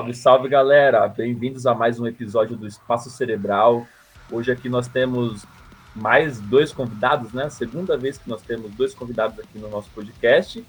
Salve, 0.00 0.14
salve 0.14 0.48
galera! 0.48 1.06
Bem-vindos 1.08 1.66
a 1.66 1.74
mais 1.74 2.00
um 2.00 2.06
episódio 2.06 2.56
do 2.56 2.66
Espaço 2.66 3.10
Cerebral. 3.10 3.86
Hoje 4.32 4.50
aqui 4.50 4.66
nós 4.66 4.88
temos 4.88 5.44
mais 5.94 6.40
dois 6.40 6.72
convidados, 6.72 7.34
né? 7.34 7.50
Segunda 7.50 7.98
vez 7.98 8.16
que 8.16 8.26
nós 8.26 8.40
temos 8.40 8.70
dois 8.72 8.94
convidados 8.94 9.38
aqui 9.38 9.58
no 9.58 9.68
nosso 9.68 9.90
podcast. 9.90 10.64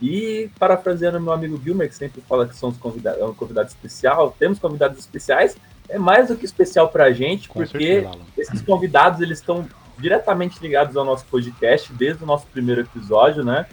E 0.00 0.48
parafraseando 0.56 1.20
meu 1.20 1.32
amigo 1.32 1.60
Gilmer, 1.60 1.88
que 1.88 1.96
sempre 1.96 2.20
fala 2.20 2.46
que 2.46 2.54
somos 2.54 2.78
convidados, 2.78 3.20
é 3.20 3.24
um 3.24 3.34
convidado 3.34 3.66
especial, 3.66 4.36
temos 4.38 4.60
convidados 4.60 5.00
especiais. 5.00 5.56
É 5.88 5.98
mais 5.98 6.28
do 6.28 6.36
que 6.36 6.44
especial 6.44 6.90
para 6.90 7.06
a 7.06 7.12
gente, 7.12 7.48
Com 7.48 7.60
porque 7.60 8.02
certeza, 8.02 8.24
esses 8.38 8.62
convidados 8.62 9.20
eles 9.20 9.38
estão 9.38 9.66
diretamente 9.98 10.60
ligados 10.62 10.96
ao 10.96 11.04
nosso 11.04 11.24
podcast 11.24 11.92
desde 11.94 12.22
o 12.22 12.26
nosso 12.26 12.46
primeiro 12.46 12.82
episódio, 12.82 13.42
né? 13.42 13.66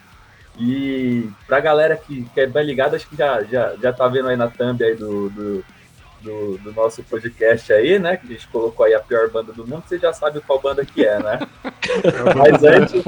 E 0.59 1.29
pra 1.45 1.59
galera 1.59 1.95
que, 1.95 2.23
que 2.34 2.39
é 2.39 2.47
bem 2.47 2.65
ligada, 2.65 2.95
acho 2.95 3.07
que 3.07 3.15
já, 3.15 3.43
já, 3.43 3.75
já 3.81 3.93
tá 3.93 4.07
vendo 4.07 4.27
aí 4.27 4.35
na 4.35 4.48
thumb 4.48 4.84
aí 4.84 4.95
do, 4.95 5.29
do, 5.29 5.65
do, 6.21 6.57
do, 6.57 6.73
nosso 6.73 7.03
podcast 7.03 7.71
aí, 7.71 7.99
né? 7.99 8.17
Que 8.17 8.25
a 8.25 8.29
gente 8.31 8.48
colocou 8.48 8.85
aí 8.85 8.95
a 8.95 8.99
pior 8.99 9.29
banda 9.29 9.53
do 9.53 9.67
mundo, 9.67 9.84
você 9.88 9.99
já 9.99 10.12
sabe 10.12 10.41
qual 10.41 10.59
banda 10.59 10.84
que 10.84 11.05
é, 11.05 11.21
né? 11.21 11.39
mas, 12.35 12.63
antes, 12.63 13.03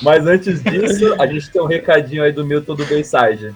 mas 0.00 0.26
antes 0.26 0.62
disso, 0.62 1.20
a 1.20 1.26
gente 1.26 1.50
tem 1.50 1.60
um 1.60 1.66
recadinho 1.66 2.22
aí 2.22 2.32
do 2.32 2.46
Milton 2.46 2.76
do 2.76 2.86
Bayside. 2.86 3.52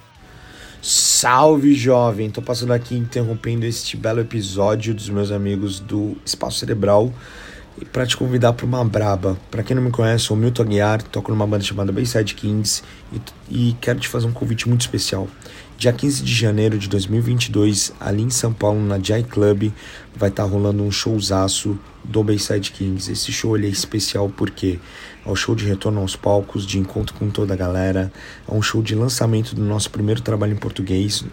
Salve 0.82 1.74
jovem! 1.74 2.28
Tô 2.28 2.42
passando 2.42 2.72
aqui 2.72 2.96
interrompendo 2.96 3.64
este 3.64 3.96
belo 3.96 4.20
episódio 4.20 4.92
dos 4.92 5.08
meus 5.08 5.30
amigos 5.30 5.78
do 5.78 6.16
Espaço 6.26 6.58
Cerebral 6.58 7.12
para 7.92 8.06
te 8.06 8.16
convidar 8.16 8.52
para 8.52 8.66
uma 8.66 8.84
braba. 8.84 9.36
Para 9.50 9.62
quem 9.62 9.74
não 9.74 9.82
me 9.82 9.90
conhece, 9.90 10.24
sou 10.24 10.36
Milton 10.36 10.62
Aguiar, 10.62 11.02
toco 11.02 11.30
numa 11.30 11.46
banda 11.46 11.64
chamada 11.64 11.92
Bayside 11.92 12.34
Kings 12.34 12.82
e, 13.12 13.20
e 13.70 13.76
quero 13.80 13.98
te 13.98 14.08
fazer 14.08 14.26
um 14.26 14.32
convite 14.32 14.68
muito 14.68 14.82
especial. 14.82 15.28
Dia 15.76 15.92
15 15.92 16.22
de 16.22 16.32
janeiro 16.32 16.78
de 16.78 16.88
2022, 16.88 17.92
ali 17.98 18.22
em 18.22 18.30
São 18.30 18.52
Paulo, 18.52 18.80
na 18.80 18.98
Jai 18.98 19.24
Club, 19.24 19.72
vai 20.14 20.28
estar 20.28 20.44
tá 20.44 20.48
rolando 20.48 20.82
um 20.84 20.90
showzaço 20.90 21.78
do 22.04 22.22
Bayside 22.22 22.70
Kings. 22.70 23.10
Esse 23.10 23.32
show 23.32 23.56
ele 23.56 23.66
é 23.66 23.70
especial 23.70 24.28
porque 24.28 24.78
é 25.26 25.30
o 25.30 25.34
show 25.34 25.54
de 25.54 25.64
retorno 25.64 26.00
aos 26.00 26.14
palcos, 26.14 26.64
de 26.64 26.78
encontro 26.78 27.14
com 27.16 27.28
toda 27.28 27.54
a 27.54 27.56
galera, 27.56 28.12
é 28.48 28.54
um 28.54 28.62
show 28.62 28.82
de 28.82 28.94
lançamento 28.94 29.54
do 29.54 29.62
nosso 29.62 29.90
primeiro 29.90 30.20
trabalho 30.20 30.52
em 30.52 30.56
português, 30.56 31.24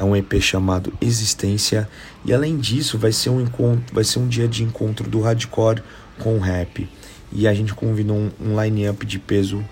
é 0.00 0.04
um 0.04 0.16
EP 0.16 0.40
chamado 0.40 0.94
Existência, 0.98 1.86
e 2.24 2.32
além 2.32 2.56
disso 2.56 2.96
vai 2.96 3.12
ser 3.12 3.28
um 3.28 3.38
encontro, 3.38 3.94
vai 3.94 4.02
ser 4.02 4.18
um 4.18 4.26
dia 4.26 4.48
de 4.48 4.64
encontro 4.64 5.08
do 5.10 5.20
hardcore 5.20 5.82
com 6.18 6.36
o 6.36 6.40
rap. 6.40 6.88
E 7.30 7.46
a 7.46 7.52
gente 7.52 7.74
convidou 7.74 8.16
um, 8.16 8.30
um 8.40 8.60
line-up 8.60 9.04
de 9.04 9.18
peso 9.18 9.62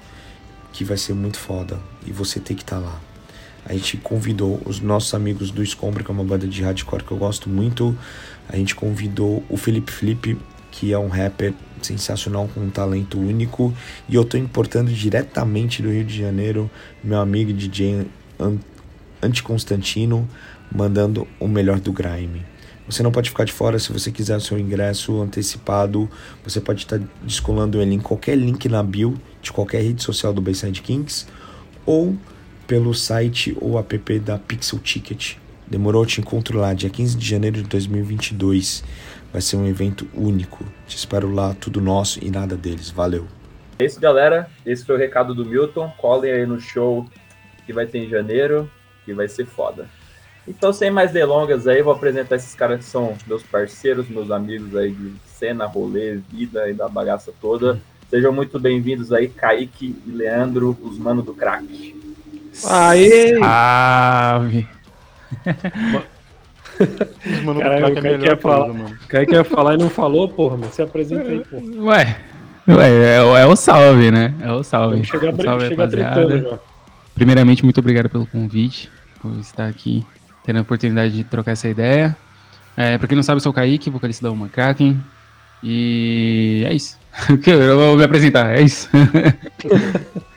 que 0.71 0.85
vai 0.85 0.99
ser 0.99 1.15
muito 1.15 1.39
foda, 1.39 1.81
e 2.07 2.13
você 2.13 2.39
tem 2.39 2.55
que 2.55 2.63
estar 2.63 2.77
tá 2.77 2.83
lá. 2.83 3.01
A 3.65 3.73
gente 3.73 3.97
convidou 3.97 4.61
os 4.67 4.81
nossos 4.81 5.15
amigos 5.15 5.51
do 5.51 5.63
Escombro, 5.63 6.05
que 6.05 6.11
é 6.11 6.15
uma 6.15 6.25
banda 6.25 6.47
de 6.47 6.63
hardcore 6.63 7.05
que 7.05 7.11
eu 7.11 7.19
gosto 7.19 7.49
muito. 7.49 7.97
A 8.51 8.57
gente 8.57 8.75
convidou 8.75 9.43
o 9.49 9.57
Felipe 9.57 9.91
Felipe, 9.91 10.39
que 10.71 10.93
é 10.93 10.99
um 10.99 11.09
rapper 11.09 11.55
sensacional 11.81 12.49
com 12.55 12.61
um 12.61 12.71
talento 12.71 13.19
único. 13.19 13.75
E 14.09 14.15
eu 14.15 14.25
tô 14.25 14.37
importando 14.37 14.93
diretamente 14.93 15.81
do 15.83 15.91
Rio 15.91 16.05
de 16.05 16.19
Janeiro 16.19 16.71
meu 17.03 17.19
amigo 17.19 17.53
DJ 17.53 18.07
Anticonstantino, 19.23 20.29
mandando 20.71 21.27
o 21.41 21.49
melhor 21.49 21.81
do 21.81 21.93
grime. 21.93 22.45
Você 22.89 23.03
não 23.03 23.13
pode 23.13 23.29
ficar 23.29 23.45
de 23.45 23.53
fora 23.53 23.79
se 23.79 23.93
você 23.93 24.11
quiser 24.11 24.37
o 24.37 24.41
seu 24.41 24.59
ingresso 24.59 25.21
antecipado. 25.21 26.09
Você 26.43 26.59
pode 26.59 26.81
estar 26.81 26.99
descolando 27.23 27.83
ele 27.83 27.95
em 27.95 28.01
qualquer 28.01 28.37
link 28.37 28.67
na 28.69 28.83
bio 28.83 29.21
de 29.43 29.53
qualquer 29.53 29.83
rede 29.83 30.03
social 30.03 30.33
do 30.33 30.41
Bayside 30.41 30.81
Kings 30.81 31.27
ou 31.85 32.17
pelo 32.67 32.95
site 32.95 33.57
ou 33.61 33.79
app 33.79 34.19
da 34.21 34.39
Pixel 34.39 34.79
Ticket. 34.79 35.37
Demorou, 35.67 36.07
te 36.07 36.21
encontro 36.21 36.59
lá, 36.59 36.73
dia 36.73 36.89
15 36.89 37.17
de 37.17 37.29
janeiro 37.29 37.63
de 37.63 37.69
2022. 37.69 38.83
Vai 39.31 39.43
ser 39.43 39.57
um 39.57 39.67
evento 39.67 40.09
único. 40.15 40.65
Te 40.87 40.97
espero 40.97 41.31
lá, 41.31 41.55
tudo 41.55 41.83
nosso 41.83 42.25
e 42.25 42.31
nada 42.31 42.57
deles. 42.57 42.91
Valeu. 42.91 43.27
É 43.79 43.85
isso, 43.85 44.01
galera. 44.01 44.51
Esse 44.65 44.85
foi 44.85 44.97
o 44.97 44.99
recado 44.99 45.35
do 45.35 45.45
Milton. 45.45 45.93
Colhem 45.99 46.33
aí 46.33 46.47
no 46.47 46.59
show 46.59 47.07
que 47.67 47.73
vai 47.75 47.87
ter 47.87 47.99
em 47.99 48.09
janeiro, 48.09 48.71
que 49.09 49.15
vai 49.15 49.27
ser 49.27 49.47
foda. 49.47 49.87
Então, 50.47 50.71
sem 50.71 50.91
mais 50.91 51.11
delongas 51.11 51.67
aí, 51.67 51.83
vou 51.83 51.95
apresentar 51.95 52.37
esses 52.37 52.55
caras 52.55 52.81
que 52.81 52.85
são 52.85 53.15
meus 53.27 53.43
parceiros, 53.43 54.07
meus 54.09 54.31
amigos 54.31 54.77
aí 54.77 54.91
de 54.93 55.15
cena, 55.27 55.65
rolê, 55.65 56.19
vida 56.31 56.69
e 56.69 56.75
da 56.75 56.89
bagaça 56.89 57.33
toda. 57.41 57.81
Sejam 58.11 58.33
muito 58.33 58.59
bem-vindos 58.61 59.11
aí, 59.11 59.29
Kaique 59.29 59.97
e 60.07 60.11
Leandro, 60.11 60.77
os 60.83 60.99
manos 60.99 61.25
do 61.25 61.33
crack. 61.33 61.97
Aê! 62.67 63.39
Salve! 63.39 64.69
mano, 67.45 67.61
Caralho, 67.61 67.89
o 67.89 67.95
cara 67.95 68.19
quer 68.19 68.39
falar, 68.39 68.69
mano. 68.69 68.99
Cara 69.09 69.27
quer 69.27 69.45
falar 69.45 69.75
e 69.75 69.79
não 69.79 69.89
falou, 69.89 70.29
porra, 70.29 70.59
mas 70.59 70.75
se 70.75 70.83
apresenta 70.83 71.29
aí, 71.29 71.43
porra. 71.45 71.63
Ué, 71.65 72.17
ué 72.69 72.91
é, 72.91 73.41
é, 73.43 73.47
o 73.47 73.57
salve, 73.57 74.11
né? 74.11 74.35
É 74.43 74.53
o 74.53 74.63
salve. 74.63 75.03
Chegar, 75.05 75.35
salve, 75.35 75.69
chega 75.69 75.83
rapaziada. 75.83 76.61
Primeiramente, 77.15 77.65
muito 77.65 77.81
obrigado 77.81 78.09
pelo 78.09 78.27
convite, 78.27 78.89
por 79.21 79.39
estar 79.39 79.69
aqui, 79.69 80.05
tendo 80.45 80.59
a 80.59 80.63
oportunidade 80.63 81.15
de 81.15 81.25
trocar 81.25 81.53
essa 81.53 81.69
ideia. 81.69 82.17
É, 82.77 82.97
pra 82.97 83.09
quem 83.09 83.17
não 83.17 83.23
sabe, 83.23 83.37
eu 83.37 83.41
sou 83.41 83.51
o 83.51 83.55
Kaique, 83.55 83.91
vocalista 83.91 84.23
da 84.23 84.33
Uma. 84.33 84.51
E 85.63 86.63
é 86.67 86.73
isso. 86.73 86.99
Eu 87.47 87.77
vou 87.77 87.97
me 87.97 88.05
apresentar, 88.05 88.57
é 88.57 88.63
isso. 88.63 88.89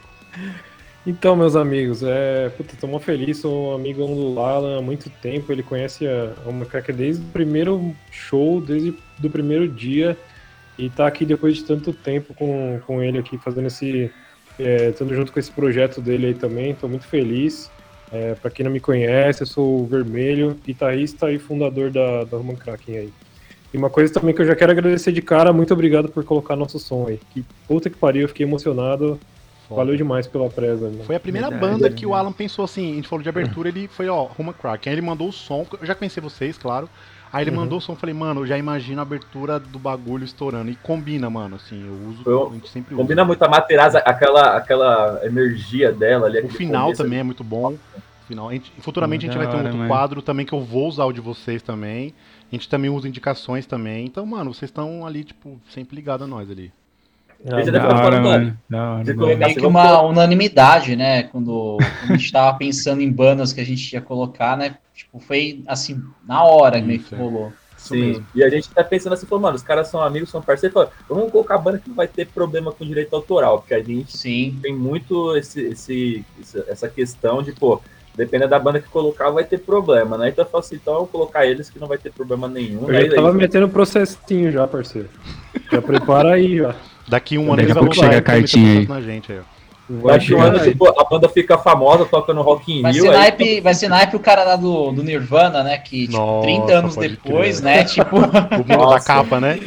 Então, 1.05 1.35
meus 1.35 1.55
amigos, 1.55 2.03
é, 2.03 2.49
puta, 2.49 2.77
tô 2.79 2.85
muito 2.85 3.03
feliz, 3.03 3.39
sou 3.39 3.73
amigo 3.73 4.05
do 4.05 4.35
Lala 4.35 4.77
há 4.77 4.81
muito 4.83 5.09
tempo, 5.09 5.51
ele 5.51 5.63
conhece 5.63 6.05
a, 6.05 6.31
a 6.45 6.91
desde 6.91 7.23
o 7.23 7.27
primeiro 7.29 7.95
show, 8.11 8.61
desde 8.61 8.93
o 9.23 9.29
primeiro 9.31 9.67
dia, 9.67 10.15
e 10.77 10.91
tá 10.91 11.07
aqui 11.07 11.25
depois 11.25 11.55
de 11.55 11.63
tanto 11.63 11.91
tempo 11.91 12.35
com, 12.35 12.79
com 12.85 13.01
ele 13.01 13.17
aqui, 13.17 13.35
fazendo 13.39 13.65
esse, 13.65 14.11
é, 14.59 14.89
estando 14.89 15.15
junto 15.15 15.33
com 15.33 15.39
esse 15.39 15.49
projeto 15.49 15.99
dele 15.99 16.27
aí 16.27 16.33
também, 16.35 16.75
tô 16.75 16.87
muito 16.87 17.07
feliz. 17.07 17.71
É, 18.11 18.35
para 18.35 18.51
quem 18.51 18.65
não 18.65 18.71
me 18.71 18.79
conhece, 18.79 19.43
eu 19.43 19.47
sou 19.47 19.81
o 19.81 19.85
Vermelho, 19.85 20.57
guitarrista 20.65 21.31
e 21.31 21.39
fundador 21.39 21.89
da, 21.89 22.25
da 22.25 22.37
Roman 22.37 22.55
Kraken 22.55 22.97
aí. 22.97 23.13
E 23.73 23.77
uma 23.77 23.89
coisa 23.89 24.13
também 24.13 24.35
que 24.35 24.41
eu 24.41 24.45
já 24.45 24.55
quero 24.55 24.71
agradecer 24.71 25.13
de 25.13 25.21
cara, 25.21 25.53
muito 25.53 25.73
obrigado 25.73 26.09
por 26.09 26.23
colocar 26.25 26.57
nosso 26.57 26.77
som 26.77 27.07
aí. 27.07 27.19
Que 27.33 27.45
puta 27.67 27.89
que 27.89 27.97
pariu, 27.97 28.23
eu 28.23 28.27
fiquei 28.27 28.45
emocionado. 28.45 29.17
Foda. 29.67 29.79
Valeu 29.79 29.95
demais 29.95 30.27
pela 30.27 30.49
presa. 30.49 30.89
Né? 30.89 31.03
Foi 31.05 31.15
a 31.15 31.19
primeira 31.19 31.49
Verdade, 31.49 31.71
banda 31.71 31.89
que 31.89 32.05
o 32.05 32.13
Alan 32.13 32.33
pensou 32.33 32.65
assim, 32.65 32.91
a 32.91 32.95
gente 32.95 33.07
falou 33.07 33.23
de 33.23 33.29
abertura, 33.29 33.69
ele 33.69 33.87
foi, 33.87 34.09
ó, 34.09 34.23
Roma 34.23 34.51
Crack. 34.51 34.89
Aí 34.89 34.95
ele 34.95 35.01
mandou 35.01 35.29
o 35.29 35.31
som, 35.31 35.65
eu 35.79 35.87
já 35.87 35.95
conheci 35.95 36.19
vocês, 36.19 36.57
claro. 36.57 36.89
Aí 37.33 37.43
ele 37.43 37.51
uhum. 37.51 37.57
mandou 37.57 37.77
o 37.77 37.81
som, 37.81 37.95
falei, 37.95 38.13
mano, 38.13 38.41
eu 38.41 38.47
já 38.47 38.57
imagino 38.57 38.99
a 38.99 39.03
abertura 39.03 39.57
do 39.57 39.79
bagulho 39.79 40.25
estourando. 40.25 40.69
E 40.69 40.75
combina, 40.75 41.29
mano, 41.29 41.55
assim, 41.55 41.85
eu 41.87 42.09
uso, 42.09 42.23
eu, 42.25 42.49
a 42.49 42.53
gente 42.53 42.69
sempre 42.69 42.93
Combina 42.93 43.21
usa. 43.21 43.27
muito 43.27 43.43
a 43.43 43.47
Materazzi, 43.47 43.97
aquela, 43.97 44.57
aquela 44.57 45.19
energia 45.23 45.93
dela 45.93 46.27
ali. 46.27 46.41
O 46.41 46.49
final 46.49 46.91
também 46.93 47.19
é 47.19 47.23
muito 47.23 47.43
bom. 47.43 47.77
Final. 48.27 48.49
A 48.49 48.53
gente, 48.53 48.71
futuramente 48.79 49.25
a 49.25 49.29
gente 49.29 49.37
vai 49.37 49.49
ter 49.49 49.55
um 49.55 49.63
outro 49.65 49.87
quadro 49.87 50.21
também 50.21 50.45
que 50.45 50.53
eu 50.53 50.61
vou 50.61 50.87
usar 50.87 51.05
o 51.05 51.13
de 51.13 51.21
vocês 51.21 51.61
também. 51.61 52.13
A 52.51 52.55
gente 52.55 52.67
também 52.67 52.89
usa 52.89 53.07
indicações 53.07 53.65
também. 53.65 54.05
Então, 54.05 54.25
mano, 54.25 54.53
vocês 54.53 54.69
estão 54.69 55.05
ali, 55.05 55.23
tipo, 55.23 55.59
sempre 55.69 55.95
ligados 55.95 56.25
a 56.25 56.27
nós 56.27 56.51
ali. 56.51 56.71
Não, 57.43 57.71
da 57.71 57.87
hora, 57.87 58.21
mano. 58.21 58.57
Da 58.69 58.93
hora, 58.93 59.37
meio 59.37 59.55
que 59.55 59.65
uma 59.65 60.01
unanimidade, 60.01 60.95
né? 60.95 61.23
Quando, 61.23 61.77
quando 61.77 62.11
a 62.11 62.17
gente 62.17 62.31
tava 62.31 62.57
pensando 62.57 63.01
em 63.01 63.11
bandas 63.11 63.51
que 63.51 63.61
a 63.61 63.65
gente 63.65 63.91
ia 63.93 64.01
colocar, 64.01 64.55
né? 64.55 64.75
Tipo, 64.93 65.19
foi 65.19 65.63
assim, 65.67 66.01
na 66.25 66.43
hora 66.43 66.79
que 66.79 66.87
meio 66.87 66.99
que 66.99 67.15
rolou. 67.15 67.51
Sim, 67.77 68.23
e 68.35 68.43
a 68.43 68.49
gente 68.49 68.69
tá 68.69 68.83
pensando 68.83 69.13
assim, 69.13 69.25
falou, 69.25 69.41
mano, 69.41 69.55
os 69.55 69.63
caras 69.63 69.87
são 69.87 70.03
amigos, 70.03 70.29
são 70.29 70.39
parceiros, 70.39 70.71
falou, 70.71 70.91
vamos 71.09 71.31
colocar 71.31 71.55
a 71.55 71.57
banda 71.57 71.79
que 71.79 71.89
não 71.89 71.95
vai 71.95 72.07
ter 72.07 72.27
problema 72.27 72.71
com 72.71 72.85
direito 72.85 73.15
autoral, 73.15 73.57
porque 73.57 73.73
a 73.73 73.81
gente 73.81 74.15
Sim. 74.15 74.59
tem 74.61 74.75
muito 74.75 75.35
esse, 75.35 75.61
esse, 75.61 76.25
essa 76.67 76.87
questão 76.87 77.41
de, 77.41 77.51
pô, 77.53 77.81
dependendo 78.15 78.51
da 78.51 78.59
banda 78.59 78.79
que 78.79 78.87
colocar, 78.87 79.31
vai 79.31 79.43
ter 79.43 79.57
problema, 79.57 80.15
né? 80.15 80.29
Então 80.29 80.45
eu 80.45 80.49
falo 80.49 80.63
assim, 80.63 80.75
então 80.75 80.93
eu 80.93 80.99
vou 80.99 81.07
colocar 81.07 81.45
eles 81.47 81.71
que 81.71 81.79
não 81.79 81.87
vai 81.87 81.97
ter 81.97 82.11
problema 82.11 82.47
nenhum. 82.47 82.83
Eu 82.83 82.93
né? 82.93 83.05
já 83.05 83.15
tava 83.15 83.33
metendo 83.33 83.67
processinho 83.67 84.51
já, 84.51 84.67
parceiro. 84.67 85.09
Já 85.71 85.81
prepara 85.81 86.33
aí, 86.33 86.57
já. 86.59 86.75
Daqui 87.11 87.37
um 87.37 87.51
ano 87.51 87.57
Daqui 87.57 87.71
a 87.73 87.75
pouco 87.75 87.93
chega 87.93 88.17
a 88.17 88.21
cartinha 88.21 88.79
aí. 88.79 88.87
Na 88.87 89.01
gente 89.01 89.33
aí 89.33 89.39
Daqui 89.89 90.33
um 90.33 90.41
ano, 90.41 90.59
tipo, 90.59 90.87
a 90.87 91.03
banda 91.03 91.27
fica 91.27 91.57
famosa, 91.57 92.05
toca 92.05 92.33
no 92.33 92.41
Rock 92.41 92.71
in 92.71 92.81
vai 92.81 92.93
Rio. 92.93 93.03
Ser 93.03 93.11
naipe, 93.11 93.43
aí... 93.43 93.59
Vai 93.59 93.73
ser 93.73 93.89
naipe 93.89 94.15
o 94.15 94.19
cara 94.19 94.45
lá 94.45 94.55
do, 94.55 94.93
do 94.93 95.03
Nirvana, 95.03 95.61
né? 95.61 95.77
Que, 95.77 96.07
tipo, 96.07 96.17
Nossa, 96.17 96.47
30 96.47 96.73
anos 96.73 96.95
depois, 96.95 97.59
crer. 97.59 97.75
né? 97.75 97.83
Tipo... 97.83 98.15
O 98.61 98.77
mundo 98.77 98.89
da 98.89 99.01
capa, 99.01 99.41
né? 99.41 99.59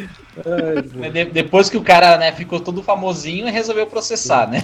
De, 1.13 1.27
depois 1.27 1.69
que 1.69 1.77
o 1.77 1.83
cara 1.83 2.17
né, 2.17 2.33
ficou 2.33 2.59
todo 2.59 2.83
famosinho 2.83 3.47
e 3.47 3.51
resolveu 3.51 3.87
processar, 3.87 4.49
né? 4.49 4.63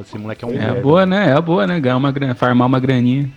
Esse 0.00 0.18
moleque 0.18 0.44
é 0.44 0.48
um. 0.48 0.52
É 0.52 0.70
a 0.70 0.74
boa, 0.74 1.06
né? 1.06 1.30
É 1.30 1.32
a 1.32 1.40
boa, 1.40 1.66
né? 1.66 1.78
Ganhar 1.78 1.96
uma 1.96 2.10
grana, 2.10 2.34
farmar 2.34 2.66
uma 2.66 2.80
graninha. 2.80 3.30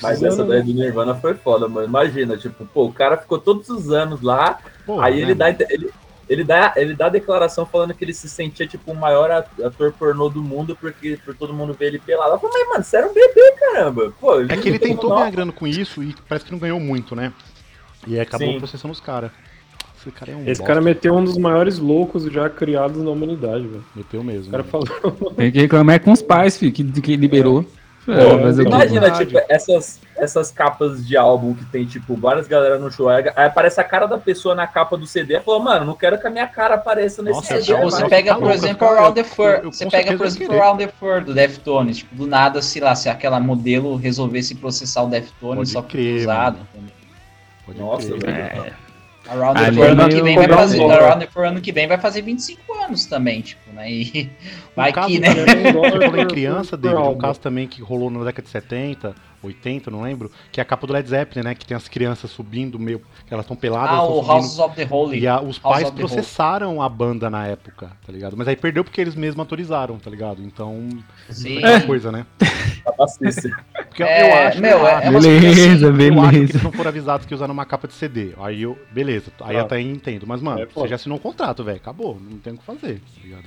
Mas 0.00 0.22
essa 0.22 0.44
daí 0.44 0.62
do 0.62 0.72
Nirvana 0.72 1.14
foi 1.16 1.34
foda, 1.34 1.68
mano. 1.68 1.86
Imagina, 1.86 2.36
tipo, 2.36 2.64
pô, 2.64 2.84
o 2.84 2.92
cara 2.92 3.16
ficou 3.16 3.38
todos 3.38 3.68
os 3.68 3.90
anos 3.90 4.22
lá, 4.22 4.58
Pô, 4.86 5.00
aí 5.00 5.16
né? 5.16 5.20
ele 5.22 5.34
dá. 5.34 5.50
Ele, 5.50 5.90
ele 6.32 6.44
dá, 6.44 6.72
ele 6.76 6.94
dá 6.94 7.06
a 7.06 7.10
declaração 7.10 7.66
falando 7.66 7.94
que 7.94 8.04
ele 8.04 8.14
se 8.14 8.28
sentia 8.28 8.66
tipo 8.66 8.90
o 8.90 8.94
maior 8.94 9.30
ator 9.30 9.92
pornô 9.92 10.28
do 10.28 10.42
mundo 10.42 10.76
porque 10.80 11.18
por 11.24 11.34
todo 11.34 11.52
mundo 11.52 11.74
ver 11.74 11.86
ele 11.86 11.98
pelado. 11.98 12.34
Eu 12.34 12.38
falei, 12.38 12.64
mas 12.64 12.68
mano, 12.68 12.84
você 12.84 12.96
era 12.96 13.06
um 13.06 13.12
bebê, 13.12 13.54
caramba. 13.58 14.12
Pô, 14.20 14.40
é 14.40 14.56
que 14.56 14.68
ele 14.68 14.78
tentou 14.78 15.14
ganhar 15.14 15.30
grana 15.30 15.52
com 15.52 15.66
isso 15.66 16.02
e 16.02 16.14
parece 16.28 16.44
que 16.46 16.52
não 16.52 16.58
ganhou 16.58 16.80
muito, 16.80 17.14
né? 17.14 17.32
E 18.06 18.18
acabou 18.18 18.48
Sim. 18.48 18.58
processando 18.58 18.92
os 18.92 19.00
caras. 19.00 19.30
Esse 19.98 20.10
cara 20.10 20.32
é 20.32 20.34
um 20.34 20.40
Esse 20.40 20.48
bosta. 20.48 20.64
cara 20.64 20.80
meteu 20.80 21.14
um 21.14 21.22
dos 21.22 21.38
maiores 21.38 21.78
loucos 21.78 22.24
já 22.24 22.50
criados 22.50 23.00
na 23.02 23.10
humanidade, 23.10 23.66
velho. 23.66 23.84
Meteu 23.94 24.24
mesmo. 24.24 24.48
O 24.48 24.50
cara 24.50 24.64
falou. 24.64 24.86
Tem 25.36 25.52
que 25.52 25.60
reclamar 25.60 26.00
com 26.00 26.10
os 26.10 26.20
pais, 26.20 26.56
filho, 26.56 26.72
que, 26.72 26.82
que 27.00 27.14
liberou. 27.14 27.60
É, 27.60 27.81
mas 28.06 28.58
imagina, 28.58 29.10
tipo, 29.12 29.40
essas, 29.48 30.00
essas 30.16 30.50
capas 30.50 31.06
de 31.06 31.16
álbum 31.16 31.54
que 31.54 31.64
tem, 31.66 31.84
tipo, 31.84 32.16
várias 32.16 32.48
galera 32.48 32.78
no 32.78 32.90
show, 32.90 33.08
aí 33.08 33.24
aparece 33.36 33.80
a 33.80 33.84
cara 33.84 34.06
da 34.06 34.18
pessoa 34.18 34.54
na 34.54 34.66
capa 34.66 34.96
do 34.96 35.06
CD 35.06 35.36
e 35.36 35.40
falou, 35.40 35.60
mano, 35.60 35.86
não 35.86 35.94
quero 35.94 36.18
que 36.18 36.26
a 36.26 36.30
minha 36.30 36.46
cara 36.46 36.74
apareça 36.74 37.22
nesse 37.22 37.36
Nossa, 37.36 37.62
CD. 37.62 37.80
Você 37.82 38.08
pega, 38.08 38.34
por 38.34 38.50
exemplo, 38.50 38.88
Around 38.88 39.14
the 39.14 39.24
Fur, 39.24 39.62
você 39.64 39.88
pega, 39.88 40.16
por 40.16 40.26
exemplo, 40.26 40.60
Around 40.60 40.84
the 40.84 40.92
Fur 40.98 41.24
do 41.24 41.32
Deftones, 41.32 41.98
tipo, 41.98 42.14
do 42.14 42.26
nada, 42.26 42.60
sei 42.60 42.82
lá, 42.82 42.94
se 42.94 43.08
aquela 43.08 43.38
modelo 43.38 43.94
resolvesse 43.96 44.54
processar 44.54 45.02
o 45.02 45.08
Deftones 45.08 45.70
só 45.70 45.82
por 45.82 45.98
usado. 45.98 46.58
Nossa, 47.76 48.08
velho. 48.08 48.81
Around 49.28 49.58
the 49.58 49.72
For 49.72 49.88
ano 49.88 50.08
que 50.08 50.22
vem 50.22 50.36
vai 50.36 50.48
fazer. 50.48 50.82
Around 50.82 51.26
the 51.26 51.40
ano 51.46 51.60
que 51.60 51.72
vem 51.72 51.86
vai 51.86 51.98
fazer 51.98 52.22
25 52.22 52.74
anos 52.74 53.06
também, 53.06 53.40
tipo, 53.40 53.72
né? 53.72 53.90
E 53.90 54.30
vai 54.74 54.92
que, 54.92 55.18
né? 55.18 55.28
Eu 55.74 56.02
falei 56.10 56.26
criança, 56.26 56.76
David, 56.76 57.00
um 57.00 57.18
caso 57.18 57.40
também 57.40 57.68
que 57.68 57.80
rolou 57.80 58.10
na 58.10 58.24
década 58.24 58.42
de 58.42 58.50
70, 58.50 59.14
80, 59.42 59.90
não 59.90 60.02
lembro, 60.02 60.30
que 60.50 60.60
é 60.60 60.62
a 60.62 60.64
capa 60.64 60.86
do 60.86 60.92
Led 60.92 61.08
Zeppelin, 61.08 61.44
né? 61.44 61.54
Que 61.54 61.66
tem 61.66 61.76
as 61.76 61.88
crianças 61.88 62.30
subindo 62.30 62.78
meio. 62.78 63.02
Elas 63.30 63.44
estão 63.44 63.56
peladas. 63.56 63.90
Ah, 63.90 64.04
o 64.04 64.24
House 64.24 64.58
of 64.58 64.76
the 64.76 64.86
Holy. 64.88 65.20
E 65.20 65.26
a, 65.26 65.40
os 65.40 65.58
pais 65.58 65.90
processaram 65.90 66.80
a 66.80 66.88
banda 66.88 67.28
na 67.28 67.46
época, 67.46 67.90
tá 68.06 68.12
ligado? 68.12 68.36
Mas 68.36 68.46
aí 68.48 68.56
perdeu 68.56 68.84
porque 68.84 69.00
eles 69.00 69.14
mesmos 69.14 69.40
autorizaram, 69.40 69.98
tá 69.98 70.10
ligado? 70.10 70.42
Então. 70.42 70.88
Sim. 71.30 71.60
É 71.72 71.76
uma 71.76 71.86
coisa, 71.86 72.10
né? 72.10 72.26
porque 73.88 74.02
é, 74.02 74.44
eu 74.44 74.48
acho. 74.48 74.60
Meu, 74.60 74.86
é, 74.86 75.06
é 75.06 75.10
beleza, 75.10 75.88
assim, 75.88 75.96
beleza. 75.96 76.14
Eu 76.14 76.20
acho 76.22 76.30
que 76.30 76.36
eles 76.36 76.62
não 76.62 76.72
foram 76.72 76.88
avisados 76.88 77.26
que 77.26 77.34
usaram 77.34 77.52
uma 77.52 77.64
capa 77.64 77.86
de 77.86 77.94
CD. 77.94 78.32
Aí 78.38 78.62
eu. 78.62 78.76
Beleza, 78.90 79.30
aí 79.40 79.56
ah. 79.56 79.62
até 79.62 79.80
entendo. 79.80 80.26
Mas, 80.26 80.42
mano, 80.42 80.62
é, 80.62 80.66
você 80.66 80.88
já 80.88 80.96
assinou 80.96 81.18
um 81.18 81.20
contrato, 81.20 81.62
velho. 81.62 81.76
Acabou. 81.76 82.20
Não 82.20 82.38
tem 82.38 82.52
o 82.52 82.58
que 82.58 82.64
fazer, 82.64 83.00
tá 83.00 83.22
ligado? 83.22 83.44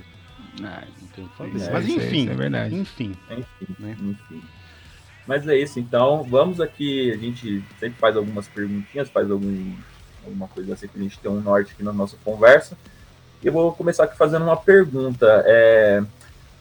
Ah, 0.62 0.84
não 1.00 1.08
tem 1.08 1.24
o 1.24 1.28
que 1.28 1.36
fazer. 1.36 1.68
É, 1.68 1.72
mas 1.72 1.88
enfim. 1.88 2.28
É 2.30 2.34
verdade. 2.34 2.74
Enfim. 2.74 3.14
Enfim. 3.30 3.76
Né? 3.78 3.96
enfim. 4.00 4.42
Mas 5.26 5.46
é 5.48 5.56
isso, 5.56 5.80
então 5.80 6.22
vamos 6.22 6.60
aqui, 6.60 7.10
a 7.10 7.16
gente 7.16 7.62
sempre 7.80 7.98
faz 7.98 8.16
algumas 8.16 8.46
perguntinhas, 8.46 9.08
faz 9.08 9.30
algum, 9.30 9.72
alguma 10.24 10.46
coisa 10.48 10.74
assim 10.74 10.86
que 10.86 10.98
a 10.98 11.02
gente 11.02 11.18
tem 11.18 11.30
um 11.30 11.40
norte 11.40 11.72
aqui 11.72 11.82
na 11.82 11.92
nossa 11.92 12.16
conversa. 12.24 12.76
E 13.42 13.46
eu 13.46 13.52
vou 13.52 13.72
começar 13.72 14.04
aqui 14.04 14.16
fazendo 14.16 14.44
uma 14.44 14.56
pergunta. 14.56 15.26
É, 15.46 16.02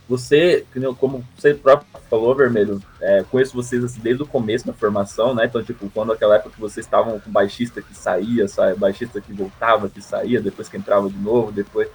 você, 0.08 0.66
como 1.00 1.24
você 1.36 1.54
próprio 1.54 1.88
falou, 2.10 2.36
Vermelho, 2.36 2.82
é, 3.02 3.24
conheço 3.24 3.56
vocês 3.56 3.84
assim, 3.84 4.00
desde 4.02 4.22
o 4.22 4.28
começo 4.28 4.66
da 4.66 4.74
formação, 4.74 5.34
né? 5.34 5.46
Então, 5.46 5.64
tipo, 5.64 5.90
quando 5.90 6.12
aquela 6.12 6.36
época 6.36 6.52
que 6.52 6.62
vocês 6.62 6.86
estavam 6.86 7.20
com 7.20 7.32
baixista 7.32 7.82
que 7.82 7.96
saía, 7.96 8.48
sabe? 8.48 8.78
baixista 8.78 9.22
que 9.22 9.34
voltava, 9.34 9.90
que 9.90 10.02
saía, 10.02 10.42
depois 10.42 10.70
que 10.70 10.78
entrava 10.78 11.10
de 11.10 11.18
novo, 11.18 11.52
depois 11.52 11.88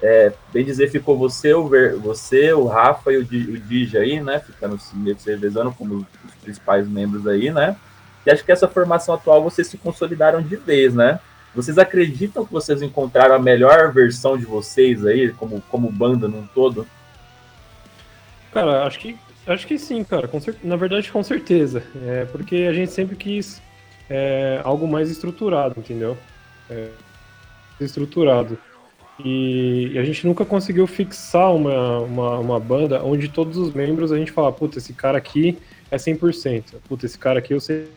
é, 0.00 0.32
bem 0.52 0.64
dizer, 0.64 0.90
ficou 0.90 1.18
você, 1.18 1.52
o, 1.52 1.66
Ver, 1.68 1.96
você, 1.96 2.52
o 2.52 2.66
Rafa 2.66 3.12
e 3.12 3.18
o, 3.18 3.22
o 3.22 3.58
Dija 3.58 4.00
aí, 4.00 4.20
né? 4.20 4.38
Ficando 4.38 4.78
se 4.78 4.94
revezando 5.26 5.72
como 5.72 6.06
os 6.24 6.34
principais 6.42 6.88
membros 6.88 7.26
aí, 7.26 7.50
né? 7.50 7.76
E 8.24 8.30
acho 8.30 8.44
que 8.44 8.52
essa 8.52 8.68
formação 8.68 9.14
atual 9.14 9.42
vocês 9.42 9.66
se 9.66 9.76
consolidaram 9.76 10.40
de 10.40 10.56
vez, 10.56 10.94
né? 10.94 11.18
Vocês 11.54 11.78
acreditam 11.78 12.44
que 12.44 12.52
vocês 12.52 12.82
encontraram 12.82 13.34
a 13.34 13.38
melhor 13.38 13.92
versão 13.92 14.36
de 14.36 14.44
vocês 14.44 15.04
aí, 15.04 15.32
como, 15.32 15.60
como 15.62 15.90
banda 15.90 16.28
num 16.28 16.46
todo? 16.46 16.86
Cara, 18.52 18.84
acho 18.84 18.98
que, 19.00 19.18
acho 19.46 19.66
que 19.66 19.78
sim, 19.78 20.04
cara. 20.04 20.28
Com, 20.28 20.38
na 20.62 20.76
verdade, 20.76 21.10
com 21.10 21.22
certeza. 21.22 21.82
É, 22.06 22.24
porque 22.26 22.66
a 22.68 22.72
gente 22.72 22.92
sempre 22.92 23.16
quis 23.16 23.60
é, 24.08 24.60
algo 24.62 24.86
mais 24.86 25.10
estruturado, 25.10 25.80
entendeu? 25.80 26.16
É, 26.70 26.90
estruturado. 27.80 28.58
E, 29.24 29.98
a 29.98 30.04
gente 30.04 30.26
nunca 30.26 30.44
conseguiu 30.44 30.86
fixar 30.86 31.54
uma, 31.54 32.00
uma, 32.00 32.38
uma, 32.38 32.60
banda 32.60 33.02
onde 33.02 33.28
todos 33.28 33.56
os 33.56 33.72
membros 33.72 34.12
a 34.12 34.16
gente 34.16 34.30
fala, 34.30 34.52
puta, 34.52 34.78
esse 34.78 34.92
cara 34.92 35.18
aqui 35.18 35.58
é 35.90 35.96
100%, 35.96 36.74
puta, 36.88 37.04
esse 37.04 37.18
cara 37.18 37.40
aqui 37.40 37.52
eu 37.52 37.60
sei. 37.60 37.88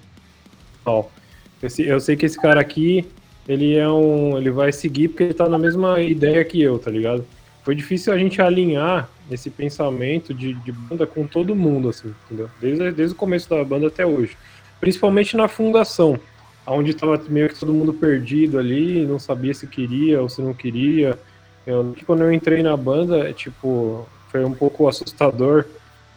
Esse, 1.61 1.83
eu 1.83 1.99
sei 1.99 2.15
que 2.15 2.25
esse 2.25 2.39
cara 2.39 2.59
aqui, 2.59 3.07
ele 3.47 3.75
é 3.75 3.87
um. 3.87 4.35
Ele 4.37 4.49
vai 4.49 4.71
seguir 4.71 5.09
porque 5.09 5.23
ele 5.23 5.33
tá 5.33 5.47
na 5.47 5.59
mesma 5.59 5.99
ideia 6.01 6.43
que 6.43 6.59
eu, 6.59 6.79
tá 6.79 6.89
ligado? 6.89 7.23
Foi 7.63 7.75
difícil 7.75 8.11
a 8.11 8.17
gente 8.17 8.41
alinhar 8.41 9.07
esse 9.29 9.51
pensamento 9.51 10.33
de, 10.33 10.55
de 10.55 10.71
banda 10.71 11.05
com 11.05 11.27
todo 11.27 11.55
mundo, 11.55 11.89
assim, 11.89 12.13
entendeu? 12.25 12.49
Desde, 12.59 12.91
desde 12.91 13.13
o 13.13 13.17
começo 13.17 13.47
da 13.47 13.63
banda 13.63 13.87
até 13.87 14.03
hoje. 14.03 14.35
Principalmente 14.79 15.37
na 15.37 15.47
fundação 15.47 16.19
onde 16.65 16.91
estava 16.91 17.19
meio 17.29 17.49
que 17.49 17.59
todo 17.59 17.73
mundo 17.73 17.93
perdido 17.93 18.59
ali, 18.59 19.05
não 19.05 19.19
sabia 19.19 19.53
se 19.53 19.67
queria 19.67 20.21
ou 20.21 20.29
se 20.29 20.41
não 20.41 20.53
queria. 20.53 21.17
Eu, 21.65 21.95
quando 22.05 22.23
eu 22.23 22.31
entrei 22.31 22.63
na 22.63 22.75
banda, 22.75 23.29
é, 23.29 23.33
tipo, 23.33 24.07
foi 24.29 24.43
um 24.43 24.53
pouco 24.53 24.87
assustador 24.87 25.65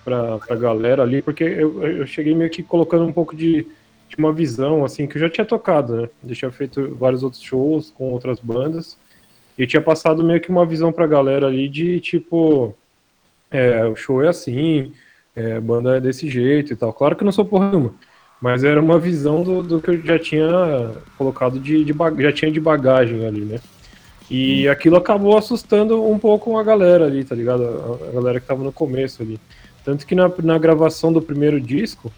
pra, 0.05 0.38
pra 0.38 0.56
galera 0.56 1.02
ali, 1.02 1.23
porque 1.23 1.44
eu, 1.44 1.82
eu 1.82 2.06
cheguei 2.06 2.35
meio 2.35 2.50
que 2.50 2.62
colocando 2.62 3.05
um 3.05 3.12
pouco 3.12 3.35
de, 3.35 3.67
de 4.08 4.17
uma 4.17 4.32
visão, 4.32 4.85
assim, 4.85 5.06
que 5.06 5.17
eu 5.17 5.20
já 5.20 5.31
tinha 5.31 5.44
tocado, 5.44 6.02
né? 6.02 6.08
Eu 6.26 6.35
tinha 6.35 6.50
feito 6.50 6.94
vários 6.94 7.23
outros 7.23 7.43
shows 7.43 7.91
com 7.91 8.11
outras 8.12 8.38
bandas, 8.38 8.96
e 9.56 9.67
tinha 9.67 9.81
passado 9.81 10.23
meio 10.25 10.41
que 10.41 10.50
uma 10.50 10.67
visão 10.67 10.93
pra 10.93 11.06
galera 11.06 11.46
ali 11.46 11.69
de, 11.69 12.00
tipo, 12.00 12.75
é, 13.50 13.85
o 13.87 13.94
show 13.94 14.23
é 14.23 14.29
assim, 14.29 14.93
é, 15.35 15.56
a 15.56 15.61
banda 15.61 15.96
é 15.96 16.00
desse 16.00 16.29
jeito 16.29 16.73
e 16.73 16.76
tal. 16.76 16.93
Claro 16.93 17.17
que 17.17 17.23
eu 17.23 17.26
não 17.26 17.32
sou 17.32 17.44
porra 17.44 17.70
nenhuma. 17.70 17.94
Mas 18.40 18.64
era 18.64 18.81
uma 18.81 18.98
visão 18.98 19.42
do, 19.42 19.62
do 19.62 19.81
que 19.81 19.90
eu 19.90 20.02
já 20.02 20.19
tinha 20.19 20.92
colocado 21.16 21.58
de, 21.58 21.84
de 21.84 21.94
já 22.19 22.32
tinha 22.32 22.50
de 22.50 22.60
bagagem 22.60 23.26
ali, 23.26 23.40
né? 23.40 23.60
E 24.31 24.69
hum. 24.69 24.72
aquilo 24.72 24.96
acabou 24.96 25.36
assustando 25.36 26.02
um 26.04 26.19
pouco 26.19 26.58
a 26.58 26.62
galera 26.62 27.06
ali, 27.06 27.25
tá 27.25 27.34
ligado? 27.34 27.62
A, 27.64 28.08
a 28.08 28.12
galera 28.12 28.40
que 28.40 28.46
tava 28.46 28.62
no 28.62 28.72
começo 28.72 29.22
ali. 29.22 29.38
Tanto 29.84 30.06
que 30.06 30.14
na, 30.14 30.31
na 30.42 30.58
gravação 30.58 31.12
do 31.12 31.20
primeiro 31.20 31.60
disco, 31.60 32.12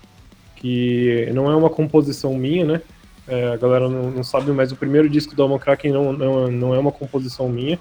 que 0.57 1.29
não 1.35 1.51
é 1.51 1.57
uma 1.57 1.71
composição 1.71 2.35
minha, 2.35 2.65
né? 2.65 2.83
É, 3.29 3.49
a 3.53 3.57
galera 3.57 3.89
não, 3.89 4.11
não, 4.11 4.23
sabe, 4.23 4.53
mas 4.53 4.71
o 4.71 4.77
primeiro 4.77 5.09
disco 5.09 5.35
do 5.35 5.43
Alman 5.43 5.59
Kraken 5.59 5.93
não, 5.93 6.13
não, 6.13 6.51
não 6.51 6.75
é 6.75 6.79
uma 6.79 6.93
composição 6.93 7.49
minha. 7.49 7.79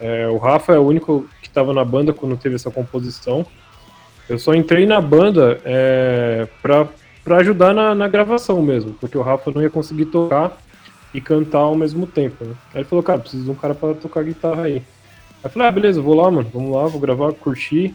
É, 0.00 0.26
o 0.26 0.38
Rafa 0.38 0.72
é 0.72 0.78
o 0.78 0.86
único 0.86 1.28
que 1.42 1.48
estava 1.48 1.72
na 1.74 1.84
banda 1.84 2.14
quando 2.14 2.36
teve 2.36 2.54
essa 2.54 2.70
composição. 2.70 3.44
Eu 4.28 4.38
só 4.38 4.54
entrei 4.54 4.86
na 4.86 5.00
banda 5.00 5.60
é, 5.64 6.48
para 6.62 6.88
para 7.26 7.38
ajudar 7.38 7.74
na, 7.74 7.92
na, 7.92 8.06
gravação 8.06 8.62
mesmo, 8.62 8.92
porque 9.00 9.18
o 9.18 9.20
Rafa 9.20 9.50
não 9.50 9.60
ia 9.60 9.68
conseguir 9.68 10.04
tocar 10.04 10.56
e 11.12 11.20
cantar 11.20 11.58
ao 11.58 11.74
mesmo 11.74 12.06
tempo, 12.06 12.44
né? 12.44 12.54
Aí 12.72 12.82
ele 12.82 12.88
falou, 12.88 13.02
cara, 13.02 13.18
preciso 13.18 13.42
de 13.42 13.50
um 13.50 13.54
cara 13.54 13.74
para 13.74 13.94
tocar 13.94 14.22
guitarra 14.22 14.62
aí. 14.62 14.74
Aí 14.74 14.82
eu 15.42 15.50
falei, 15.50 15.66
ah, 15.66 15.72
beleza, 15.72 16.00
vou 16.00 16.14
lá, 16.14 16.30
mano, 16.30 16.48
vamos 16.54 16.70
lá, 16.70 16.86
vou 16.86 17.00
gravar, 17.00 17.32
curtir, 17.32 17.92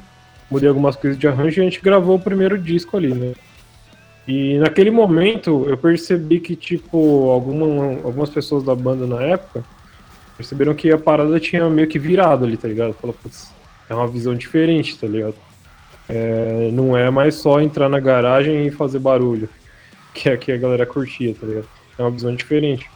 mudei 0.49 0.67
algumas 0.67 0.97
coisas 0.97 1.17
de 1.17 1.29
arranjo 1.29 1.57
e 1.57 1.61
a 1.61 1.63
gente 1.63 1.79
gravou 1.79 2.17
o 2.17 2.19
primeiro 2.19 2.57
disco 2.57 2.97
ali, 2.97 3.13
né? 3.13 3.31
E 4.27 4.57
naquele 4.57 4.91
momento 4.91 5.65
eu 5.65 5.77
percebi 5.77 6.41
que, 6.41 6.53
tipo, 6.53 7.29
alguma, 7.29 7.85
algumas 8.03 8.29
pessoas 8.29 8.65
da 8.65 8.75
banda 8.75 9.07
na 9.07 9.23
época 9.23 9.63
perceberam 10.35 10.73
que 10.73 10.91
a 10.91 10.97
parada 10.97 11.39
tinha 11.39 11.69
meio 11.69 11.87
que 11.87 11.97
virado 11.97 12.43
ali, 12.43 12.57
tá 12.57 12.67
ligado? 12.67 12.93
Falou, 12.95 13.15
putz, 13.23 13.49
é 13.89 13.95
uma 13.95 14.09
visão 14.09 14.35
diferente, 14.35 14.99
tá 14.99 15.07
ligado? 15.07 15.35
É, 16.09 16.69
não 16.73 16.95
é 16.95 17.09
mais 17.09 17.35
só 17.35 17.61
entrar 17.61 17.87
na 17.87 17.99
garagem 17.99 18.67
e 18.67 18.71
fazer 18.71 18.99
barulho, 18.99 19.47
que 20.13 20.29
é 20.29 20.37
que 20.37 20.51
a 20.51 20.57
galera 20.57 20.85
curtia, 20.85 21.33
tá 21.39 21.47
ligado? 21.47 21.67
É 21.97 22.01
uma 22.01 22.11
visão 22.11 22.35
diferente. 22.35 22.89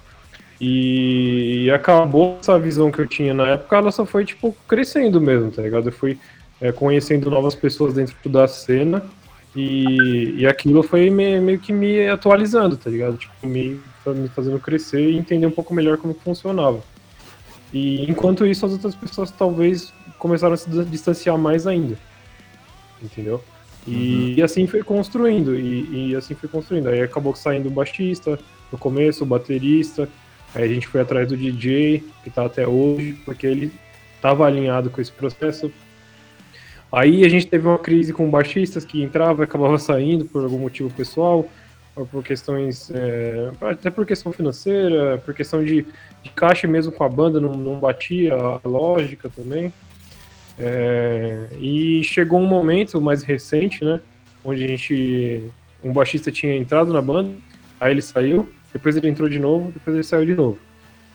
E, 0.59 1.65
e, 1.65 1.71
acabou 1.71 2.37
essa 2.39 2.57
visão 2.57 2.89
que 2.89 2.99
eu 2.99 3.07
tinha 3.07 3.33
na 3.33 3.47
época, 3.49 3.75
ela 3.75 3.91
só 3.91 4.05
foi, 4.05 4.23
tipo, 4.23 4.55
crescendo 4.67 5.19
mesmo, 5.19 5.51
tá 5.51 5.61
ligado? 5.61 5.89
Eu 5.89 5.91
fui 5.91 6.17
é, 6.61 6.71
conhecendo 6.71 7.29
novas 7.29 7.53
pessoas 7.53 7.93
dentro 7.93 8.15
da 8.29 8.47
cena 8.47 9.03
e, 9.53 10.35
e 10.37 10.47
aquilo 10.47 10.81
foi 10.81 11.09
me, 11.09 11.41
meio 11.41 11.59
que 11.59 11.73
me 11.73 12.07
atualizando, 12.07 12.77
tá 12.77 12.89
ligado? 12.89 13.17
Tipo, 13.17 13.33
me, 13.45 13.81
me 14.07 14.29
fazendo 14.29 14.57
crescer 14.59 15.09
e 15.09 15.17
entender 15.17 15.45
um 15.45 15.51
pouco 15.51 15.73
melhor 15.73 15.97
como 15.97 16.13
funcionava. 16.13 16.79
E 17.73 18.09
enquanto 18.09 18.45
isso, 18.45 18.65
as 18.65 18.71
outras 18.71 18.95
pessoas 18.95 19.31
talvez 19.31 19.93
começaram 20.17 20.53
a 20.53 20.57
se 20.57 20.69
distanciar 20.85 21.37
mais 21.37 21.67
ainda 21.67 21.97
entendeu? 23.05 23.43
E, 23.87 23.91
uhum. 23.91 24.33
e 24.37 24.43
assim 24.43 24.65
foi 24.65 24.81
construindo, 24.83 25.55
e, 25.55 26.09
e, 26.09 26.15
assim 26.15 26.33
foi 26.33 26.49
construindo. 26.49 26.87
Aí 26.87 27.01
acabou 27.01 27.35
saindo 27.35 27.67
o 27.67 27.71
baixista, 27.71 28.39
no 28.71 28.77
começo 28.77 29.23
o 29.23 29.27
baterista, 29.27 30.09
aí 30.53 30.63
a 30.63 30.67
gente 30.67 30.87
foi 30.87 31.01
atrás 31.01 31.27
do 31.27 31.37
DJ, 31.37 32.03
que 32.23 32.29
tá 32.29 32.45
até 32.45 32.67
hoje, 32.67 33.13
porque 33.25 33.45
ele 33.45 33.71
estava 34.15 34.45
alinhado 34.45 34.89
com 34.89 34.99
esse 34.99 35.11
processo. 35.11 35.71
Aí 36.91 37.23
a 37.23 37.29
gente 37.29 37.47
teve 37.47 37.67
uma 37.67 37.77
crise 37.77 38.13
com 38.13 38.29
baixistas 38.29 38.85
que 38.85 39.03
entrava 39.03 39.43
e 39.43 39.45
acabava 39.45 39.77
saindo 39.77 40.25
por 40.25 40.43
algum 40.43 40.59
motivo 40.59 40.89
pessoal. 40.91 41.47
por 42.11 42.23
questões. 42.23 42.89
É, 42.91 43.51
até 43.61 43.89
por 43.89 44.05
questão 44.05 44.31
financeira, 44.31 45.17
por 45.19 45.33
questão 45.33 45.63
de, 45.63 45.85
de 46.23 46.29
caixa 46.31 46.67
mesmo 46.67 46.91
com 46.91 47.03
a 47.03 47.09
banda, 47.09 47.39
não, 47.39 47.53
não 47.53 47.79
batia 47.79 48.33
a 48.33 48.67
lógica 48.67 49.29
também. 49.29 49.71
É, 50.57 51.47
e 51.59 52.03
chegou 52.03 52.39
um 52.39 52.47
momento 52.47 52.99
mais 53.01 53.23
recente, 53.23 53.83
né? 53.83 53.99
Onde 54.43 54.63
a 54.63 54.67
gente. 54.67 55.43
Um 55.83 55.91
baixista 55.93 56.31
tinha 56.31 56.55
entrado 56.55 56.91
na 56.91 57.01
banda, 57.01 57.31
aí 57.79 57.91
ele 57.91 58.01
saiu, 58.01 58.49
depois 58.73 58.95
ele 58.95 59.07
entrou 59.07 59.29
de 59.29 59.37
novo, 59.37 59.71
depois 59.71 59.95
ele 59.95 60.03
saiu 60.03 60.25
de 60.25 60.33
novo. 60.33 60.57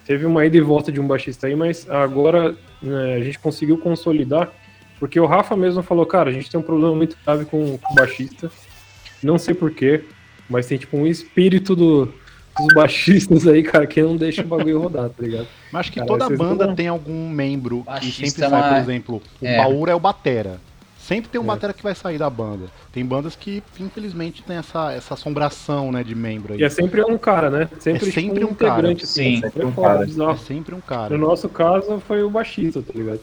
Teve 0.07 0.27
uma 0.27 0.47
ida 0.47 0.57
e 0.57 0.61
volta 0.61 0.93
de 0.93 1.01
um 1.01 1.07
baixista 1.07 1.47
aí, 1.47 1.57
mas 1.57 1.89
agora 1.91 2.57
né, 2.81 3.15
a 3.15 3.21
gente 3.21 3.39
conseguiu 3.39 3.79
consolidar, 3.79 4.53
porque 4.99 5.19
o 5.19 5.27
Rafa 5.27 5.57
mesmo 5.57 5.83
falou, 5.83 6.07
cara, 6.07 6.31
a 6.31 6.33
gente 6.33 6.51
tem 6.51 6.61
um 6.61 6.63
problema 6.63 6.95
muito 6.95 7.17
grave 7.25 7.45
com, 7.47 7.75
o 7.75 7.81
baixista. 7.95 8.51
Não 9.23 9.39
sei 9.39 9.55
porquê, 9.55 10.05
mas 10.49 10.67
tem 10.67 10.79
tipo 10.79 10.97
um 10.97 11.07
espírito 11.07 11.75
do, 11.75 12.13
dos 12.59 12.75
baixistas 12.75 13.47
aí, 13.47 13.63
cara, 13.63 13.87
que 13.87 14.03
não 14.03 14.17
deixa 14.17 14.43
o 14.43 14.47
bagulho 14.47 14.81
rodar, 14.81 15.09
tá 15.11 15.23
ligado? 15.23 15.47
Mas 15.73 15.81
acho 15.81 15.93
que 15.93 16.01
cara, 16.01 16.09
toda 16.09 16.31
banda 16.31 16.67
não... 16.67 16.75
tem 16.75 16.89
algum 16.89 17.29
membro 17.29 17.83
Baixista 17.83 18.23
que 18.23 18.31
sempre 18.31 18.49
sai, 18.49 18.69
por 18.69 18.77
é- 18.77 18.81
exemplo, 18.81 19.23
o 19.41 19.47
é. 19.47 19.91
É 19.91 19.95
o 19.95 20.01
Batera. 20.01 20.61
Sempre 21.11 21.29
tem 21.29 21.41
um 21.41 21.45
é. 21.45 21.47
batera 21.49 21.73
que 21.73 21.83
vai 21.83 21.93
sair 21.93 22.19
da 22.19 22.31
banda. 22.31 22.67
Tem 22.93 23.05
bandas 23.05 23.35
que, 23.35 23.65
infelizmente, 23.81 24.45
tem 24.45 24.59
essa, 24.59 24.93
essa 24.93 25.15
assombração, 25.15 25.91
né, 25.91 26.05
de 26.05 26.15
membro 26.15 26.53
aí. 26.53 26.61
E 26.61 26.63
é 26.63 26.69
sempre 26.69 27.03
um 27.03 27.19
cara, 27.19 27.51
né? 27.51 27.69
Sempre, 27.81 28.09
é 28.09 28.13
sempre 28.13 28.39
tipo, 28.39 28.47
um, 28.47 28.51
um 28.53 28.55
cara. 28.55 28.93
Assim, 28.93 29.07
Sim, 29.07 29.41
sempre 29.41 29.65
um 29.65 29.73
cara. 29.73 30.05
É 30.05 30.37
sempre 30.37 30.75
um 30.77 30.81
cara. 30.81 31.19
No 31.19 31.27
nosso 31.27 31.49
caso, 31.49 32.01
foi 32.07 32.23
o 32.23 32.31
baixista, 32.31 32.81
tá 32.81 32.93
ligado? 32.95 33.19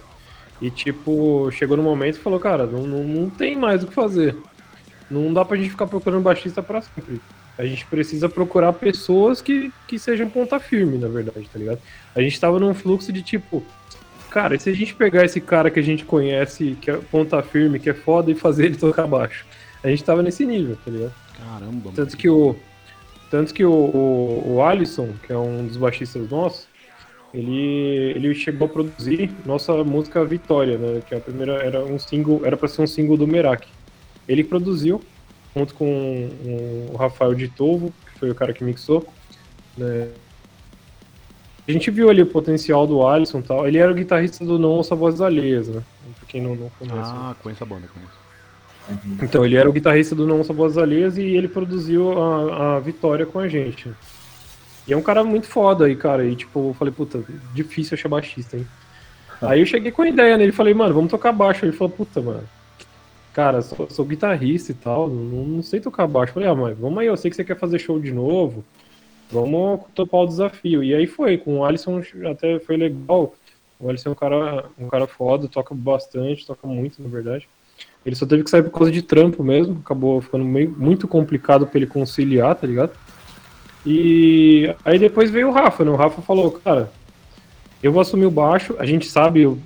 E, 0.61 0.69
tipo, 0.69 1.49
chegou 1.51 1.77
no 1.77 1.83
momento 1.83 2.15
e 2.15 2.19
falou, 2.19 2.41
cara, 2.41 2.65
não, 2.65 2.81
não, 2.81 3.03
não 3.05 3.29
tem 3.29 3.55
mais 3.55 3.83
o 3.83 3.87
que 3.87 3.93
fazer. 3.93 4.35
Não 5.09 5.31
dá 5.31 5.45
pra 5.45 5.55
gente 5.55 5.69
ficar 5.69 5.87
procurando 5.87 6.23
baixista 6.23 6.61
pra 6.61 6.81
sempre. 6.81 7.21
A 7.57 7.65
gente 7.65 7.85
precisa 7.85 8.29
procurar 8.29 8.71
pessoas 8.73 9.41
que, 9.41 9.71
que 9.87 9.97
sejam 9.97 10.29
ponta 10.29 10.59
firme, 10.59 10.97
na 10.97 11.07
verdade, 11.07 11.49
tá 11.51 11.57
ligado? 11.57 11.79
A 12.15 12.21
gente 12.21 12.39
tava 12.39 12.59
num 12.59 12.73
fluxo 12.73 13.11
de 13.11 13.23
tipo, 13.23 13.63
cara, 14.29 14.55
e 14.55 14.59
se 14.59 14.69
a 14.69 14.73
gente 14.73 14.93
pegar 14.93 15.25
esse 15.25 15.41
cara 15.41 15.71
que 15.71 15.79
a 15.79 15.83
gente 15.83 16.05
conhece, 16.05 16.77
que 16.79 16.91
é 16.91 16.97
ponta 16.97 17.41
firme, 17.41 17.79
que 17.79 17.89
é 17.89 17.93
foda, 17.93 18.29
e 18.31 18.35
fazer 18.35 18.65
ele 18.65 18.77
tocar 18.77 19.07
baixo? 19.07 19.45
A 19.83 19.89
gente 19.89 20.03
tava 20.03 20.21
nesse 20.21 20.45
nível, 20.45 20.77
tá 20.83 20.91
ligado? 20.91 21.13
Caramba. 21.37 21.91
Tanto 21.95 22.17
que 22.17 22.29
o. 22.29 22.55
Tanto 23.29 23.53
que 23.53 23.65
o, 23.65 23.71
o, 23.71 24.55
o 24.55 24.63
Alisson, 24.63 25.09
que 25.25 25.33
é 25.33 25.37
um 25.37 25.67
dos 25.67 25.75
baixistas 25.75 26.29
nossos, 26.29 26.67
ele, 27.33 28.13
ele 28.15 28.33
chegou 28.33 28.67
a 28.67 28.69
produzir 28.69 29.29
nossa 29.45 29.83
música 29.83 30.23
Vitória, 30.23 30.77
né? 30.77 31.01
Que 31.07 31.15
a 31.15 31.19
primeira 31.19 31.53
era 31.55 31.83
um 31.83 31.99
single, 31.99 32.41
era 32.45 32.55
para 32.55 32.67
ser 32.67 32.81
um 32.81 32.87
single 32.87 33.17
do 33.17 33.27
Merak. 33.27 33.67
Ele 34.27 34.43
produziu, 34.43 35.01
junto 35.57 35.73
com 35.73 36.29
o 36.91 36.95
Rafael 36.97 37.33
de 37.33 37.47
Tovo, 37.47 37.93
que 38.13 38.19
foi 38.19 38.29
o 38.29 38.35
cara 38.35 38.53
que 38.53 38.63
mixou. 38.63 39.05
Né? 39.77 40.09
A 41.67 41.71
gente 41.71 41.91
viu 41.91 42.09
ali 42.09 42.21
o 42.21 42.27
potencial 42.27 42.87
do 42.87 43.05
Alisson 43.05 43.39
e 43.39 43.43
tal. 43.43 43.67
Ele 43.67 43.77
era 43.77 43.91
o 43.91 43.95
guitarrista 43.95 44.45
do 44.45 44.57
Não 44.57 44.69
Ouça 44.69 44.95
Vozes 44.95 45.19
Alheias, 45.19 45.67
né? 45.67 45.81
Pra 46.17 46.27
quem 46.27 46.41
não, 46.41 46.55
não 46.55 46.69
conhece. 46.79 47.11
Ah, 47.13 47.35
conheço 47.41 47.63
a 47.63 47.67
banda, 47.67 47.87
conheço. 47.93 48.13
Uhum. 48.89 49.17
Então, 49.21 49.43
ele 49.43 49.57
era 49.57 49.69
o 49.69 49.73
guitarrista 49.73 50.15
do 50.15 50.25
Não 50.25 50.37
Ouça 50.37 50.53
Vozes 50.53 50.77
Alheias 50.77 51.17
e 51.17 51.23
ele 51.23 51.47
produziu 51.47 52.21
a, 52.21 52.77
a 52.77 52.79
Vitória 52.79 53.25
com 53.25 53.39
a 53.39 53.47
gente. 53.47 53.91
E 54.87 54.93
é 54.93 54.97
um 54.97 55.01
cara 55.01 55.23
muito 55.23 55.47
foda 55.47 55.85
aí, 55.85 55.95
cara. 55.95 56.25
E 56.25 56.35
tipo, 56.35 56.69
eu 56.69 56.73
falei, 56.73 56.93
puta, 56.93 57.21
difícil 57.53 57.95
achar 57.95 58.07
baixista, 58.07 58.55
hein? 58.55 58.65
Aí 59.39 59.59
eu 59.59 59.67
cheguei 59.67 59.91
com 59.91 60.01
a 60.01 60.07
ideia 60.07 60.35
nele, 60.35 60.51
falei, 60.51 60.73
mano, 60.73 60.95
vamos 60.95 61.11
tocar 61.11 61.31
baixo. 61.31 61.63
Ele 61.63 61.71
falou, 61.71 61.91
puta, 61.91 62.19
mano, 62.19 62.43
cara, 63.37 63.61
sou, 63.61 63.87
sou 63.87 64.03
guitarrista 64.03 64.71
e 64.71 64.73
tal, 64.73 65.07
não, 65.07 65.45
não, 65.45 65.61
sei 65.61 65.79
tocar 65.79 66.07
baixo. 66.07 66.33
Falei, 66.33 66.49
ah, 66.49 66.55
mas 66.55 66.75
vamos 66.75 66.97
aí, 66.97 67.05
eu 67.05 67.15
sei 67.15 67.29
que 67.29 67.37
você 67.37 67.43
quer 67.43 67.55
fazer 67.55 67.77
show 67.77 67.99
de 67.99 68.11
novo, 68.11 68.65
vamos 69.31 69.81
topar 69.93 70.21
o 70.21 70.25
desafio. 70.25 70.83
E 70.83 70.95
aí 70.95 71.05
foi, 71.05 71.37
com 71.37 71.59
o 71.59 71.63
Alisson 71.63 72.01
até 72.31 72.57
foi 72.59 72.77
legal. 72.77 73.35
O 73.79 73.87
Alisson 73.87 74.09
é 74.09 74.11
um 74.13 74.15
cara, 74.15 74.65
um 74.79 74.87
cara 74.87 75.05
foda, 75.05 75.47
toca 75.47 75.75
bastante, 75.75 76.47
toca 76.47 76.65
muito, 76.65 76.99
na 76.99 77.07
verdade. 77.07 77.47
Ele 78.03 78.15
só 78.15 78.25
teve 78.25 78.43
que 78.43 78.49
sair 78.49 78.63
por 78.63 78.71
causa 78.71 78.91
de 78.91 79.03
trampo 79.03 79.43
mesmo, 79.43 79.81
acabou 79.85 80.19
ficando 80.19 80.43
meio, 80.43 80.71
muito 80.75 81.07
complicado 81.07 81.67
para 81.67 81.77
ele 81.77 81.85
conciliar, 81.85 82.55
tá 82.55 82.65
ligado? 82.65 82.93
E 83.85 84.73
aí 84.83 84.97
depois 84.97 85.29
veio 85.29 85.49
o 85.49 85.51
Rafa, 85.51 85.85
né? 85.85 85.91
O 85.91 85.95
Rafa 85.95 86.23
falou, 86.23 86.53
cara, 86.53 86.89
eu 87.81 87.91
vou 87.91 88.01
assumir 88.01 88.25
o 88.25 88.31
baixo. 88.31 88.75
A 88.79 88.85
gente 88.85 89.07
sabe, 89.07 89.45
o, 89.45 89.57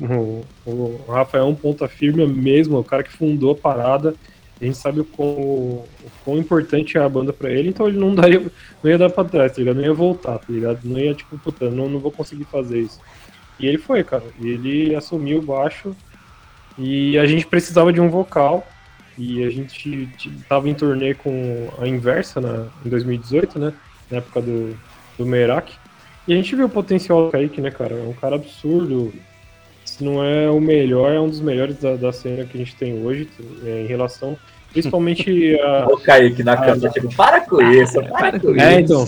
o, 0.66 1.00
Rafael 1.08 1.46
é 1.46 1.48
um 1.48 1.56
ponta 1.56 1.88
firme 1.88 2.26
mesmo, 2.28 2.78
o 2.78 2.84
cara 2.84 3.04
que 3.04 3.12
fundou 3.12 3.52
a 3.52 3.56
parada. 3.56 4.16
A 4.60 4.66
gente 4.66 4.78
sabe 4.78 5.00
o 5.00 5.06
quão, 5.06 5.28
o 5.28 5.88
quão 6.24 6.38
importante 6.38 6.98
é 6.98 7.02
a 7.02 7.10
banda 7.10 7.34
pra 7.34 7.50
ele, 7.50 7.70
então 7.70 7.88
ele 7.88 7.98
não, 7.98 8.14
daria, 8.16 8.40
não 8.84 8.92
ia 8.92 8.98
dar 8.98 9.10
pra 9.10 9.24
trás, 9.24 9.54
tá 9.54 9.60
ligado? 9.60 9.78
Não 9.78 9.84
ia 9.84 9.94
voltar, 9.94 10.38
tá 10.38 10.46
ligado? 10.50 10.80
Não 10.84 11.00
ia, 11.00 11.16
tipo, 11.16 11.38
puta, 11.40 11.70
não, 11.70 11.90
não 11.90 12.00
vou 12.00 12.12
conseguir 12.12 12.46
fazer 12.46 12.80
isso. 12.80 13.00
E 13.60 13.66
ele 13.66 13.78
foi, 13.78 14.04
cara. 14.04 14.24
Ele 14.40 14.96
assumiu 14.96 15.40
o 15.40 15.42
baixo 15.42 15.96
e 16.78 17.18
a 17.18 17.26
gente 17.26 17.46
precisava 17.46 17.92
de 17.94 18.02
um 18.02 18.10
vocal. 18.10 18.68
E 19.18 19.44
a 19.44 19.50
gente 19.50 20.10
tava 20.48 20.70
em 20.70 20.74
turnê 20.74 21.14
com 21.14 21.70
a 21.80 21.88
Inversa 21.88 22.40
na, 22.40 22.68
em 22.84 22.90
2018, 22.90 23.60
né? 23.60 23.74
Na 24.10 24.18
época 24.18 24.42
do, 24.42 24.76
do 25.18 25.26
Merak. 25.26 25.74
E 26.32 26.34
a 26.34 26.38
gente 26.38 26.56
viu 26.56 26.66
o 26.66 26.70
potencial 26.70 27.26
do 27.26 27.30
Kaique, 27.30 27.60
né, 27.60 27.70
cara? 27.70 27.94
É 27.94 28.08
um 28.08 28.14
cara 28.14 28.36
absurdo. 28.38 29.14
Se 29.84 30.02
não 30.02 30.24
é 30.24 30.50
o 30.50 30.62
melhor, 30.62 31.12
é 31.12 31.20
um 31.20 31.28
dos 31.28 31.42
melhores 31.42 31.76
da, 31.78 31.98
da 31.98 32.14
cena 32.14 32.46
que 32.46 32.56
a 32.56 32.58
gente 32.58 32.74
tem 32.74 33.06
hoje, 33.06 33.28
é, 33.66 33.82
em 33.84 33.86
relação. 33.86 34.38
Principalmente 34.72 35.60
a. 35.60 35.88
O 35.92 35.98
Kaique 35.98 36.42
na 36.42 36.56
câmera, 36.56 36.90
tipo, 36.90 37.14
para 37.14 37.42
com 37.42 37.62
isso, 37.62 38.02
para 38.04 38.40
com 38.40 38.56
é, 38.56 38.80
então. 38.80 39.06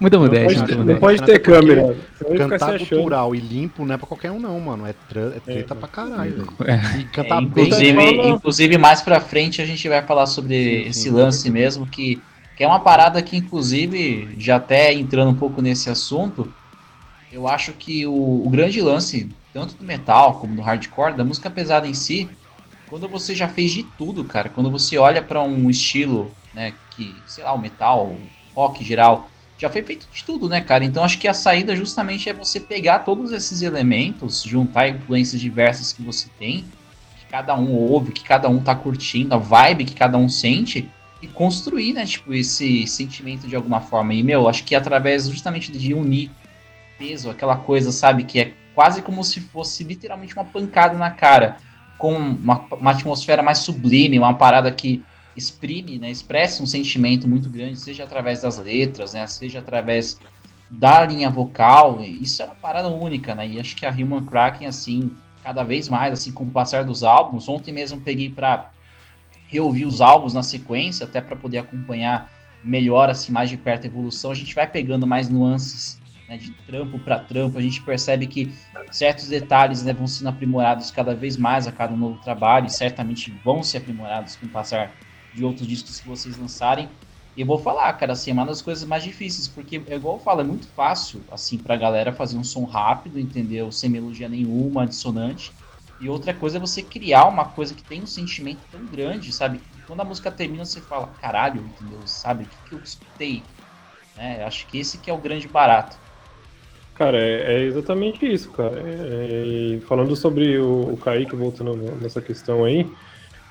Muita 0.00 0.18
modéstia. 0.18 0.66
Não, 0.76 0.84
não 0.84 0.96
pode 0.96 1.22
ter 1.22 1.38
câmera. 1.38 1.94
Cantar 2.36 2.76
cultural 2.80 3.32
e 3.32 3.38
limpo 3.38 3.84
não 3.86 3.94
é 3.94 3.96
pra 3.96 4.08
qualquer 4.08 4.32
um, 4.32 4.40
não, 4.40 4.58
mano. 4.58 4.88
É, 4.88 4.94
tra 5.08 5.20
é 5.36 5.38
treta 5.38 5.74
é, 5.74 5.76
pra 5.76 5.86
caralho. 5.86 6.48
É. 6.66 6.98
E 6.98 7.04
cantar 7.04 7.40
é, 7.40 7.44
inclusive, 7.44 7.92
bem. 7.92 8.30
Inclusive, 8.30 8.76
mais 8.76 9.00
pra 9.02 9.20
frente 9.20 9.62
a 9.62 9.66
gente 9.66 9.88
vai 9.88 10.02
falar 10.02 10.26
sobre 10.26 10.54
sim, 10.54 10.88
esse 10.88 11.02
sim, 11.02 11.10
lance 11.10 11.42
sim. 11.42 11.50
mesmo 11.50 11.86
que 11.86 12.20
que 12.60 12.64
é 12.64 12.66
uma 12.66 12.80
parada 12.80 13.22
que, 13.22 13.38
inclusive, 13.38 14.34
já 14.36 14.56
até 14.56 14.92
entrando 14.92 15.30
um 15.30 15.34
pouco 15.34 15.62
nesse 15.62 15.88
assunto, 15.88 16.52
eu 17.32 17.48
acho 17.48 17.72
que 17.72 18.06
o, 18.06 18.12
o, 18.12 18.50
grande 18.50 18.82
lance, 18.82 19.30
tanto 19.50 19.76
do 19.76 19.82
metal 19.82 20.34
como 20.34 20.54
do 20.54 20.60
hardcore, 20.60 21.16
da 21.16 21.24
música 21.24 21.48
pesada 21.48 21.88
em 21.88 21.94
si, 21.94 22.28
quando 22.86 23.08
você 23.08 23.34
já 23.34 23.48
fez 23.48 23.70
de 23.70 23.82
tudo, 23.82 24.24
cara, 24.26 24.50
quando 24.50 24.70
você 24.70 24.98
olha 24.98 25.22
para 25.22 25.42
um 25.42 25.70
estilo, 25.70 26.30
né, 26.52 26.74
que, 26.90 27.16
sei 27.26 27.44
lá, 27.44 27.54
o 27.54 27.58
metal, 27.58 28.08
o 28.08 28.20
rock 28.54 28.82
em 28.82 28.86
geral, 28.86 29.30
já 29.56 29.70
foi 29.70 29.82
feito 29.82 30.06
de 30.12 30.22
tudo, 30.22 30.46
né, 30.46 30.60
cara? 30.60 30.84
Então 30.84 31.02
acho 31.02 31.18
que 31.18 31.28
a 31.28 31.32
saída 31.32 31.74
justamente 31.74 32.28
é 32.28 32.34
você 32.34 32.60
pegar 32.60 32.98
todos 32.98 33.32
esses 33.32 33.62
elementos, 33.62 34.42
juntar 34.42 34.86
influências 34.86 35.40
diversas 35.40 35.94
que 35.94 36.02
você 36.02 36.28
tem, 36.38 36.66
que 37.20 37.24
cada 37.30 37.54
um 37.54 37.72
ouve, 37.72 38.12
que 38.12 38.22
cada 38.22 38.50
um 38.50 38.60
tá 38.60 38.74
curtindo, 38.74 39.34
a 39.34 39.38
vibe 39.38 39.86
que 39.86 39.94
cada 39.94 40.18
um 40.18 40.28
sente, 40.28 40.90
e 41.22 41.26
construir, 41.26 41.92
né, 41.92 42.06
tipo, 42.06 42.32
esse 42.32 42.86
sentimento 42.86 43.46
de 43.46 43.54
alguma 43.54 43.80
forma. 43.80 44.14
E, 44.14 44.22
meu, 44.22 44.48
acho 44.48 44.64
que 44.64 44.74
através 44.74 45.28
justamente 45.28 45.70
de 45.70 45.92
unir 45.92 46.30
peso, 46.98 47.30
aquela 47.30 47.56
coisa, 47.56 47.92
sabe, 47.92 48.24
que 48.24 48.40
é 48.40 48.52
quase 48.74 49.02
como 49.02 49.22
se 49.22 49.40
fosse 49.40 49.84
literalmente 49.84 50.34
uma 50.34 50.44
pancada 50.44 50.96
na 50.96 51.10
cara, 51.10 51.56
com 51.98 52.14
uma, 52.14 52.64
uma 52.72 52.90
atmosfera 52.92 53.42
mais 53.42 53.58
sublime, 53.58 54.18
uma 54.18 54.34
parada 54.34 54.70
que 54.72 55.02
exprime, 55.36 55.98
né, 55.98 56.10
expressa 56.10 56.62
um 56.62 56.66
sentimento 56.66 57.28
muito 57.28 57.48
grande, 57.48 57.78
seja 57.78 58.04
através 58.04 58.42
das 58.42 58.58
letras, 58.58 59.14
né, 59.14 59.26
seja 59.26 59.58
através 59.58 60.18
da 60.70 61.04
linha 61.04 61.28
vocal, 61.28 62.00
isso 62.02 62.42
é 62.42 62.44
uma 62.44 62.54
parada 62.54 62.88
única, 62.88 63.34
né, 63.34 63.46
e 63.46 63.60
acho 63.60 63.76
que 63.76 63.84
a 63.84 63.90
Human 63.90 64.24
Kraken, 64.24 64.66
assim, 64.66 65.10
cada 65.42 65.62
vez 65.62 65.88
mais, 65.88 66.12
assim, 66.12 66.32
com 66.32 66.44
o 66.44 66.50
passar 66.50 66.84
dos 66.84 67.02
álbuns, 67.02 67.48
ontem 67.48 67.72
mesmo 67.72 68.00
peguei 68.00 68.30
para 68.30 68.70
reouvir 69.50 69.84
os 69.84 70.00
álbuns 70.00 70.32
na 70.32 70.42
sequência, 70.42 71.04
até 71.04 71.20
para 71.20 71.34
poder 71.34 71.58
acompanhar 71.58 72.30
melhor, 72.62 73.10
assim, 73.10 73.32
mais 73.32 73.50
de 73.50 73.56
perto 73.56 73.84
a 73.84 73.86
evolução. 73.88 74.30
A 74.30 74.34
gente 74.34 74.54
vai 74.54 74.66
pegando 74.66 75.06
mais 75.06 75.28
nuances 75.28 76.00
né, 76.28 76.36
de 76.36 76.52
trampo 76.52 76.98
para 77.00 77.18
trampo, 77.18 77.58
a 77.58 77.62
gente 77.62 77.82
percebe 77.82 78.28
que 78.28 78.54
certos 78.92 79.26
detalhes 79.26 79.82
né, 79.82 79.92
vão 79.92 80.06
sendo 80.06 80.28
aprimorados 80.28 80.92
cada 80.92 81.14
vez 81.14 81.36
mais 81.36 81.66
a 81.66 81.72
cada 81.72 81.96
novo 81.96 82.20
trabalho, 82.22 82.66
e 82.66 82.70
certamente 82.70 83.32
vão 83.44 83.62
ser 83.62 83.78
aprimorados 83.78 84.36
com 84.36 84.46
o 84.46 84.48
passar 84.48 84.92
de 85.34 85.44
outros 85.44 85.66
discos 85.66 85.98
que 85.98 86.08
vocês 86.08 86.36
lançarem. 86.36 86.88
E 87.36 87.40
eu 87.40 87.46
vou 87.46 87.58
falar, 87.58 87.92
cara, 87.94 88.12
assim, 88.12 88.30
é 88.30 88.34
uma 88.34 88.46
das 88.46 88.62
coisas 88.62 88.84
mais 88.84 89.02
difíceis, 89.02 89.48
porque, 89.48 89.82
é 89.88 89.96
igual 89.96 90.16
eu 90.16 90.20
falo, 90.20 90.40
é 90.42 90.44
muito 90.44 90.68
fácil, 90.68 91.22
assim, 91.30 91.58
pra 91.58 91.76
galera 91.76 92.12
fazer 92.12 92.36
um 92.36 92.44
som 92.44 92.64
rápido, 92.64 93.18
entendeu? 93.18 93.72
Sem 93.72 93.90
melodia 93.90 94.28
nenhuma, 94.28 94.86
dissonante. 94.86 95.52
E 96.00 96.08
outra 96.08 96.32
coisa 96.32 96.56
é 96.56 96.60
você 96.60 96.82
criar 96.82 97.26
uma 97.26 97.44
coisa 97.44 97.74
que 97.74 97.82
tem 97.82 98.02
um 98.02 98.06
sentimento 98.06 98.60
tão 98.72 98.84
grande, 98.86 99.32
sabe? 99.32 99.60
Quando 99.86 100.00
a 100.00 100.04
música 100.04 100.30
termina, 100.30 100.64
você 100.64 100.80
fala, 100.80 101.10
caralho, 101.20 101.60
entendeu? 101.60 102.00
Sabe? 102.06 102.44
O 102.44 102.46
que, 102.46 102.56
que 102.68 102.74
eu 102.74 102.78
escutei? 102.78 103.42
É, 104.16 104.44
acho 104.44 104.66
que 104.66 104.78
esse 104.78 104.98
que 104.98 105.10
é 105.10 105.12
o 105.12 105.18
grande 105.18 105.46
barato. 105.46 105.98
Cara, 106.94 107.18
é, 107.18 107.54
é 107.54 107.62
exatamente 107.64 108.24
isso, 108.30 108.50
cara. 108.50 108.80
É, 108.80 109.76
é 109.76 109.80
falando 109.80 110.16
sobre 110.16 110.58
o, 110.58 110.92
o 110.92 110.96
Kaique, 110.96 111.36
voltando 111.36 111.74
nessa 112.00 112.20
questão 112.20 112.64
aí, 112.64 112.90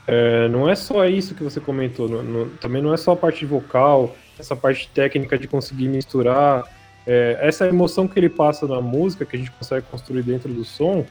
é, 0.08 0.48
não 0.48 0.68
é 0.68 0.76
só 0.76 1.06
isso 1.06 1.36
que 1.36 1.44
você 1.44 1.60
comentou, 1.60 2.10
não, 2.10 2.24
não, 2.24 2.50
também 2.58 2.82
não 2.82 2.92
é 2.92 2.98
só 2.98 3.12
a 3.12 3.16
parte 3.16 3.46
vocal, 3.46 4.16
essa 4.40 4.56
parte 4.56 4.90
técnica 4.92 5.38
de 5.38 5.48
conseguir 5.48 5.88
misturar, 5.88 6.64
é, 7.06 7.38
essa 7.42 7.68
emoção 7.68 8.08
que 8.08 8.20
ele 8.20 8.30
passa 8.30 8.68
na 8.68 8.82
música, 8.82 9.26
que 9.26 9.36
a 9.36 9.40
gente 9.40 9.52
consegue 9.52 9.86
construir 9.86 10.24
dentro 10.24 10.52
do 10.52 10.64
som, 10.64 11.06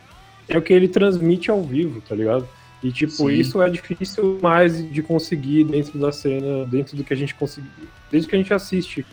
é 0.49 0.57
o 0.57 0.63
que 0.63 0.73
ele 0.73 0.89
transmite 0.89 1.51
ao 1.51 1.63
vivo, 1.63 2.01
tá 2.01 2.15
ligado? 2.15 2.49
E, 2.83 2.93
tipo, 2.93 3.13
Sim. 3.13 3.31
isso 3.31 3.61
é 3.61 3.69
difícil 3.69 4.39
mais 4.41 4.89
de 4.91 5.03
conseguir 5.03 5.65
dentro 5.65 5.99
da 5.99 6.13
cena, 6.13 6.65
dentro 6.65 6.97
do 6.97 7.03
que 7.03 7.13
a 7.13 7.17
gente 7.17 7.35
conseguir. 7.35 7.69
Desde 8.11 8.29
que 8.29 8.37
a 8.37 8.39
gente 8.39 8.55
assiste 8.55 9.05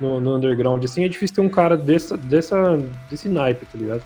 no, 0.00 0.20
no 0.20 0.36
underground, 0.36 0.82
assim, 0.84 1.04
é 1.04 1.08
difícil 1.08 1.36
ter 1.36 1.40
um 1.42 1.48
cara 1.48 1.76
dessa, 1.76 2.16
dessa, 2.16 2.80
desse 3.10 3.28
naipe, 3.28 3.66
tá 3.66 3.76
ligado? 3.76 4.02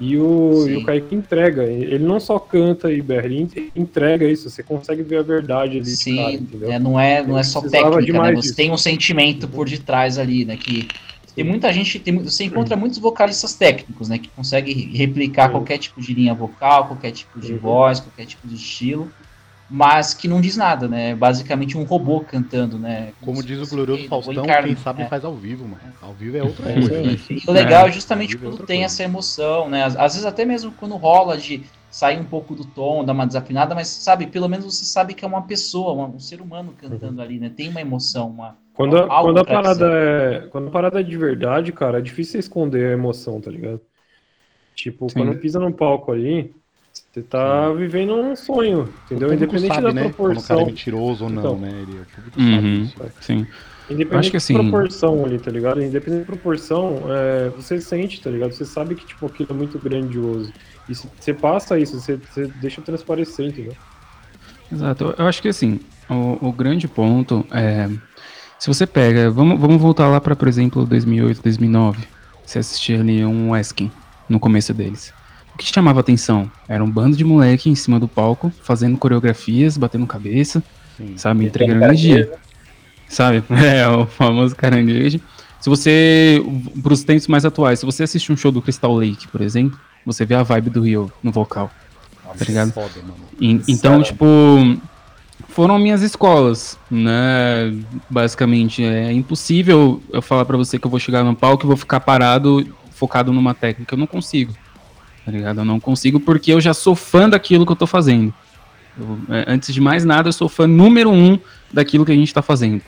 E 0.00 0.16
o, 0.16 0.68
e 0.68 0.76
o 0.76 0.84
Kaique 0.84 1.14
entrega, 1.14 1.64
ele 1.64 2.04
não 2.04 2.18
só 2.18 2.38
canta 2.38 2.90
e 2.90 3.00
berra, 3.00 3.26
ele 3.26 3.70
entrega 3.76 4.26
isso, 4.26 4.48
você 4.48 4.62
consegue 4.62 5.02
ver 5.02 5.18
a 5.18 5.22
verdade 5.22 5.76
ali. 5.76 5.86
Sim, 5.86 6.16
cara? 6.16 6.74
É, 6.74 6.78
não 6.78 6.98
é, 6.98 7.22
não 7.24 7.38
é 7.38 7.42
só 7.42 7.60
técnica, 7.60 8.20
né? 8.20 8.34
Você 8.34 8.54
tem 8.54 8.70
um 8.72 8.76
sentimento 8.76 9.46
por 9.46 9.68
detrás 9.68 10.18
ali, 10.18 10.44
né? 10.44 10.56
Que 10.56 10.88
tem 11.34 11.44
muita 11.44 11.72
gente, 11.72 11.98
tem, 11.98 12.16
você 12.18 12.44
encontra 12.44 12.76
muitos 12.76 12.98
vocalistas 12.98 13.54
técnicos, 13.54 14.08
né? 14.08 14.18
Que 14.18 14.28
conseguem 14.28 14.74
replicar 14.94 15.46
Sim. 15.46 15.52
qualquer 15.52 15.78
tipo 15.78 16.00
de 16.00 16.14
linha 16.14 16.34
vocal, 16.34 16.86
qualquer 16.86 17.12
tipo 17.12 17.40
de 17.40 17.52
uhum. 17.52 17.58
voz, 17.58 18.00
qualquer 18.00 18.26
tipo 18.26 18.46
de 18.46 18.54
estilo 18.54 19.10
mas 19.74 20.12
que 20.12 20.28
não 20.28 20.38
diz 20.38 20.54
nada, 20.54 20.86
né? 20.86 21.14
Basicamente 21.14 21.78
um 21.78 21.84
robô 21.84 22.20
cantando, 22.20 22.78
né? 22.78 23.14
Como, 23.22 23.42
diz 23.42 23.58
o 23.58 23.74
glorioso 23.74 24.06
Faustão, 24.06 24.44
quem 24.44 24.76
sabe 24.76 25.02
é. 25.02 25.08
faz 25.08 25.24
ao 25.24 25.34
vivo, 25.34 25.66
mano. 25.66 25.80
Ao 26.02 26.12
vivo 26.12 26.36
é 26.36 26.42
outra 26.42 26.70
coisa. 26.70 26.94
E 27.30 27.42
o 27.46 27.50
legal 27.50 27.86
é, 27.86 27.88
é 27.88 27.92
justamente 27.92 28.36
quando 28.36 28.62
é 28.62 28.66
tem 28.66 28.80
coisa. 28.80 28.84
essa 28.84 29.02
emoção, 29.02 29.70
né? 29.70 29.82
Às, 29.82 29.96
às, 29.96 30.12
vezes 30.12 30.26
até 30.26 30.44
mesmo 30.44 30.72
quando 30.72 30.94
rola 30.96 31.38
de 31.38 31.64
sair 31.90 32.20
um 32.20 32.24
pouco 32.24 32.54
do 32.54 32.66
tom, 32.66 33.02
dar 33.02 33.14
uma 33.14 33.26
desafinada, 33.26 33.74
mas 33.74 33.88
sabe, 33.88 34.26
pelo 34.26 34.46
menos 34.46 34.66
você 34.66 34.84
sabe 34.84 35.14
que 35.14 35.24
é 35.24 35.28
uma 35.28 35.40
pessoa, 35.40 35.94
um, 36.06 36.20
ser 36.20 36.42
humano 36.42 36.74
cantando 36.76 37.16
uhum. 37.16 37.22
ali, 37.22 37.40
né? 37.40 37.48
Tem 37.48 37.70
uma 37.70 37.80
emoção, 37.80 38.28
uma 38.28 38.58
quando, 38.74 38.96
a, 38.96 39.06
quando 39.06 39.38
a 39.38 39.44
parada 39.44 39.86
é, 39.92 40.46
quando 40.50 40.68
a 40.68 40.70
parada 40.70 41.00
é 41.00 41.02
de 41.02 41.16
verdade, 41.16 41.72
cara, 41.72 41.98
é 41.98 42.02
difícil 42.02 42.40
esconder 42.40 42.86
a 42.86 42.92
emoção, 42.92 43.40
tá 43.40 43.50
ligado? 43.50 43.80
Tipo, 44.74 45.08
Sim. 45.08 45.18
quando 45.18 45.38
pisa 45.38 45.60
no 45.60 45.72
palco 45.72 46.10
ali, 46.10 46.54
você 46.92 47.22
tá 47.22 47.68
Sim. 47.68 47.76
vivendo 47.76 48.14
um 48.14 48.34
sonho, 48.34 48.88
entendeu? 49.04 49.32
Independente 49.32 49.74
sabe, 49.74 49.86
da 49.86 49.92
né? 49.92 50.02
proporção. 50.04 50.34
Quando 50.34 50.44
o 50.44 50.48
cara 50.48 50.62
é 50.62 50.64
mentiroso 50.66 51.24
ou 51.24 51.30
não, 51.30 51.40
então, 51.40 51.58
né? 51.58 51.70
Ele, 51.70 51.98
uhum, 52.38 52.86
sabe 52.86 53.08
isso. 53.08 53.12
Sim. 53.20 53.46
Independente 53.90 54.18
Acho 54.20 54.30
que 54.30 54.36
assim... 54.36 54.54
da 54.54 54.60
proporção 54.60 55.24
ali, 55.24 55.38
tá 55.38 55.50
ligado? 55.50 55.82
Independente 55.82 56.20
da 56.20 56.26
proporção, 56.26 57.02
é, 57.08 57.50
você 57.50 57.80
sente, 57.80 58.20
tá 58.22 58.30
ligado? 58.30 58.52
Você 58.52 58.64
sabe 58.64 58.94
que 58.94 59.04
tipo, 59.04 59.26
aquilo 59.26 59.50
é 59.50 59.54
muito 59.54 59.78
grandioso. 59.78 60.52
E 60.88 60.94
se 60.94 61.08
você 61.18 61.34
passa 61.34 61.78
isso, 61.78 62.00
você, 62.00 62.16
você 62.16 62.46
deixa 62.60 62.80
transparecer, 62.80 63.46
entendeu? 63.46 63.74
Exato. 64.72 65.14
Eu 65.18 65.26
acho 65.26 65.42
que 65.42 65.48
assim, 65.48 65.80
o, 66.08 66.48
o 66.48 66.52
grande 66.52 66.88
ponto 66.88 67.44
é. 67.50 67.88
Se 68.62 68.68
você 68.68 68.86
pega. 68.86 69.28
Vamos, 69.28 69.58
vamos 69.58 69.82
voltar 69.82 70.06
lá 70.06 70.20
para, 70.20 70.36
por 70.36 70.46
exemplo, 70.46 70.86
2008, 70.86 71.42
2009. 71.42 72.04
Você 72.46 72.60
assistia 72.60 73.00
ali 73.00 73.24
um 73.24 73.50
Weskin 73.50 73.90
no 74.28 74.38
começo 74.38 74.72
deles. 74.72 75.12
O 75.52 75.58
que 75.58 75.66
chamava 75.66 75.98
atenção? 75.98 76.48
Era 76.68 76.84
um 76.84 76.88
bando 76.88 77.16
de 77.16 77.24
moleque 77.24 77.68
em 77.68 77.74
cima 77.74 77.98
do 77.98 78.06
palco, 78.06 78.52
fazendo 78.62 78.96
coreografias, 78.96 79.76
batendo 79.76 80.06
cabeça, 80.06 80.62
Sim. 80.96 81.14
sabe? 81.16 81.46
Entregando 81.46 81.82
energia. 81.82 82.32
Sabe? 83.08 83.42
É, 83.50 83.88
o 83.88 84.06
famoso 84.06 84.54
caranguejo. 84.54 85.20
Se 85.60 85.68
você, 85.68 86.40
para 86.80 86.92
os 86.92 87.02
tempos 87.02 87.26
mais 87.26 87.44
atuais, 87.44 87.80
se 87.80 87.84
você 87.84 88.04
assiste 88.04 88.30
um 88.30 88.36
show 88.36 88.52
do 88.52 88.62
Crystal 88.62 88.94
Lake, 88.94 89.26
por 89.26 89.40
exemplo, 89.40 89.76
você 90.06 90.24
vê 90.24 90.36
a 90.36 90.44
vibe 90.44 90.70
do 90.70 90.82
Rio 90.82 91.10
no 91.20 91.32
vocal. 91.32 91.68
Nossa, 92.24 92.38
tá 92.38 92.44
ligado? 92.44 92.70
Foda, 92.70 92.92
e, 93.40 93.60
então, 93.66 94.00
tipo, 94.04 94.24
foram 95.52 95.78
minhas 95.78 96.02
escolas, 96.02 96.78
né? 96.90 97.74
Basicamente, 98.10 98.84
é 98.84 99.12
impossível 99.12 100.02
eu 100.12 100.20
falar 100.20 100.44
para 100.44 100.56
você 100.56 100.78
que 100.78 100.86
eu 100.86 100.90
vou 100.90 101.00
chegar 101.00 101.22
no 101.22 101.34
palco 101.34 101.64
e 101.64 101.68
vou 101.68 101.76
ficar 101.76 102.00
parado, 102.00 102.66
focado 102.90 103.32
numa 103.32 103.54
técnica. 103.54 103.94
Eu 103.94 103.98
não 103.98 104.06
consigo 104.06 104.52
tá 105.24 105.30
ligado? 105.30 105.60
Eu 105.60 105.64
não 105.64 105.80
consigo 105.80 106.20
porque 106.20 106.52
eu 106.52 106.60
já 106.60 106.74
sou 106.74 106.94
fã 106.94 107.28
daquilo 107.28 107.64
que 107.64 107.72
eu 107.72 107.76
tô 107.76 107.86
fazendo. 107.86 108.32
Eu, 108.98 109.18
é, 109.34 109.44
antes 109.48 109.72
de 109.72 109.80
mais 109.80 110.04
nada, 110.04 110.28
eu 110.28 110.32
sou 110.32 110.48
fã 110.48 110.66
número 110.66 111.10
um 111.10 111.38
daquilo 111.72 112.04
que 112.04 112.12
a 112.12 112.16
gente 112.16 112.32
tá 112.32 112.42
fazendo. 112.42 112.82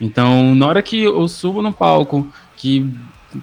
Então, 0.00 0.54
na 0.54 0.66
hora 0.66 0.82
que 0.82 1.04
eu 1.04 1.26
subo 1.28 1.62
no 1.62 1.72
palco, 1.72 2.26
que 2.56 2.90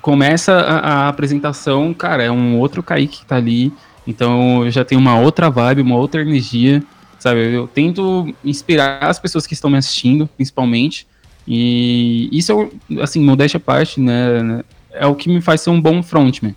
começa 0.02 0.54
a, 0.54 0.78
a 0.78 1.08
apresentação, 1.08 1.94
cara, 1.94 2.24
é 2.24 2.32
um 2.32 2.60
outro 2.60 2.84
Kaique 2.84 3.20
que 3.20 3.26
tá 3.26 3.36
ali. 3.36 3.72
Então, 4.06 4.66
eu 4.66 4.72
já 4.72 4.84
tenho 4.84 5.00
uma 5.00 5.18
outra 5.18 5.50
vibe, 5.50 5.82
uma 5.82 5.96
outra 5.96 6.22
energia, 6.22 6.84
sabe? 7.24 7.54
Eu 7.54 7.70
tento 7.70 8.36
inspirar 8.44 9.02
as 9.02 9.18
pessoas 9.18 9.48
que 9.48 9.54
estão 9.54 9.70
me 9.70 9.78
assistindo, 9.78 10.28
principalmente. 10.36 11.08
E 11.48 12.28
isso, 12.34 12.70
assim, 13.02 13.22
modéstia 13.22 13.58
à 13.58 13.62
parte, 13.62 14.02
né? 14.02 14.62
É 14.92 15.08
o 15.08 15.16
que 15.16 15.30
me 15.30 15.40
faz 15.40 15.62
ser 15.62 15.70
um 15.70 15.80
bom 15.80 16.04
frontman. 16.04 16.54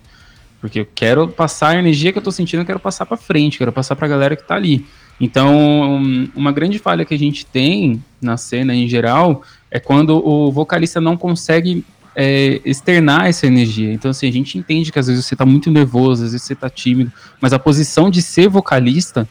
Porque 0.59 0.81
eu 0.81 0.87
quero 0.93 1.29
passar 1.29 1.69
a 1.69 1.79
energia 1.79 2.11
que 2.11 2.17
eu 2.17 2.21
tô 2.21 2.31
sentindo, 2.31 2.61
eu 2.61 2.65
quero 2.65 2.81
passar 2.81 3.05
para 3.05 3.15
frente, 3.15 3.57
quero 3.57 3.71
passar 3.71 3.95
pra 3.95 4.09
galera 4.09 4.35
que 4.35 4.45
tá 4.45 4.55
ali. 4.55 4.85
Então, 5.21 6.01
uma 6.35 6.51
grande 6.51 6.79
falha 6.79 7.05
que 7.05 7.13
a 7.13 7.17
gente 7.17 7.45
tem 7.45 8.03
na 8.21 8.35
cena 8.35 8.75
em 8.75 8.89
geral 8.89 9.43
é 9.71 9.79
quando 9.79 10.21
o 10.21 10.51
vocalista 10.51 10.99
não 10.99 11.15
consegue 11.15 11.85
é, 12.13 12.59
externar 12.65 13.27
essa 13.27 13.47
energia. 13.47 13.93
Então, 13.93 14.11
assim, 14.11 14.27
a 14.27 14.33
gente 14.33 14.57
entende 14.57 14.91
que 14.91 14.99
às 14.99 15.07
vezes 15.07 15.25
você 15.25 15.35
tá 15.35 15.45
muito 15.45 15.71
nervoso, 15.71 16.25
às 16.25 16.31
vezes 16.33 16.45
você 16.45 16.55
tá 16.55 16.69
tímido, 16.69 17.09
mas 17.39 17.53
a 17.53 17.59
posição 17.59 18.09
de 18.09 18.21
ser 18.21 18.49
vocalista 18.49 19.25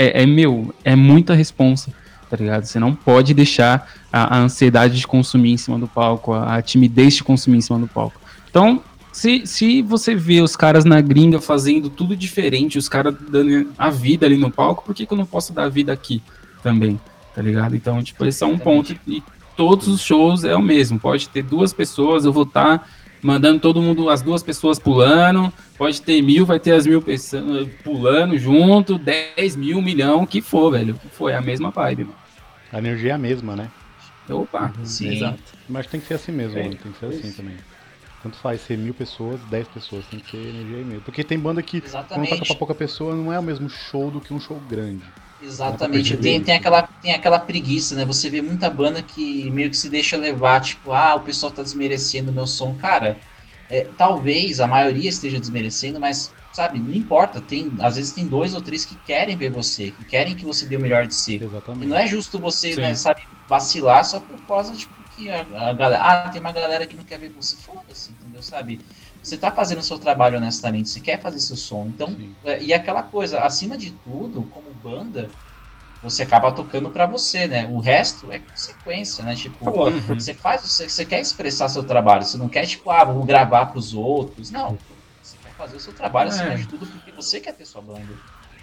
é, 0.00 0.22
é 0.22 0.26
meu, 0.26 0.74
é 0.82 0.96
muita 0.96 1.34
responsa, 1.34 1.92
tá 2.30 2.36
ligado? 2.36 2.64
Você 2.64 2.78
não 2.78 2.94
pode 2.94 3.34
deixar 3.34 3.86
a, 4.10 4.36
a 4.36 4.38
ansiedade 4.40 4.98
de 4.98 5.06
consumir 5.06 5.52
em 5.52 5.56
cima 5.58 5.78
do 5.78 5.86
palco, 5.86 6.32
a, 6.32 6.56
a 6.56 6.62
timidez 6.62 7.14
de 7.14 7.24
consumir 7.24 7.58
em 7.58 7.60
cima 7.60 7.78
do 7.78 7.86
palco. 7.86 8.18
Então, 8.48 8.82
se, 9.12 9.46
se 9.46 9.82
você 9.82 10.14
vê 10.14 10.40
os 10.40 10.56
caras 10.56 10.86
na 10.86 11.00
gringa 11.02 11.38
fazendo 11.38 11.90
tudo 11.90 12.16
diferente, 12.16 12.78
os 12.78 12.88
caras 12.88 13.14
dando 13.28 13.70
a 13.76 13.90
vida 13.90 14.24
ali 14.24 14.38
no 14.38 14.50
palco, 14.50 14.84
por 14.84 14.94
que, 14.94 15.04
que 15.04 15.12
eu 15.12 15.18
não 15.18 15.26
posso 15.26 15.52
dar 15.52 15.64
a 15.64 15.68
vida 15.68 15.92
aqui 15.92 16.22
também? 16.62 16.98
Tá 17.34 17.42
ligado? 17.42 17.76
Então, 17.76 18.02
tipo, 18.02 18.24
esse 18.24 18.42
é 18.42 18.46
um 18.46 18.58
ponto. 18.58 18.96
E 19.06 19.22
todos 19.54 19.86
os 19.86 20.00
shows 20.00 20.44
é 20.44 20.56
o 20.56 20.62
mesmo. 20.62 20.98
Pode 20.98 21.28
ter 21.28 21.42
duas 21.42 21.72
pessoas, 21.72 22.24
eu 22.24 22.32
vou 22.32 22.44
estar 22.44 22.78
tá 22.78 22.84
mandando 23.22 23.60
todo 23.60 23.82
mundo, 23.82 24.08
as 24.08 24.22
duas 24.22 24.42
pessoas 24.42 24.78
pulando. 24.78 25.52
Pode 25.76 26.00
ter 26.02 26.20
mil, 26.22 26.44
vai 26.44 26.60
ter 26.60 26.72
as 26.72 26.86
mil 26.86 27.00
pessoas 27.00 27.68
pulando 27.82 28.36
junto, 28.38 28.98
dez 28.98 29.56
mil, 29.56 29.78
um 29.78 29.82
milhão, 29.82 30.22
o 30.22 30.26
que 30.26 30.40
for, 30.40 30.70
velho. 30.72 30.94
O 30.94 30.98
que 30.98 31.08
for, 31.08 31.30
é 31.30 31.36
a 31.36 31.40
mesma 31.40 31.70
vibe, 31.70 32.04
mano. 32.04 32.16
A 32.72 32.78
energia 32.78 33.12
é 33.12 33.14
a 33.14 33.18
mesma, 33.18 33.56
né? 33.56 33.70
Opa, 34.28 34.72
sim. 34.84 35.16
Exato. 35.16 35.42
Mas 35.68 35.86
tem 35.86 36.00
que 36.00 36.06
ser 36.06 36.14
assim 36.14 36.32
mesmo, 36.32 36.58
é. 36.58 36.62
mano. 36.62 36.76
Tem 36.76 36.92
que 36.92 36.98
ser 36.98 37.06
assim 37.06 37.32
também. 37.32 37.56
Tanto 38.22 38.36
faz 38.36 38.60
ser 38.60 38.76
mil 38.76 38.92
pessoas, 38.92 39.40
dez 39.50 39.66
pessoas, 39.68 40.04
tem 40.06 40.20
que 40.20 40.30
ser 40.30 40.36
energia 40.36 40.78
e 40.78 40.84
meio. 40.84 41.00
Porque 41.00 41.24
tem 41.24 41.38
banda 41.38 41.62
que 41.62 41.78
Exatamente. 41.78 42.28
quando 42.28 42.38
toca 42.38 42.46
pra 42.48 42.56
pouca 42.56 42.74
pessoa 42.74 43.14
não 43.14 43.32
é 43.32 43.38
o 43.38 43.42
mesmo 43.42 43.68
show 43.68 44.10
do 44.10 44.20
que 44.20 44.34
um 44.34 44.38
show 44.38 44.60
grande. 44.68 45.02
Exatamente, 45.42 46.16
tem, 46.18 46.42
tem, 46.42 46.54
aquela, 46.54 46.82
tem 46.82 47.14
aquela 47.14 47.38
preguiça, 47.38 47.94
né? 47.94 48.04
Você 48.04 48.28
vê 48.28 48.42
muita 48.42 48.68
banda 48.68 49.02
que 49.02 49.50
meio 49.50 49.70
que 49.70 49.76
se 49.76 49.88
deixa 49.88 50.16
levar, 50.16 50.60
tipo, 50.60 50.92
ah, 50.92 51.14
o 51.14 51.20
pessoal 51.20 51.50
tá 51.50 51.62
desmerecendo 51.62 52.30
o 52.30 52.34
meu 52.34 52.46
som. 52.46 52.74
Cara, 52.74 53.18
é, 53.70 53.86
talvez 53.96 54.60
a 54.60 54.66
maioria 54.66 55.08
esteja 55.08 55.40
desmerecendo, 55.40 55.98
mas, 55.98 56.32
sabe, 56.52 56.78
não 56.78 56.92
importa. 56.92 57.40
Tem, 57.40 57.72
às 57.80 57.96
vezes 57.96 58.12
tem 58.12 58.26
dois 58.26 58.54
ou 58.54 58.60
três 58.60 58.84
que 58.84 58.96
querem 58.96 59.36
ver 59.36 59.50
você, 59.50 59.92
que 59.92 60.04
querem 60.04 60.34
que 60.34 60.44
você 60.44 60.66
dê 60.66 60.76
o 60.76 60.80
melhor 60.80 61.06
de 61.06 61.14
si. 61.14 61.40
Exatamente. 61.42 61.86
E 61.86 61.88
não 61.88 61.96
é 61.96 62.06
justo 62.06 62.38
você, 62.38 62.76
né, 62.76 62.94
sabe, 62.94 63.22
vacilar 63.48 64.04
só 64.04 64.20
por 64.20 64.38
causa, 64.42 64.74
tipo, 64.74 64.92
que 65.16 65.30
a, 65.30 65.40
a, 65.40 65.72
galera. 65.72 66.02
Ah, 66.02 66.28
tem 66.28 66.40
uma 66.40 66.52
galera 66.52 66.86
que 66.86 66.96
não 66.96 67.04
quer 67.04 67.18
ver 67.18 67.30
você. 67.30 67.56
Foda-se, 67.56 68.10
entendeu? 68.12 68.42
Sabe? 68.42 68.80
Você 69.22 69.36
tá 69.36 69.50
fazendo 69.50 69.78
o 69.78 69.82
seu 69.82 69.98
trabalho 69.98 70.38
honestamente, 70.38 70.88
você 70.88 71.00
quer 71.00 71.20
fazer 71.20 71.38
seu 71.40 71.56
som. 71.56 71.86
Então, 71.86 72.16
é, 72.44 72.62
e 72.62 72.72
aquela 72.72 73.02
coisa, 73.02 73.40
acima 73.40 73.76
de 73.76 73.90
tudo, 73.90 74.42
como 74.50 74.72
banda, 74.82 75.28
você 76.02 76.22
acaba 76.22 76.50
tocando 76.50 76.88
para 76.90 77.06
você, 77.06 77.46
né? 77.46 77.68
O 77.70 77.78
resto 77.78 78.32
é 78.32 78.38
consequência, 78.38 79.22
né? 79.22 79.34
Tipo, 79.34 79.68
uhum. 79.68 80.00
você 80.14 80.32
faz, 80.32 80.62
você, 80.62 80.88
você 80.88 81.04
quer 81.04 81.20
expressar 81.20 81.68
seu 81.68 81.82
trabalho, 81.84 82.24
você 82.24 82.38
não 82.38 82.48
quer, 82.48 82.66
tipo, 82.66 82.90
ah, 82.90 83.04
vou 83.04 83.24
gravar 83.24 83.66
pros 83.66 83.92
outros. 83.92 84.50
Não, 84.50 84.78
você 85.22 85.36
quer 85.42 85.52
fazer 85.52 85.76
o 85.76 85.80
seu 85.80 85.92
trabalho 85.92 86.30
é. 86.30 86.32
acima 86.32 86.56
de 86.56 86.66
tudo 86.66 86.86
porque 86.86 87.12
você 87.12 87.40
quer 87.40 87.52
ter 87.52 87.66
sua 87.66 87.82
banda. 87.82 88.08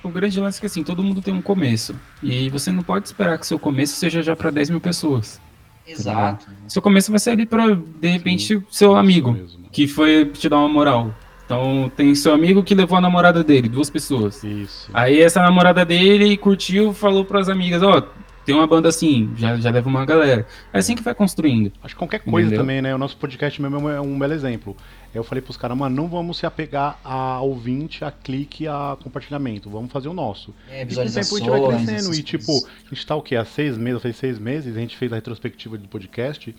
O 0.03 0.09
grande 0.09 0.39
lance 0.39 0.57
é 0.57 0.61
que 0.61 0.65
assim, 0.65 0.83
todo 0.83 1.03
mundo 1.03 1.21
tem 1.21 1.33
um 1.33 1.41
começo. 1.41 1.95
E 2.23 2.49
você 2.49 2.71
não 2.71 2.81
pode 2.81 3.07
esperar 3.07 3.37
que 3.37 3.45
seu 3.45 3.59
começo 3.59 3.95
seja 3.95 4.23
já 4.23 4.35
para 4.35 4.49
10 4.49 4.71
mil 4.71 4.81
pessoas. 4.81 5.39
Exato. 5.85 6.47
Seu 6.67 6.81
começo 6.81 7.11
vai 7.11 7.19
ser 7.19 7.31
ali 7.31 7.45
pra, 7.45 7.73
de 7.73 8.07
repente, 8.07 8.59
Sim, 8.59 8.65
seu 8.69 8.95
amigo, 8.95 9.37
que 9.77 9.87
foi 9.87 10.25
te 10.25 10.49
dar 10.49 10.57
uma 10.57 10.67
moral. 10.67 11.13
Então, 11.45 11.91
tem 11.95 12.15
seu 12.15 12.33
amigo 12.33 12.63
que 12.63 12.73
levou 12.73 12.97
a 12.97 13.01
namorada 13.01 13.43
dele, 13.43 13.69
duas 13.69 13.91
pessoas. 13.91 14.43
Isso. 14.43 14.89
Aí 14.91 15.21
essa 15.21 15.39
namorada 15.39 15.85
dele 15.85 16.35
curtiu, 16.35 16.93
falou 16.93 17.23
pras 17.23 17.47
amigas, 17.47 17.83
ó, 17.83 17.99
oh, 17.99 18.01
tem 18.43 18.55
uma 18.55 18.65
banda 18.65 18.89
assim, 18.89 19.29
já, 19.35 19.55
já 19.57 19.69
leva 19.69 19.87
uma 19.87 20.03
galera. 20.03 20.47
É 20.73 20.79
assim 20.79 20.95
que 20.95 21.03
vai 21.03 21.13
construindo. 21.13 21.71
Acho 21.83 21.93
que 21.93 21.99
qualquer 21.99 22.21
coisa 22.21 22.47
Entendeu? 22.47 22.63
também, 22.63 22.81
né? 22.81 22.95
O 22.95 22.97
nosso 22.97 23.17
podcast 23.17 23.61
mesmo 23.61 23.87
é 23.87 24.01
um 24.01 24.17
belo 24.17 24.33
exemplo. 24.33 24.75
Eu 25.13 25.23
falei 25.23 25.41
pros 25.41 25.57
caras, 25.57 25.77
mano, 25.77 25.95
não 25.95 26.07
vamos 26.07 26.37
se 26.37 26.45
apegar 26.45 26.99
a 27.03 27.39
ouvinte, 27.41 28.03
a 28.03 28.09
clique, 28.11 28.67
a 28.67 28.97
compartilhamento. 29.03 29.69
Vamos 29.69 29.91
fazer 29.91 30.07
o 30.07 30.13
nosso. 30.13 30.55
É, 30.69 30.81
E 30.81 30.85
com 30.85 30.91
o 30.93 31.05
tempo 31.05 31.19
a 31.19 31.21
gente 31.21 31.49
vai 31.49 31.67
crescendo. 31.67 32.15
E 32.15 32.23
tipo, 32.23 32.51
a 32.65 32.95
gente 32.95 33.05
tá 33.05 33.15
o 33.15 33.21
quê? 33.21 33.35
Há 33.35 33.45
seis 33.45 33.77
meses, 33.77 34.01
fez 34.01 34.15
seis 34.15 34.39
meses, 34.39 34.75
a 34.75 34.79
gente 34.79 34.97
fez 34.97 35.11
a 35.11 35.15
retrospectiva 35.15 35.77
do 35.77 35.87
podcast. 35.87 36.55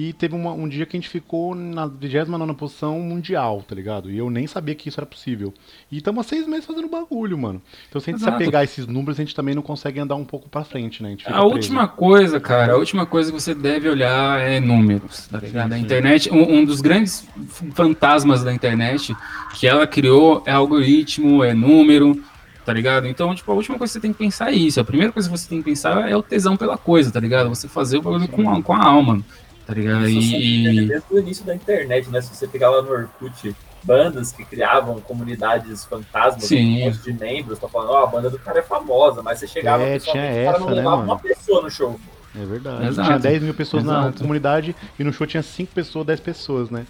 E 0.00 0.12
teve 0.12 0.32
uma- 0.36 0.52
um 0.52 0.68
dia 0.68 0.86
que 0.86 0.96
a 0.96 1.00
gente 1.00 1.08
ficou 1.08 1.56
na 1.56 1.84
29 1.84 2.54
posição 2.54 3.00
mundial, 3.00 3.64
tá 3.66 3.74
ligado? 3.74 4.08
E 4.12 4.16
eu 4.16 4.30
nem 4.30 4.46
sabia 4.46 4.72
que 4.72 4.88
isso 4.88 5.00
era 5.00 5.04
possível. 5.06 5.52
E 5.90 5.96
estamos 5.96 6.24
há 6.24 6.28
seis 6.28 6.46
meses 6.46 6.64
fazendo 6.64 6.86
bagulho, 6.86 7.36
mano. 7.36 7.60
Então 7.88 8.00
se 8.00 8.08
a 8.08 8.12
gente 8.12 8.20
se 8.20 8.28
Exato. 8.28 8.40
apegar 8.40 8.60
a 8.60 8.64
esses 8.64 8.86
números, 8.86 9.18
a 9.18 9.22
gente 9.24 9.34
também 9.34 9.56
não 9.56 9.62
consegue 9.62 9.98
andar 9.98 10.14
um 10.14 10.24
pouco 10.24 10.48
pra 10.48 10.62
frente, 10.62 11.02
né? 11.02 11.16
A, 11.26 11.38
A 11.38 11.42
última 11.42 11.88
coisa, 11.88 12.38
cara, 12.38 12.74
a 12.74 12.76
última 12.76 13.06
coisa 13.06 13.32
que 13.32 13.40
você 13.40 13.56
deve 13.56 13.88
olhar 13.88 14.40
é 14.40 14.60
números, 14.60 15.26
tá 15.26 15.38
ligado? 15.38 15.72
A 15.72 15.78
internet, 15.78 16.30
um, 16.32 16.58
um 16.58 16.64
dos 16.64 16.80
grandes 16.80 17.26
fantasmas 17.74 18.44
da 18.44 18.54
internet 18.54 19.16
que 19.54 19.66
ela 19.66 19.84
criou 19.84 20.44
é 20.46 20.52
algoritmo, 20.52 21.42
é 21.42 21.52
número, 21.54 22.22
tá 22.64 22.72
ligado? 22.72 23.08
Então, 23.08 23.34
tipo, 23.34 23.50
a 23.50 23.54
última 23.56 23.76
coisa 23.76 23.90
que 23.90 23.94
você 23.94 24.00
tem 24.00 24.12
que 24.12 24.18
pensar 24.18 24.52
é 24.52 24.54
isso. 24.54 24.78
A 24.78 24.84
primeira 24.84 25.12
coisa 25.12 25.28
que 25.28 25.36
você 25.36 25.48
tem 25.48 25.58
que 25.58 25.64
pensar 25.64 26.08
é 26.08 26.16
o 26.16 26.22
tesão 26.22 26.56
pela 26.56 26.78
coisa, 26.78 27.10
tá 27.10 27.18
ligado? 27.18 27.48
Você 27.48 27.66
fazer 27.66 27.98
o 27.98 28.02
bagulho 28.02 28.28
com 28.28 28.48
a, 28.48 28.62
com 28.62 28.72
a 28.72 28.84
alma, 28.84 29.24
tá 29.68 29.74
ligado? 29.74 30.08
Isso 30.08 30.34
E, 30.34 30.64
teve 30.64 30.80
e- 30.82 30.86
desde 30.86 31.06
o 31.14 31.18
início 31.18 31.44
da 31.44 31.54
internet, 31.54 32.08
né? 32.08 32.22
Se 32.22 32.34
você 32.34 32.48
pegar 32.48 32.70
lá 32.70 32.80
no 32.80 32.90
Orkut, 32.90 33.54
bandas 33.82 34.32
que 34.32 34.42
criavam 34.44 34.98
comunidades 35.00 35.84
fantasmas, 35.84 36.44
Sim. 36.44 36.82
um 36.82 36.84
monte 36.86 36.98
de 37.02 37.12
membros, 37.12 37.58
tá 37.58 37.68
falando, 37.68 37.90
ó, 37.90 38.04
a 38.04 38.06
banda 38.06 38.30
do 38.30 38.38
cara 38.38 38.60
é 38.60 38.62
famosa, 38.62 39.22
mas 39.22 39.38
você 39.38 39.46
chegava 39.46 39.82
É, 39.84 39.98
tinha 39.98 40.14
o 40.14 40.44
cara 40.46 40.58
não 40.58 40.70
né, 40.70 40.82
mano? 40.82 41.02
uma 41.02 41.18
pessoa 41.18 41.60
no 41.62 41.70
show. 41.70 42.00
É 42.34 42.44
verdade. 42.46 42.86
Exato. 42.88 43.06
Tinha 43.08 43.18
10 43.18 43.42
mil 43.42 43.54
pessoas 43.54 43.84
na 43.84 44.00
Exato. 44.00 44.22
comunidade 44.22 44.74
e 44.98 45.04
no 45.04 45.12
show 45.12 45.26
tinha 45.26 45.42
5 45.42 45.72
pessoas, 45.74 46.06
10 46.06 46.20
pessoas, 46.20 46.70
né? 46.70 46.86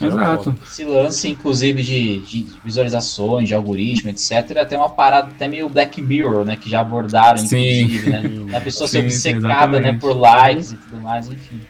Exato. 0.00 0.54
Esse 0.64 0.84
lance, 0.84 1.28
inclusive, 1.28 1.82
de, 1.82 2.18
de 2.20 2.46
visualizações, 2.64 3.46
de 3.48 3.54
algoritmo, 3.54 4.08
etc., 4.10 4.52
é 4.56 4.60
até 4.60 4.76
uma 4.76 4.88
parada 4.88 5.28
até 5.28 5.46
meio 5.46 5.68
Black 5.68 6.00
Mirror, 6.00 6.44
né? 6.46 6.56
Que 6.56 6.70
já 6.70 6.80
abordaram, 6.80 7.38
Sim. 7.38 7.82
inclusive, 7.82 8.10
né? 8.10 8.22
A 8.56 8.60
pessoa 8.60 8.88
ser 8.88 9.02
Sim, 9.02 9.10
sim, 9.10 9.34
obcecada, 9.36 9.72
né? 9.80 9.90
exatamente. 9.90 10.00
Por 10.00 10.16
likes 10.18 10.72
e 10.72 10.76
tudo 10.76 10.96
mais, 11.02 11.28
enfim. 11.28 11.60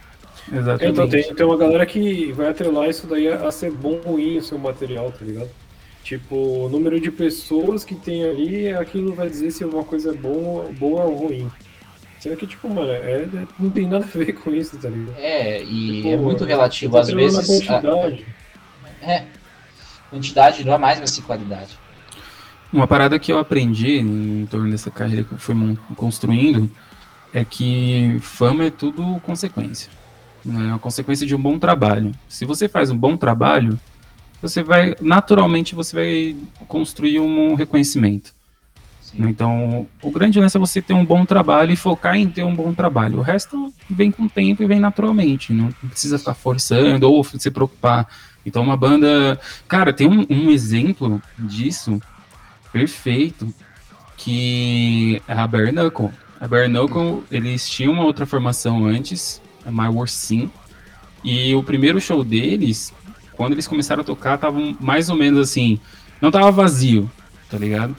Exatamente. 0.52 0.92
Então 0.92 1.08
tem, 1.08 1.34
tem 1.34 1.46
uma 1.46 1.56
galera 1.56 1.86
que 1.86 2.32
vai 2.32 2.48
atrelar 2.48 2.88
isso 2.88 3.06
daí 3.06 3.28
a, 3.28 3.46
a 3.48 3.50
ser 3.52 3.70
bom 3.70 4.00
ou 4.04 4.12
ruim 4.12 4.38
o 4.38 4.42
seu 4.42 4.58
material, 4.58 5.10
tá 5.12 5.24
ligado? 5.24 5.50
Tipo, 6.04 6.34
o 6.36 6.68
número 6.68 7.00
de 7.00 7.10
pessoas 7.10 7.84
que 7.84 7.94
tem 7.94 8.24
ali, 8.24 8.68
aquilo 8.72 9.14
vai 9.14 9.28
dizer 9.28 9.50
se 9.52 9.64
uma 9.64 9.84
coisa 9.84 10.10
é 10.10 10.14
boa, 10.14 10.64
boa 10.72 11.04
ou 11.04 11.14
ruim. 11.28 11.50
Sendo 12.18 12.36
que, 12.36 12.46
tipo, 12.46 12.68
mano, 12.68 12.90
é, 12.90 13.22
é- 13.22 13.28
não 13.58 13.70
tem 13.70 13.86
nada 13.86 14.04
a 14.04 14.08
ver 14.18 14.32
com 14.32 14.50
isso, 14.52 14.76
tá 14.78 14.88
ligado? 14.88 15.16
É, 15.18 15.62
e 15.62 15.96
Tipo, 15.96 16.08
é 16.08 16.16
muito 16.16 16.44
relativo. 16.44 16.92
tá 16.92 17.00
Às 17.00 17.08
atrelando 17.08 17.38
a 17.38 17.40
vezes, 17.40 17.68
a, 17.70 17.80
quantidade. 17.80 18.26
é, 19.02 19.24
quantidade 20.10 20.62
jamais 20.62 20.98
vai 20.98 21.06
ser 21.06 21.22
qualidade. 21.22 21.78
Uma 22.72 22.86
parada 22.86 23.18
que 23.18 23.30
eu 23.32 23.38
aprendi 23.38 23.98
em 23.98 24.46
torno 24.46 24.70
dessa 24.70 24.90
carreira 24.90 25.24
que 25.24 25.32
eu 25.32 25.38
fui 25.38 25.54
construindo 25.94 26.70
é 27.34 27.44
que 27.44 28.18
fama 28.22 28.64
é 28.64 28.70
tudo 28.70 29.20
consequência. 29.20 29.90
Né? 30.44 30.66
É 30.66 30.68
uma 30.68 30.78
consequência 30.78 31.26
de 31.26 31.34
um 31.34 31.40
bom 31.40 31.58
trabalho. 31.58 32.12
Se 32.28 32.44
você 32.44 32.68
faz 32.68 32.90
um 32.90 32.96
bom 32.96 33.16
trabalho, 33.16 33.78
você 34.40 34.62
vai, 34.62 34.94
naturalmente, 35.00 35.74
você 35.74 35.94
vai 35.94 36.36
construir 36.66 37.20
um 37.20 37.54
reconhecimento. 37.54 38.34
Sim. 39.00 39.22
né? 39.22 39.30
Então, 39.30 39.86
o 40.02 40.10
grande 40.10 40.40
lance 40.40 40.56
é 40.56 40.60
você 40.60 40.80
ter 40.80 40.94
um 40.94 41.04
bom 41.04 41.24
trabalho 41.24 41.72
e 41.72 41.76
focar 41.76 42.16
em 42.16 42.28
ter 42.28 42.44
um 42.44 42.54
bom 42.54 42.72
trabalho. 42.72 43.18
O 43.18 43.22
resto 43.22 43.72
vem 43.88 44.10
com 44.10 44.24
o 44.24 44.30
tempo 44.30 44.62
e 44.62 44.66
vem 44.66 44.80
naturalmente. 44.80 45.52
Não 45.52 45.70
precisa 45.88 46.18
ficar 46.18 46.34
forçando 46.34 47.10
ou 47.10 47.22
se 47.24 47.50
preocupar. 47.50 48.08
Então, 48.44 48.62
uma 48.62 48.76
banda. 48.76 49.38
Cara, 49.68 49.92
tem 49.92 50.08
um, 50.08 50.26
um 50.28 50.50
exemplo 50.50 51.22
disso 51.38 52.00
perfeito 52.72 53.52
que 54.16 55.20
é 55.26 55.32
a 55.32 55.46
Bare 55.46 55.72
Knuckle. 55.72 56.10
A 56.40 56.46
Bare 56.46 56.68
Knuckle, 56.68 57.24
eles 57.30 57.68
tinham 57.68 57.92
uma 57.92 58.04
outra 58.04 58.24
formação 58.24 58.84
antes, 58.84 59.41
My 59.66 59.88
Worst 59.88 60.14
Sin. 60.14 60.50
E 61.24 61.54
o 61.54 61.62
primeiro 61.62 62.00
show 62.00 62.24
deles, 62.24 62.92
quando 63.32 63.52
eles 63.52 63.66
começaram 63.68 64.02
a 64.02 64.04
tocar, 64.04 64.38
tava 64.38 64.58
mais 64.80 65.08
ou 65.08 65.16
menos 65.16 65.40
assim. 65.40 65.78
Não 66.20 66.30
tava 66.30 66.50
vazio, 66.50 67.10
tá 67.50 67.56
ligado? 67.58 67.94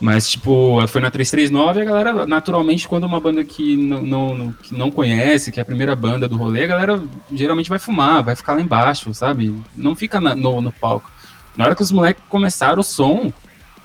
Mas, 0.00 0.30
tipo, 0.30 0.78
foi 0.86 1.00
na 1.00 1.10
339 1.10 1.80
e 1.80 1.82
a 1.82 1.84
galera, 1.84 2.26
naturalmente, 2.26 2.86
quando 2.86 3.02
uma 3.04 3.18
banda 3.18 3.42
que 3.42 3.76
não, 3.76 4.02
não, 4.34 4.52
que 4.52 4.72
não 4.72 4.90
conhece, 4.92 5.50
que 5.50 5.58
é 5.58 5.62
a 5.62 5.66
primeira 5.66 5.96
banda 5.96 6.28
do 6.28 6.36
rolê, 6.36 6.64
a 6.64 6.68
galera 6.68 7.02
geralmente 7.32 7.68
vai 7.68 7.80
fumar, 7.80 8.22
vai 8.22 8.36
ficar 8.36 8.54
lá 8.54 8.60
embaixo, 8.60 9.12
sabe? 9.12 9.52
Não 9.76 9.96
fica 9.96 10.20
na- 10.20 10.36
no, 10.36 10.60
no 10.60 10.70
palco. 10.70 11.10
Na 11.56 11.64
hora 11.64 11.74
que 11.74 11.82
os 11.82 11.90
moleques 11.90 12.22
começaram 12.28 12.78
o 12.80 12.84
som, 12.84 13.32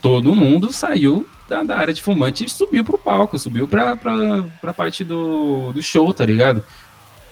todo 0.04 0.36
mundo 0.36 0.72
saiu 0.72 1.28
da, 1.50 1.64
da 1.64 1.78
área 1.80 1.94
de 1.94 2.02
fumante 2.04 2.46
e 2.46 2.50
subiu 2.50 2.84
pro 2.84 2.98
palco, 3.00 3.40
subiu 3.40 3.68
pra, 3.68 3.96
pra, 3.98 4.14
pra 4.62 4.74
parte 4.74 5.04
do, 5.04 5.72
do 5.74 5.82
show, 5.82 6.14
tá 6.14 6.24
ligado? 6.28 6.64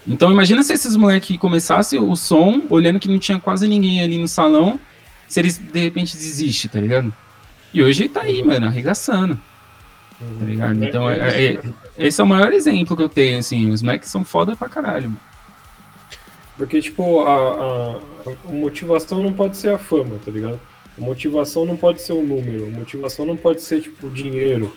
Então 0.08 0.32
imagina 0.32 0.64
se 0.64 0.74
esses 0.74 0.96
moleques 0.96 1.38
começassem 1.38 2.00
o 2.00 2.16
som, 2.16 2.64
olhando 2.70 3.00
que 3.00 3.08
não 3.08 3.20
tinha 3.20 3.40
quase 3.40 3.68
ninguém 3.68 4.02
ali 4.02 4.18
no 4.18 4.28
salão, 4.28 4.80
se 5.28 5.40
eles 5.40 5.58
de 5.58 5.80
repente 5.80 6.18
desistem, 6.18 6.70
tá 6.72 6.80
ligado? 6.80 7.14
E 7.74 7.82
hoje 7.84 8.10
tá 8.10 8.22
aí, 8.22 8.44
mano, 8.44 8.66
arregaçando, 8.68 9.40
tá 10.20 10.46
ligado? 10.46 10.84
Então 10.84 11.10
é, 11.10 11.46
é- 11.54 11.60
esse 11.98 12.20
é 12.20 12.24
o 12.24 12.28
maior 12.28 12.52
exemplo 12.52 12.98
que 12.98 13.04
eu 13.04 13.10
tenho, 13.10 13.40
assim, 13.40 13.70
os 13.70 13.82
moleques 13.82 14.10
são 14.10 14.24
foda 14.26 14.56
pra 14.56 14.68
caralho. 14.68 15.10
mano. 15.10 15.20
Porque, 16.58 16.82
tipo, 16.82 17.22
a, 17.22 17.96
a- 17.96 18.00
motivação 18.52 19.22
não 19.24 19.34
pode 19.34 19.58
ser 19.58 19.70
a 19.74 19.78
fama, 19.78 20.20
tá 20.24 20.30
ligado? 20.32 20.60
A 20.98 21.02
motivação 21.02 21.66
não 21.66 21.78
pode 21.78 22.02
ser 22.02 22.14
o 22.14 22.22
número, 22.22 22.68
a 22.68 22.70
motivação 22.80 23.26
não 23.26 23.38
pode 23.38 23.62
ser, 23.62 23.82
tipo, 23.82 24.10
dinheiro, 24.10 24.76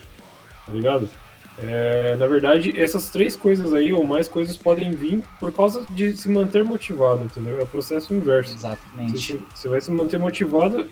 tá 0.67 0.73
ligado? 0.73 1.09
É, 1.59 2.17
na 2.17 2.27
verdade, 2.27 2.79
essas 2.79 3.11
três 3.11 3.37
coisas 3.37 3.73
aí, 3.73 3.93
ou 3.93 4.05
mais 4.05 4.27
coisas, 4.27 4.57
podem 4.57 4.91
vir 4.91 5.23
por 5.39 5.53
causa 5.53 5.87
de 5.91 6.17
se 6.17 6.29
manter 6.29 6.65
motivado, 6.65 7.25
entendeu? 7.25 7.61
É 7.61 7.63
o 7.63 7.67
processo 7.67 8.13
inverso. 8.13 8.55
Exatamente. 8.55 9.13
Você, 9.13 9.41
você 9.55 9.69
vai 9.69 9.81
se 9.81 9.91
manter 9.91 10.19
motivado 10.19 10.89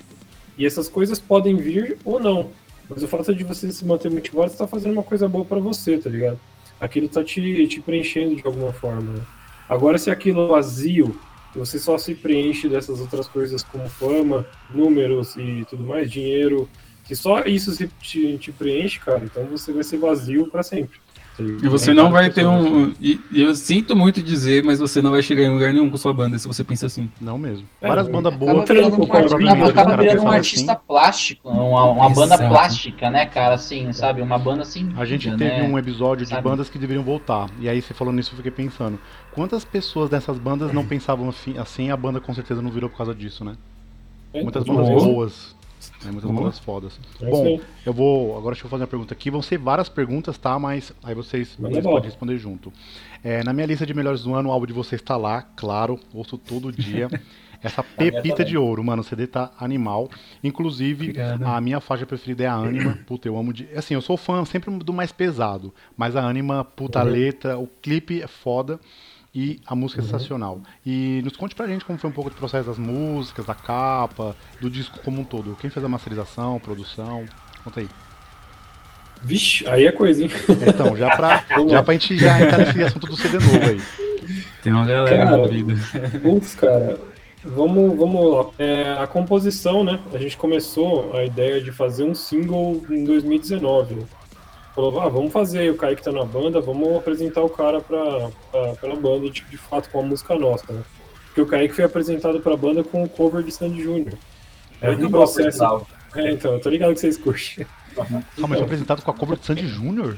e 0.56 0.64
essas 0.64 0.88
coisas 0.88 1.18
podem 1.18 1.56
vir 1.56 1.98
ou 2.04 2.20
não. 2.20 2.50
Mas 2.88 3.02
o 3.02 3.08
fato 3.08 3.34
de 3.34 3.42
você 3.42 3.72
se 3.72 3.84
manter 3.84 4.10
motivado, 4.10 4.50
você 4.50 4.58
tá 4.58 4.66
fazendo 4.66 4.92
uma 4.92 5.02
coisa 5.02 5.28
boa 5.28 5.44
pra 5.44 5.58
você, 5.58 5.98
tá 5.98 6.08
ligado? 6.10 6.38
Aquilo 6.80 7.08
tá 7.08 7.24
te, 7.24 7.66
te 7.66 7.80
preenchendo 7.80 8.36
de 8.36 8.46
alguma 8.46 8.72
forma. 8.72 9.12
né? 9.12 9.20
Agora, 9.68 9.98
se 9.98 10.10
aquilo 10.10 10.44
é 10.44 10.48
vazio, 10.48 11.18
você 11.54 11.78
só 11.78 11.96
se 11.98 12.14
preenche 12.14 12.68
dessas 12.68 13.00
outras 13.00 13.26
coisas 13.26 13.62
como 13.62 13.88
fama, 13.88 14.46
números 14.70 15.36
e 15.36 15.64
tudo 15.68 15.84
mais, 15.84 16.10
dinheiro, 16.10 16.68
se 17.04 17.16
só 17.16 17.40
isso 17.44 17.72
se 17.72 17.88
te, 18.00 18.38
te 18.38 18.52
preenche, 18.52 18.98
cara, 19.00 19.22
então 19.24 19.44
você 19.46 19.72
vai 19.72 19.82
ser 19.82 19.98
vazio 19.98 20.46
pra 20.48 20.62
sempre. 20.62 21.00
E 21.40 21.66
você 21.66 21.86
Tem 21.86 21.94
não 21.94 22.10
vai 22.10 22.28
ter 22.28 22.46
um. 22.46 22.92
E, 23.00 23.18
e 23.30 23.40
eu 23.40 23.54
sinto 23.54 23.96
muito 23.96 24.22
dizer, 24.22 24.62
mas 24.62 24.78
você 24.78 25.00
não 25.00 25.10
vai 25.10 25.22
chegar 25.22 25.42
em 25.42 25.48
lugar 25.50 25.72
nenhum 25.72 25.88
com 25.88 25.96
sua 25.96 26.12
banda 26.12 26.38
se 26.38 26.46
você 26.46 26.62
pensa 26.62 26.86
assim. 26.86 27.10
Não 27.18 27.38
mesmo. 27.38 27.66
É, 27.80 27.88
Várias 27.88 28.06
eu- 28.06 28.12
bandas 28.12 28.34
boas. 28.34 28.52
um, 28.52 29.00
um 29.00 29.04
acaba 29.64 29.96
virando 29.96 29.98
um 29.98 30.02
pensava 30.02 30.34
artista 30.34 30.72
assim. 30.72 30.82
plástico, 30.86 31.48
uma, 31.48 31.84
uma 31.84 32.10
banda 32.10 32.36
plástica, 32.36 33.08
né, 33.10 33.24
cara? 33.24 33.54
Assim, 33.54 33.90
sabe? 33.94 34.20
Uma 34.20 34.38
banda 34.38 34.62
assim. 34.62 34.92
A 34.96 35.06
gente 35.06 35.30
né? 35.30 35.36
teve 35.38 35.62
um 35.62 35.78
episódio 35.78 36.26
de 36.26 36.30
Sabe? 36.30 36.42
bandas 36.42 36.68
que 36.68 36.78
deveriam 36.78 37.02
voltar. 37.02 37.48
E 37.58 37.66
aí 37.68 37.80
você 37.80 37.94
falou 37.94 38.12
nisso, 38.12 38.32
eu 38.32 38.36
fiquei 38.36 38.52
pensando. 38.52 38.98
Quantas 39.32 39.64
pessoas 39.64 40.10
dessas 40.10 40.38
bandas 40.38 40.70
não 40.72 40.84
pensavam 40.84 41.30
assim, 41.30 41.56
assim 41.56 41.90
a 41.90 41.96
banda 41.96 42.20
com 42.20 42.34
certeza 42.34 42.60
não 42.60 42.70
virou 42.70 42.90
por 42.90 42.98
causa 42.98 43.14
disso, 43.14 43.42
né? 43.42 43.54
É, 44.34 44.42
Muitas 44.42 44.64
bandas 44.64 44.86
Boa. 44.88 45.00
boas. 45.02 45.56
Né? 46.04 46.10
Muitas 46.12 46.30
Boa. 46.30 46.42
bandas 46.42 46.58
fodas. 46.58 47.00
é 47.20 47.24
isso 47.24 47.30
Bom, 47.30 47.60
eu 47.86 47.92
vou. 47.92 48.36
Agora 48.36 48.54
deixa 48.54 48.66
eu 48.66 48.70
fazer 48.70 48.82
uma 48.82 48.88
pergunta 48.88 49.14
aqui. 49.14 49.30
Vão 49.30 49.42
ser 49.42 49.58
várias 49.58 49.88
perguntas, 49.88 50.36
tá? 50.38 50.58
Mas 50.58 50.92
aí 51.02 51.14
vocês, 51.14 51.56
Manda 51.58 51.74
vocês 51.74 51.84
bala. 51.84 51.96
podem 51.96 52.10
responder 52.10 52.38
junto. 52.38 52.72
É, 53.24 53.42
na 53.44 53.52
minha 53.52 53.66
lista 53.66 53.86
de 53.86 53.94
melhores 53.94 54.22
do 54.22 54.34
ano, 54.34 54.48
o 54.48 54.52
álbum 54.52 54.66
de 54.66 54.72
vocês 54.72 55.00
tá 55.00 55.16
lá, 55.16 55.42
claro. 55.56 55.98
Ouço 56.12 56.36
todo 56.38 56.70
dia. 56.72 57.08
Essa 57.62 57.80
pepita 57.80 58.44
de 58.44 58.58
ouro, 58.58 58.82
mano. 58.82 59.02
O 59.02 59.04
CD 59.04 59.24
tá 59.28 59.52
animal. 59.56 60.10
Inclusive, 60.42 61.10
Obrigado. 61.10 61.44
a 61.46 61.60
minha 61.60 61.80
faixa 61.80 62.04
preferida 62.04 62.42
é 62.42 62.46
a 62.48 62.54
Anima. 62.54 62.98
Puta, 63.06 63.28
eu 63.28 63.38
amo 63.38 63.52
de. 63.52 63.68
Assim, 63.76 63.94
eu 63.94 64.00
sou 64.00 64.16
fã 64.16 64.44
sempre 64.44 64.68
do 64.78 64.92
mais 64.92 65.12
pesado. 65.12 65.72
Mas 65.96 66.16
a 66.16 66.26
Anima, 66.26 66.64
puta 66.64 66.98
a 67.00 67.04
Uhum. 67.04 67.10
letra, 67.10 67.58
o 67.58 67.68
clipe 67.80 68.20
é 68.20 68.26
foda. 68.26 68.80
E 69.34 69.60
a 69.66 69.74
música 69.74 70.02
é 70.02 70.04
sensacional. 70.04 70.60
E 70.84 71.22
nos 71.24 71.36
conte 71.36 71.54
pra 71.54 71.66
gente 71.66 71.84
como 71.84 71.98
foi 71.98 72.10
um 72.10 72.12
pouco 72.12 72.28
do 72.28 72.36
processo 72.36 72.68
das 72.68 72.78
músicas, 72.78 73.46
da 73.46 73.54
capa, 73.54 74.36
do 74.60 74.68
disco 74.68 74.98
como 75.02 75.22
um 75.22 75.24
todo. 75.24 75.56
Quem 75.58 75.70
fez 75.70 75.84
a 75.84 75.88
masterização, 75.88 76.60
produção? 76.60 77.24
Conta 77.64 77.80
aí. 77.80 77.88
Vixe, 79.22 79.66
aí 79.68 79.86
é 79.86 79.92
coisa, 79.92 80.24
hein? 80.24 80.30
Então, 80.66 80.96
já 80.96 81.16
pra, 81.16 81.44
já 81.68 81.82
pra 81.82 81.94
gente 81.94 82.18
já 82.18 82.40
entrar 82.42 82.58
nesse 82.58 82.82
assunto 82.82 83.06
do 83.06 83.16
CD 83.16 83.38
novo 83.38 83.70
aí. 83.70 83.80
Tem 84.62 84.72
uma 84.72 84.84
galera 84.84 85.16
Cara, 85.16 85.36
envolvida. 85.36 85.74
Putz, 86.20 86.54
cara, 86.54 87.00
vamos, 87.44 87.96
vamos 87.96 88.34
lá. 88.34 88.46
É, 88.58 88.92
a 88.98 89.06
composição, 89.06 89.82
né? 89.82 89.98
A 90.12 90.18
gente 90.18 90.36
começou 90.36 91.16
a 91.16 91.24
ideia 91.24 91.60
de 91.60 91.72
fazer 91.72 92.04
um 92.04 92.14
single 92.14 92.82
em 92.90 93.04
2019. 93.04 94.04
Falou, 94.74 95.00
ah, 95.00 95.08
vamos 95.08 95.32
fazer, 95.32 95.70
o 95.70 95.76
Kaique 95.76 96.02
tá 96.02 96.10
na 96.12 96.24
banda, 96.24 96.60
vamos 96.60 96.96
apresentar 96.96 97.42
o 97.42 97.48
cara 97.50 97.80
pra, 97.80 98.30
pra, 98.50 98.72
pra 98.80 98.96
banda, 98.96 99.28
tipo, 99.30 99.50
de 99.50 99.56
fato, 99.56 99.88
com 99.90 100.00
a 100.00 100.02
música 100.02 100.34
nossa, 100.34 100.64
né? 100.72 100.80
Porque 101.26 101.40
o 101.42 101.46
Kaique 101.46 101.74
foi 101.74 101.84
apresentado 101.84 102.40
pra 102.40 102.56
banda 102.56 102.82
com 102.84 103.02
o 103.02 103.08
cover 103.08 103.42
de 103.42 103.52
Sandy 103.52 103.82
Júnior. 103.82 104.14
É 104.80 104.90
um 104.90 105.10
processo. 105.10 105.62
É, 106.14 106.30
então, 106.32 106.54
eu 106.54 106.60
tô 106.60 106.68
ligado 106.68 106.92
que 106.94 107.00
vocês 107.00 107.16
curtem. 107.16 107.66
Ah, 107.98 108.06
mas 108.38 108.58
foi 108.58 108.62
apresentado 108.62 109.02
com 109.02 109.10
a 109.10 109.14
cover 109.14 109.38
de 109.38 109.44
Sandy 109.44 109.66
Júnior? 109.68 110.16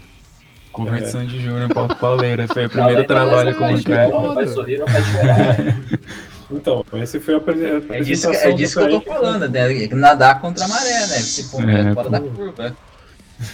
Cover 0.72 1.02
de 1.02 1.10
Sandy 1.10 1.40
Júnior, 1.40 1.68
Paulo 1.74 1.94
Pauleira. 1.96 2.46
Foi 2.46 2.66
o 2.66 2.70
primeiro 2.70 3.04
trabalho 3.04 3.52
com 3.56 3.74
o 3.74 3.82
cara. 3.84 4.08
Vai 4.34 4.46
sorrir 4.46 4.80
ou 4.80 4.86
vai 4.86 5.02
chorar. 5.02 5.56
Então, 6.50 6.84
esse 6.94 7.18
foi 7.18 7.34
a 7.34 7.36
apre- 7.38 7.64
a 7.64 7.68
É 7.68 7.76
apresentação 7.78 8.04
disso, 8.04 8.30
que- 8.30 8.36
é 8.46 8.52
disso 8.52 8.78
que 8.78 8.84
eu 8.84 9.00
tô 9.00 9.12
falando, 9.12 9.48
né? 9.48 9.88
Nadar 9.92 10.40
contra 10.40 10.64
a 10.64 10.68
maré, 10.68 10.90
né? 11.00 11.06
Se 11.06 11.50
for 11.50 11.68
É, 11.68 11.92
fora 11.94 12.10
da 12.10 12.20
pô. 12.20 12.28
curva. 12.28 12.76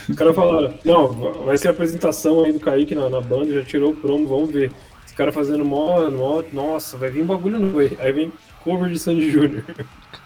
Os 0.09 0.16
caras 0.16 0.35
falaram, 0.35 0.75
não, 0.85 1.09
vai 1.45 1.57
ser 1.57 1.69
a 1.69 1.71
apresentação 1.71 2.45
aí 2.45 2.53
do 2.53 2.61
Kaique 2.61 2.95
na, 2.95 3.09
na 3.09 3.21
banda, 3.21 3.53
já 3.53 3.62
tirou 3.62 3.93
o 3.93 3.97
promo, 3.97 4.27
vamos 4.27 4.51
ver. 4.51 4.71
Os 5.07 5.12
caras 5.12 5.35
fazendo 5.35 5.64
mó, 5.64 6.09
mó, 6.11 6.43
nossa, 6.53 6.97
vai 6.97 7.11
vir 7.11 7.23
um 7.23 7.27
bagulho 7.27 7.59
novo 7.59 7.79
aí. 7.81 7.97
Aí 7.99 8.12
vem 8.12 8.33
cover 8.62 8.90
de 8.90 8.99
Sandy 8.99 9.31
Júnior. 9.31 9.64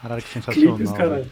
Caralho, 0.02 0.22
que 0.22 0.28
sensacional. 0.34 0.74
Clipes, 0.76 0.92
caralho. 0.92 1.26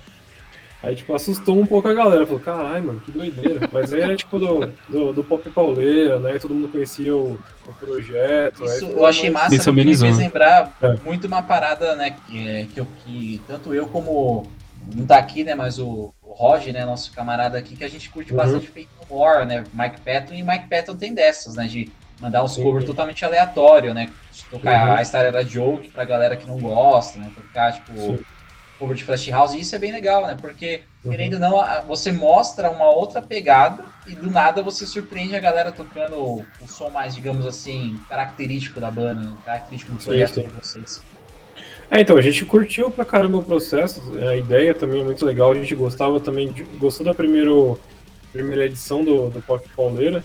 Aí, 0.83 0.97
tipo, 0.97 1.15
assustou 1.15 1.57
um 1.61 1.65
pouco 1.65 1.87
a 1.87 1.95
galera. 1.95 2.27
Falou, 2.27 2.41
caralho, 2.41 2.85
mano, 2.87 3.01
que 3.01 3.13
doideira. 3.13 3.69
Mas 3.73 3.93
aí 3.93 4.01
era, 4.01 4.17
tipo, 4.17 4.37
do, 4.37 4.69
do, 4.89 5.13
do 5.13 5.23
Pop 5.23 5.49
Pauleira, 5.51 6.19
né? 6.19 6.37
Todo 6.41 6.53
mundo 6.55 6.69
conhecia 6.73 7.15
o, 7.15 7.39
o 7.69 7.73
projeto. 7.79 8.65
aí 8.65 8.69
Isso 8.69 8.87
ficou 8.87 9.03
eu 9.03 9.07
achei 9.07 9.31
massa 9.31 9.55
Isso 9.55 9.65
porque 9.73 9.85
me 9.85 9.97
fez 9.97 10.19
lembrar 10.19 10.77
É. 10.83 10.97
muito 11.05 11.29
uma 11.29 11.41
parada, 11.41 11.95
né? 11.95 12.17
Que, 12.27 12.49
é, 12.49 12.67
que, 12.67 12.85
que 13.05 13.41
tanto 13.47 13.73
eu 13.73 13.87
como. 13.87 14.51
Não 14.95 15.07
tá 15.07 15.19
aqui, 15.19 15.45
né? 15.45 15.55
Mas 15.55 15.79
o, 15.79 16.13
o 16.23 16.33
Roger, 16.33 16.73
né? 16.73 16.85
Nosso 16.85 17.13
camarada 17.13 17.59
aqui, 17.59 17.77
que 17.77 17.85
a 17.85 17.89
gente 17.89 18.09
curte 18.11 18.33
Uhum. 18.33 18.37
bastante 18.37 18.89
No 19.01 19.17
More, 19.17 19.45
né? 19.45 19.65
Mike 19.73 20.01
Patton 20.01 20.35
e 20.35 20.43
Mike 20.43 20.69
Patton 20.69 20.97
tem 20.97 21.15
dessas, 21.15 21.55
né? 21.57 21.67
De 21.67 21.91
mandar 22.21 22.47
Sim. 22.49 22.63
covers 22.63 22.85
totalmente 22.85 23.25
aleatório, 23.25 23.93
né? 23.95 24.11
De 24.33 24.45
tocar 24.45 24.89
Uhum. 24.89 24.97
a 24.97 25.03
história 25.03 25.33
da 25.33 25.43
Joke 25.43 25.91
pra 25.91 26.05
galera 26.05 26.37
que 26.37 26.47
não 26.47 26.59
gosta, 26.59 27.19
né? 27.19 27.31
Tocar, 27.35 27.73
tipo, 27.73 27.97
Sim. 27.97 28.19
cover 28.79 28.97
de 28.97 29.05
Flash 29.05 29.29
House. 29.29 29.55
E 29.55 29.61
isso 29.61 29.75
é 29.75 29.79
bem 29.79 29.93
legal, 29.93 30.27
né? 30.27 30.37
Porque 30.41 30.83
Uhum. 31.05 31.11
Querendo 31.11 31.35
ou 31.35 31.41
não, 31.41 31.87
você 31.87 32.13
mostra 32.13 32.71
uma 32.71 32.89
outra 32.89 33.21
pegada 33.21 33.85
e 34.07 34.15
do 34.15 34.31
nada 34.31 34.63
você 34.63 34.87
surpreende 34.87 35.35
a 35.35 35.41
galera 35.41 35.73
tocando 35.73 36.17
o, 36.17 36.47
som 36.69 36.91
mais, 36.91 37.13
digamos 37.15 37.45
assim, 37.45 37.99
característico 38.09 38.81
da 38.81 38.89
banda, 38.89 39.21
né? 39.21 39.37
característico 39.45 39.93
do 39.93 40.03
projeto 40.03 40.43
de 40.43 40.49
vocês. 40.55 41.03
É, 41.93 42.01
então, 42.01 42.17
a 42.17 42.23
gente 42.23 42.47
curtiu 42.47 42.91
pra 42.91 43.05
caramba 43.05 43.37
o 43.37 43.43
processo, 43.45 44.01
a 44.27 44.35
ideia 44.35 44.73
também 44.73 45.03
é 45.03 45.05
muito 45.05 45.27
legal, 45.27 45.53
a 45.53 45.55
gente 45.55 45.75
gostava 45.75 46.19
também, 46.19 46.51
gostou 46.79 47.05
da 47.05 47.13
primeiro, 47.13 47.79
primeira 48.33 48.65
edição 48.65 49.05
do, 49.05 49.29
do 49.29 49.43
Pop 49.43 49.63
Pauleira, 49.77 50.25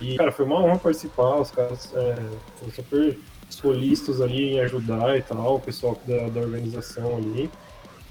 e, 0.00 0.16
cara, 0.16 0.32
foi 0.32 0.46
uma 0.46 0.58
honra 0.58 0.78
participar, 0.78 1.36
os 1.36 1.50
caras 1.50 1.92
é, 1.94 2.14
foram 2.56 2.72
super 2.72 3.18
solistas 3.50 4.22
ali 4.22 4.54
em 4.54 4.60
ajudar 4.60 5.18
e 5.18 5.20
tal, 5.20 5.56
o 5.56 5.60
pessoal 5.60 6.00
da, 6.06 6.30
da 6.30 6.40
organização 6.40 7.14
ali, 7.14 7.50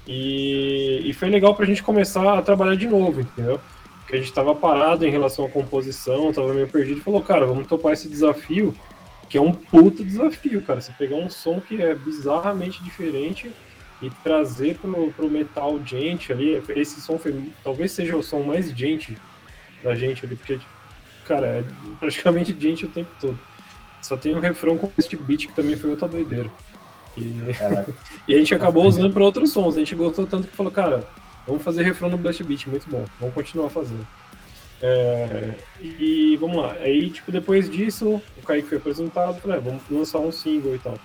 e, 0.06 1.02
e 1.06 1.12
foi 1.12 1.28
legal 1.28 1.56
pra 1.56 1.66
gente 1.66 1.82
começar 1.82 2.38
a 2.38 2.40
trabalhar 2.40 2.76
de 2.76 2.86
novo, 2.86 3.20
entendeu? 3.20 3.60
Porque 3.98 4.14
a 4.14 4.18
gente 4.20 4.32
tava 4.32 4.54
parado 4.54 5.04
em 5.04 5.10
relação 5.10 5.44
à 5.44 5.48
composição, 5.48 6.32
tava 6.32 6.54
meio 6.54 6.68
perdido, 6.68 7.00
falou, 7.00 7.20
cara, 7.20 7.46
vamos 7.46 7.66
topar 7.66 7.94
esse 7.94 8.08
desafio, 8.08 8.72
que 9.30 9.38
é 9.38 9.40
um 9.40 9.52
puta 9.52 10.04
desafio, 10.04 10.60
cara. 10.60 10.80
Você 10.80 10.92
pegar 10.98 11.14
um 11.14 11.30
som 11.30 11.60
que 11.60 11.80
é 11.80 11.94
bizarramente 11.94 12.82
diferente 12.82 13.50
e 14.02 14.10
trazer 14.10 14.76
pro, 14.76 15.12
pro 15.12 15.30
metal 15.30 15.80
gente 15.86 16.32
ali. 16.32 16.60
Esse 16.70 17.00
som 17.00 17.16
foi, 17.16 17.50
talvez 17.62 17.92
seja 17.92 18.16
o 18.16 18.22
som 18.24 18.42
mais 18.42 18.70
gente 18.70 19.16
da 19.84 19.94
gente 19.94 20.26
ali, 20.26 20.34
porque, 20.34 20.58
cara, 21.26 21.46
é 21.46 21.64
praticamente 22.00 22.54
gente 22.58 22.84
o 22.84 22.88
tempo 22.88 23.08
todo. 23.20 23.38
Só 24.02 24.16
tem 24.16 24.34
um 24.34 24.40
refrão 24.40 24.76
com 24.76 24.90
este 24.98 25.16
beat 25.16 25.46
que 25.46 25.54
também 25.54 25.76
foi 25.76 25.90
outra 25.90 26.08
doideira. 26.08 26.50
E, 27.16 27.22
e 28.26 28.34
a 28.34 28.38
gente 28.38 28.52
acabou 28.52 28.84
usando 28.84 29.12
para 29.12 29.22
outros 29.22 29.52
sons. 29.52 29.76
A 29.76 29.78
gente 29.78 29.94
gostou 29.94 30.26
tanto 30.26 30.48
que 30.48 30.56
falou, 30.56 30.72
cara, 30.72 31.06
vamos 31.46 31.62
fazer 31.62 31.84
refrão 31.84 32.10
no 32.10 32.18
Blast 32.18 32.42
Beat, 32.42 32.66
muito 32.66 32.90
bom. 32.90 33.04
Vamos 33.20 33.34
continuar 33.34 33.70
fazendo. 33.70 34.04
É, 34.82 35.54
e 35.80 36.36
vamos 36.40 36.56
lá. 36.56 36.72
Aí, 36.80 37.10
tipo, 37.10 37.30
depois 37.30 37.68
disso, 37.68 38.20
o 38.38 38.42
Kaique 38.42 38.68
foi 38.68 38.78
apresentado, 38.78 39.40
falei, 39.40 39.58
é, 39.58 39.60
vamos 39.60 39.82
lançar 39.90 40.18
um 40.18 40.32
single 40.32 40.74
e 40.74 40.78
tal. 40.78 40.98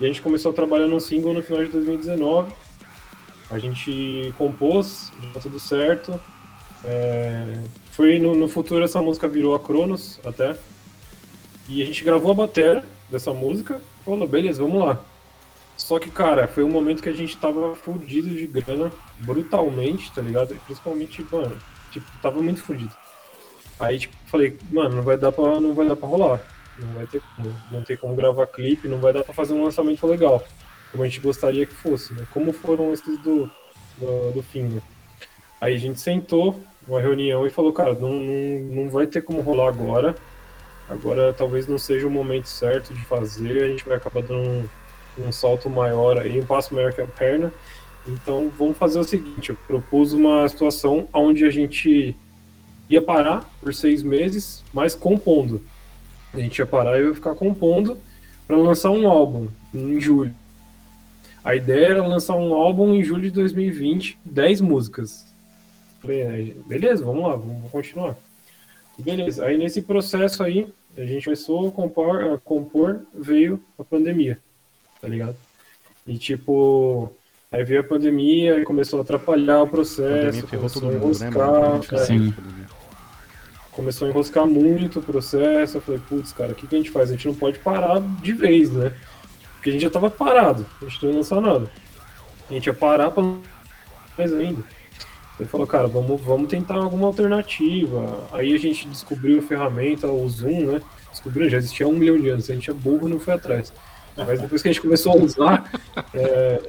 E 0.00 0.04
a 0.04 0.06
gente 0.08 0.22
começou 0.22 0.52
a 0.52 0.54
trabalhar 0.54 0.86
no 0.86 1.00
single 1.00 1.34
no 1.34 1.42
final 1.42 1.64
de 1.64 1.70
2019. 1.70 2.52
A 3.50 3.58
gente 3.58 4.32
compôs, 4.38 5.12
deu 5.20 5.42
tudo 5.42 5.58
certo. 5.58 6.20
É, 6.84 7.60
foi 7.90 8.18
no, 8.18 8.34
no 8.34 8.48
futuro 8.48 8.84
essa 8.84 9.02
música 9.02 9.26
virou 9.26 9.54
a 9.54 9.60
Cronos 9.60 10.20
até. 10.24 10.56
E 11.68 11.82
a 11.82 11.86
gente 11.86 12.04
gravou 12.04 12.30
a 12.30 12.34
bateria 12.34 12.84
dessa 13.10 13.32
música. 13.32 13.80
Falou, 14.04 14.28
beleza, 14.28 14.62
vamos 14.62 14.84
lá. 14.84 15.00
Só 15.76 15.98
que, 15.98 16.10
cara, 16.10 16.46
foi 16.48 16.64
um 16.64 16.70
momento 16.70 17.02
que 17.02 17.08
a 17.08 17.14
gente 17.14 17.36
tava 17.36 17.74
fudido 17.74 18.28
de 18.30 18.46
grana, 18.46 18.90
brutalmente, 19.20 20.12
tá 20.12 20.20
ligado? 20.20 20.54
Principalmente, 20.66 21.24
mano, 21.30 21.56
tipo, 21.90 22.06
tava 22.20 22.40
muito 22.42 22.60
fudido. 22.62 22.92
Aí, 23.78 23.98
tipo, 23.98 24.16
falei, 24.26 24.56
mano, 24.70 24.96
não 24.96 25.02
vai 25.02 25.16
dar 25.16 25.30
pra, 25.30 25.60
não 25.60 25.74
vai 25.74 25.86
dar 25.86 25.96
pra 25.96 26.08
rolar. 26.08 26.40
Não 26.78 26.94
vai 26.94 27.06
ter 27.06 27.20
como. 27.36 27.54
Não 27.70 27.82
tem 27.82 27.96
como 27.96 28.14
gravar 28.14 28.46
clipe, 28.46 28.88
não 28.88 28.98
vai 28.98 29.12
dar 29.12 29.24
pra 29.24 29.34
fazer 29.34 29.54
um 29.54 29.64
lançamento 29.64 30.06
legal. 30.06 30.44
Como 30.90 31.02
a 31.02 31.06
gente 31.06 31.20
gostaria 31.20 31.66
que 31.66 31.74
fosse, 31.74 32.14
né? 32.14 32.26
Como 32.32 32.52
foram 32.52 32.92
esses 32.92 33.18
do, 33.18 33.50
do, 33.98 34.32
do 34.32 34.42
Finger. 34.42 34.82
Aí 35.60 35.74
a 35.74 35.78
gente 35.78 36.00
sentou, 36.00 36.60
uma 36.86 37.00
reunião, 37.00 37.46
e 37.46 37.50
falou, 37.50 37.72
cara, 37.72 37.94
não, 37.94 38.12
não, 38.12 38.60
não 38.82 38.90
vai 38.90 39.06
ter 39.06 39.22
como 39.22 39.40
rolar 39.40 39.68
agora. 39.68 40.14
Agora 40.88 41.34
talvez 41.34 41.66
não 41.66 41.78
seja 41.78 42.06
o 42.06 42.10
momento 42.10 42.48
certo 42.48 42.94
de 42.94 43.04
fazer, 43.04 43.62
a 43.62 43.68
gente 43.68 43.84
vai 43.84 43.98
acabar 43.98 44.22
dando 44.22 44.48
um, 44.48 44.68
um 45.26 45.32
salto 45.32 45.68
maior 45.68 46.18
aí, 46.18 46.40
um 46.40 46.46
passo 46.46 46.74
maior 46.74 46.92
que 46.92 47.00
a 47.00 47.06
perna. 47.06 47.52
Então 48.06 48.50
vamos 48.56 48.78
fazer 48.78 48.98
o 48.98 49.04
seguinte, 49.04 49.50
eu 49.50 49.56
propus 49.66 50.14
uma 50.14 50.48
situação 50.48 51.06
onde 51.12 51.44
a 51.44 51.50
gente 51.50 52.16
ia 52.88 53.02
parar 53.02 53.48
por 53.60 53.74
seis 53.74 54.02
meses, 54.02 54.64
mas 54.72 54.94
compondo. 54.94 55.62
A 56.32 56.38
gente 56.38 56.58
ia 56.58 56.66
parar 56.66 57.00
e 57.00 57.04
ia 57.04 57.14
ficar 57.14 57.34
compondo 57.34 57.98
para 58.46 58.56
lançar 58.56 58.90
um 58.90 59.08
álbum 59.08 59.48
em 59.74 60.00
julho. 60.00 60.34
A 61.44 61.54
ideia 61.54 61.86
era 61.86 62.06
lançar 62.06 62.34
um 62.34 62.52
álbum 62.52 62.94
em 62.94 63.02
julho 63.02 63.22
de 63.22 63.30
2020, 63.30 64.18
10 64.24 64.60
músicas. 64.60 65.26
Falei, 66.00 66.20
é, 66.22 66.54
beleza, 66.66 67.04
vamos 67.04 67.22
lá, 67.22 67.36
vamos 67.36 67.70
continuar. 67.70 68.16
Beleza, 68.98 69.44
aí 69.44 69.56
nesse 69.56 69.82
processo 69.82 70.42
aí, 70.42 70.66
a 70.96 71.04
gente 71.04 71.24
começou 71.24 71.68
a 71.68 71.70
compor, 71.70 72.24
a 72.24 72.38
compor 72.38 73.00
veio 73.14 73.62
a 73.78 73.84
pandemia, 73.84 74.38
tá 75.00 75.06
ligado? 75.06 75.36
E 76.06 76.18
tipo, 76.18 77.12
aí 77.50 77.62
veio 77.62 77.80
a 77.80 77.84
pandemia, 77.84 78.56
aí 78.56 78.64
começou 78.64 78.98
a 78.98 79.02
atrapalhar 79.02 79.60
o 79.60 79.64
A 79.64 79.66
processo, 79.68 80.08
pandemia 80.08 80.48
ferrou 80.48 80.68
começou 80.70 80.82
todo 80.82 80.90
a 80.90 80.98
mundo, 80.98 81.18
né, 81.18 81.26
enroscar, 81.28 81.70
mano? 81.70 81.84
é, 81.92 81.98
Sim. 81.98 82.34
Começou 83.78 84.08
a 84.08 84.10
enroscar 84.10 84.44
muito 84.44 84.98
o 84.98 85.02
processo. 85.02 85.76
Eu 85.76 85.80
falei, 85.80 86.00
putz, 86.08 86.32
cara, 86.32 86.50
o 86.50 86.54
que, 86.54 86.66
que 86.66 86.74
a 86.74 86.78
gente 86.78 86.90
faz? 86.90 87.10
A 87.10 87.12
gente 87.12 87.28
não 87.28 87.34
pode 87.34 87.60
parar 87.60 88.00
de 88.00 88.32
vez, 88.32 88.72
né? 88.72 88.92
Porque 89.54 89.70
a 89.70 89.72
gente 89.72 89.82
já 89.82 89.90
tava 89.90 90.10
parado, 90.10 90.66
a 90.82 90.84
gente 90.86 91.04
não 91.04 91.10
ia 91.12 91.16
lançar 91.18 91.40
nada. 91.40 91.70
A 92.50 92.52
gente 92.52 92.66
ia 92.66 92.74
parar 92.74 93.12
pra 93.12 93.22
mais 93.22 94.32
ainda. 94.32 94.64
Ele 95.38 95.48
falou, 95.48 95.64
cara, 95.64 95.86
vamos, 95.86 96.20
vamos 96.20 96.48
tentar 96.48 96.74
alguma 96.74 97.06
alternativa. 97.06 98.26
Aí 98.32 98.52
a 98.52 98.58
gente 98.58 98.88
descobriu 98.88 99.38
a 99.38 99.42
ferramenta, 99.42 100.08
o 100.08 100.28
Zoom, 100.28 100.72
né? 100.72 100.82
Descobriu, 101.12 101.48
já 101.48 101.58
existia 101.58 101.86
um 101.86 101.92
milhão 101.92 102.18
de 102.20 102.28
anos, 102.28 102.50
a 102.50 102.54
gente 102.54 102.68
é 102.68 102.74
burro 102.74 103.08
não 103.08 103.20
foi 103.20 103.34
atrás. 103.34 103.72
Mas 104.16 104.40
depois 104.40 104.60
que 104.60 104.68
a 104.68 104.72
gente 104.72 104.82
começou 104.82 105.12
a 105.12 105.16
usar, 105.16 105.70
é, 106.12 106.60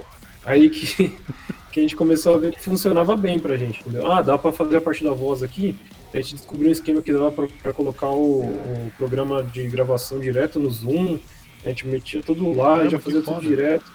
aí 0.46 0.70
que, 0.70 1.18
que 1.72 1.80
a 1.80 1.82
gente 1.82 1.96
começou 1.96 2.36
a 2.36 2.38
ver 2.38 2.52
que 2.52 2.62
funcionava 2.62 3.18
bem 3.18 3.40
pra 3.40 3.58
gente, 3.58 3.80
entendeu? 3.80 4.12
Ah, 4.12 4.22
dá 4.22 4.38
pra 4.38 4.52
fazer 4.52 4.78
a 4.78 4.82
parte 4.82 5.04
da 5.04 5.12
voz 5.12 5.42
aqui? 5.42 5.76
A 6.14 6.18
gente 6.18 6.36
descobriu 6.36 6.70
um 6.70 6.72
esquema 6.72 7.02
que 7.02 7.14
dava 7.14 7.32
pra, 7.32 7.48
pra 7.62 7.74
colocar 7.74 8.08
o, 8.10 8.42
o 8.42 8.92
programa 8.98 9.44
de 9.44 9.68
gravação 9.68 10.20
direto 10.20 10.60
no 10.60 10.70
Zoom, 10.70 11.20
a 11.64 11.70
gente 11.70 11.86
metia 11.88 12.24
tudo 12.24 12.52
lá 12.54 12.70
Caramba, 12.70 12.86
e 12.86 12.90
já 12.90 13.00
fazia 13.00 13.22
tudo 13.22 13.36
foda. 13.36 13.48
direto. 13.48 13.92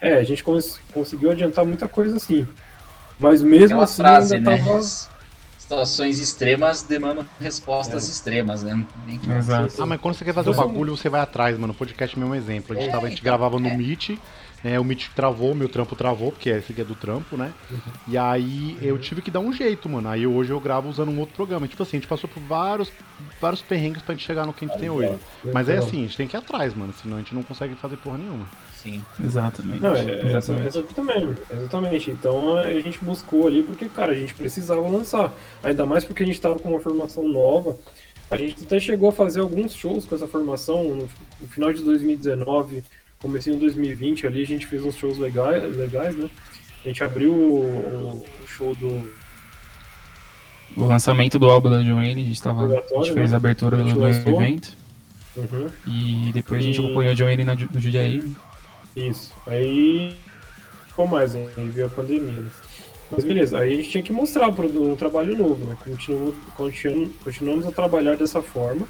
É, 0.00 0.14
a 0.14 0.22
gente 0.24 0.42
come- 0.42 0.62
conseguiu 0.94 1.30
adiantar 1.30 1.64
muita 1.66 1.86
coisa 1.86 2.16
assim. 2.16 2.46
Mas 3.18 3.42
mesmo 3.42 3.66
Aquela 3.66 3.84
assim 3.84 3.96
frase, 4.02 4.34
ainda 4.36 4.50
né? 4.52 4.58
tava. 4.64 4.80
Situações 5.58 6.18
extremas 6.18 6.82
demandam 6.82 7.24
respostas 7.38 8.08
É. 8.08 8.10
extremas, 8.10 8.62
né? 8.62 8.84
Nem 9.06 9.18
que- 9.18 9.30
Exato. 9.30 9.74
Ah, 9.82 9.86
mas 9.86 10.00
quando 10.00 10.14
você 10.14 10.24
quer 10.24 10.32
fazer 10.34 10.50
o 10.50 10.54
Você- 10.54 10.60
bagulho, 10.66 10.96
você 10.96 11.08
vai 11.08 11.20
atrás, 11.20 11.56
mano. 11.58 11.72
O 11.72 11.76
podcast 11.76 12.16
é 12.16 12.18
o 12.18 12.20
mesmo 12.20 12.34
exemplo. 12.34 12.74
A 12.76 12.80
gente, 12.80 12.88
É, 12.88 12.92
tava, 12.92 13.06
a 13.06 13.08
gente 13.10 13.20
então, 13.20 13.30
gravava 13.30 13.60
no 13.60 13.68
é. 13.68 13.76
Meet, 13.76 14.18
né? 14.62 14.78
O 14.78 14.84
Meet 14.84 15.08
travou, 15.14 15.54
meu 15.54 15.68
trampo 15.68 15.96
travou, 15.96 16.32
porque 16.32 16.50
esse 16.50 16.72
aqui 16.72 16.80
é 16.80 16.84
do 16.84 16.94
trampo, 16.94 17.36
né? 17.36 17.52
E 18.06 18.16
aí 18.16 18.76
eu 18.82 18.98
tive 18.98 19.22
que 19.22 19.30
dar 19.30 19.40
um 19.40 19.52
jeito, 19.52 19.88
mano. 19.88 20.08
Aí 20.08 20.26
hoje 20.26 20.52
eu 20.52 20.60
gravo 20.60 20.88
usando 20.88 21.10
um 21.10 21.18
outro 21.18 21.34
programa. 21.34 21.66
Tipo 21.66 21.82
assim, 21.82 21.96
a 21.96 22.00
gente 22.00 22.08
passou 22.08 22.28
por 22.28 22.42
vários, 22.42 22.92
vários 23.40 23.62
perrengues 23.62 24.02
pra 24.02 24.14
gente 24.14 24.26
chegar 24.26 24.46
no 24.46 24.52
que 24.52 24.64
a 24.64 24.68
gente 24.68 24.78
tem 24.78 24.90
hoje. 24.90 25.18
Mas 25.52 25.68
é 25.68 25.78
assim, 25.78 25.98
a 25.98 26.06
gente 26.06 26.16
tem 26.16 26.26
que 26.26 26.36
ir 26.36 26.38
atrás, 26.38 26.74
mano. 26.74 26.92
Senão 26.92 27.16
a 27.16 27.20
gente 27.20 27.34
não 27.34 27.42
consegue 27.42 27.74
fazer 27.74 27.96
porra 27.96 28.18
nenhuma. 28.18 28.46
Sim. 28.74 29.04
Exatamente. 29.22 29.80
Não, 29.80 29.94
é, 29.94 30.00
é, 30.00 30.26
Exatamente. 30.26 30.66
exatamente, 30.68 31.42
exatamente. 31.52 32.10
Então 32.10 32.56
a 32.56 32.72
gente 32.72 33.04
buscou 33.04 33.46
ali 33.46 33.62
porque, 33.62 33.88
cara, 33.88 34.12
a 34.12 34.14
gente 34.14 34.34
precisava 34.34 34.80
lançar. 34.80 35.32
ainda 35.62 35.84
mais 35.84 36.04
porque 36.04 36.22
a 36.22 36.26
gente 36.26 36.36
estava 36.36 36.58
com 36.58 36.70
uma 36.70 36.80
formação 36.80 37.28
nova. 37.28 37.78
A 38.30 38.36
gente 38.36 38.62
até 38.62 38.78
chegou 38.78 39.08
a 39.08 39.12
fazer 39.12 39.40
alguns 39.40 39.74
shows 39.74 40.06
com 40.06 40.14
essa 40.14 40.26
formação 40.28 40.84
no, 40.84 41.08
no 41.40 41.48
final 41.48 41.72
de 41.72 41.82
2019, 41.82 42.84
comecinho 43.20 43.56
de 43.56 43.62
2020 43.62 44.26
ali, 44.26 44.42
a 44.42 44.46
gente 44.46 44.66
fez 44.66 44.82
uns 44.84 44.96
shows 44.96 45.18
legais, 45.18 45.76
legais 45.76 46.16
né? 46.16 46.30
A 46.82 46.88
gente 46.88 47.04
abriu 47.04 47.32
o, 47.32 48.24
o 48.42 48.46
show 48.46 48.74
do. 48.74 49.12
O 50.76 50.86
lançamento 50.86 51.38
do 51.38 51.50
álbum 51.50 51.68
da 51.68 51.82
Joanne, 51.82 52.22
a 52.22 52.24
gente, 52.24 52.42
tava, 52.42 52.64
a 52.64 53.02
gente 53.02 53.12
fez 53.12 53.30
a 53.30 53.32
né? 53.32 53.36
abertura 53.36 53.76
a 53.76 53.82
do 53.82 54.08
evento. 54.08 54.76
Uhum. 55.36 55.68
E 55.86 56.30
depois 56.32 56.60
a 56.60 56.64
gente 56.64 56.80
acompanhou 56.80 57.12
a 57.12 57.14
Joanne 57.14 57.44
no 57.44 57.80
Judiaí. 57.80 58.34
Isso. 58.96 59.34
Aí 59.46 60.16
ficou 60.86 61.06
mais, 61.06 61.34
hein? 61.34 61.48
Aí 61.56 61.68
veio 61.68 61.86
a 61.86 61.90
pandemia. 61.90 62.40
Né? 62.40 62.50
Mas 63.10 63.24
beleza, 63.24 63.58
aí 63.58 63.72
a 63.72 63.76
gente 63.76 63.90
tinha 63.90 64.02
que 64.02 64.12
mostrar 64.12 64.48
um 64.48 64.96
trabalho 64.96 65.36
novo, 65.36 65.64
né? 65.66 65.76
Continuamos, 65.84 66.36
continuamos 67.24 67.66
a 67.66 67.72
trabalhar 67.72 68.16
dessa 68.16 68.40
forma. 68.40 68.86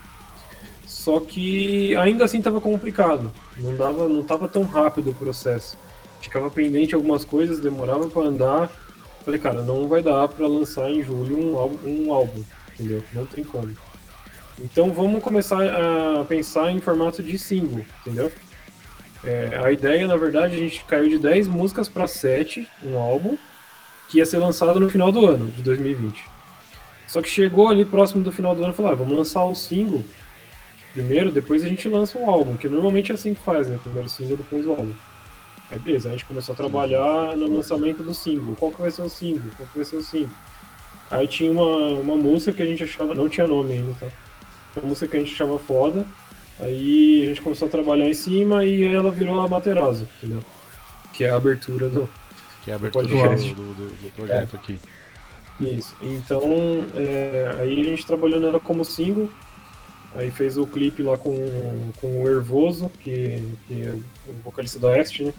Só 0.90 1.20
que 1.20 1.94
ainda 1.94 2.24
assim 2.24 2.38
estava 2.38 2.60
complicado. 2.60 3.30
Não 3.56 3.76
dava, 3.76 4.08
não 4.08 4.24
tava 4.24 4.48
tão 4.48 4.64
rápido 4.64 5.10
o 5.10 5.14
processo. 5.14 5.78
Ficava 6.20 6.50
pendente 6.50 6.96
algumas 6.96 7.24
coisas, 7.24 7.60
demorava 7.60 8.08
para 8.08 8.22
andar. 8.22 8.70
Falei, 9.24 9.38
cara, 9.38 9.62
não 9.62 9.86
vai 9.86 10.02
dar 10.02 10.26
para 10.26 10.48
lançar 10.48 10.90
em 10.90 11.00
julho 11.00 11.38
um 11.38 11.56
álbum, 11.56 11.78
um 11.88 12.12
álbum, 12.12 12.42
entendeu? 12.74 13.04
Não 13.12 13.24
tem 13.24 13.44
como. 13.44 13.72
Então 14.58 14.92
vamos 14.92 15.22
começar 15.22 15.62
a 15.62 16.24
pensar 16.24 16.72
em 16.72 16.80
formato 16.80 17.22
de 17.22 17.38
single, 17.38 17.86
entendeu? 18.00 18.32
É, 19.22 19.60
a 19.62 19.70
ideia, 19.70 20.08
na 20.08 20.16
verdade, 20.16 20.56
a 20.56 20.58
gente 20.58 20.84
caiu 20.86 21.08
de 21.08 21.18
10 21.18 21.46
músicas 21.46 21.88
para 21.88 22.08
7, 22.08 22.66
um 22.82 22.98
álbum, 22.98 23.38
que 24.08 24.18
ia 24.18 24.26
ser 24.26 24.38
lançado 24.38 24.80
no 24.80 24.90
final 24.90 25.12
do 25.12 25.24
ano, 25.24 25.52
de 25.52 25.62
2020. 25.62 26.24
Só 27.06 27.22
que 27.22 27.28
chegou 27.28 27.68
ali 27.68 27.84
próximo 27.84 28.24
do 28.24 28.32
final 28.32 28.56
do 28.56 28.64
ano 28.64 28.72
e 28.72 28.76
falou: 28.76 28.90
ah, 28.90 28.96
vamos 28.96 29.16
lançar 29.16 29.44
o 29.44 29.54
single 29.54 30.04
primeiro, 30.92 31.30
depois 31.30 31.64
a 31.64 31.68
gente 31.68 31.88
lança 31.88 32.18
um 32.18 32.28
álbum, 32.28 32.56
que 32.56 32.68
normalmente 32.68 33.12
é 33.12 33.14
assim 33.14 33.34
que 33.34 33.42
faz, 33.42 33.68
né? 33.68 33.78
Primeiro 33.82 34.08
single, 34.08 34.36
depois 34.36 34.66
o 34.66 34.70
álbum. 34.70 34.92
Aí 35.70 35.78
beleza, 35.78 36.08
a 36.08 36.12
gente 36.12 36.24
começou 36.24 36.52
a 36.52 36.56
trabalhar 36.56 37.36
no 37.36 37.56
lançamento 37.56 38.02
do 38.02 38.12
single. 38.12 38.56
Qual 38.56 38.72
que 38.72 38.80
vai 38.80 38.90
ser 38.90 39.02
o 39.02 39.08
single? 39.08 39.50
Qual 39.56 39.68
que 39.68 39.76
vai 39.76 39.84
ser 39.84 39.96
o 39.96 40.02
single? 40.02 40.30
Aí 41.10 41.26
tinha 41.28 41.50
uma, 41.50 42.00
uma 42.00 42.16
música 42.16 42.52
que 42.52 42.62
a 42.62 42.66
gente 42.66 42.84
achava, 42.84 43.14
não 43.14 43.28
tinha 43.28 43.46
nome 43.46 43.74
ainda, 43.74 43.94
tá? 43.98 44.06
Uma 44.76 44.88
música 44.88 45.08
que 45.08 45.16
a 45.16 45.20
gente 45.20 45.34
achava 45.34 45.58
foda, 45.58 46.06
Aí 46.62 47.22
a 47.22 47.26
gente 47.26 47.40
começou 47.40 47.68
a 47.68 47.70
trabalhar 47.70 48.06
em 48.06 48.14
cima 48.14 48.64
e 48.64 48.84
ela 48.84 49.10
virou 49.10 49.40
a 49.40 49.48
Materazzo, 49.48 50.06
entendeu? 50.18 50.44
Que 51.12 51.24
é 51.24 51.30
a 51.30 51.36
abertura 51.36 51.88
do. 51.88 52.08
Que 52.62 52.70
é 52.70 52.74
a 52.74 52.76
abertura 52.76 53.06
do, 53.06 53.14
do, 53.14 53.74
do, 53.74 54.02
do, 54.02 54.10
projeto 54.14 54.56
é. 54.56 54.58
aqui. 54.58 54.78
Isso. 55.58 55.96
Então, 56.02 56.42
é, 56.94 57.56
aí 57.58 57.80
a 57.80 57.84
gente 57.84 58.06
trabalhou 58.06 58.40
nela 58.40 58.60
como 58.60 58.84
single. 58.84 59.30
Aí 60.14 60.30
fez 60.30 60.56
o 60.58 60.66
clipe 60.66 61.02
lá 61.02 61.16
com, 61.16 61.32
com 62.00 62.22
o 62.22 62.28
Hervoso, 62.28 62.90
que, 63.00 63.42
que 63.66 63.82
é 63.82 63.94
o 64.28 64.32
vocalista 64.44 64.78
da 64.78 64.98
Est, 64.98 65.20
né? 65.20 65.32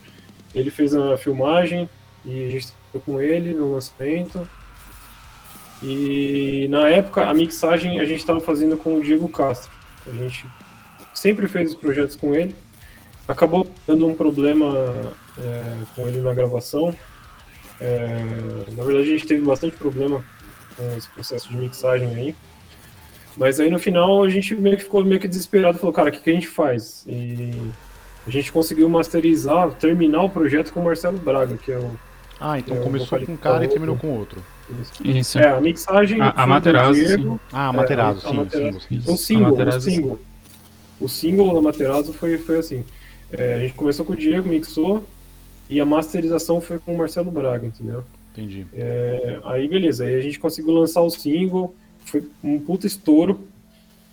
Ele 0.56 0.70
fez 0.70 0.94
a 0.96 1.18
filmagem 1.18 1.90
e 2.26 2.46
a 2.46 2.50
gente 2.50 2.68
trabalhou 2.92 3.02
com 3.06 3.22
ele 3.22 3.54
no 3.54 3.74
lançamento. 3.74 4.48
E 5.84 6.68
na 6.70 6.90
época 6.90 7.28
a 7.28 7.34
mixagem 7.34 8.00
a 8.00 8.06
gente 8.06 8.20
estava 8.20 8.40
fazendo 8.40 8.78
com 8.78 8.96
o 8.96 9.02
Diego 9.02 9.28
Castro. 9.28 9.72
A 10.08 10.12
gente 10.12 10.46
sempre 11.14 11.48
fez 11.48 11.72
os 11.72 11.76
projetos 11.76 12.16
com 12.16 12.34
ele. 12.34 12.56
Acabou 13.28 13.68
dando 13.88 14.08
um 14.08 14.14
problema 14.14 15.14
é, 15.38 15.78
com 15.96 16.08
ele 16.08 16.22
na 16.22 16.34
gravação. 16.34 16.96
É, 17.80 18.08
na 18.72 18.84
verdade, 18.84 19.10
a 19.10 19.12
gente 19.12 19.28
teve 19.28 19.42
bastante 19.42 19.76
problema 19.76 20.24
com 20.76 20.98
esse 20.98 21.10
processo 21.10 21.50
de 21.50 21.58
mixagem 21.58 22.08
aí. 22.16 22.36
Mas 23.38 23.60
aí 23.60 23.70
no 23.70 23.80
final 23.80 24.24
a 24.24 24.30
gente 24.30 24.56
meio 24.56 24.78
que 24.78 24.84
ficou 24.84 25.04
meio 25.04 25.20
que 25.20 25.28
desesperado, 25.28 25.78
falou, 25.78 25.94
cara, 25.94 26.10
o 26.10 26.12
que, 26.12 26.20
que 26.20 26.30
a 26.30 26.34
gente 26.34 26.48
faz? 26.48 27.06
E 27.08 27.52
a 28.28 28.30
gente 28.30 28.52
conseguiu 28.52 28.88
masterizar, 28.90 29.72
terminar 29.72 30.24
o 30.24 30.30
projeto 30.30 30.72
com 30.72 30.82
o 30.82 30.86
Marcelo 30.86 31.18
Braga, 31.18 31.58
que 31.58 31.72
é 31.72 31.78
o. 31.78 31.92
Ah, 32.40 32.58
então 32.58 32.78
é 32.78 32.80
começou 32.82 33.20
com 33.20 33.34
um 33.34 33.38
cara 33.38 33.64
e 33.66 33.68
terminou 33.68 33.96
com 33.96 34.18
outro. 34.18 34.44
Isso. 35.04 35.38
É, 35.38 35.50
a 35.50 35.62
mixagem. 35.62 36.22
A, 36.22 36.30
a 36.30 36.48
Materazzo. 36.48 37.40
Ah, 37.52 37.68
a 37.68 37.74
Materazzo, 37.74 38.28
é, 38.28 38.32
sim, 38.32 38.80
sim, 38.80 39.02
sim. 39.02 39.12
O 39.12 39.18
single, 39.18 39.54
o 39.54 39.82
single. 39.82 40.20
O 41.00 41.10
single 41.10 41.54
da 41.54 41.62
Materazzo 41.62 42.14
foi, 42.14 42.38
foi 42.38 42.60
assim. 42.60 42.84
É, 43.32 43.56
a 43.56 43.60
gente 43.60 43.74
começou 43.74 44.06
com 44.06 44.14
o 44.14 44.16
Diego, 44.16 44.48
mixou, 44.48 45.04
e 45.70 45.80
a 45.80 45.86
masterização 45.86 46.60
foi 46.60 46.80
com 46.80 46.94
o 46.94 46.98
Marcelo 46.98 47.32
Braga, 47.32 47.66
entendeu? 47.66 48.04
Entendi. 48.32 48.66
É, 48.74 49.40
aí 49.44 49.68
beleza, 49.68 50.06
aí 50.06 50.16
a 50.16 50.22
gente 50.22 50.40
conseguiu 50.40 50.74
lançar 50.74 51.02
o 51.02 51.10
single, 51.10 51.76
foi 52.06 52.28
um 52.44 52.60
puta 52.60 52.88
estouro. 52.88 53.48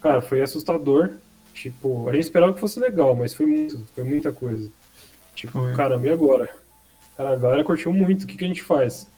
Cara, 0.01 0.21
foi 0.21 0.43
assustador. 0.43 1.11
Tipo, 1.55 2.09
a 2.09 2.13
gente 2.13 2.25
esperava 2.25 2.55
que 2.55 2.61
fosse 2.61 2.79
legal, 2.79 3.17
mas 3.17 3.35
foi 3.35 3.47
muito, 3.47 3.85
foi 3.95 4.05
muita 4.05 4.33
coisa. 4.33 4.71
Tipo, 5.35 5.61
foi. 5.61 5.75
caramba, 5.75 6.07
e 6.07 6.11
agora? 6.11 6.49
Cara, 7.17 7.33
a 7.33 7.37
galera 7.37 7.65
curtiu 7.65 7.93
muito, 7.93 8.23
o 8.23 8.27
que, 8.27 8.37
que 8.37 8.45
a 8.45 8.49
gente 8.49 8.63
faz? 8.63 9.09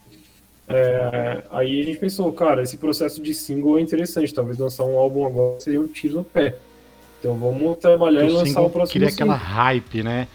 É, 0.66 1.42
aí 1.50 1.82
a 1.82 1.84
gente 1.84 1.98
pensou, 1.98 2.32
cara, 2.32 2.62
esse 2.62 2.78
processo 2.78 3.20
de 3.20 3.34
single 3.34 3.78
é 3.78 3.82
interessante, 3.82 4.32
talvez 4.32 4.56
lançar 4.56 4.84
um 4.84 4.96
álbum 4.96 5.26
agora 5.26 5.60
seria 5.60 5.80
um 5.80 5.88
tiro 5.88 6.14
no 6.14 6.24
pé. 6.24 6.56
Então 7.18 7.34
vamos 7.34 7.76
trabalhar 7.78 8.24
e 8.24 8.30
lançar 8.30 8.62
o 8.62 8.70
próximo 8.70 8.92
Queria 8.92 9.08
aquela 9.08 9.34
hype, 9.34 10.02
né? 10.02 10.28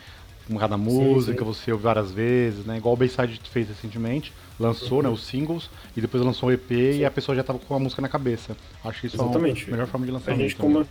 Cada 0.60 0.78
música, 0.78 1.32
sim, 1.32 1.40
sim. 1.40 1.46
você 1.46 1.72
ouve 1.72 1.84
várias 1.84 2.12
vezes, 2.12 2.66
né? 2.66 2.78
Igual 2.78 2.94
o 2.94 2.98
Bayside 2.98 3.42
fez 3.52 3.68
recentemente, 3.68 4.32
lançou 4.60 5.02
né, 5.02 5.10
os 5.10 5.26
singles 5.26 5.70
e 5.98 6.02
depois 6.02 6.24
lançou 6.24 6.50
o 6.50 6.52
EP 6.52 6.68
sim. 6.68 7.00
e 7.00 7.06
a 7.06 7.10
pessoa 7.10 7.36
já 7.36 7.44
tava 7.44 7.58
com 7.58 7.74
a 7.74 7.80
música 7.80 8.02
na 8.02 8.08
cabeça. 8.08 8.56
Acho 8.84 9.02
que 9.02 9.08
isso 9.08 9.16
Exatamente. 9.16 9.64
é 9.64 9.68
a 9.68 9.72
melhor 9.72 9.88
forma 9.88 10.06
de 10.06 10.12
lançar 10.12 10.32
a 10.34 10.36
gente, 10.36 10.56
como 10.56 10.86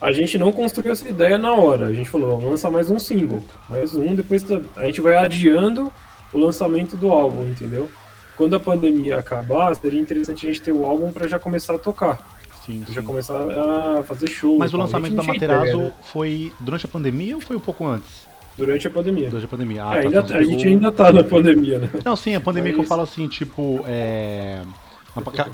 a 0.00 0.12
gente 0.12 0.36
não 0.36 0.50
construiu 0.50 0.92
essa 0.92 1.08
ideia 1.08 1.38
na 1.38 1.52
hora. 1.52 1.86
A 1.86 1.92
gente 1.92 2.10
falou, 2.10 2.36
vamos 2.36 2.50
lançar 2.50 2.70
mais 2.70 2.90
um 2.90 2.98
single. 2.98 3.42
Mais 3.68 3.94
um, 3.94 4.14
depois 4.14 4.44
a 4.76 4.84
gente 4.86 5.00
vai 5.00 5.16
adiando 5.16 5.92
o 6.32 6.38
lançamento 6.38 6.96
do 6.96 7.10
álbum, 7.10 7.48
entendeu? 7.48 7.88
Quando 8.36 8.56
a 8.56 8.60
pandemia 8.60 9.18
acabar, 9.18 9.74
seria 9.76 10.00
interessante 10.00 10.46
a 10.46 10.48
gente 10.52 10.62
ter 10.62 10.72
o 10.72 10.84
álbum 10.84 11.12
para 11.12 11.28
já 11.28 11.38
começar 11.38 11.74
a 11.74 11.78
tocar. 11.78 12.40
Sim, 12.66 12.84
já 12.88 13.02
começar 13.02 13.36
a 13.36 14.02
fazer 14.02 14.28
show. 14.28 14.58
Mas 14.58 14.72
o 14.72 14.76
lançamento 14.76 15.14
da 15.14 15.22
Materazzo 15.22 15.78
né? 15.78 15.92
foi 16.02 16.52
durante 16.58 16.86
a 16.86 16.88
pandemia 16.88 17.34
ou 17.34 17.40
foi 17.40 17.56
um 17.56 17.60
pouco 17.60 17.86
antes? 17.86 18.31
Durante 18.56 18.86
a 18.86 18.90
pandemia. 18.90 19.28
Durante 19.28 19.44
a 19.44 19.48
pandemia. 19.48 19.84
Ah, 19.84 19.96
é, 19.96 20.02
tá, 20.02 20.08
ainda, 20.08 20.18
então 20.20 20.36
a 20.36 20.42
gente 20.44 20.68
ainda 20.68 20.92
tá 20.92 21.12
na 21.12 21.24
pandemia, 21.24 21.78
né? 21.78 21.90
Não, 22.04 22.16
sim, 22.16 22.34
a 22.34 22.40
pandemia 22.40 22.72
Mas... 22.72 22.76
que 22.76 22.84
eu 22.84 22.88
falo 22.88 23.02
assim, 23.02 23.28
tipo, 23.28 23.84
é... 23.86 24.62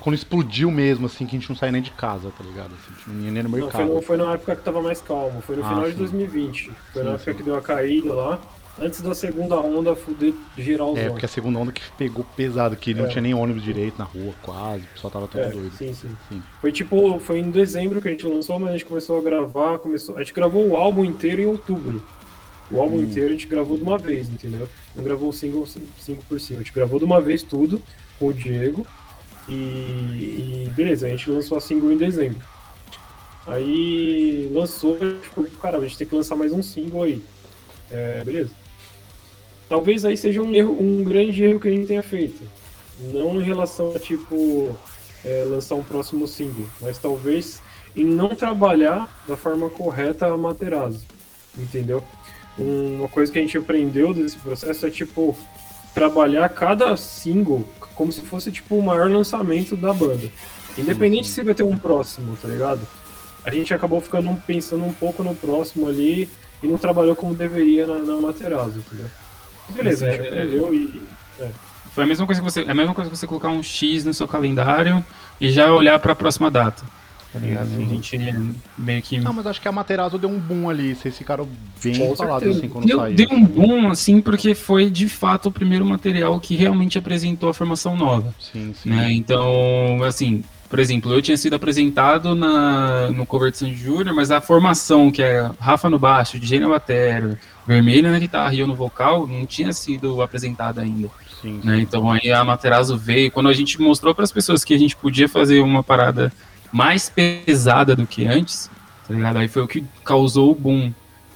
Quando 0.01 0.15
explodiu 0.15 0.71
mesmo, 0.71 1.07
assim, 1.07 1.27
que 1.27 1.37
a 1.37 1.39
gente 1.39 1.49
não 1.49 1.57
saía 1.57 1.73
nem 1.73 1.83
de 1.83 1.91
casa, 1.91 2.31
tá 2.37 2.45
ligado? 2.45 2.71
Assim, 2.75 2.93
a 2.93 2.97
gente 2.97 3.11
não 3.11 3.25
ia 3.25 3.31
nem 3.33 3.43
no 3.43 3.49
mercado. 3.49 3.85
Não, 3.85 3.95
foi, 3.95 4.03
foi 4.03 4.17
na 4.17 4.35
época 4.35 4.55
que 4.55 4.63
tava 4.63 4.81
mais 4.81 5.01
calmo, 5.01 5.41
foi 5.41 5.57
no 5.57 5.65
ah, 5.65 5.69
final 5.69 5.85
sim. 5.87 5.91
de 5.91 5.97
2020. 5.97 6.71
Foi 6.93 7.03
sim, 7.03 7.09
na 7.09 7.15
época 7.15 7.33
sim. 7.33 7.37
que 7.37 7.43
deu 7.43 7.57
a 7.57 7.61
caída 7.61 8.13
lá 8.13 8.41
antes 8.81 9.01
da 9.01 9.15
segunda 9.15 9.57
onda 9.57 9.95
fuder 9.95 10.33
geral 10.57 10.97
É, 10.97 11.11
porque 11.11 11.25
a 11.25 11.29
segunda 11.29 11.59
onda 11.59 11.73
que 11.73 11.83
pegou 11.97 12.25
pesado, 12.37 12.77
que 12.77 12.93
é. 12.93 12.95
não 12.95 13.09
tinha 13.09 13.21
nem 13.21 13.35
ônibus 13.35 13.63
direito 13.63 13.99
na 13.99 14.05
rua, 14.05 14.33
quase, 14.43 14.85
o 14.85 14.89
pessoal 14.95 15.11
tava 15.11 15.29
todo 15.29 15.43
é, 15.43 15.51
doido. 15.51 15.73
Sim, 15.73 15.93
sim, 15.93 16.17
sim, 16.29 16.43
Foi 16.61 16.73
tipo, 16.73 17.19
foi 17.21 17.41
em 17.41 17.51
dezembro 17.51 18.01
que 18.01 18.09
a 18.09 18.11
gente 18.11 18.27
lançou, 18.27 18.59
mas 18.59 18.71
a 18.71 18.73
gente 18.73 18.85
começou 18.85 19.19
a 19.19 19.23
gravar, 19.23 19.79
começou. 19.79 20.17
A 20.17 20.21
gente 20.21 20.33
gravou 20.33 20.67
o 20.69 20.77
álbum 20.77 21.05
inteiro 21.05 21.43
em 21.43 21.47
outubro. 21.47 22.03
O 22.71 22.81
álbum 22.81 22.97
hum. 22.97 23.03
inteiro 23.03 23.29
a 23.29 23.33
gente 23.33 23.47
gravou 23.47 23.77
de 23.77 23.83
uma 23.83 23.99
vez, 23.99 24.29
entendeu? 24.29 24.69
Não 24.95 25.03
gravou 25.03 25.31
o 25.31 25.33
single, 25.33 25.67
single 25.67 26.23
por 26.29 26.41
cima. 26.41 26.61
A 26.61 26.63
gente 26.63 26.73
gravou 26.73 26.99
de 26.99 27.05
uma 27.05 27.21
vez 27.21 27.43
tudo 27.43 27.81
com 28.19 28.27
o 28.27 28.35
Diego. 28.35 28.87
E, 29.49 29.53
e 29.53 30.73
beleza, 30.75 31.07
a 31.07 31.11
gente 31.11 31.31
lançou 31.31 31.57
a 31.57 31.61
single 31.61 31.91
em 31.91 31.97
dezembro. 31.97 32.43
Aí 33.47 34.51
lançou, 34.53 34.99
tipo, 35.23 35.45
cara, 35.59 35.79
a 35.79 35.81
gente 35.81 35.97
tem 35.97 36.07
que 36.07 36.15
lançar 36.15 36.37
mais 36.37 36.53
um 36.53 36.63
single 36.63 37.03
aí. 37.03 37.23
É, 37.91 38.23
beleza. 38.23 38.51
Talvez 39.69 40.05
aí 40.05 40.17
seja 40.17 40.43
um 40.43 40.55
erro, 40.55 40.77
um 40.79 41.03
grande 41.03 41.43
erro 41.43 41.59
que 41.59 41.69
a 41.69 41.71
gente 41.71 41.87
tenha 41.87 42.03
feito. 42.03 42.43
Não 43.01 43.41
em 43.41 43.45
relação 43.45 43.95
a 43.95 43.99
tipo 43.99 44.77
é, 45.25 45.45
lançar 45.45 45.77
um 45.77 45.83
próximo 45.83 46.27
single, 46.27 46.67
mas 46.81 46.99
talvez 46.99 47.63
em 47.97 48.05
não 48.05 48.35
trabalhar 48.35 49.23
da 49.27 49.37
forma 49.37 49.71
correta 49.71 50.27
a 50.27 50.37
Materazzo, 50.37 51.07
entendeu? 51.57 52.03
Uma 52.59 53.09
coisa 53.09 53.33
que 53.33 53.39
a 53.39 53.43
gente 53.43 53.57
aprendeu 53.57 54.13
desse 54.13 54.37
processo 54.37 54.87
é 54.87 54.91
tipo 54.91 55.37
trabalhar 55.95 56.49
cada 56.49 56.97
single 56.97 57.65
como 57.95 58.13
se 58.13 58.21
fosse 58.21 58.53
tipo 58.53 58.77
o 58.77 58.83
maior 58.83 59.11
lançamento 59.11 59.77
da 59.77 59.93
banda. 59.93 60.31
Independente 60.77 61.27
se 61.27 61.43
vai 61.43 61.55
ter 61.55 61.65
um 61.65 61.77
próximo, 61.77 62.37
tá 62.41 62.47
ligado? 62.47 62.81
A 63.45 63.51
gente 63.51 63.75
acabou 63.75 64.01
ficando 64.01 64.33
pensando 64.47 64.85
um 64.85 64.93
pouco 64.93 65.25
no 65.25 65.35
próximo 65.35 65.89
ali 65.89 66.29
e 66.63 66.67
não 66.69 66.79
trabalhou 66.79 67.17
como 67.17 67.35
deveria 67.35 67.87
na, 67.87 67.99
na 67.99 68.21
Materazzo, 68.21 68.79
entendeu? 68.79 69.07
Beleza, 69.71 70.07
é, 70.07 70.17
é, 70.17 70.45
e. 70.47 71.03
É. 71.41 71.51
Foi 71.93 72.05
a 72.05 72.07
mesma 72.07 72.27
coisa 72.27 72.41
que 72.41 72.45
você. 72.45 72.63
É 72.63 72.71
a 72.71 72.75
mesma 72.75 72.95
coisa 72.95 73.11
que 73.11 73.17
você 73.17 73.27
colocar 73.27 73.49
um 73.49 73.63
X 73.63 74.05
no 74.05 74.15
seu 74.15 74.29
calendário 74.29 75.05
e 75.41 75.51
já 75.51 75.73
olhar 75.73 75.99
para 75.99 76.13
a 76.13 76.17
próxima 76.17 76.51
data. 76.51 76.85
Tá 77.33 77.39
ligado? 77.39 77.67
A 77.67 77.81
gente 77.81 78.19
meio 78.77 79.03
que. 79.03 79.19
Não, 79.19 79.33
mas 79.33 79.47
acho 79.47 79.61
que 79.61 79.69
a 79.69 79.73
Materazzo 79.73 80.19
deu 80.19 80.31
um 80.31 80.39
boom 80.39 80.71
ali. 80.71 80.95
Vocês 80.95 81.17
ficaram 81.17 81.47
bem 81.83 82.17
falados 82.17 82.57
assim 82.57 82.69
quando 82.69 82.87
deu, 82.87 82.99
saiu. 82.99 83.17
Deu 83.17 83.29
um 83.31 83.45
boom, 83.45 83.91
assim, 83.91 84.21
porque 84.21 84.55
foi 84.55 84.89
de 84.89 85.09
fato 85.09 85.51
o 85.51 85.53
primeiro 85.53 85.85
material 85.85 86.41
que 86.41 86.57
realmente 86.57 86.97
apresentou 86.97 87.51
a 87.51 87.55
formação 87.55 87.97
nova. 87.97 88.35
Sim, 88.41 88.75
sim. 88.83 88.89
Né? 88.89 89.13
Então, 89.13 90.03
assim, 90.05 90.43
por 90.71 90.79
exemplo, 90.79 91.13
eu 91.13 91.21
tinha 91.21 91.37
sido 91.37 91.55
apresentado 91.55 92.35
na, 92.35 93.11
no 93.11 93.27
cover 93.27 93.51
de 93.51 93.59
Sandy 93.59 93.77
Júnior, 93.77 94.15
mas 94.15 94.31
a 94.31 94.41
formação, 94.41 95.11
que 95.11 95.23
é 95.23 95.51
Rafa 95.61 95.91
no 95.91 95.99
baixo, 95.99 96.39
DJ 96.39 96.61
na 96.61 96.69
bateria, 96.69 97.39
Vermelho 97.67 98.11
na 98.11 98.19
guitarra 98.19 98.55
e 98.55 98.61
eu 98.61 98.67
no 98.67 98.75
vocal, 98.75 99.27
não 99.27 99.45
tinha 99.45 99.75
sido 99.75 100.23
apresentada 100.23 100.81
ainda. 100.81 101.11
Sim, 101.43 101.61
né? 101.63 101.79
Então 101.79 102.11
aí 102.11 102.33
a 102.33 102.43
Materazzo 102.43 102.97
veio, 102.97 103.31
quando 103.31 103.51
a 103.51 103.53
gente 103.53 103.79
mostrou 103.81 104.15
para 104.15 104.25
as 104.25 104.33
pessoas 104.33 104.65
que 104.65 104.73
a 104.73 104.79
gente 104.79 104.97
podia 104.97 105.29
fazer 105.29 105.61
uma 105.61 105.83
parada 105.83 106.33
mais 106.73 107.09
pesada 107.09 107.95
do 107.97 108.07
que 108.07 108.27
antes, 108.27 108.71
tá 109.07 109.15
ligado? 109.15 109.39
Aí 109.39 109.49
foi 109.49 109.63
o 109.63 109.69
que 109.69 109.85
causou 110.05 110.53
o 110.53 110.55
boom. 110.55 110.93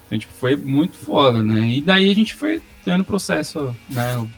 Então, 0.07 0.19
tipo, 0.19 0.33
foi 0.35 0.57
muito 0.57 0.97
foda, 0.97 1.43
né? 1.43 1.61
E 1.69 1.81
daí 1.81 2.11
a 2.11 2.15
gente 2.15 2.35
foi 2.35 2.61
tendo 2.85 3.05
processo, 3.05 3.75
né? 3.89 4.29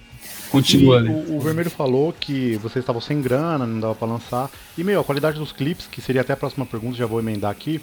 Continua. 0.50 1.02
O, 1.02 1.36
o, 1.36 1.40
Vermelho 1.40 1.70
falou 1.70 2.12
que 2.12 2.56
vocês 2.58 2.82
estavam 2.82 3.00
sem 3.00 3.20
grana, 3.20 3.66
não 3.66 3.80
dava 3.80 3.94
para 3.94 4.06
lançar. 4.06 4.48
E, 4.78 4.84
meu, 4.84 5.00
a 5.00 5.04
qualidade 5.04 5.36
dos 5.36 5.50
clipes, 5.50 5.88
que 5.88 6.00
seria 6.00 6.20
até 6.20 6.32
a 6.32 6.36
próxima 6.36 6.64
pergunta, 6.64 6.96
já 6.96 7.06
vou 7.06 7.18
emendar 7.18 7.50
aqui. 7.50 7.80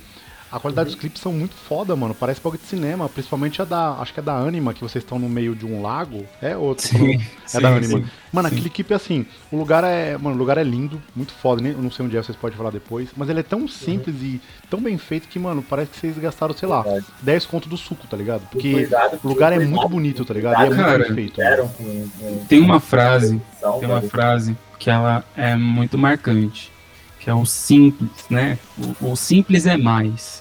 A 0.51 0.59
qualidade 0.59 0.89
uhum. 0.89 0.93
dos 0.93 0.99
clipes 0.99 1.21
são 1.21 1.31
muito 1.31 1.55
foda, 1.55 1.95
mano. 1.95 2.13
Parece 2.13 2.41
bagulho 2.41 2.61
de 2.61 2.67
cinema, 2.67 3.07
principalmente 3.07 3.61
a 3.61 3.65
da. 3.65 3.91
Acho 3.93 4.13
que 4.13 4.19
é 4.19 4.23
da 4.23 4.35
Anima, 4.35 4.73
que 4.73 4.81
vocês 4.81 5.03
estão 5.03 5.17
no 5.17 5.29
meio 5.29 5.55
de 5.55 5.65
um 5.65 5.81
lago. 5.81 6.25
É 6.41 6.57
outro. 6.57 6.87
Sim, 6.87 7.15
é 7.15 7.47
sim, 7.47 7.61
da 7.61 7.69
Anima. 7.69 7.99
Sim, 7.99 8.05
mano, 8.33 8.49
sim. 8.49 8.55
aquele 8.55 8.69
clipe 8.69 8.93
assim, 8.93 9.25
o 9.49 9.57
lugar 9.57 9.83
é. 9.83 10.17
Mano, 10.17 10.35
o 10.35 10.39
lugar 10.39 10.57
é 10.57 10.63
lindo, 10.63 11.01
muito 11.15 11.31
foda. 11.33 11.61
Nem, 11.61 11.71
eu 11.71 11.81
não 11.81 11.89
sei 11.89 12.05
onde 12.05 12.17
é, 12.17 12.21
vocês 12.21 12.37
podem 12.37 12.57
falar 12.57 12.71
depois. 12.71 13.09
Mas 13.15 13.29
ele 13.29 13.39
é 13.39 13.43
tão 13.43 13.65
simples 13.67 14.15
uhum. 14.17 14.27
e 14.27 14.41
tão 14.69 14.81
bem 14.81 14.97
feito 14.97 15.29
que, 15.29 15.39
mano, 15.39 15.63
parece 15.63 15.91
que 15.91 15.99
vocês 15.99 16.17
gastaram, 16.17 16.53
sei 16.53 16.67
lá, 16.67 16.81
Verdade. 16.81 17.05
10 17.21 17.45
conto 17.45 17.69
do 17.69 17.77
suco, 17.77 18.05
tá 18.07 18.17
ligado? 18.17 18.41
Porque 18.51 18.73
cuidado, 18.73 19.19
o 19.23 19.27
lugar 19.27 19.53
é 19.53 19.59
muito 19.59 19.87
bonito, 19.87 20.25
tá 20.25 20.33
ligado? 20.33 20.61
e 20.61 20.73
é 20.73 20.75
cara, 20.75 20.97
muito 20.97 21.13
bem 21.13 21.15
feito. 21.15 22.47
Tem 22.47 22.59
uma 22.59 22.79
frase. 22.79 23.41
Tem 23.79 23.89
uma 23.89 24.01
frase 24.01 24.57
que 24.77 24.89
ela 24.89 25.23
é 25.35 25.55
muito 25.55 25.97
marcante. 25.97 26.71
Que 27.19 27.29
é 27.29 27.33
o 27.33 27.45
simples, 27.45 28.09
né? 28.29 28.57
o, 28.99 29.11
o 29.11 29.15
simples 29.15 29.67
é 29.67 29.77
mais. 29.77 30.40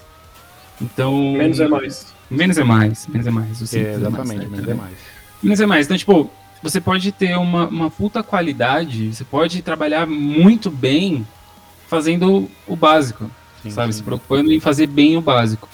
Então. 0.81 1.33
Menos 1.33 1.59
é 1.59 1.67
mais. 1.67 2.13
Menos 2.29 2.57
é 2.57 2.63
mais, 2.63 3.07
menos 3.07 3.27
é 3.27 3.31
mais. 3.31 3.73
É, 3.73 3.93
exatamente, 3.93 4.45
é 4.45 4.47
mais, 4.47 4.49
né? 4.49 4.49
menos 4.49 4.67
é 4.67 4.73
mais. 4.73 4.93
Menos 5.43 5.59
é 5.59 5.65
mais. 5.65 5.85
Então, 5.85 5.97
tipo, 5.97 6.31
você 6.63 6.79
pode 6.79 7.11
ter 7.11 7.37
uma, 7.37 7.67
uma 7.67 7.91
puta 7.91 8.23
qualidade, 8.23 9.13
você 9.13 9.23
pode 9.23 9.61
trabalhar 9.61 10.07
muito 10.07 10.71
bem 10.71 11.25
fazendo 11.87 12.49
o 12.67 12.75
básico, 12.75 13.29
sim, 13.61 13.69
sabe? 13.69 13.91
Sim. 13.91 13.99
Se 13.99 14.03
preocupando 14.03 14.51
em 14.51 14.59
fazer 14.59 14.87
bem 14.87 15.17
o 15.17 15.21
básico. 15.21 15.67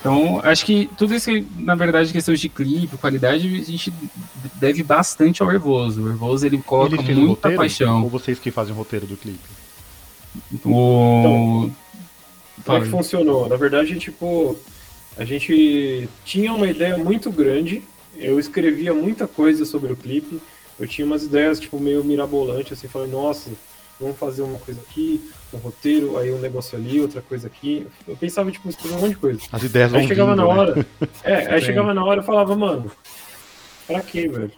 Então, 0.00 0.40
acho 0.44 0.64
que 0.64 0.88
tudo 0.96 1.14
isso, 1.14 1.28
na 1.56 1.74
verdade, 1.74 2.12
questões 2.12 2.40
de 2.40 2.48
clipe, 2.48 2.96
qualidade, 2.96 3.48
a 3.60 3.64
gente 3.64 3.92
deve 4.54 4.82
bastante 4.82 5.42
ao 5.42 5.52
Hervoso. 5.52 6.02
O 6.04 6.08
Hervoso, 6.08 6.46
ele 6.46 6.58
coloca 6.58 6.94
ele 6.94 7.14
muita 7.14 7.48
roteiro, 7.48 7.56
paixão. 7.56 8.02
Ou 8.04 8.08
vocês 8.08 8.38
que 8.38 8.50
fazem 8.50 8.72
o 8.72 8.76
roteiro 8.76 9.06
do 9.06 9.16
clipe? 9.16 9.38
O... 10.64 11.18
Então, 11.20 11.76
como 12.64 12.78
é 12.78 12.80
que 12.82 12.88
funcionou? 12.88 13.48
Na 13.48 13.56
verdade, 13.56 13.98
tipo, 13.98 14.56
a 15.16 15.24
gente 15.24 16.08
tinha 16.24 16.52
uma 16.52 16.66
ideia 16.66 16.96
muito 16.96 17.30
grande, 17.30 17.82
eu 18.16 18.38
escrevia 18.38 18.94
muita 18.94 19.26
coisa 19.26 19.64
sobre 19.64 19.92
o 19.92 19.96
clipe, 19.96 20.40
eu 20.78 20.86
tinha 20.86 21.06
umas 21.06 21.24
ideias, 21.24 21.58
tipo, 21.58 21.78
meio 21.80 22.04
mirabolantes, 22.04 22.72
assim, 22.72 22.88
falando, 22.88 23.12
nossa, 23.12 23.50
vamos 24.00 24.16
fazer 24.16 24.42
uma 24.42 24.58
coisa 24.58 24.80
aqui, 24.80 25.30
um 25.52 25.58
roteiro, 25.58 26.16
aí 26.18 26.32
um 26.32 26.38
negócio 26.38 26.78
ali, 26.78 27.00
outra 27.00 27.20
coisa 27.20 27.48
aqui. 27.48 27.86
Eu 28.06 28.16
pensava, 28.16 28.50
tipo, 28.50 28.68
escrever 28.68 28.96
um 28.96 29.00
monte 29.00 29.10
de 29.10 29.16
coisa. 29.16 29.40
As 29.50 29.62
ideias 29.62 29.92
aí 29.92 30.00
vão 30.00 30.08
chegava 30.08 30.30
vindo, 30.30 30.42
na 30.42 30.46
hora. 30.46 30.74
Né? 30.76 30.84
É, 31.24 31.54
aí 31.54 31.62
chegava 31.62 31.92
na 31.92 32.04
hora 32.04 32.20
e 32.20 32.24
falava, 32.24 32.54
mano, 32.54 32.90
pra 33.86 34.00
quê, 34.00 34.28
velho? 34.28 34.52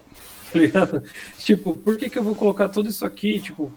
Tá 0.73 1.01
tipo, 1.39 1.77
por 1.77 1.97
que, 1.97 2.11
que 2.11 2.19
eu 2.19 2.25
vou 2.25 2.35
colocar 2.35 2.69
tudo 2.69 2.89
isso 2.89 3.07
aqui? 3.07 3.39
Tipo, 3.39 3.73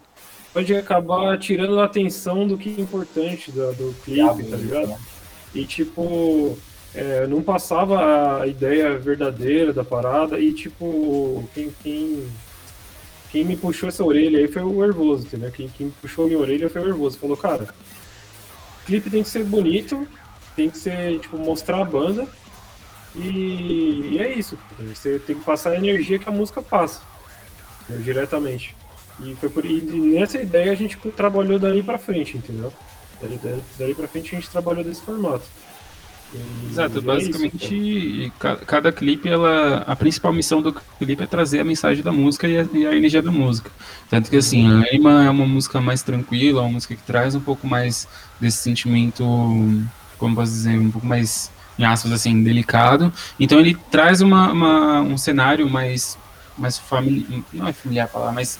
pode 0.54 0.72
acabar 0.72 1.36
tirando 1.36 1.80
a 1.80 1.84
atenção 1.84 2.46
do 2.46 2.56
que 2.56 2.76
é 2.78 2.80
importante 2.80 3.50
do, 3.50 3.74
do 3.74 3.94
clipe, 4.04 4.44
tá 4.44 4.56
ligado? 4.56 4.96
E 5.52 5.64
tipo, 5.64 6.56
é, 6.94 7.26
não 7.26 7.42
passava 7.42 8.40
a 8.40 8.46
ideia 8.46 8.96
verdadeira 8.96 9.72
da 9.72 9.82
parada 9.82 10.38
e 10.38 10.52
tipo, 10.52 11.44
quem, 11.52 11.74
quem, 11.82 12.28
quem 13.32 13.44
me 13.44 13.56
puxou 13.56 13.88
essa 13.88 14.04
orelha 14.04 14.38
aí 14.38 14.46
foi 14.46 14.62
o 14.62 14.80
Nervoso, 14.80 15.26
entendeu? 15.26 15.50
Quem, 15.50 15.68
quem 15.68 15.90
puxou 16.00 16.24
a 16.24 16.28
minha 16.28 16.38
orelha 16.38 16.70
foi 16.70 16.82
o 16.82 16.84
Nervoso. 16.84 17.18
Falou, 17.18 17.36
cara, 17.36 17.64
o 17.64 18.86
clipe 18.86 19.10
tem 19.10 19.24
que 19.24 19.28
ser 19.28 19.42
bonito, 19.42 20.06
tem 20.54 20.70
que 20.70 20.78
ser, 20.78 21.18
tipo, 21.18 21.36
mostrar 21.36 21.80
a 21.80 21.84
banda 21.84 22.28
e, 23.16 24.10
e 24.12 24.18
é 24.20 24.32
isso. 24.32 24.56
Você 24.78 25.18
tem 25.18 25.34
que 25.36 25.44
passar 25.44 25.70
a 25.70 25.76
energia 25.76 26.16
que 26.16 26.28
a 26.28 26.32
música 26.32 26.62
passa, 26.62 27.00
diretamente. 27.88 28.76
E 29.20 29.34
foi 29.36 29.48
por 29.48 29.64
e 29.64 29.80
nessa 29.80 30.40
ideia 30.40 30.72
a 30.72 30.74
gente 30.74 30.96
trabalhou 31.16 31.58
dali 31.58 31.82
para 31.82 31.98
frente, 31.98 32.36
entendeu? 32.36 32.72
Dali, 33.20 33.40
dali, 33.78 33.94
para 33.94 34.08
frente 34.08 34.34
a 34.34 34.40
gente 34.40 34.50
trabalhou 34.50 34.82
desse 34.82 35.00
formato. 35.02 35.44
E, 36.34 36.70
Exato, 36.72 36.98
e 36.98 37.00
basicamente 37.00 38.32
é 38.40 38.56
cada, 38.66 38.90
clipe, 38.90 39.28
ela, 39.28 39.84
a 39.86 39.94
principal 39.94 40.32
missão 40.32 40.60
do 40.60 40.72
clipe 40.72 41.22
é 41.22 41.26
trazer 41.26 41.60
a 41.60 41.64
mensagem 41.64 42.02
da 42.02 42.10
música 42.10 42.48
e 42.48 42.58
a, 42.58 42.66
e 42.72 42.86
a 42.86 42.96
energia 42.96 43.22
da 43.22 43.30
música. 43.30 43.70
Tanto 44.10 44.28
que 44.28 44.36
assim, 44.36 44.66
a 44.82 44.92
Ema 44.92 45.24
é 45.24 45.30
uma 45.30 45.46
música 45.46 45.80
mais 45.80 46.02
tranquila, 46.02 46.62
uma 46.62 46.72
música 46.72 46.96
que 46.96 47.02
traz 47.02 47.36
um 47.36 47.40
pouco 47.40 47.68
mais 47.68 48.08
desse 48.40 48.58
sentimento, 48.58 49.24
como 50.18 50.34
posso 50.34 50.50
dizer, 50.50 50.76
um 50.76 50.90
pouco 50.90 51.06
mais, 51.06 51.52
em 51.78 51.84
aspas 51.84 52.10
assim, 52.10 52.42
delicado. 52.42 53.12
Então 53.38 53.60
ele 53.60 53.76
traz 53.92 54.20
uma, 54.20 54.50
uma 54.50 55.00
um 55.02 55.16
cenário 55.16 55.70
mais, 55.70 56.18
mais 56.58 56.76
familiar, 56.76 57.42
não 57.52 57.68
é 57.68 57.72
familiar 57.72 58.08
falar, 58.08 58.32
mas 58.32 58.58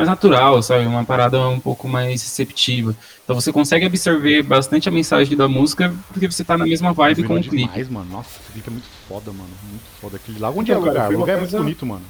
mais 0.00 0.08
natural, 0.08 0.62
sabe? 0.62 0.86
Uma 0.86 1.04
parada 1.04 1.48
um 1.48 1.60
pouco 1.60 1.88
mais 1.88 2.22
receptiva. 2.22 2.94
Então 3.24 3.34
você 3.38 3.52
consegue 3.52 3.86
absorver 3.86 4.42
bastante 4.42 4.88
a 4.88 4.92
mensagem 4.92 5.36
da 5.36 5.48
música 5.48 5.94
porque 6.12 6.30
você 6.30 6.42
tá 6.42 6.56
na 6.56 6.64
mesma 6.64 6.92
vibe 6.92 7.24
com 7.24 7.34
o 7.34 7.40
clipe. 7.42 7.56
Demais, 7.56 7.88
mano. 7.88 8.10
Nossa, 8.10 8.40
esse 8.40 8.52
clipe 8.52 8.68
é 8.68 8.72
muito 8.72 8.88
foda, 9.08 9.32
mano. 9.32 9.50
Muito 9.68 9.84
foda. 10.00 10.16
Aquele 10.16 10.38
lá 10.38 10.50
onde 10.50 10.72
é 10.72 10.76
o 10.76 10.80
lugar? 10.80 11.12
O 11.12 11.18
lugar 11.18 11.36
é 11.36 11.40
muito 11.40 11.56
bonito, 11.56 11.86
mano. 11.86 12.02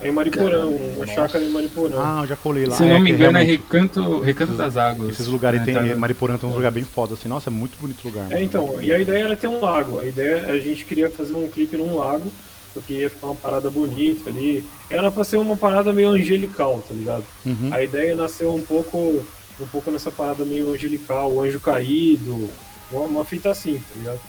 É 0.00 0.08
em 0.08 0.12
Mariporã, 0.12 0.66
uma 0.66 1.06
chácara 1.06 1.44
em 1.44 1.50
Mariporã. 1.50 1.96
Ah, 1.98 2.20
eu 2.22 2.28
já 2.28 2.36
colei 2.36 2.64
lá. 2.64 2.74
Se 2.74 2.84
não 2.84 2.96
é, 2.96 2.98
me 2.98 3.10
engano, 3.10 3.36
é 3.36 3.42
Recanto, 3.42 4.20
Recanto 4.20 4.54
das 4.54 4.78
Águas. 4.78 5.10
Esses 5.10 5.26
lugares 5.26 5.60
é, 5.60 5.64
tem. 5.64 5.74
Tá... 5.74 5.96
Mariporã 5.96 6.38
tem 6.38 6.48
um 6.48 6.54
lugar 6.54 6.72
bem 6.72 6.84
foda, 6.84 7.14
assim. 7.14 7.28
Nossa, 7.28 7.50
é 7.50 7.52
muito 7.52 7.76
bonito 7.78 8.02
o 8.02 8.08
lugar. 8.08 8.32
É, 8.32 8.42
então. 8.42 8.80
E 8.80 8.92
a 8.92 8.98
ideia 8.98 9.24
era 9.24 9.36
ter 9.36 9.48
um 9.48 9.60
lago. 9.60 10.00
A 10.00 10.06
ideia, 10.06 10.46
a 10.46 10.58
gente 10.58 10.86
queria 10.86 11.10
fazer 11.10 11.34
um 11.34 11.48
clipe 11.48 11.76
num 11.76 11.98
lago 11.98 12.32
porque 12.74 12.92
ia 12.92 13.08
ficar 13.08 13.28
uma 13.28 13.36
parada 13.36 13.70
bonita 13.70 14.28
ali. 14.28 14.64
Era 14.90 15.10
pra 15.10 15.24
ser 15.24 15.36
uma 15.36 15.56
parada 15.56 15.92
meio 15.92 16.08
angelical, 16.08 16.84
tá 16.86 16.92
ligado? 16.92 17.24
Uhum. 17.46 17.70
A 17.72 17.82
ideia 17.82 18.14
nasceu 18.16 18.52
um 18.54 18.60
pouco, 18.60 19.24
um 19.60 19.66
pouco 19.68 19.90
nessa 19.90 20.10
parada 20.10 20.44
meio 20.44 20.70
angelical, 20.72 21.32
o 21.32 21.40
anjo 21.40 21.60
caído, 21.60 22.50
uma, 22.90 23.02
uma 23.02 23.24
fita 23.24 23.50
assim, 23.50 23.78
tá 23.78 23.94
ligado? 23.96 24.20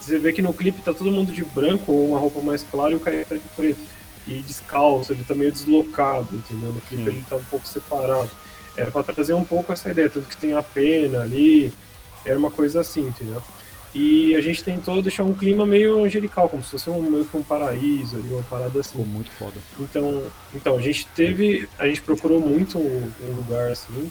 Você 0.00 0.18
vê 0.18 0.32
que 0.32 0.42
no 0.42 0.52
clipe 0.52 0.82
tá 0.82 0.92
todo 0.92 1.10
mundo 1.10 1.32
de 1.32 1.44
branco, 1.44 1.92
ou 1.92 2.08
uma 2.08 2.18
roupa 2.18 2.40
mais 2.40 2.62
clara 2.62 2.92
e 2.92 2.96
o 2.96 3.00
cara 3.00 3.24
tá 3.24 3.36
de 3.36 3.42
preto. 3.56 3.80
E 4.26 4.34
descalço, 4.40 5.12
ele 5.12 5.24
tá 5.24 5.34
meio 5.34 5.50
deslocado, 5.50 6.28
entendeu? 6.32 6.72
No 6.72 6.80
clipe 6.82 7.08
ele 7.08 7.24
tá 7.28 7.36
um 7.36 7.44
pouco 7.44 7.66
separado. 7.66 8.30
Era 8.76 8.90
pra 8.90 9.02
trazer 9.02 9.34
um 9.34 9.44
pouco 9.44 9.72
essa 9.72 9.90
ideia, 9.90 10.08
tanto 10.08 10.28
que 10.28 10.36
tem 10.36 10.54
a 10.54 10.62
pena 10.62 11.22
ali, 11.22 11.72
era 12.24 12.38
uma 12.38 12.50
coisa 12.50 12.80
assim, 12.80 13.08
entendeu? 13.08 13.42
E 13.94 14.34
a 14.34 14.40
gente 14.40 14.64
tentou 14.64 15.02
deixar 15.02 15.22
um 15.22 15.34
clima 15.34 15.66
meio 15.66 16.02
angelical, 16.02 16.48
como 16.48 16.62
se 16.62 16.70
fosse 16.70 16.88
um, 16.88 17.02
meio 17.02 17.26
que 17.26 17.36
um 17.36 17.42
paraíso 17.42 18.16
ali, 18.16 18.28
uma 18.28 18.42
parada 18.42 18.80
assim. 18.80 18.92
Ficou 18.92 19.06
muito 19.06 19.30
foda. 19.32 19.56
Então, 19.78 20.22
então, 20.54 20.76
a 20.76 20.80
gente 20.80 21.06
teve. 21.14 21.68
A 21.78 21.86
gente 21.86 22.00
procurou 22.00 22.40
muito 22.40 22.78
um, 22.78 23.12
um 23.22 23.34
lugar 23.34 23.70
assim. 23.70 24.10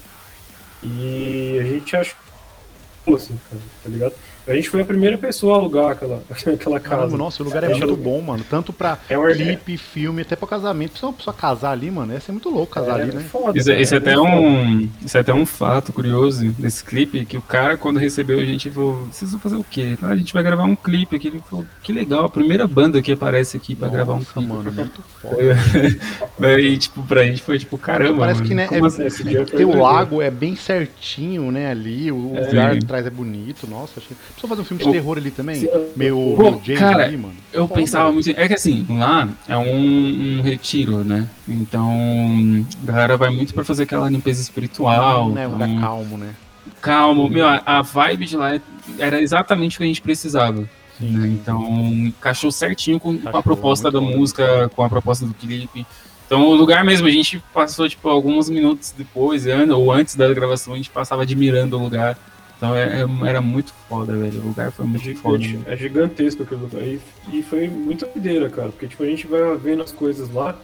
E 0.83 1.57
a 1.59 1.63
gente 1.63 1.95
achou 1.95 3.15
assim, 3.15 3.39
tá 3.83 3.89
ligado? 3.89 4.13
A 4.51 4.55
gente 4.55 4.69
foi 4.69 4.81
a 4.81 4.85
primeira 4.85 5.17
pessoa 5.17 5.55
a 5.55 5.59
alugar 5.59 5.91
aquela, 5.91 6.21
aquela 6.29 6.79
casa. 6.79 6.95
Caramba, 6.97 7.17
nossa, 7.17 7.41
o 7.41 7.45
lugar 7.45 7.63
é, 7.63 7.71
é 7.71 7.75
muito 7.75 7.95
bom, 7.95 8.21
mano. 8.21 8.43
Tanto 8.49 8.73
pra 8.73 8.97
é 9.09 9.15
clipe, 9.33 9.77
filme, 9.77 10.21
até 10.21 10.35
pra 10.35 10.47
casamento. 10.47 10.97
Se 10.97 11.05
uma 11.05 11.13
pessoa 11.13 11.33
casar 11.33 11.71
ali, 11.71 11.89
mano, 11.89 12.13
ia 12.13 12.19
ser 12.19 12.33
muito 12.33 12.49
louco 12.49 12.73
casar 12.73 12.99
é, 12.99 13.03
ali, 13.03 13.15
né? 13.15 13.21
Foda, 13.21 13.57
isso, 13.57 13.71
é, 13.71 13.81
isso 13.81 13.95
é, 13.95 13.97
até 13.97 14.19
um, 14.19 14.89
isso 15.03 15.17
é 15.17 15.21
até 15.21 15.33
um 15.33 15.45
fato 15.45 15.93
curioso 15.93 16.51
desse 16.51 16.83
clipe, 16.83 17.25
que 17.25 17.37
o 17.37 17.41
cara, 17.41 17.77
quando 17.77 17.97
recebeu 17.97 18.39
a 18.39 18.43
gente, 18.43 18.69
falou, 18.69 19.07
vocês 19.11 19.31
vão 19.31 19.39
fazer 19.39 19.55
o 19.55 19.63
quê? 19.63 19.97
Ah, 20.01 20.09
a 20.09 20.15
gente 20.15 20.33
vai 20.33 20.43
gravar 20.43 20.63
um 20.63 20.75
clipe 20.75 21.15
aqui. 21.15 21.27
Ele 21.27 21.41
falou, 21.49 21.65
que 21.81 21.93
legal, 21.93 22.25
a 22.25 22.29
primeira 22.29 22.67
banda 22.67 23.01
que 23.01 23.13
aparece 23.13 23.55
aqui 23.55 23.73
pra 23.73 23.87
nossa, 23.87 23.97
gravar 23.97 24.13
um 24.15 24.23
clipe. 24.23 24.47
mano, 24.47 24.71
muito 24.71 25.01
foda. 25.21 26.59
e, 26.59 26.77
tipo, 26.77 27.03
pra 27.03 27.23
gente 27.23 27.41
foi 27.41 27.57
tipo, 27.57 27.77
caramba, 27.77 28.19
Parece 28.19 28.39
mano, 28.39 28.49
que, 28.49 28.55
né, 28.55 28.67
é, 28.71 29.05
assim? 29.05 29.63
o 29.63 29.81
lago 29.81 30.21
é 30.21 30.29
bem 30.29 30.55
certinho, 30.55 31.51
né, 31.51 31.71
ali, 31.71 32.11
o 32.11 32.33
lugar 32.33 32.75
atrás 32.75 33.05
é 33.05 33.09
bonito, 33.09 33.67
nossa, 33.67 33.99
achei... 33.99 34.15
Precisa 34.41 34.47
fazer 34.47 34.61
um 34.61 34.65
filme 34.65 34.83
de 34.83 34.89
o, 34.89 34.91
terror 34.91 35.17
ali 35.17 35.31
também? 35.31 35.69
Meu, 35.95 36.33
Pô, 36.35 36.51
meu 36.51 36.77
cara, 36.77 37.05
ali, 37.05 37.17
mano. 37.17 37.35
Eu 37.53 37.67
pensava 37.67 38.05
mano. 38.05 38.15
muito. 38.15 38.29
É 38.31 38.47
que 38.47 38.53
assim, 38.55 38.85
lá 38.89 39.29
é 39.47 39.55
um, 39.55 40.39
um, 40.39 40.41
retiro, 40.41 41.03
né? 41.03 41.27
Então, 41.47 42.65
a 42.81 42.91
galera 42.91 43.17
vai 43.17 43.29
muito 43.29 43.53
pra 43.53 43.63
fazer 43.63 43.83
aquela 43.83 44.09
limpeza 44.09 44.41
espiritual. 44.41 45.29
Não 45.29 45.37
é 45.41 45.47
um 45.47 45.51
lugar 45.51 45.79
calmo, 45.79 46.17
né? 46.17 46.33
Calmo. 46.81 47.29
Meu, 47.29 47.47
a, 47.47 47.61
a 47.65 47.81
vibe 47.83 48.25
de 48.25 48.35
lá 48.35 48.59
era 48.97 49.21
exatamente 49.21 49.75
o 49.75 49.77
que 49.77 49.83
a 49.83 49.87
gente 49.87 50.01
precisava. 50.01 50.67
Né? 50.99 51.27
Então, 51.27 51.63
encaixou 51.91 52.51
certinho 52.51 52.99
com, 52.99 53.17
com 53.17 53.37
a 53.37 53.43
proposta 53.43 53.91
da 53.91 54.01
música, 54.01 54.69
com 54.75 54.83
a 54.83 54.89
proposta 54.89 55.25
do 55.25 55.33
clipe. 55.35 55.85
Então, 56.25 56.47
o 56.47 56.55
lugar 56.55 56.83
mesmo, 56.83 57.07
a 57.07 57.11
gente 57.11 57.43
passou, 57.53 57.87
tipo, 57.87 58.07
alguns 58.09 58.49
minutos 58.49 58.93
depois, 58.97 59.45
ou 59.45 59.91
antes 59.91 60.15
da 60.15 60.33
gravação, 60.33 60.73
a 60.73 60.77
gente 60.77 60.89
passava 60.89 61.23
admirando 61.23 61.77
o 61.77 61.83
lugar. 61.83 62.17
Então, 62.61 62.75
é, 62.75 63.01
é, 63.01 63.27
era 63.27 63.41
muito 63.41 63.73
foda, 63.89 64.15
velho. 64.15 64.39
O 64.39 64.47
lugar 64.49 64.71
foi 64.71 64.85
muito 64.85 65.15
foda. 65.15 65.43
É 65.65 65.75
gigantesco 65.75 66.43
aquele 66.43 66.61
lugar. 66.61 66.83
E, 66.83 67.01
e 67.33 67.41
foi 67.41 67.67
muito 67.67 68.05
doideira, 68.05 68.51
cara. 68.51 68.69
Porque, 68.69 68.87
tipo, 68.87 69.01
a 69.01 69.07
gente 69.07 69.25
vai 69.25 69.57
vendo 69.57 69.81
as 69.81 69.91
coisas 69.91 70.31
lá 70.31 70.55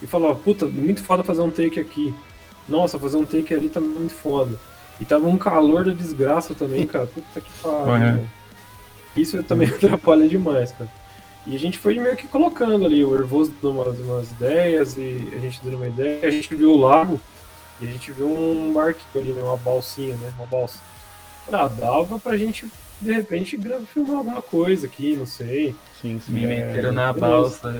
e 0.00 0.06
fala, 0.06 0.34
puta, 0.34 0.64
muito 0.64 1.02
foda 1.02 1.22
fazer 1.22 1.42
um 1.42 1.50
take 1.50 1.78
aqui. 1.78 2.14
Nossa, 2.66 2.98
fazer 2.98 3.18
um 3.18 3.26
take 3.26 3.52
ali 3.52 3.68
tá 3.68 3.80
muito 3.80 4.14
foda. 4.14 4.58
E 4.98 5.04
tava 5.04 5.28
um 5.28 5.36
calor 5.36 5.84
da 5.84 5.92
desgraça 5.92 6.54
também, 6.54 6.86
cara. 6.86 7.06
Puta 7.06 7.42
que 7.42 7.50
pariu. 7.62 8.24
Isso 9.14 9.42
também 9.42 9.68
atrapalha 9.76 10.26
demais, 10.26 10.72
cara. 10.72 10.90
E 11.46 11.54
a 11.54 11.58
gente 11.58 11.76
foi 11.76 11.98
meio 11.98 12.16
que 12.16 12.26
colocando 12.26 12.86
ali, 12.86 13.04
o 13.04 13.14
Hervoso 13.14 13.52
dando 13.60 13.82
umas, 13.82 13.98
umas 13.98 14.30
ideias 14.30 14.96
e 14.96 15.28
a 15.36 15.38
gente 15.38 15.60
dando 15.62 15.76
uma 15.76 15.88
ideia. 15.88 16.26
A 16.26 16.30
gente 16.30 16.54
viu 16.54 16.70
o 16.70 16.78
lago 16.78 17.20
e 17.78 17.86
a 17.86 17.90
gente 17.90 18.10
viu 18.10 18.26
um 18.26 18.72
barquinho 18.72 19.22
ali, 19.22 19.32
né, 19.34 19.42
uma 19.42 19.58
balsinha, 19.58 20.16
né? 20.16 20.32
Uma 20.38 20.46
balsa. 20.46 20.78
Ah, 21.50 21.68
dava 21.68 22.18
pra 22.18 22.36
gente, 22.36 22.66
de 23.00 23.12
repente, 23.12 23.58
filmar 23.92 24.18
alguma 24.18 24.42
coisa 24.42 24.86
aqui, 24.86 25.16
não 25.16 25.26
sei. 25.26 25.74
Sim, 26.00 26.20
sim. 26.20 26.32
Me 26.32 26.46
meteram 26.46 26.90
é, 26.90 26.92
na 26.92 27.12
balsa. 27.12 27.74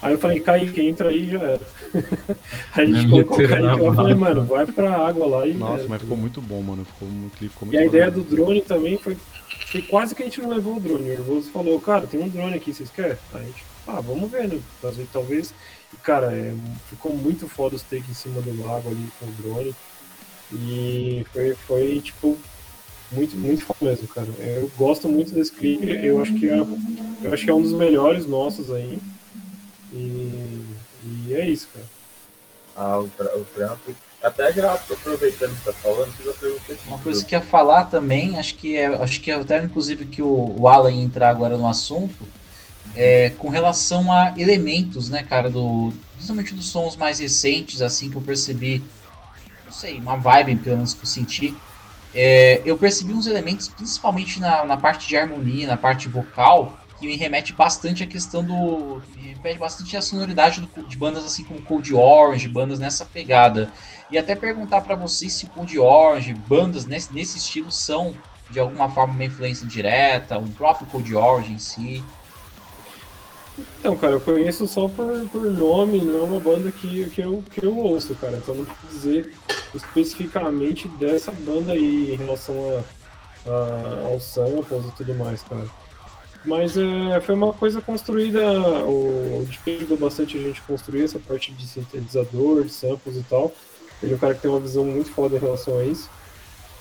Aí 0.00 0.14
eu 0.14 0.18
falei, 0.18 0.40
Kaique, 0.40 0.80
entra 0.80 1.10
aí 1.10 1.30
já 1.30 1.38
era. 1.38 1.60
aí 2.74 2.84
a 2.84 2.86
gente 2.86 3.08
colocou 3.08 3.38
o 3.38 3.48
Kaique 3.48 3.62
lá 3.62 3.92
e 3.92 3.94
falei, 3.94 4.14
mano, 4.14 4.44
vai 4.44 4.66
pra 4.66 5.06
água 5.06 5.26
lá 5.26 5.46
e. 5.46 5.54
Nossa, 5.54 5.86
mas 5.88 6.00
ficou 6.00 6.16
muito 6.16 6.40
bom, 6.40 6.60
mano. 6.62 6.84
Ficou 6.84 7.08
muito, 7.08 7.38
ficou 7.38 7.66
muito 7.66 7.74
E 7.74 7.78
a 7.78 7.86
ideia 7.86 8.10
do 8.10 8.22
drone 8.22 8.60
também 8.62 8.98
foi 8.98 9.16
foi 9.72 9.80
quase 9.80 10.14
que 10.14 10.22
a 10.22 10.26
gente 10.26 10.40
não 10.42 10.50
levou 10.50 10.76
o 10.76 10.80
drone. 10.80 11.02
O 11.02 11.08
Nervoso 11.08 11.50
falou, 11.50 11.80
cara, 11.80 12.06
tem 12.06 12.20
um 12.20 12.28
drone 12.28 12.54
aqui, 12.54 12.74
vocês 12.74 12.90
querem? 12.90 13.16
Aí 13.32 13.40
a 13.40 13.44
gente, 13.44 13.64
ah, 13.86 14.00
vamos 14.02 14.30
ver, 14.30 14.46
né? 14.46 14.60
Talvez, 14.82 15.08
talvez. 15.10 15.54
E, 15.94 15.96
cara, 15.96 16.30
é, 16.30 16.54
ficou 16.90 17.16
muito 17.16 17.48
foda 17.48 17.74
os 17.74 17.82
takes 17.82 18.10
em 18.10 18.14
cima 18.14 18.42
do 18.42 18.66
lago 18.66 18.90
ali 18.90 19.08
com 19.18 19.26
o 19.26 19.32
drone. 19.32 19.74
E 20.52 21.24
foi, 21.32 21.54
foi 21.54 22.00
tipo, 22.00 22.36
muito, 23.12 23.36
muito 23.36 23.64
foda 23.64 23.78
mesmo, 23.82 24.08
cara. 24.08 24.28
Eu 24.38 24.70
gosto 24.76 25.08
muito 25.08 25.32
desse 25.32 25.52
clipe, 25.52 25.86
eu 26.04 26.20
acho 26.20 26.34
que 26.34 26.48
é, 26.48 26.58
eu 27.22 27.32
acho 27.32 27.44
que 27.44 27.50
é 27.50 27.54
um 27.54 27.62
dos 27.62 27.72
melhores 27.72 28.26
nossos 28.26 28.70
aí. 28.70 28.98
E, 29.92 30.64
e 31.26 31.34
é 31.34 31.48
isso, 31.48 31.68
cara. 31.72 31.86
Ah, 32.74 32.98
o, 32.98 33.04
o 33.04 33.44
trampo 33.54 33.92
até 34.22 34.52
já 34.52 34.72
aproveitando 34.72 35.56
que 35.58 35.64
tá 35.64 35.72
falando, 35.72 36.12
fiz 36.12 36.28
a 36.28 36.32
pergunta 36.32 36.78
Uma 36.86 36.98
coisa 36.98 37.24
que 37.24 37.34
ia 37.34 37.40
falar 37.40 37.86
também, 37.86 38.38
acho 38.38 38.54
que 38.54 38.76
é, 38.76 38.86
acho 38.86 39.20
que 39.20 39.30
é 39.30 39.34
até 39.34 39.62
inclusive 39.62 40.06
que 40.06 40.22
o, 40.22 40.54
o 40.58 40.68
Alan 40.68 40.92
ia 40.92 41.02
entrar 41.02 41.28
agora 41.28 41.56
no 41.56 41.66
assunto, 41.66 42.26
é, 42.94 43.30
com 43.30 43.48
relação 43.48 44.12
a 44.12 44.32
elementos, 44.36 45.08
né, 45.08 45.24
cara, 45.24 45.50
do, 45.50 45.92
principalmente 46.14 46.54
dos 46.54 46.66
sons 46.66 46.96
mais 46.96 47.18
recentes, 47.18 47.82
assim, 47.82 48.08
que 48.08 48.16
eu 48.16 48.22
percebi, 48.22 48.82
não 49.64 49.72
sei, 49.72 49.98
uma 49.98 50.16
vibe, 50.16 50.56
pelo 50.56 50.76
menos 50.76 50.94
que 50.94 51.02
eu 51.02 51.06
senti, 51.06 51.56
é, 52.14 52.60
eu 52.64 52.76
percebi 52.76 53.12
uns 53.12 53.26
elementos, 53.26 53.68
principalmente 53.68 54.40
na, 54.40 54.64
na 54.64 54.76
parte 54.76 55.08
de 55.08 55.16
harmonia, 55.16 55.66
na 55.66 55.76
parte 55.76 56.08
vocal, 56.08 56.78
que 56.98 57.06
me 57.06 57.16
remete 57.16 57.52
bastante 57.52 58.02
à 58.02 58.06
questão 58.06 58.44
do. 58.44 59.02
Me 59.16 59.34
remete 59.34 59.58
bastante 59.58 59.96
à 59.96 60.02
sonoridade 60.02 60.60
do, 60.60 60.82
de 60.86 60.96
bandas 60.96 61.24
assim 61.24 61.42
como 61.42 61.62
Cold 61.62 61.94
Orange, 61.94 62.48
bandas 62.48 62.78
nessa 62.78 63.04
pegada. 63.04 63.70
E 64.10 64.18
até 64.18 64.34
perguntar 64.34 64.82
para 64.82 64.94
vocês 64.94 65.32
se 65.32 65.46
Cold 65.46 65.78
Orange, 65.78 66.34
bandas 66.34 66.86
nesse, 66.86 67.12
nesse 67.12 67.38
estilo 67.38 67.72
são 67.72 68.14
de 68.50 68.60
alguma 68.60 68.90
forma 68.90 69.14
uma 69.14 69.24
influência 69.24 69.66
direta, 69.66 70.38
o 70.38 70.48
próprio 70.50 70.86
Cold 70.88 71.14
Orange 71.16 71.52
em 71.52 71.58
si. 71.58 72.04
Então, 73.78 73.96
cara, 73.96 74.14
eu 74.14 74.20
conheço 74.20 74.66
só 74.66 74.88
por, 74.88 75.28
por 75.30 75.42
nome, 75.42 76.00
não 76.00 76.20
é 76.20 76.22
uma 76.22 76.40
banda 76.40 76.72
que, 76.72 77.08
que, 77.10 77.20
eu, 77.20 77.44
que 77.50 77.64
eu 77.64 77.76
ouço, 77.76 78.14
cara. 78.14 78.36
Então 78.36 78.54
não 78.54 78.64
posso 78.64 78.86
dizer 78.90 79.32
especificamente 79.74 80.88
dessa 80.88 81.32
banda 81.32 81.72
aí 81.72 82.12
em 82.12 82.16
relação 82.16 82.54
a, 83.46 83.50
a, 83.50 84.06
aos 84.08 84.24
samples 84.24 84.86
e 84.86 84.96
tudo 84.96 85.14
mais, 85.14 85.42
cara. 85.42 85.66
Mas 86.44 86.76
é, 86.76 87.20
foi 87.20 87.34
uma 87.34 87.52
coisa 87.52 87.80
construída, 87.80 88.40
o 88.84 89.46
Dick 89.48 89.76
ajudou 89.76 89.96
bastante 89.96 90.36
a 90.36 90.40
gente 90.40 90.60
construir 90.62 91.04
essa 91.04 91.18
parte 91.18 91.52
de 91.52 91.66
sintetizador, 91.66 92.64
de 92.64 92.72
samples 92.72 93.16
e 93.16 93.22
tal. 93.22 93.52
Ele 94.02 94.12
é 94.12 94.16
um 94.16 94.18
cara 94.18 94.34
que 94.34 94.40
tem 94.40 94.50
uma 94.50 94.58
visão 94.58 94.84
muito 94.84 95.10
foda 95.10 95.36
em 95.36 95.40
relação 95.40 95.78
a 95.78 95.84
isso. 95.84 96.10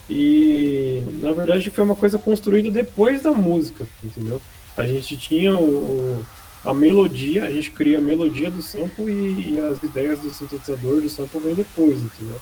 E 0.10 1.04
na 1.22 1.32
verdade 1.32 1.70
foi 1.70 1.84
uma 1.84 1.96
coisa 1.96 2.18
construída 2.18 2.72
depois 2.72 3.22
da 3.22 3.32
música, 3.32 3.86
entendeu? 4.04 4.42
A 4.76 4.86
gente 4.86 5.16
tinha 5.16 5.56
o, 5.56 6.26
a 6.64 6.74
melodia, 6.74 7.46
a 7.46 7.52
gente 7.52 7.72
cria 7.72 7.98
a 7.98 8.02
melodia 8.02 8.52
do 8.52 8.62
sample 8.62 9.12
e, 9.12 9.56
e, 9.56 9.60
as 9.60 9.82
ideias 9.82 10.20
do 10.20 10.30
sintetizador 10.30 11.02
do 11.02 11.10
sample 11.10 11.40
vem 11.40 11.56
depois, 11.56 12.00
entendeu? 12.00 12.40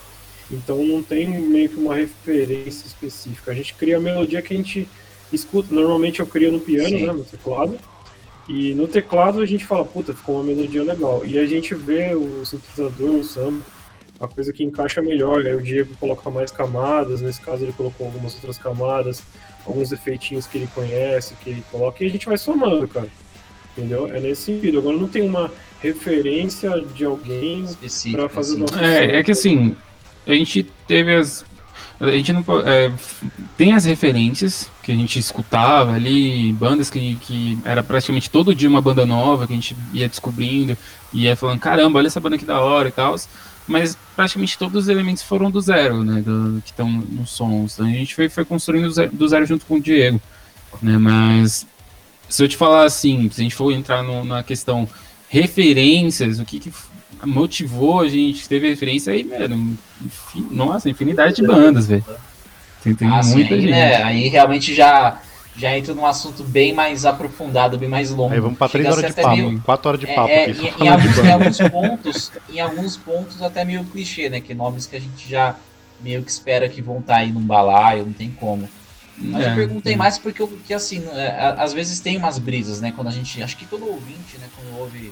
Então 0.51 0.84
não 0.84 1.01
tem 1.01 1.28
meio 1.28 1.70
que 1.70 1.76
uma 1.76 1.95
referência 1.95 2.86
específica. 2.86 3.51
A 3.51 3.53
gente 3.53 3.74
cria 3.76 3.97
a 3.97 3.99
melodia 3.99 4.41
que 4.41 4.53
a 4.53 4.57
gente 4.57 4.88
escuta. 5.32 5.74
Normalmente 5.74 6.20
eu 6.20 6.26
crio 6.26 6.51
no 6.51 6.59
piano, 6.59 6.89
Sim. 6.89 7.05
né, 7.05 7.13
no 7.13 7.24
teclado. 7.24 7.80
E 8.47 8.74
no 8.74 8.88
teclado 8.88 9.41
a 9.41 9.45
gente 9.45 9.63
fala, 9.63 9.86
puta, 9.86 10.13
ficou 10.13 10.36
uma 10.36 10.43
melodia 10.43 10.84
legal. 10.84 11.24
E 11.24 11.38
a 11.38 11.45
gente 11.45 11.76
vê 11.76 12.15
o 12.15 12.43
sintetizador, 12.43 13.11
o 13.11 13.24
sample, 13.24 13.61
a 14.20 14.28
coisa 14.28 14.51
que 14.51 14.63
encaixa 14.63 15.01
melhor. 15.01 15.45
Aí 15.45 15.55
o 15.55 15.61
Diego 15.61 15.95
coloca 15.97 16.30
mais 16.30 16.51
camadas, 16.51 17.22
nesse 17.22 17.39
caso 17.39 17.63
ele 17.63 17.74
colocou 17.74 18.07
algumas 18.07 18.34
outras 18.34 18.57
camadas, 18.57 19.22
alguns 19.65 19.91
efeitinhos 19.91 20.47
que 20.47 20.57
ele 20.57 20.67
conhece, 20.74 21.36
que 21.36 21.51
ele 21.51 21.63
coloca, 21.72 22.03
e 22.03 22.07
a 22.07 22.09
gente 22.09 22.26
vai 22.26 22.38
somando, 22.38 22.88
cara. 22.88 23.07
Entendeu? 23.80 24.07
É 24.13 24.19
nesse 24.19 24.43
sentido. 24.43 24.80
Agora 24.80 24.97
não 24.97 25.07
tem 25.07 25.21
uma 25.21 25.51
referência 25.82 26.84
de 26.93 27.05
alguém 27.05 27.65
para 28.11 28.27
fazer 28.27 28.53
assim. 28.53 28.55
o 28.55 28.59
nosso 28.59 28.80
é, 28.80 29.17
é 29.17 29.23
que 29.23 29.32
assim, 29.32 29.75
a 30.27 30.34
gente 30.34 30.63
teve 30.88 31.15
as. 31.15 31.45
A 31.99 32.11
gente 32.11 32.32
não 32.32 32.45
é, 32.65 32.91
tem 33.57 33.73
as 33.73 33.84
referências 33.84 34.71
que 34.82 34.91
a 34.91 34.95
gente 34.95 35.19
escutava 35.19 35.93
ali, 35.93 36.53
bandas 36.53 36.89
que, 36.89 37.15
que 37.15 37.57
era 37.65 37.84
praticamente 37.84 38.30
todo 38.30 38.55
dia 38.55 38.69
uma 38.69 38.82
banda 38.82 39.05
nova 39.05 39.45
que 39.45 39.51
a 39.51 39.55
gente 39.55 39.75
ia 39.93 40.07
descobrindo, 40.07 40.77
e 41.13 41.23
ia 41.23 41.36
falando, 41.36 41.59
caramba, 41.59 41.99
olha 41.99 42.07
essa 42.07 42.21
banda 42.21 42.38
que 42.38 42.45
da 42.45 42.61
hora 42.61 42.88
e 42.88 42.91
tal 42.91 43.17
mas 43.69 43.95
praticamente 44.15 44.57
todos 44.57 44.84
os 44.84 44.89
elementos 44.89 45.21
foram 45.21 45.51
do 45.51 45.61
zero, 45.61 46.03
né, 46.03 46.21
do, 46.21 46.59
que 46.65 46.71
estão 46.71 46.89
nos 46.89 47.30
sons. 47.30 47.73
Então 47.73 47.86
a 47.86 47.89
gente 47.89 48.15
foi, 48.15 48.27
foi 48.27 48.43
construindo 48.43 48.86
do 48.86 48.91
zero, 48.91 49.11
do 49.15 49.27
zero, 49.27 49.45
junto 49.45 49.65
com 49.65 49.75
o 49.75 49.80
Diego, 49.80 50.19
né, 50.82 50.97
mas 50.97 51.67
se 52.30 52.43
eu 52.43 52.47
te 52.47 52.55
falar 52.55 52.86
assim, 52.86 53.30
se 53.32 53.41
a 53.41 53.43
gente 53.43 53.55
for 53.55 53.71
entrar 53.71 54.03
no, 54.03 54.23
na 54.23 54.43
questão 54.43 54.88
referências, 55.27 56.39
o 56.39 56.45
que, 56.45 56.59
que 56.59 56.71
motivou 57.25 58.01
a 58.01 58.07
gente, 58.07 58.47
teve 58.47 58.69
referência 58.69 59.11
aí, 59.11 59.23
mano, 59.23 59.77
nossa, 60.49 60.89
infinidade 60.89 61.36
de 61.36 61.45
bandas, 61.45 61.88
velho. 61.88 62.05
Tem, 62.84 62.95
tem 62.95 63.07
ah, 63.07 63.21
muita 63.23 63.55
sim, 63.55 63.61
gente. 63.61 63.71
Né, 63.71 64.01
aí 64.03 64.27
realmente 64.30 64.73
já 64.73 65.19
já 65.59 65.77
entra 65.77 65.93
num 65.93 66.05
assunto 66.05 66.41
bem 66.41 66.71
mais 66.71 67.05
aprofundado, 67.05 67.77
bem 67.77 67.89
mais 67.89 68.11
longo. 68.11 68.34
Aí 68.34 68.39
vamos 68.39 68.57
para 68.57 68.69
três 68.69 68.88
horas 68.88 69.13
de 69.13 69.21
papo, 69.21 69.36
meio... 69.36 69.61
quatro 69.61 69.89
horas 69.89 69.99
de 69.99 70.07
papo. 70.07 70.30
É, 70.30 70.45
aqui, 70.45 70.73
em, 70.80 70.86
em, 70.86 70.88
alguns, 70.88 71.17
em, 71.17 71.32
alguns, 71.32 71.57
pontos, 71.57 72.32
em 72.49 72.59
alguns 72.61 72.97
pontos 72.97 73.41
até 73.41 73.65
meio 73.65 73.84
clichê, 73.84 74.30
né? 74.30 74.39
Que 74.39 74.53
nomes 74.53 74.86
que 74.86 74.95
a 74.95 75.01
gente 75.01 75.30
já 75.30 75.57
meio 75.99 76.23
que 76.23 76.32
espera 76.32 76.69
que 76.69 76.82
vão 76.82 76.99
estar 76.99 77.15
tá 77.15 77.19
aí 77.19 77.32
num 77.34 77.41
balaio, 77.41 78.05
não 78.05 78.13
tem 78.13 78.30
como. 78.32 78.69
Mas 79.20 79.45
é, 79.45 79.51
eu 79.51 79.55
perguntei 79.55 79.93
é. 79.93 79.97
mais 79.97 80.17
porque, 80.17 80.45
porque 80.45 80.74
assim, 80.74 81.03
é, 81.13 81.55
às 81.57 81.74
vezes 81.74 81.99
tem 81.99 82.17
umas 82.17 82.39
brisas, 82.39 82.80
né? 82.80 82.93
Quando 82.95 83.07
a 83.09 83.11
gente. 83.11 83.41
Acho 83.43 83.57
que 83.57 83.65
todo 83.65 83.86
ouvinte, 83.86 84.38
né, 84.38 84.47
quando 84.55 84.80
ouve 84.80 85.11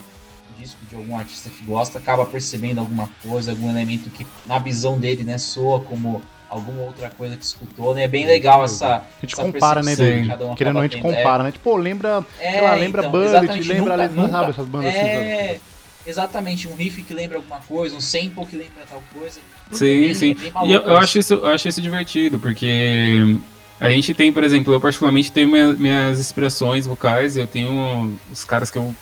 disco 0.57 0.79
de 0.89 0.95
algum 0.95 1.17
artista 1.17 1.49
que 1.49 1.63
gosta, 1.63 1.99
acaba 1.99 2.25
percebendo 2.25 2.79
alguma 2.79 3.09
coisa, 3.21 3.51
algum 3.51 3.69
elemento 3.69 4.09
que 4.09 4.25
na 4.45 4.57
visão 4.57 4.97
dele, 4.97 5.23
né, 5.23 5.37
soa 5.37 5.81
como 5.81 6.21
alguma 6.49 6.83
outra 6.83 7.09
coisa 7.09 7.35
que 7.35 7.43
escutou, 7.43 7.93
né? 7.93 8.03
É 8.03 8.07
bem 8.07 8.25
legal 8.25 8.63
essa. 8.63 8.97
A 8.97 9.01
gente 9.21 9.33
essa 9.33 9.43
compara, 9.43 9.83
né, 9.83 9.95
David? 9.95 10.33
Querendo 10.55 10.67
ou 10.67 10.73
não, 10.73 10.81
a 10.81 10.87
gente 10.87 11.01
compara, 11.01 11.43
é. 11.43 11.45
né? 11.45 11.51
Tipo, 11.51 11.75
lembra, 11.75 12.25
é, 12.39 12.51
sei 12.51 12.61
lá, 12.61 12.73
lembra 12.75 13.01
então, 13.01 13.11
Bullet, 13.11 13.67
lembra, 13.67 14.07
nunca, 14.07 14.31
sabe, 14.31 14.49
essas 14.51 14.67
bandas 14.67 14.95
assim, 14.95 14.99
é, 14.99 15.51
assim, 15.51 15.59
Exatamente, 16.07 16.69
um 16.69 16.75
riff 16.75 17.03
que 17.03 17.13
lembra 17.13 17.37
alguma 17.37 17.59
coisa, 17.59 17.93
um 17.93 17.99
sample 17.99 18.45
que 18.45 18.55
lembra 18.55 18.85
tal 18.89 19.03
coisa. 19.13 19.41
Sim, 19.73 19.85
bem, 19.85 20.13
sim. 20.13 20.37
e 20.65 20.71
eu, 20.71 20.81
eu, 20.83 20.97
acho 20.97 21.19
isso, 21.19 21.33
eu 21.33 21.47
acho 21.47 21.67
isso 21.67 21.81
divertido, 21.81 22.39
porque 22.39 23.37
a 23.79 23.89
gente 23.89 24.13
tem, 24.13 24.31
por 24.31 24.43
exemplo, 24.43 24.73
eu 24.73 24.81
particularmente 24.81 25.31
tenho 25.31 25.49
minhas, 25.49 25.77
minhas 25.77 26.19
expressões 26.19 26.87
vocais, 26.87 27.37
eu 27.37 27.45
tenho 27.45 28.17
os 28.31 28.43
caras 28.43 28.71
que 28.71 28.77
eu 28.77 28.95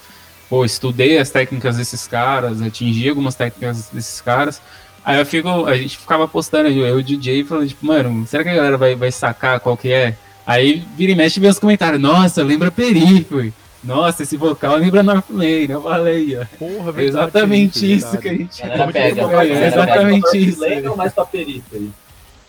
pô, 0.49 0.65
estudei 0.65 1.17
as 1.17 1.29
técnicas 1.29 1.77
desses 1.77 2.07
caras, 2.07 2.61
atingi 2.61 3.07
algumas 3.09 3.35
técnicas 3.35 3.89
desses 3.89 4.21
caras. 4.21 4.61
Aí 5.03 5.19
eu 5.19 5.25
fico, 5.25 5.65
a 5.65 5.77
gente 5.77 5.97
ficava 5.97 6.27
postando, 6.27 6.67
eu 6.67 6.99
e 6.99 7.01
o 7.01 7.03
DJ 7.03 7.43
falando, 7.43 7.67
tipo, 7.67 7.85
mano, 7.85 8.25
será 8.27 8.43
que 8.43 8.49
a 8.49 8.55
galera 8.55 8.77
vai, 8.77 8.95
vai 8.95 9.11
sacar 9.11 9.59
qual 9.59 9.77
que 9.77 9.91
é? 9.91 10.15
Aí 10.45 10.85
vira 10.97 11.11
e 11.11 11.15
mexe 11.15 11.39
vê 11.39 11.47
os 11.47 11.59
comentários, 11.59 12.01
nossa, 12.01 12.43
lembra 12.43 12.71
Periphery. 12.71 13.53
Nossa, 13.83 14.23
esse 14.23 14.35
vocal 14.35 14.77
lembra 14.77 15.03
Northlane, 15.03 15.69
eu 15.69 15.81
falei, 15.81 16.35
ó. 16.37 16.45
Porra, 16.57 16.91
verdade, 16.91 17.27
exatamente 17.27 17.93
isso, 17.93 18.07
isso 18.07 18.17
que 18.17 18.29
a 18.29 18.33
gente 18.33 18.61
pega. 18.91 19.21
É, 19.45 19.67
exatamente 19.67 20.37
isso. 20.37 20.59
Lane 20.59 20.87
ou 20.87 20.97
mais 20.97 21.13
pra? 21.13 21.27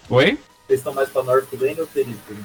Oi? 0.09 0.39
Vocês 0.66 0.80
estão 0.80 0.92
mais 0.92 1.08
pra 1.08 1.22
Northlane 1.22 1.80
ou 1.80 1.86
Periphery? 1.86 2.40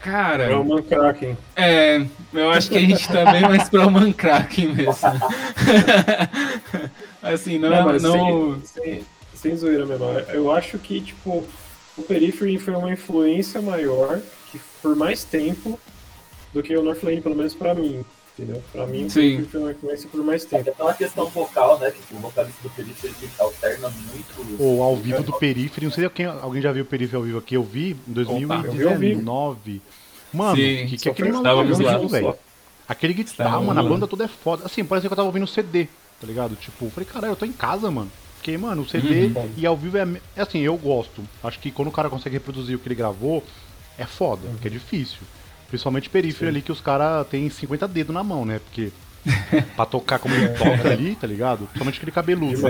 Cara. 0.00 0.44
É 0.44 0.54
o 0.54 0.64
Mankraken. 0.64 1.36
É, 1.56 2.06
eu 2.32 2.50
acho 2.50 2.68
que 2.68 2.76
a 2.76 2.80
gente 2.80 3.08
tá 3.08 3.32
bem 3.32 3.42
mais 3.42 3.68
pra 3.68 3.86
o 3.86 3.90
Mankraken 3.90 4.74
mesmo. 4.74 4.92
Assim, 7.22 7.58
não. 7.58 7.70
Não, 7.70 7.84
mas 7.86 8.02
não... 8.02 8.60
Sem, 8.62 8.82
sem, 8.82 9.06
sem 9.34 9.56
zoeira 9.56 9.86
mesmo. 9.86 10.04
Eu 10.28 10.52
acho 10.52 10.78
que, 10.78 11.00
tipo, 11.00 11.44
o 11.96 12.02
Periphery 12.02 12.58
foi 12.58 12.74
uma 12.74 12.92
influência 12.92 13.60
maior, 13.62 14.20
que 14.52 14.60
por 14.82 14.94
mais 14.94 15.24
tempo, 15.24 15.80
do 16.52 16.62
que 16.62 16.76
o 16.76 16.82
Northlane, 16.82 17.20
pelo 17.20 17.34
menos 17.34 17.54
pra 17.54 17.74
mim. 17.74 18.04
Entendeu? 18.36 18.62
Pra 18.72 18.84
mim, 18.86 19.04
o 19.04 19.10
Sim. 19.10 19.20
Periphery 19.20 19.46
foi 19.48 19.60
uma 19.60 19.70
influência 19.70 20.08
por 20.10 20.24
mais 20.24 20.44
tempo. 20.44 20.62
Até 20.62 20.72
pela 20.72 20.92
questão 20.94 21.26
vocal, 21.26 21.78
né? 21.78 21.92
Que 21.92 22.14
o 22.14 22.18
vocalista 22.18 22.58
do 22.64 22.68
Felipe 22.70 23.06
ele 23.06 23.14
alterna 23.38 23.88
muito. 23.90 24.56
Ou 24.62 24.82
ao 24.82 24.96
vivo 24.96 25.22
do 25.22 25.32
Periphery, 25.34 25.86
não 25.86 25.92
sei 25.92 26.04
se 26.04 26.10
quem, 26.10 26.26
alguém 26.26 26.60
já 26.60 26.72
viu 26.72 26.82
o 26.82 26.86
Periphery 26.86 27.16
ao 27.16 27.22
vivo 27.22 27.38
aqui, 27.38 27.54
eu 27.54 27.62
vi 27.62 27.90
em 28.08 28.18
eu 28.18 28.24
vi 28.24 28.44
ao 28.44 28.62
2019. 28.64 29.82
Mano, 30.32 30.56
Sim, 30.56 30.86
que, 30.88 30.96
que 30.96 31.08
aquele 31.08 31.30
maluco 31.30 31.74
vivo, 31.76 32.08
velho. 32.08 32.34
Aquele 32.88 33.14
guitarra, 33.14 33.60
mano, 33.60 33.78
a 33.80 33.82
banda 33.84 34.06
toda 34.08 34.24
é 34.24 34.28
foda. 34.28 34.66
Assim, 34.66 34.84
parece 34.84 35.06
que 35.06 35.12
eu 35.12 35.16
tava 35.16 35.28
ouvindo 35.28 35.46
CD, 35.46 35.86
tá 36.20 36.26
ligado? 36.26 36.56
Tipo, 36.56 36.86
eu 36.86 36.90
falei, 36.90 37.08
caralho, 37.08 37.32
eu 37.32 37.36
tô 37.36 37.46
em 37.46 37.52
casa, 37.52 37.88
mano. 37.90 38.10
Porque, 38.34 38.58
mano, 38.58 38.82
o 38.82 38.88
CD 38.88 39.26
Uhum. 39.28 39.50
e 39.56 39.64
ao 39.64 39.76
vivo 39.76 39.96
é, 39.96 40.06
é 40.36 40.42
assim, 40.42 40.58
eu 40.58 40.76
gosto. 40.76 41.22
Acho 41.42 41.58
que 41.60 41.70
quando 41.70 41.88
o 41.88 41.92
cara 41.92 42.10
consegue 42.10 42.34
reproduzir 42.34 42.76
o 42.76 42.78
que 42.80 42.88
ele 42.88 42.94
gravou, 42.96 43.42
é 43.96 44.04
foda, 44.04 44.46
Uhum. 44.46 44.52
porque 44.54 44.68
é 44.68 44.70
difícil. 44.72 45.20
Principalmente 45.74 46.08
Periphery 46.08 46.50
ali, 46.50 46.62
que 46.62 46.70
os 46.70 46.80
caras 46.80 47.26
têm 47.26 47.50
50 47.50 47.88
dedos 47.88 48.14
na 48.14 48.22
mão, 48.22 48.44
né? 48.44 48.60
Porque 48.60 48.92
pra 49.74 49.84
tocar 49.84 50.20
como 50.20 50.32
ele 50.32 50.50
toca 50.50 50.88
ali, 50.88 51.16
tá 51.16 51.26
ligado? 51.26 51.66
Principalmente 51.66 51.96
aquele 51.96 52.12
cabeludo. 52.12 52.60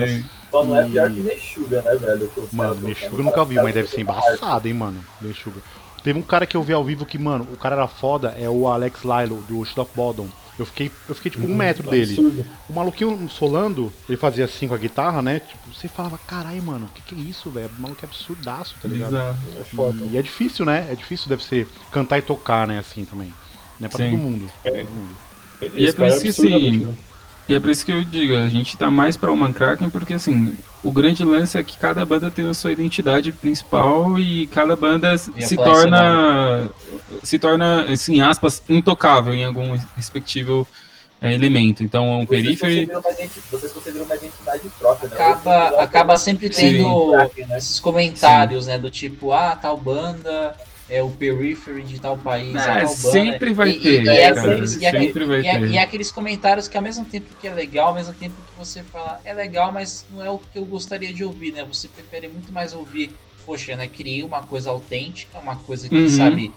Só 0.51 0.65
não 0.65 0.75
é 0.75 0.89
pior 0.89 1.11
que 1.11 1.21
Mexuga, 1.21 1.83
né, 1.83 1.97
velho? 1.97 2.33
Mano, 2.51 2.77
Mexuga 2.77 3.17
eu 3.19 3.23
nunca 3.23 3.45
vi, 3.45 3.57
mas 3.57 3.75
deve 3.75 3.89
ser 3.89 4.01
embaçado, 4.01 4.67
hein, 4.67 4.73
mano. 4.73 5.05
Mexuga. 5.21 5.61
Teve 6.03 6.19
um 6.19 6.23
cara 6.23 6.47
que 6.47 6.57
eu 6.57 6.63
vi 6.63 6.73
ao 6.73 6.83
vivo 6.83 7.05
que, 7.05 7.19
mano, 7.19 7.47
o 7.53 7.59
cara 7.59 7.77
era 7.77 7.87
foda, 7.87 8.35
é 8.39 8.49
o 8.49 8.67
Alex 8.67 9.03
Lilo, 9.03 9.43
do 9.43 9.63
Shield 9.67 9.81
of 9.81 9.91
Bottom. 9.95 10.29
Eu 10.59 10.65
fiquei, 10.67 10.91
eu 11.09 11.15
fiquei 11.15 11.31
tipo 11.33 11.47
um 11.47 11.55
metro 11.55 11.91
dele. 11.91 12.47
O 12.69 12.73
maluquinho 12.73 13.29
solando, 13.29 13.93
ele 14.09 14.17
fazia 14.17 14.45
assim 14.45 14.69
com 14.69 14.75
a 14.75 14.79
guitarra, 14.79 15.21
né? 15.21 15.41
Tipo, 15.41 15.75
você 15.75 15.89
falava, 15.89 16.17
caralho, 16.19 16.63
mano, 16.63 16.87
o 16.87 16.89
que, 16.91 17.03
que 17.03 17.15
é 17.15 17.25
isso, 17.25 17.51
velho? 17.51 17.71
O 17.77 17.83
maluco 17.83 18.05
é 18.05 18.07
absurdaço, 18.07 18.77
tá 18.81 18.89
ligado? 18.89 19.15
Exato. 19.15 19.39
É 19.61 19.65
foda. 19.65 20.05
E 20.05 20.17
é 20.17 20.23
difícil, 20.23 20.65
né? 20.65 20.87
É 20.91 20.95
difícil, 20.95 21.29
deve 21.29 21.43
ser 21.43 21.67
cantar 21.91 22.19
e 22.19 22.23
tocar, 22.23 22.69
né, 22.69 22.79
assim 22.79 23.05
também. 23.05 23.35
Não 23.81 23.87
é 23.87 23.89
pra 23.89 23.99
Sim. 23.99 24.11
todo 24.13 24.21
mundo. 24.21 24.51
É. 24.63 24.71
Todo 24.71 24.91
mundo. 24.91 25.17
E 25.61 25.85
é 25.85 25.89
Esse 25.89 25.97
por 25.97 26.07
isso 26.07 26.21
que, 26.21 26.29
assim, 26.29 26.79
bom. 26.79 26.95
E 27.49 27.55
é 27.55 27.61
por 27.61 27.69
isso 27.71 27.85
que 27.85 27.93
eu 27.93 28.03
digo, 28.03 28.35
a 28.37 28.49
gente 28.49 28.77
tá 28.77 28.91
mais 28.91 29.17
pra 29.17 29.31
uma 29.31 29.53
Kraken 29.53 29.91
porque 29.91 30.15
assim, 30.15 30.57
o 30.83 30.91
grande 30.91 31.23
lance 31.25 31.59
é 31.59 31.63
que 31.63 31.77
cada 31.77 32.05
banda 32.05 32.31
tem 32.31 32.49
a 32.49 32.55
sua 32.55 32.73
identidade 32.73 33.33
principal 33.33 34.19
e 34.19 34.47
cada 34.47 34.75
banda 34.75 35.11
Ia 35.11 35.47
se 35.47 35.57
torna 35.57 36.71
se 37.23 37.39
torna, 37.39 37.85
assim, 37.85 38.21
aspas, 38.21 38.63
intocável 38.69 39.35
em 39.35 39.45
algum 39.45 39.77
respectivo 39.97 40.67
é, 41.21 41.33
elemento. 41.33 41.83
Então, 41.83 42.23
o 42.23 42.27
Periphery 42.27 42.91
uma 42.91 43.11
identi- 43.11 43.41
Vocês 43.51 43.73
conseguiram 43.73 44.05
uma 44.05 44.15
identidade 44.15 44.69
própria, 44.79 45.09
né? 45.09 45.15
Acaba, 45.15 45.69
acaba 45.83 46.17
sempre 46.19 46.53
Sim. 46.53 46.79
tendo 46.79 47.13
Kraken, 47.13 47.47
né? 47.47 47.59
esses 47.59 47.81
comentários, 47.81 48.67
né? 48.67 48.79
Do 48.79 48.91
tipo, 48.91 49.33
ah, 49.33 49.57
tal 49.57 49.77
banda 49.77 50.55
é 50.95 51.03
o 51.03 51.11
periphery 51.11 51.83
de 51.83 51.99
tal 52.01 52.17
país, 52.17 52.55
É, 52.55 52.87
sempre 52.87 53.53
vai 53.53 53.71
E- 53.71 53.81
ter, 53.81 54.05
e, 54.05 54.09
é 54.09 54.33
cara, 54.33 54.53
aqueles, 54.53 54.77
aquele- 54.85 55.07
sempre 55.07 55.25
vai 55.25 55.43
ter. 55.43 55.71
e 55.71 55.79
aqueles 55.79 56.13
comentários 56.13 56.69
que 56.69 56.77
ao 56.77 56.83
mesmo 56.83 57.05
tempo 57.05 57.27
que 57.41 57.49
é 57.49 57.53
legal, 57.55 57.89
ao 57.89 57.95
mesmo 57.95 58.15
tempo 58.15 58.35
que 58.37 58.57
você 58.57 58.83
fala, 58.85 59.21
é 59.25 59.33
legal, 59.35 59.73
mas 59.73 60.07
não 60.11 60.23
é 60.23 60.31
o 60.31 60.39
que 60.39 60.57
eu 60.59 60.65
gostaria 60.65 61.13
de 61.13 61.25
ouvir, 61.25 61.53
né? 61.53 61.65
Você 61.65 61.89
prefere 61.89 62.29
muito 62.29 62.53
mais 62.53 62.73
ouvir, 62.73 63.11
poxa, 63.45 63.75
né? 63.77 63.89
Criei 63.89 64.23
uma 64.23 64.43
coisa 64.47 64.71
autêntica, 64.71 65.39
uma 65.39 65.57
coisa 65.57 65.89
que, 65.89 65.95
Uhum. 65.97 66.09
sabe, 66.09 66.53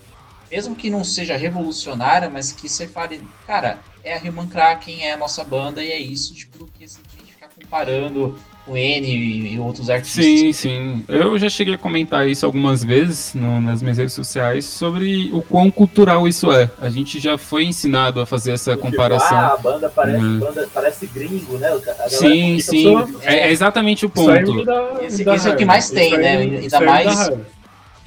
mesmo 0.51 0.75
que 0.75 0.89
não 0.89 1.03
seja 1.03 1.35
revolucionária, 1.35 2.29
mas 2.29 2.51
que 2.51 2.69
você 2.69 2.87
fale, 2.87 3.19
cara, 3.45 3.79
é 4.03 4.15
a 4.15 4.21
Human 4.21 4.47
Kraken, 4.47 5.03
é 5.03 5.13
a 5.13 5.17
nossa 5.17 5.43
banda 5.43 5.83
e 5.83 5.91
é 5.91 5.99
isso, 5.99 6.33
tipo, 6.35 6.67
que 6.77 6.83
a 6.83 6.87
gente 6.87 7.31
ficar 7.33 7.49
comparando 7.49 8.39
com 8.67 8.75
N 8.77 9.07
e 9.53 9.57
outros 9.59 9.89
artistas. 9.89 10.23
Sim, 10.25 10.51
sim. 10.51 11.03
Eu 11.07 11.37
já 11.39 11.47
cheguei 11.49 11.75
a 11.75 11.77
comentar 11.77 12.27
isso 12.27 12.45
algumas 12.45 12.83
vezes 12.83 13.33
no- 13.33 13.61
nas 13.61 13.81
minhas 13.81 13.97
redes 13.97 14.13
sociais 14.13 14.65
sobre 14.65 15.29
o 15.31 15.41
quão 15.41 15.71
cultural 15.71 16.27
isso 16.27 16.51
é. 16.51 16.69
A 16.81 16.89
gente 16.89 17.19
já 17.19 17.37
foi 17.37 17.63
ensinado 17.63 18.19
a 18.19 18.25
fazer 18.25 18.51
essa 18.51 18.71
Tipo, 18.71 18.83
comparação. 18.91 19.37
Ah, 19.37 19.53
a 19.53 19.57
banda 19.57 19.89
parece, 19.89 20.17
Uhum. 20.23 20.39
banda 20.39 20.69
parece 20.73 21.07
gringo, 21.07 21.57
né? 21.57 21.69
Sim, 22.09 22.57
fica 22.59 22.71
sim. 22.71 22.83
só- 22.83 23.07
É, 23.23 23.47
é 23.47 23.51
exatamente 23.51 24.05
o 24.05 24.11
Isso 24.13 24.25
ponto. 24.25 24.65
dá- 24.65 24.97
Esse- 25.01 25.23
dá 25.23 25.35
esse 25.35 25.47
é 25.49 25.51
o 25.53 25.55
que 25.55 25.65
mais 25.65 25.89
tem, 25.89 26.09
Isso 26.11 26.17
né? 26.21 26.37
Ainda 26.37 26.55
isso 26.55 26.63
me 26.63 26.69
dá 26.69 26.81
mais-. 26.81 27.31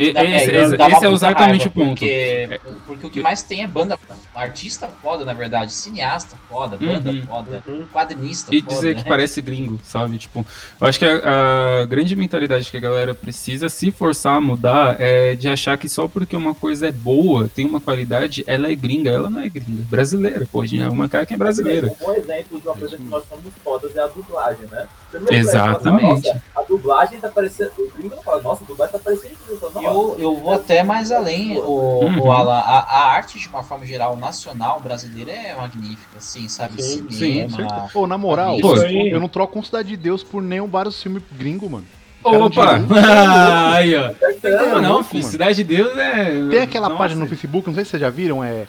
E- 0.01 0.09
esse, 0.09 0.17
é, 0.19 0.37
esse- 0.65 0.75
esse 0.77 1.05
é 1.07 1.11
exatamente 1.13 1.69
o 1.69 1.71
ponto. 1.71 1.89
Porque, 1.91 2.61
porque 2.87 3.07
o 3.07 3.11
que 3.11 3.21
mais 3.21 3.43
tem 3.43 3.63
é 3.63 3.67
banda, 3.67 3.99
artista 4.35 4.89
foda, 5.03 5.25
na 5.25 5.35
verdade, 5.35 5.73
cineasta 5.73 6.37
foda, 6.49 6.77
banda 6.79 7.11
Uhum. 7.11 7.23
foda, 7.27 7.63
Uhum. 7.67 7.85
quadrinista 7.93 8.55
E 8.55 8.63
foda, 8.63 8.75
dizer 8.75 8.95
né? 8.97 9.03
que 9.03 9.09
parece 9.09 9.43
gringo, 9.43 9.79
sabe? 9.85 10.17
Tipo, 10.17 10.45
eu 10.81 10.87
acho 10.87 10.99
que 10.99 11.05
a, 11.05 11.83
a 11.83 11.87
grande 11.87 12.17
mentalidade 12.17 12.71
que 12.71 12.77
a 12.77 12.81
galera 12.81 13.15
precisa 13.15 13.69
se 13.69 13.91
forçar 13.91 14.37
a 14.37 14.41
mudar 14.41 14.97
é 14.99 15.35
de 15.35 15.49
achar 15.49 15.77
que 15.77 15.89
só 15.89 16.09
porque 16.09 16.35
uma 16.35 16.55
coisa 16.55 16.89
é 16.89 16.93
boa, 16.93 17.49
tem 17.55 17.67
uma 17.67 17.81
qualidade, 17.81 18.43
ela 18.47 18.71
é 18.71 18.75
gringa. 18.75 19.11
Ela 19.11 19.29
não 19.29 19.41
é 19.41 19.49
gringa, 19.49 19.83
é 19.83 19.85
brasileira, 19.85 20.49
pô. 20.51 20.65
É 20.65 20.89
uma 20.89 21.09
cara 21.09 21.27
que 21.27 21.35
é 21.35 21.37
brasileira. 21.37 21.89
Um 21.89 21.95
bom 22.07 22.13
exemplo 22.15 22.61
de 22.61 22.67
uma 22.67 22.77
coisa 22.77 22.97
que 22.97 23.03
nós 23.03 23.25
somos 23.29 23.53
fodas 23.63 23.95
é 23.97 24.01
a 24.01 24.07
dublagem, 24.07 24.67
né? 24.71 24.87
Primeiro, 25.11 25.35
Exatamente. 25.35 26.03
nossa, 26.29 26.43
a 26.57 26.63
dublagem 26.63 27.19
tá 27.21 27.29
parecendo. 27.29 27.73
O 27.79 27.91
gringo 27.99 28.15
não 28.17 28.23
fala, 28.23 28.41
nossa, 28.43 28.63
a 28.63 28.67
dublagem 28.67 28.93
tá 28.93 28.99
parecendo. 29.03 29.35
Eu 29.83 30.17
Eu, 30.19 30.37
vou 30.37 30.53
até 30.53 30.83
mais 30.83 31.11
além, 31.11 31.59
o, 31.59 31.63
Uhum. 32.05 32.21
o 32.23 32.33
Alan. 32.33 32.59
A, 32.59 32.79
a 32.81 33.13
arte, 33.13 33.39
de 33.39 33.49
uma 33.49 33.63
forma 33.63 33.85
geral, 33.85 34.17
nacional, 34.17 34.79
brasileira, 34.81 35.33
é 35.33 35.55
magnífica, 35.55 36.19
assim, 36.19 36.49
sabe? 36.49 36.81
Sim, 36.83 37.09
Cinema. 37.11 37.89
Pô, 37.93 38.07
na 38.07 38.17
moral, 38.17 38.57
Isso 38.57 38.67
eu- 38.77 38.83
aí. 38.83 39.11
eu 39.11 39.19
não 39.21 39.29
troco 39.29 39.55
com 39.55 39.63
Cidade 39.63 39.89
de 39.89 39.97
Deus 39.97 40.23
por 40.23 40.41
nenhum 40.43 40.67
vários 40.69 41.03
filmes 41.03 41.23
gringo, 41.33 41.69
mano. 41.69 41.87
Opa! 42.23 42.79
Aí, 43.75 43.97
ó. 43.97 44.11
Não, 44.43 44.51
Não, 44.75 44.83
não, 44.83 44.93
louco, 44.93 45.05
filho. 45.05 45.23
Cidade 45.25 45.55
de 45.57 45.65
Deus 45.65 45.97
é. 45.97 46.27
Tem 46.51 46.61
aquela 46.61 46.89
Nossa. 46.89 46.99
página 46.99 47.21
no 47.21 47.27
Facebook, 47.27 47.67
não 47.67 47.75
sei 47.75 47.85
se 47.85 47.91
vocês 47.93 48.01
já 48.03 48.11
viram, 48.11 48.45
é. 48.45 48.67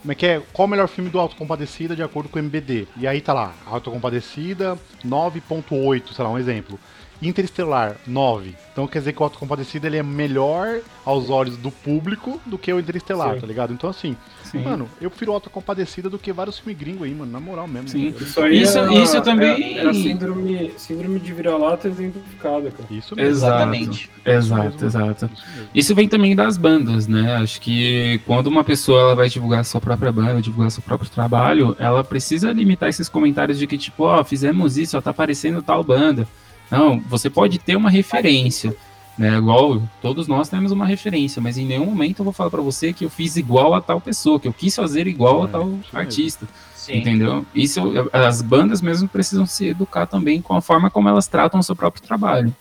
Como 0.00 0.12
é 0.12 0.14
que 0.14 0.26
é? 0.26 0.42
Qual 0.52 0.66
o 0.66 0.70
melhor 0.70 0.88
filme 0.88 1.10
do 1.10 1.20
Autocompadecida 1.20 1.94
de 1.94 2.02
acordo 2.02 2.30
com 2.30 2.38
o 2.38 2.42
MBD? 2.42 2.88
E 2.96 3.06
aí 3.06 3.20
tá 3.20 3.34
lá, 3.34 3.52
Autocompadecida 3.66 4.78
9.8, 5.04 6.14
sei 6.14 6.24
lá, 6.24 6.30
um 6.30 6.38
exemplo. 6.38 6.80
Interestelar 7.22 7.96
9. 8.06 8.54
Então 8.72 8.86
quer 8.86 9.00
dizer 9.00 9.12
que 9.12 9.20
o 9.20 9.24
Autocompadecida 9.24 9.86
ele 9.86 9.98
é 9.98 10.02
melhor 10.02 10.78
aos 11.04 11.28
olhos 11.28 11.56
do 11.56 11.70
público 11.70 12.40
do 12.46 12.56
que 12.56 12.72
o 12.72 12.78
Interestelar, 12.80 13.34
Sim. 13.34 13.40
tá 13.40 13.46
ligado? 13.46 13.72
Então 13.74 13.90
assim, 13.90 14.16
Sim. 14.44 14.62
mano, 14.62 14.88
eu 15.00 15.10
prefiro 15.10 15.32
o 15.32 15.34
Autocompadecida 15.34 16.08
do 16.08 16.18
que 16.18 16.32
vários 16.32 16.58
filmes 16.58 16.78
gringos 16.80 17.02
aí, 17.02 17.14
mano, 17.14 17.30
na 17.30 17.40
moral 17.40 17.66
mesmo. 17.68 17.88
Sim. 17.88 18.14
Eu- 18.18 18.22
Isso 18.26 18.40
aí 18.40 18.62
Isso- 18.62 18.78
é, 18.78 18.94
isso 18.94 19.20
também- 19.20 19.76
É, 19.78 19.84
é 19.84 19.88
a 19.88 19.92
síndrome, 19.92 20.72
síndrome 20.78 21.20
de 21.20 21.32
vira-lata 21.32 21.88
exemplificada, 21.88 22.70
cara. 22.70 22.84
Isso 22.90 23.14
mesmo. 23.14 23.30
Exatamente. 23.30 24.10
Exato, 24.24 24.62
mesmo. 24.62 24.86
exato. 24.86 25.30
Isso. 25.34 25.44
Isso 25.74 25.94
vem 25.94 26.08
também 26.08 26.34
das 26.34 26.56
bandas, 26.56 27.06
né? 27.06 27.36
Acho 27.36 27.60
que 27.60 28.20
quando 28.26 28.46
uma 28.46 28.64
pessoa 28.64 29.00
ela 29.00 29.14
vai 29.14 29.28
divulgar 29.28 29.64
sua 29.64 29.80
própria 29.80 30.10
banda, 30.12 30.40
divulgar 30.40 30.70
seu 30.70 30.82
próprio 30.82 31.10
trabalho, 31.10 31.76
ela 31.78 32.02
precisa 32.02 32.52
limitar 32.52 32.88
esses 32.88 33.08
comentários 33.08 33.58
de 33.58 33.66
que, 33.66 33.76
tipo, 33.76 34.04
ó, 34.04 34.24
fizemos 34.24 34.78
isso, 34.78 34.96
ó, 34.96 35.00
tá 35.00 35.10
aparecendo 35.10 35.60
tal 35.62 35.84
banda. 35.84 36.26
Não, 36.70 37.00
você 37.00 37.28
pode 37.28 37.58
ter 37.58 37.76
uma 37.76 37.90
referência, 37.90 38.74
né? 39.18 39.36
Igual 39.36 39.82
todos 40.00 40.26
nós 40.28 40.48
temos 40.48 40.70
uma 40.72 40.86
referência, 40.86 41.42
mas 41.42 41.58
em 41.58 41.66
nenhum 41.66 41.86
momento 41.86 42.20
eu 42.20 42.24
vou 42.24 42.32
falar 42.32 42.50
pra 42.50 42.60
você 42.62 42.92
que 42.92 43.04
eu 43.04 43.10
fiz 43.10 43.36
igual 43.36 43.74
a 43.74 43.80
tal 43.80 44.00
pessoa, 44.00 44.38
que 44.38 44.48
eu 44.48 44.52
quis 44.52 44.74
fazer 44.74 45.06
igual 45.06 45.42
a 45.44 45.48
É, 45.48 45.50
tal 45.50 45.62
isso 45.62 45.70
mesmo. 45.76 45.98
artista. 45.98 46.48
Sim. 46.76 46.94
Entendeu? 46.98 47.44
Isso, 47.54 47.80
as 48.12 48.40
bandas 48.40 48.80
mesmo 48.80 49.06
precisam 49.08 49.44
se 49.46 49.66
educar 49.68 50.06
também 50.06 50.40
com 50.40 50.54
a 50.54 50.62
forma 50.62 50.88
como 50.90 51.08
elas 51.08 51.26
tratam 51.28 51.60
o 51.60 51.62
seu 51.62 51.76
próprio 51.76 52.02
trabalho. 52.02 52.54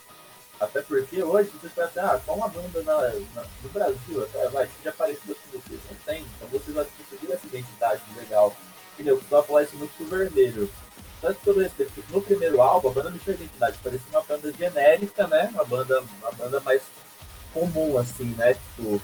Até 0.60 0.82
porque 0.82 1.24
hoje 1.24 1.50
você 1.62 1.70
vai 1.74 1.86
até, 1.86 2.02
ah, 2.02 2.20
qual 2.26 2.36
uma 2.38 2.50
banda 2.50 2.82
na, 2.84 2.98
na- 3.34 3.48
no 3.64 3.70
Brasil, 3.74 4.22
até 4.24 4.50
vai, 4.50 4.66
que 4.68 4.74
seja 4.84 4.94
parecida 4.98 5.34
com 5.34 5.58
vocês. 5.58 5.80
Não 5.90 5.98
tem. 6.06 6.26
Então 6.36 6.50
vocês 6.52 6.76
vão 6.76 6.86
conseguir 6.98 7.32
essa 7.32 7.48
identidade 7.48 8.02
legal. 8.18 8.54
Entendeu? 8.94 9.14
Eu 9.14 9.20
costumava 9.20 9.48
falar 9.48 9.64
isso 9.64 9.78
muito 9.78 9.92
com 9.98 10.04
o 10.04 10.08
Vermelho. 10.08 10.70
Respeito, 11.22 12.04
no 12.12 12.22
primeiro 12.22 12.62
álbum 12.62 12.90
a 12.90 12.92
banda 12.94 13.10
não 13.10 13.18
tinha 13.18 13.36
identidade, 13.36 13.78
parecia 13.84 14.08
uma 14.12 14.22
banda 14.24 14.54
genérica, 14.58 15.28
né? 15.28 15.50
Uma 15.54 15.66
banda, 15.66 16.02
uma 16.22 16.32
banda 16.32 16.60
mais 16.62 16.82
comum, 17.54 17.98
assim, 17.98 18.34
né? 18.38 18.54
Tipo, 18.54 19.02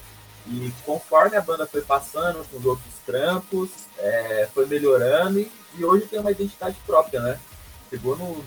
e 0.48 0.72
conforme 0.84 1.36
a 1.36 1.40
banda 1.42 1.66
foi 1.66 1.82
passando 1.82 2.44
com 2.48 2.56
os 2.56 2.64
outros 2.64 2.94
trampos, 3.04 3.68
é, 3.98 4.48
foi 4.54 4.64
melhorando 4.66 5.40
e, 5.40 5.50
e 5.78 5.84
hoje 5.84 6.06
tem 6.06 6.18
uma 6.20 6.30
identidade 6.30 6.76
própria, 6.86 7.20
né? 7.20 7.38
Chegou 7.90 8.16
no, 8.16 8.28
no- 8.28 8.44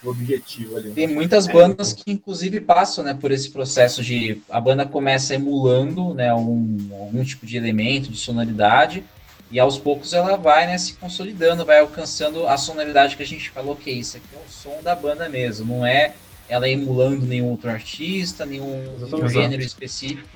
no 0.00 0.10
objetivo 0.12 0.76
ali. 0.76 0.92
Tem 0.92 1.08
muitas 1.08 1.48
bandas 1.48 1.92
que, 1.92 2.12
inclusive, 2.12 2.60
passam 2.60 3.02
né, 3.02 3.14
por 3.20 3.32
esse 3.32 3.50
processo 3.50 4.00
de 4.02 4.40
a 4.48 4.60
banda 4.60 4.86
começa 4.86 5.34
emulando 5.34 6.14
né, 6.14 6.32
um, 6.32 6.88
algum 7.00 7.24
tipo 7.24 7.44
de 7.44 7.56
elemento, 7.56 8.08
de 8.08 8.16
sonoridade, 8.16 9.04
e 9.50 9.58
aos 9.58 9.78
poucos 9.78 10.12
ela 10.12 10.36
vai 10.36 10.66
né, 10.66 10.76
se 10.76 10.94
consolidando, 10.94 11.64
vai 11.64 11.80
alcançando 11.80 12.46
a 12.46 12.56
sonoridade 12.56 13.16
que 13.16 13.22
a 13.22 13.26
gente 13.26 13.50
falou 13.50 13.74
que 13.74 13.90
isso 13.90 14.16
aqui 14.16 14.26
é 14.34 14.38
o 14.38 14.50
som 14.50 14.82
da 14.82 14.94
banda 14.94 15.28
mesmo, 15.28 15.76
não 15.76 15.86
é 15.86 16.14
ela 16.48 16.68
emulando 16.68 17.26
nenhum 17.26 17.50
outro 17.50 17.70
artista, 17.70 18.46
nenhum, 18.46 18.96
gênero 19.28 19.62
específico. 19.62 20.28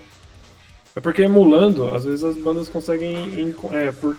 É 0.95 1.01
porque 1.01 1.23
emulando, 1.23 1.89
às 1.95 2.05
vezes 2.05 2.23
as 2.23 2.37
bandas 2.37 2.69
conseguem. 2.69 3.15
em- 3.41 3.55
é, 3.73 3.91
por. 3.93 4.17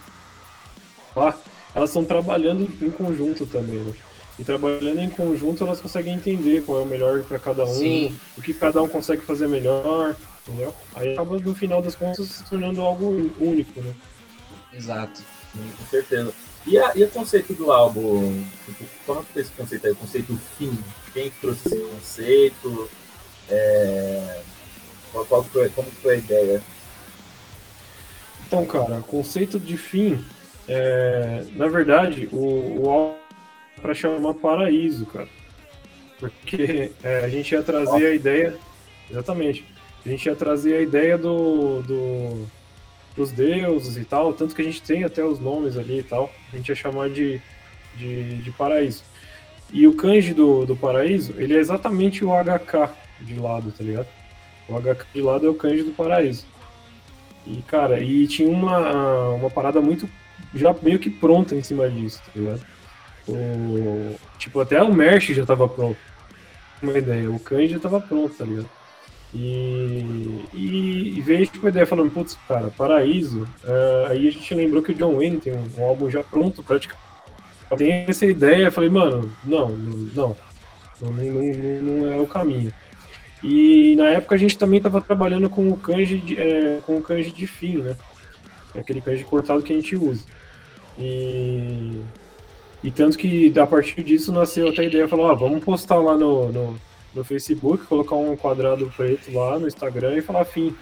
Lá, 1.16 1.38
elas 1.76 1.92
estão 1.92 2.04
trabalhando 2.04 2.68
em 2.82 2.90
conjunto 2.90 3.46
também, 3.46 3.80
né? 3.80 3.94
E 4.40 4.44
trabalhando 4.44 5.00
em 5.00 5.10
conjunto, 5.10 5.64
elas 5.64 5.80
conseguem 5.80 6.16
entender 6.16 6.64
qual 6.64 6.80
é 6.80 6.84
o 6.84 6.88
melhor 6.88 7.22
para 7.22 7.38
cada 7.38 7.64
um, 7.64 7.74
Sim. 7.76 8.16
o 8.36 8.42
que 8.42 8.52
cada 8.56 8.82
um 8.82 8.90
consegue 8.90 9.22
fazer 9.22 9.48
melhor, 9.48 10.16
entendeu? 10.48 10.74
Aí 10.96 11.14
acaba, 11.14 11.38
no 11.38 11.54
final 11.54 11.84
das 11.84 11.96
contas, 11.96 12.26
se 12.26 12.44
tornando 12.46 12.82
algo 12.82 13.32
único, 13.40 13.80
né? 13.80 13.94
Exato. 14.76 15.22
Com 15.54 15.86
certeza. 15.90 16.34
E, 16.66 16.78
a, 16.78 16.94
e 16.96 17.04
o 17.04 17.10
conceito 17.10 17.54
do 17.54 17.72
álbum? 17.72 18.44
Tipo, 18.66 18.86
Como 19.06 19.24
que 19.24 19.34
foi 19.34 19.42
esse 19.42 19.52
conceito 19.52 19.86
aí? 19.86 19.94
O 19.94 19.96
conceito 19.96 20.40
fim? 20.58 20.78
Quem 21.14 21.30
que 21.30 21.40
trouxe 21.40 21.68
esse 21.68 21.78
conceito? 21.78 22.90
É, 23.50 24.42
qual, 25.12 25.26
qual 25.26 25.44
foi, 25.44 25.70
como 25.70 25.90
foi 25.92 26.16
a 26.16 26.18
ideia? 26.18 26.64
Então, 28.48 28.66
cara, 28.66 29.00
o 29.00 29.04
conceito 29.04 29.60
de 29.60 29.78
fim, 29.78 30.24
é, 30.68 31.44
na 31.54 31.68
verdade, 31.68 32.30
o, 32.32 32.82
o 32.82 32.90
álbum 32.90 33.16
é 33.78 33.82
para 33.82 33.94
chamar 33.94 34.34
paraíso, 34.36 35.06
cara. 35.08 35.28
Porque 36.20 36.92
é, 37.04 37.26
a 37.26 37.30
gente 37.30 37.52
ia 37.52 37.62
trazer 37.62 38.06
a 38.06 38.16
ideia, 38.16 38.58
exatamente, 39.10 39.66
a 40.06 40.10
gente 40.10 40.26
ia 40.26 40.36
trazer 40.36 40.76
a 40.76 40.82
ideia 40.82 41.18
do, 41.18 41.82
do, 41.82 42.48
dos 43.16 43.32
deuses 43.32 43.98
e 43.98 44.06
tal, 44.06 44.34
tanto 44.34 44.56
que 44.56 44.62
a 44.62 44.66
gente 44.66 44.82
tem 44.82 45.04
até 45.04 45.24
os 45.24 45.40
nomes 45.40 45.78
ali 45.78 46.00
e 46.00 46.04
tal, 46.04 46.32
a 46.52 46.58
gente 46.58 46.70
ia 46.70 46.76
chamar 46.76 47.10
de, 47.10 47.40
de, 47.96 48.38
de 48.38 48.52
paraíso. 48.52 49.04
E 49.72 49.88
o 49.88 49.94
kanji 49.94 50.34
do, 50.34 50.66
do 50.66 50.76
paraíso, 50.76 51.34
ele 51.38 51.56
é 51.56 51.60
exatamente 51.60 52.24
o 52.24 52.30
HK 52.30 52.92
de 53.22 53.36
lado, 53.40 53.72
tá 53.72 53.84
ligado? 53.84 54.08
O 54.68 54.80
HK 54.80 55.06
de 55.14 55.22
lado 55.22 55.48
é 55.48 55.50
o 55.50 55.56
kanji 55.56 55.84
do 55.84 55.92
paraíso. 55.92 56.46
E, 57.46 57.62
cara, 57.64 58.00
e 58.00 58.28
tinha 58.28 58.50
uma, 58.50 59.30
uma 59.30 59.50
parada 59.50 59.82
muito 59.82 60.10
já 60.54 60.74
meio 60.82 61.00
que 61.00 61.10
pronta 61.10 61.56
em 61.56 61.64
cima 61.64 61.90
disso, 61.90 62.22
tá 62.26 62.32
ligado? 62.36 62.66
O, 63.28 64.16
tipo, 64.38 64.60
até 64.60 64.82
o 64.82 64.94
merch 64.94 65.34
já 65.34 65.46
tava 65.46 65.68
pronto. 65.68 65.98
Uma 66.82 66.98
ideia, 66.98 67.30
o 67.32 67.40
kanji 67.40 67.70
já 67.70 67.80
tava 67.80 68.00
pronto, 68.00 68.36
tá 68.36 68.46
ligado? 68.46 68.70
E, 69.34 70.46
e, 70.54 71.14
e 71.18 71.22
veio 71.22 71.48
tipo, 71.48 71.66
a 71.66 71.70
ideia 71.70 71.88
falando, 71.88 72.12
putz, 72.12 72.38
cara, 72.48 72.70
Paraíso. 72.70 73.48
eh, 73.64 74.08
aí 74.10 74.28
a 74.28 74.32
gente 74.32 74.54
lembrou 74.54 74.84
que 74.84 74.92
o 74.92 74.96
John 74.96 75.16
Wayne 75.16 75.40
tem 75.40 75.54
um, 75.54 75.68
um 75.78 75.84
álbum 75.86 76.10
já 76.10 76.24
pronto, 76.24 76.62
praticamente. 76.62 77.04
Tem 77.76 78.06
essa 78.08 78.26
ideia, 78.26 78.72
falei, 78.72 78.90
mano, 78.92 79.32
não, 79.44 79.70
não, 79.70 80.36
não, 81.02 81.12
não, 81.12 81.82
não, 81.82 82.14
é 82.14 82.20
o 82.20 82.28
caminho. 82.28 82.72
E 83.44 83.96
na 83.98 84.10
época 84.10 84.36
a 84.36 84.38
gente 84.38 84.58
também 84.58 84.78
estava 84.78 85.02
trabalhando 85.02 85.50
com 85.50 85.68
o 85.68 85.78
kanji 85.78 86.20
de, 86.20 86.40
é, 86.40 86.80
com 86.86 86.98
o 86.98 87.02
kanji 87.02 87.32
de 87.32 87.48
fim, 87.48 87.78
né? 87.78 87.98
Aquele 88.76 89.02
kanji 89.02 89.24
cortado 89.24 89.64
que 89.64 89.74
a 89.74 89.76
gente 89.76 89.96
usa. 89.96 90.24
E, 90.98 92.00
e 92.84 92.92
tanto 92.92 93.18
que 93.18 93.52
a 93.58 93.66
partir 93.66 94.04
disso 94.04 94.32
nasceu 94.32 94.70
até 94.70 94.84
a 94.84 94.86
ideia, 94.86 95.08
falou, 95.08 95.32
ah, 95.32 95.34
vamos 95.34 95.64
postar 95.64 95.98
lá 95.98 96.16
no, 96.16 96.52
no, 96.52 96.80
no 97.16 97.24
Facebook, 97.24 97.86
colocar 97.86 98.16
um 98.16 98.36
quadrado 98.36 98.92
preto 98.96 99.32
lá 99.34 99.60
no 99.60 99.68
Instagram 99.68 100.16
e 100.16 100.22
falar 100.22 100.46
fim, 100.46 100.76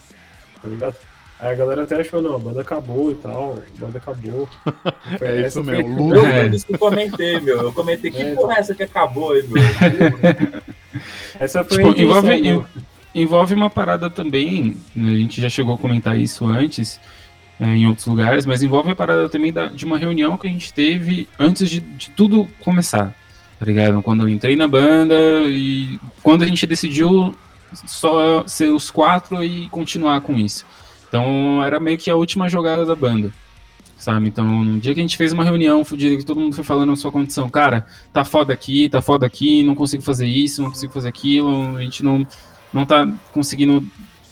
tá 0.61 0.67
ligado? 0.67 0.95
Aí 1.39 1.51
a 1.51 1.55
galera 1.55 1.84
até 1.84 1.95
achou, 1.99 2.21
não, 2.21 2.36
a 2.36 2.39
banda 2.39 2.61
acabou 2.61 3.11
e 3.11 3.15
tal, 3.15 3.53
a 3.57 3.79
banda 3.79 3.97
acabou. 3.97 4.47
Foi- 5.17 5.27
É 5.27 5.47
isso 5.47 5.63
mesmo. 5.63 5.95
Lula, 5.97 6.17
Eu, 6.17 6.23
velho. 6.23 6.55
isso 6.55 6.67
que 6.67 6.75
eu 6.75 6.79
comentei, 6.79 7.39
meu. 7.39 7.57
Eu 7.61 7.73
comentei, 7.73 8.11
que 8.11 8.21
É, 8.21 8.36
porra 8.36 8.55
é 8.55 8.59
essa 8.59 8.75
que 8.75 8.84
acabou 8.84 9.32
aí, 9.34 9.43
meu? 9.47 9.61
Essa 11.39 11.63
foi 11.63 11.84
a 11.84 11.88
Tipo, 11.88 12.01
envolve, 12.01 12.27
né? 12.27 12.38
en- 12.38 12.65
envolve 13.15 13.53
uma 13.53 13.69
parada 13.69 14.09
também, 14.09 14.77
né, 14.95 15.11
a 15.13 15.15
gente 15.15 15.41
já 15.41 15.49
chegou 15.49 15.75
a 15.75 15.77
comentar 15.77 16.17
isso 16.19 16.45
antes, 16.45 16.99
é, 17.59 17.65
em 17.65 17.88
outros 17.88 18.05
lugares, 18.07 18.45
mas 18.45 18.61
envolve 18.61 18.91
a 18.91 18.95
parada 18.95 19.27
também 19.29 19.51
da- 19.51 19.67
de 19.67 19.86
uma 19.86 19.97
reunião 19.97 20.38
que 20.38 20.47
a 20.47 20.49
gente 20.49 20.73
teve 20.73 21.27
antes 21.39 21.69
de, 21.69 21.79
de 21.79 22.09
tudo 22.11 22.47
começar, 22.59 23.15
tá 23.62 23.66
ligado? 23.68 24.01
Quando 24.01 24.24
eu 24.24 24.28
entrei 24.28 24.55
na 24.55 24.68
banda 24.68 25.14
e 25.45 25.99
quando 26.24 26.41
a 26.41 26.47
gente 26.47 26.66
decidiu 26.66 27.36
só 27.86 28.43
ser 28.47 28.70
os 28.70 28.89
quatro 28.89 29.43
e 29.43 29.70
continuar 29.70 30.22
com 30.22 30.34
isso. 30.34 30.66
Então 31.07 31.64
era 31.64 31.80
meio 31.80 31.95
que 31.95 32.09
a 32.09 32.16
última 32.16 32.49
jogada 32.49 32.84
da 32.84 32.95
banda. 32.95 33.32
Sabe? 33.99 34.28
Então, 34.28 34.64
no 34.64 34.80
dia 34.80 34.95
que 34.95 34.99
a 34.99 35.03
gente 35.03 35.16
fez 35.16 35.32
uma 35.32 35.43
reunião, 35.43 35.82
o 35.82 35.86
que 35.86 36.24
todo 36.26 36.39
mundo 36.39 36.55
foi 36.55 36.64
falando 36.64 36.91
a 36.91 36.95
sua 36.95 37.12
condição, 37.12 37.47
cara, 37.51 37.86
tá 38.12 38.26
foda 38.26 38.51
aqui, 38.51 38.89
tá 38.89 38.99
foda 38.99 39.28
aqui, 39.28 39.62
não 39.62 39.76
consigo 39.76 40.01
fazer 40.01 40.26
isso, 40.26 40.64
não 40.64 40.72
consigo 40.72 40.91
fazer 40.91 41.09
aquilo, 41.09 41.78
a 41.78 41.82
gente 41.84 42.03
não, 42.03 42.26
não 42.74 42.84
tá 42.84 43.07
conseguindo 43.32 43.88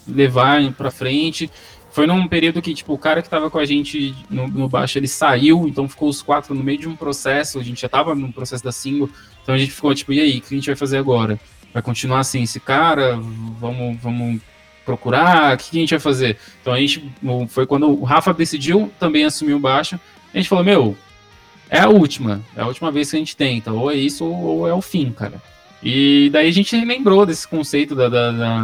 levar 0.08 0.74
pra 0.74 0.90
frente. 0.90 1.52
Foi 2.00 2.08
num 2.08 2.28
período 2.28 2.62
que, 2.62 2.74
tipo, 2.74 2.94
o 2.94 2.98
cara 2.98 3.22
que 3.22 3.30
tava 3.30 3.50
com 3.50 3.58
a 3.60 3.66
gente 3.66 4.16
no, 4.30 4.48
no 4.48 4.70
baixo, 4.70 4.98
ele 4.98 5.08
saiu, 5.08 5.68
então 5.68 5.88
ficou 5.90 6.08
os 6.10 6.22
quatro 6.22 6.56
no 6.56 6.64
meio 6.64 6.78
de 6.80 6.88
um 6.88 6.96
processo, 6.96 7.60
a 7.60 7.64
gente 7.64 7.82
já 7.82 7.90
tava 7.90 8.16
no 8.16 8.32
processo 8.32 8.64
da 8.64 8.72
single, 8.72 9.10
então 9.44 9.54
a 9.54 9.58
gente 9.58 9.72
ficou, 9.72 9.94
tipo, 9.94 10.14
e 10.14 10.20
aí, 10.22 10.38
o 10.38 10.42
que 10.42 10.54
a 10.54 10.58
gente 10.58 10.68
vai 10.68 10.76
fazer 10.76 10.98
agora? 10.98 11.40
Vai 11.74 11.82
continuar 11.84 12.20
assim, 12.20 12.44
esse 12.44 12.60
cara? 12.60 13.18
Vamos, 13.60 13.98
vamos 14.02 14.42
procurar? 14.86 15.56
O 15.56 15.58
que 15.58 15.78
a 15.78 15.80
gente 15.82 15.90
vai 15.92 16.00
fazer? 16.00 16.38
Então 16.62 16.74
a 16.74 16.80
gente, 16.80 17.12
foi 17.50 17.66
quando 17.68 17.88
o 17.90 18.04
Rafa 18.04 18.34
decidiu 18.34 18.92
também 19.00 19.26
assumir 19.26 19.54
o 19.54 19.60
baixo, 19.60 20.00
a 20.34 20.38
gente 20.38 20.48
falou, 20.50 20.64
meu, 20.64 20.98
é 21.70 21.80
a 21.80 21.90
última, 21.90 22.42
é 22.56 22.62
a 22.62 22.66
última 22.68 22.92
vez 22.92 23.10
que 23.12 23.16
a 23.18 23.20
gente 23.20 23.36
tenta, 23.36 23.72
ou 23.72 23.92
é 23.92 23.96
isso 23.96 24.26
ou, 24.26 24.60
ou 24.60 24.68
é 24.68 24.74
o 24.74 24.82
fim, 24.82 25.12
cara. 25.12 25.42
E 25.84 26.30
daí 26.32 26.48
a 26.48 26.54
gente 26.54 26.76
lembrou 26.84 27.26
desse 27.26 27.48
conceito 27.48 27.94
da, 27.94 28.10
da, 28.10 28.32
da, 28.32 28.62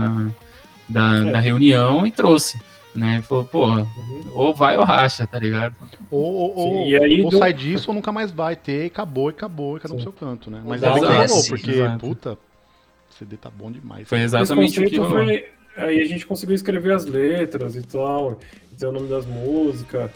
da- 0.89 1.17
É. 1.27 1.31
da 1.31 1.39
reunião 1.39 2.05
e 2.07 2.11
trouxe, 2.11 2.59
né? 2.95 3.21
Falou, 3.21 3.43
pô, 3.45 3.65
Uhum. 3.67 3.85
ou 4.33 4.53
vai 4.53 4.77
ou 4.77 4.83
racha, 4.83 5.27
tá 5.27 5.37
ligado? 5.39 5.75
Ou, 6.09 6.55
ou, 6.55 6.63
Sim, 6.85 6.89
e 6.89 6.95
aí 6.97 7.21
ou 7.23 7.29
do- 7.29 7.37
sai 7.37 7.53
disso 7.53 7.89
ou 7.91 7.95
nunca 7.95 8.11
mais 8.11 8.31
vai 8.31 8.55
ter, 8.55 8.83
e 8.83 8.87
acabou, 8.87 9.29
e 9.29 9.33
acabou, 9.33 9.77
e 9.77 9.79
cada 9.79 9.93
um 9.93 9.97
pro 9.97 10.03
seu 10.03 10.13
canto, 10.13 10.49
né? 10.49 10.61
Mas 10.65 10.83
ainda 10.83 10.99
bem 11.07 11.09
rolou, 11.11 11.27
Sim, 11.27 11.49
porque, 11.49 11.71
exato. 11.71 11.99
puta, 11.99 12.33
o 12.33 13.13
CD 13.17 13.37
tá 13.37 13.49
bom 13.49 13.71
demais. 13.71 14.07
Foi 14.07 14.19
exatamente 14.19 14.79
o 14.79 14.87
que 14.89 14.97
rolou. 14.97 15.11
foi. 15.25 15.45
Aí 15.77 15.99
a 16.01 16.05
gente 16.05 16.25
conseguiu 16.25 16.55
escrever 16.55 16.93
as 16.93 17.05
letras 17.05 17.75
e 17.75 17.81
tal, 17.81 18.39
ter 18.79 18.85
o 18.87 18.91
nome 18.93 19.09
das 19.09 19.25
músicas, 19.25 20.09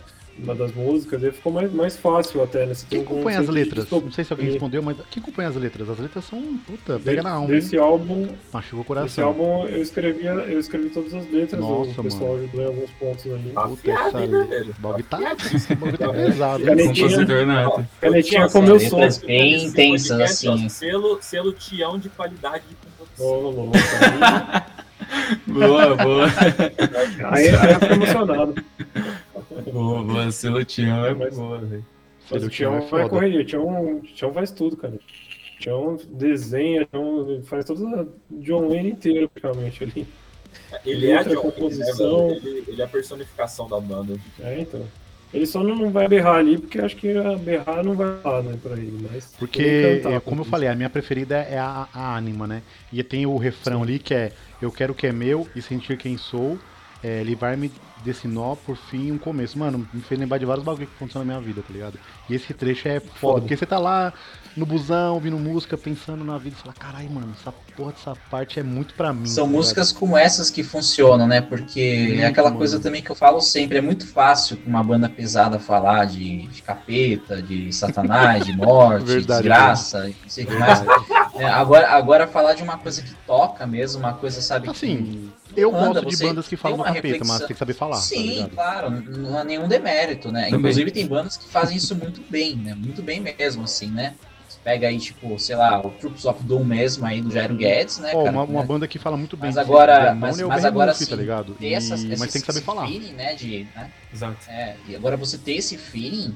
uma 0.43 0.55
das 0.55 0.73
músicas, 0.73 1.23
aí 1.23 1.31
ficou 1.31 1.51
mais, 1.51 1.71
mais 1.73 1.97
fácil 1.97 2.41
até, 2.43 2.65
né? 2.65 2.73
Você 2.73 2.85
Quem 2.89 2.99
um 2.99 3.03
acompanha 3.03 3.39
as 3.39 3.45
de 3.45 3.51
letras? 3.51 3.89
Não 3.89 4.11
sei 4.11 4.23
se 4.23 4.31
alguém 4.33 4.47
e- 4.47 4.51
respondeu, 4.51 4.81
mas 4.81 4.97
quem 5.11 5.21
acompanha 5.21 5.49
as 5.49 5.55
letras? 5.55 5.89
As 5.89 5.99
letras 5.99 6.25
são, 6.25 6.41
puta, 6.65 6.99
pega 6.99 7.21
na 7.23 7.31
alma, 7.31 7.47
Desse 7.47 7.75
hein? 7.75 7.81
álbum, 7.81 8.27
Machucou 8.53 8.79
o 8.79 8.81
esse 8.81 8.87
coração. 8.87 9.27
álbum 9.27 9.65
eu 9.67 9.81
escrevia, 9.81 10.29
eu 10.31 10.59
escrevi 10.59 10.89
todas 10.89 11.13
as 11.13 11.29
letras, 11.31 11.59
Nossa, 11.61 11.99
o 11.99 12.03
pessoal 12.03 12.31
mano. 12.31 12.43
ajudou 12.43 12.61
em 12.61 12.65
alguns 12.65 12.91
pontos 12.91 13.25
ali. 13.25 13.51
Tá 13.53 13.61
Puta, 13.67 13.91
essa 13.91 14.19
né, 14.19 14.25
letra. 14.49 14.65
O 14.77 14.81
bagulho 14.81 15.03
tá, 15.03 15.19
esse 15.53 15.75
bagulho 15.75 15.97
tá 15.97 16.09
pesado. 16.13 16.63
Canetinha. 16.65 16.93
Compositor 17.09 17.45
nato. 17.45 17.87
Canetinha 18.01 18.41
Nossa, 18.41 18.53
com 18.59 18.65
meu 18.65 18.75
letras 18.77 19.15
som. 19.15 19.25
bem 19.27 19.55
Esse 19.55 19.65
intensas, 19.67 20.19
ó, 20.19 20.23
assim. 20.53 20.69
Selo, 20.69 21.17
selo 21.21 21.53
Tião 21.53 21.97
de 21.97 22.09
qualidade 22.09 22.63
de 22.69 22.75
composição. 22.75 23.71
Boa, 25.47 25.95
boa. 25.95 26.25
Aí, 27.31 27.49
aí 27.49 27.71
eu 27.73 27.79
fico 27.79 27.93
emocionado. 27.93 28.55
boa, 29.71 30.03
boa. 30.03 30.31
Selo 30.31 30.63
Tião 30.65 31.05
é 31.05 31.13
Mas- 31.13 31.35
boa, 31.35 31.57
velho. 31.59 31.85
Mas 32.31 32.43
o 32.43 32.45
o 32.45 32.49
Tião 32.49 32.75
é 32.75 32.79
vai 32.79 32.87
foda. 32.89 33.09
correr, 33.09 33.37
o 33.39 33.45
Tião, 33.45 33.95
o 33.97 34.01
Tião 34.01 34.33
faz 34.33 34.51
tudo, 34.51 34.77
cara. 34.77 34.93
O 34.93 35.59
Tião 35.59 35.97
desenha, 36.11 36.83
o 36.83 36.85
Tião 36.85 37.41
faz 37.43 37.65
toda 37.65 38.01
a 38.01 38.05
John 38.31 38.69
Wayne 38.69 38.91
inteiro, 38.91 39.29
praticamente, 39.29 39.83
ali. 39.83 40.07
Ele 40.85 41.09
é 41.09 41.17
a 41.17 41.23
John 41.23 41.29
né, 41.29 41.35
composição. 41.35 42.27
velho? 42.29 42.47
ele, 42.47 42.63
ele 42.67 42.81
é 42.81 42.85
a 42.85 42.87
personificação 42.87 43.67
da 43.67 43.79
banda. 43.79 44.15
É, 44.39 44.59
então. 44.59 44.81
Ele 45.31 45.45
só 45.45 45.63
não 45.63 45.91
vai 45.91 46.07
berrar 46.07 46.37
ali, 46.37 46.57
porque 46.57 46.79
acho 46.79 46.95
que 46.95 47.13
berrar 47.41 47.83
não 47.83 47.93
vai 47.93 48.07
lá, 48.23 48.41
né, 48.41 48.57
pra 48.61 48.71
ele, 48.73 49.07
mas... 49.11 49.31
Porque, 49.37 49.61
ele 49.61 49.97
cantar, 49.97 50.13
é, 50.15 50.19
como 50.19 50.41
eu 50.41 50.45
falei, 50.45 50.67
a 50.67 50.73
minha 50.75 50.89
preferida 50.89 51.37
é 51.37 51.59
a, 51.59 51.87
a 51.93 52.15
Anima, 52.15 52.47
né? 52.47 52.63
E 52.91 53.03
tem 53.03 53.27
o 53.27 53.37
refrão 53.37 53.83
ali 53.83 53.99
que 53.99 54.11
é 54.13 54.31
Eu 54.59 54.71
quero 54.71 54.93
o 54.93 54.95
que 54.95 55.05
é 55.05 55.11
meu 55.11 55.47
e 55.55 55.61
sentir 55.61 55.97
quem 55.97 56.17
sou, 56.17 56.57
é, 57.03 57.21
livrar-me 57.21 57.71
desse 58.03 58.27
nó, 58.27 58.55
por 58.55 58.75
fim, 58.77 59.11
um 59.11 59.17
começo. 59.17 59.57
Mano, 59.57 59.87
me 59.93 60.01
fez 60.01 60.19
lembrar 60.19 60.37
de 60.37 60.45
vários 60.45 60.65
bagulhos 60.65 60.89
que 60.89 60.95
aconteceram 60.95 61.25
na 61.25 61.33
minha 61.33 61.45
vida, 61.45 61.61
tá 61.61 61.73
ligado? 61.73 61.99
E 62.29 62.35
esse 62.35 62.53
trecho 62.53 62.87
é 62.87 62.99
foda, 62.99 63.19
Foda. 63.19 63.41
porque 63.41 63.57
você 63.57 63.65
tá 63.65 63.77
lá 63.77 64.13
no 64.55 64.65
busão, 64.65 65.13
ouvindo 65.13 65.37
música, 65.37 65.77
pensando 65.77 66.23
na 66.23 66.37
vida, 66.37 66.55
e 66.57 66.61
fala, 66.61 66.73
caralho, 66.73 67.09
mano, 67.11 67.33
essa 67.39 67.51
porra 67.75 67.91
dessa 67.93 68.15
parte 68.29 68.59
é 68.59 68.63
muito 68.63 68.93
pra 68.93 69.13
mim. 69.13 69.25
São 69.25 69.45
tá 69.45 69.51
músicas 69.51 69.91
como 69.91 70.17
essas 70.17 70.49
que 70.49 70.63
funcionam, 70.63 71.27
né? 71.27 71.41
Porque 71.41 72.07
Muito, 72.09 72.21
é 72.21 72.25
aquela 72.25 72.49
mano. 72.49 72.57
coisa 72.57 72.79
também 72.79 73.01
que 73.01 73.09
eu 73.09 73.15
falo 73.15 73.39
sempre, 73.41 73.77
é 73.77 73.81
muito 73.81 74.07
fácil 74.07 74.57
com 74.57 74.69
uma 74.69 74.83
banda 74.83 75.07
pesada 75.07 75.59
falar 75.59 76.05
de, 76.05 76.47
de 76.47 76.61
capeta, 76.61 77.41
de 77.41 77.71
satanás, 77.71 78.45
de 78.45 78.55
morte, 78.57 79.05
Verdade, 79.05 79.43
desgraça, 79.43 80.09
e 80.09 80.15
não 80.21 80.29
sei 80.29 80.43
o 80.43 80.47
que 80.47 80.55
mais. 80.55 80.83
É, 81.35 81.45
agora, 81.45 81.89
agora 81.91 82.27
falar 82.27 82.53
de 82.53 82.63
uma 82.63 82.77
coisa 82.77 83.01
que 83.01 83.13
toca 83.25 83.65
mesmo, 83.65 83.99
uma 83.99 84.13
coisa, 84.13 84.41
sabe, 84.41 84.69
Assim, 84.69 84.97
que 84.97 85.31
Eu 85.55 85.75
anda, 85.75 86.01
gosto 86.01 86.17
de 86.17 86.23
bandas 86.23 86.47
que 86.47 86.55
falam 86.55 86.77
do 86.77 86.83
uma 86.83 86.87
capeta, 86.87 87.07
mas 87.07 87.13
reflexão. 87.19 87.39
tem 87.47 87.53
que 87.55 87.59
saber 87.59 87.73
falar, 87.73 87.95
tá 87.95 88.01
Sim, 88.01 88.29
ligado? 88.29 88.49
claro, 88.51 88.89
não 88.91 89.37
há 89.37 89.43
nenhum 89.43 89.67
demérito, 89.67 90.31
né? 90.31 90.45
Também. 90.45 90.59
Inclusive 90.59 90.91
tem 90.91 91.07
bandas 91.07 91.37
que 91.37 91.47
fazem 91.49 91.77
isso 91.77 91.95
muito 91.95 92.21
bem, 92.29 92.55
né? 92.55 92.75
Muito 92.75 93.01
bem 93.01 93.19
mesmo, 93.19 93.63
assim, 93.63 93.89
né? 93.91 94.15
Você 94.47 94.57
pega 94.63 94.87
aí, 94.87 94.97
tipo, 94.99 95.37
sei 95.39 95.55
lá, 95.55 95.79
o 95.85 95.89
Troops 95.91 96.25
of 96.25 96.43
Doom 96.43 96.63
mesmo 96.63 97.05
aí 97.05 97.21
do 97.21 97.31
Jairo 97.31 97.55
Guedes, 97.55 97.97
né, 97.99 98.11
Ó, 98.15 98.23
cara? 98.23 98.31
uma, 98.31 98.43
uma 98.43 98.61
né? 98.61 98.65
banda 98.67 98.87
que 98.87 98.97
fala 98.97 99.15
muito 99.17 99.37
bem 99.37 99.47
Mas 99.49 99.57
agora- 99.57 100.15
mas- 100.15 100.39
é 100.39 100.43
mas 100.45 100.61
Behemoth, 100.61 100.65
agora 100.65 100.91
tá 100.93 100.97
sim, 100.97 101.15
ligado? 101.15 101.53
ter 101.55 101.73
essas, 101.73 102.01
E- 102.03 102.07
esse, 102.13 102.19
mas 102.19 102.31
tem 102.31 102.41
que 102.41 102.47
saber 102.47 102.59
esse 102.59 102.65
falar. 102.65 102.87
feeling, 102.87 103.13
né, 103.13 103.35
de, 103.35 103.67
né? 103.75 103.91
Exato. 104.13 104.37
É, 104.49 104.75
e 104.87 104.95
agora 104.95 105.15
você 105.17 105.37
ter 105.37 105.53
esse 105.53 105.77
feeling, 105.77 106.35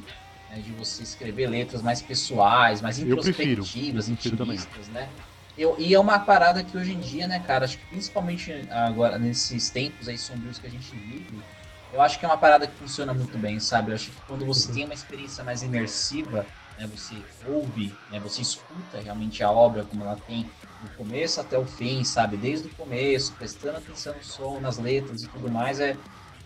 né, 0.51 0.57
de 0.63 0.71
você 0.73 1.01
escrever 1.03 1.47
letras 1.47 1.81
mais 1.81 2.01
pessoais, 2.01 2.81
mais 2.81 2.99
Eu 2.99 3.17
prefiro. 3.17 3.61
introspectivas, 3.61 4.07
Eu 4.09 4.13
prefiro 4.15 4.37
também. 4.37 4.55
intimistas, 4.57 4.87
né? 4.89 5.07
Eu, 5.55 5.77
e 5.79 5.93
é 5.93 5.99
uma 5.99 6.19
parada 6.19 6.63
que 6.63 6.75
hoje 6.77 6.93
em 6.93 6.99
dia, 6.99 7.27
né, 7.27 7.39
cara, 7.39 7.65
acho 7.65 7.77
que 7.79 7.85
principalmente 7.85 8.51
agora, 8.69 9.19
nesses 9.19 9.69
tempos 9.71 10.07
aí 10.07 10.17
sombrios 10.17 10.57
que 10.59 10.65
a 10.65 10.69
gente 10.69 10.97
vive, 10.97 11.47
eu 11.91 12.01
acho 12.01 12.17
que 12.17 12.25
é 12.25 12.27
uma 12.27 12.39
parada 12.39 12.67
que 12.67 12.75
funciona 12.77 13.13
muito 13.13 13.37
bem, 13.37 13.59
sabe? 13.59 13.91
Eu 13.91 13.95
acho 13.95 14.11
que 14.11 14.21
quando 14.23 14.45
você 14.45 14.71
tem 14.71 14.85
uma 14.85 14.93
experiência 14.95 15.43
mais 15.43 15.61
imersiva, 15.61 16.51
né, 16.75 16.87
você 16.87 17.29
ouve, 17.39 18.03
né, 18.09 18.19
você 18.19 18.41
escuta 18.41 18.99
realmente 18.99 19.43
a 19.43 19.51
obra 19.51 19.85
como 19.85 20.03
ela 20.03 20.15
tem 20.17 20.51
do 20.79 20.89
começo 20.89 21.39
até 21.39 21.57
o 21.57 21.65
fim, 21.67 22.03
sabe? 22.03 22.35
Desde 22.37 22.67
o 22.67 22.71
começo, 22.71 23.37
prestando 23.37 23.77
atenção 23.77 24.15
no 24.15 24.23
som, 24.23 24.59
nas 24.59 24.79
letras 24.79 25.21
e 25.23 25.29
tudo 25.29 25.49
mais, 25.51 25.79
é, 25.79 26.03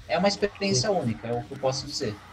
é 0.07 0.17
uma 0.17 0.27
experiência 0.27 0.91
única, 0.91 1.27
é 1.27 1.33
o 1.33 1.43
que 1.45 1.53
eu 1.53 1.57
posso 1.57 1.85
dizer. 1.87 2.23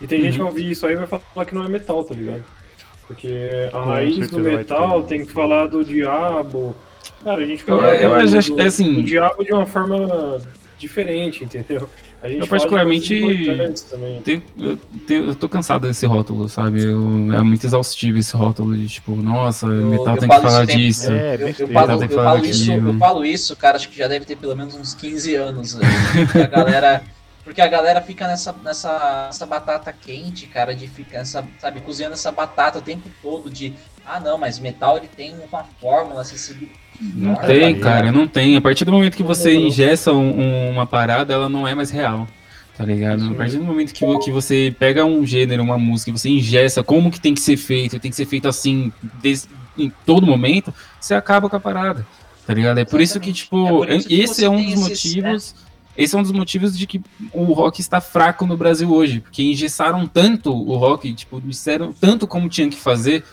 E 0.00 0.06
tem 0.08 0.20
gente 0.22 0.32
que 0.34 0.38
Uhum. 0.38 0.42
vai 0.42 0.48
ouvir 0.48 0.70
isso 0.70 0.86
aí 0.86 0.94
e 0.94 0.96
vai 0.96 1.06
falar 1.06 1.46
que 1.46 1.54
não 1.54 1.64
é 1.64 1.68
metal, 1.68 2.04
tá 2.04 2.14
ligado? 2.14 2.48
Porque 3.08 3.50
a 3.68 3.70
Com 3.70 3.84
raiz 3.84 4.30
do 4.30 4.38
metal 4.38 5.02
ter. 5.02 5.08
tem 5.08 5.26
que 5.26 5.32
falar 5.32 5.66
do 5.66 5.82
diabo. 5.84 6.76
Cara, 7.24 7.42
a 7.42 7.46
gente 7.46 7.64
Eu- 7.66 7.78
fala 7.78 7.94
eu 7.96 8.10
do- 8.30 8.38
acho 8.38 8.54
que, 8.54 8.60
assim- 8.60 8.94
do 8.94 9.02
diabo 9.02 9.42
de 9.42 9.52
uma 9.52 9.66
forma 9.66 10.38
diferente, 10.78 11.42
entendeu? 11.42 11.88
A 12.22 12.28
gente 12.28 12.40
Eu 12.40 12.46
particularmente-. 12.48 13.14
Tenho- 14.24 14.42
eu, 14.58 14.76
tenho- 15.06 15.24
eu 15.28 15.34
tô 15.34 15.48
cansado 15.48 15.86
desse 15.86 16.04
rótulo, 16.04 16.48
sabe? 16.48 16.82
Eu- 16.84 17.32
é 17.32 17.40
muito 17.42 17.64
exaustivo 17.64 18.18
esse 18.18 18.36
rótulo 18.36 18.76
de 18.76 18.88
tipo, 18.88 19.14
nossa, 19.16 19.66
metal 19.66 20.14
eu 20.14 20.20
tem 20.20 20.28
que 20.28 20.40
falar 20.40 20.66
disso. 20.66 21.10
É, 21.12 21.34
Eu, 21.36 21.48
eu 21.48 21.68
falo, 21.68 21.92
eu, 21.92 22.44
isso, 22.44 22.72
eu 22.72 22.94
falo 22.94 23.24
isso, 23.24 23.56
cara, 23.56 23.76
acho 23.76 23.88
que 23.88 23.96
já 23.96 24.06
deve 24.08 24.24
ter 24.26 24.36
pelo 24.36 24.54
menos 24.56 24.74
uns 24.74 24.94
15 24.94 25.34
anos. 25.36 25.74
né? 25.76 25.82
A 26.44 26.46
galera, 26.48 27.02
porque 27.48 27.62
a 27.62 27.66
galera 27.66 28.02
fica 28.02 28.28
nessa, 28.28 28.54
nessa, 28.62 29.24
nessa 29.28 29.46
batata 29.46 29.90
quente, 29.90 30.46
cara, 30.46 30.74
de 30.74 30.86
ficar, 30.86 31.20
essa, 31.20 31.42
sabe, 31.58 31.80
cozinhando 31.80 32.12
essa 32.12 32.30
batata 32.30 32.78
o 32.78 32.82
tempo 32.82 33.08
todo 33.22 33.48
de, 33.48 33.72
ah 34.04 34.20
não, 34.20 34.36
mas 34.36 34.58
metal 34.58 34.98
ele 34.98 35.08
tem 35.08 35.34
uma 35.50 35.64
fórmula, 35.80 36.22
se 36.24 36.38
seguir. 36.38 36.70
Não 37.00 37.34
tem, 37.36 37.80
cara, 37.80 38.12
não 38.12 38.28
tem. 38.28 38.54
A 38.54 38.60
partir 38.60 38.84
do 38.84 38.92
momento 38.92 39.16
que 39.16 39.22
você 39.22 39.54
ingessa 39.54 40.12
um- 40.12 40.40
um- 40.40 40.70
uma 40.72 40.86
parada, 40.86 41.32
ela 41.32 41.48
não 41.48 41.66
é 41.66 41.74
mais 41.74 41.90
real. 41.90 42.28
Tá 42.76 42.84
ligado? 42.84 43.30
A 43.30 43.34
partir 43.34 43.56
do 43.56 43.64
momento 43.64 43.94
que, 43.94 44.18
que 44.18 44.30
você 44.30 44.74
pega 44.78 45.06
um 45.06 45.24
gênero, 45.24 45.62
uma 45.62 45.78
música, 45.78 46.12
você 46.12 46.28
ingessa 46.28 46.84
como 46.84 47.10
que 47.10 47.18
tem 47.18 47.32
que 47.32 47.40
ser 47.40 47.56
feito, 47.56 47.98
tem 47.98 48.10
que 48.10 48.16
ser 48.16 48.26
feito 48.26 48.46
assim 48.46 48.92
des- 49.22 49.48
em 49.78 49.90
todo 50.04 50.26
momento, 50.26 50.72
você 51.00 51.14
acaba 51.14 51.48
com 51.48 51.56
a 51.56 51.60
parada. 51.60 52.06
Tá 52.46 52.52
ligado? 52.52 52.78
É 52.78 52.84
por 52.84 53.00
isso 53.00 53.18
que, 53.18 53.32
tipo, 53.32 53.84
É 53.84 53.96
isso 53.96 54.08
que 54.08 54.20
esse 54.20 54.44
é 54.44 54.50
um 54.50 54.62
dos 54.62 54.90
esses, 54.90 55.14
motivos. 55.14 55.54
Esse 55.98 56.14
é 56.14 56.18
um 56.18 56.22
dos 56.22 56.30
motivos 56.32 56.78
de 56.78 56.86
que 56.86 57.00
o 57.32 57.52
rock 57.52 57.80
está 57.80 58.00
fraco 58.00 58.46
no 58.46 58.56
Brasil 58.56 58.88
hoje. 58.90 59.18
Porque 59.20 59.42
engessaram 59.42 60.06
tanto 60.06 60.52
o 60.54 60.76
rock, 60.76 61.12
tipo, 61.12 61.40
disseram 61.40 61.92
tanto 61.92 62.26
como 62.26 62.48
tinha 62.48 62.70
que 62.70 62.76
fazer, 62.76 63.24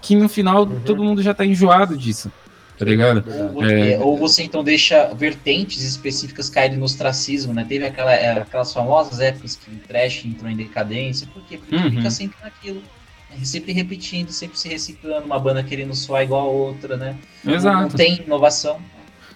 que 0.00 0.16
no 0.16 0.28
final 0.28 0.62
Uhum. 0.64 0.80
todo 0.80 1.04
mundo 1.04 1.22
já 1.22 1.34
tá 1.34 1.44
enjoado 1.44 1.96
disso. 1.96 2.32
Tá 2.78 2.84
ligado? 2.84 3.24
Ou 3.26 3.52
você, 3.54 3.98
ou 4.02 4.18
você, 4.18 4.42
então 4.42 4.62
deixa 4.64 5.12
vertentes 5.14 5.82
específicas 5.82 6.50
caírem 6.50 6.76
no 6.78 6.84
ostracismo, 6.84 7.52
né? 7.54 7.64
Teve 7.66 7.86
aquela, 7.86 8.12
é, 8.12 8.30
aquelas 8.38 8.72
famosas 8.72 9.18
épocas 9.20 9.56
que 9.56 9.70
o 9.70 9.76
trash 9.88 10.24
entrou 10.26 10.50
em 10.50 10.56
decadência. 10.56 11.26
Por 11.32 11.42
quê? 11.44 11.56
Porque 11.58 11.74
Uhum. 11.76 11.90
fica 11.90 12.10
sempre 12.10 12.36
naquilo. 12.42 12.82
né? 13.30 13.44
Sempre 13.44 13.72
repetindo, 13.72 14.30
sempre 14.30 14.58
se 14.58 14.68
reciclando, 14.68 15.26
uma 15.26 15.38
banda 15.38 15.62
querendo 15.62 15.94
soar 15.94 16.22
igual 16.22 16.42
a 16.48 16.50
outra, 16.50 16.96
né? 16.96 17.16
Não- 17.44 17.52
Não, 17.52 17.58
Exato. 17.58 17.96
tem 17.96 18.22
inovação. 18.24 18.78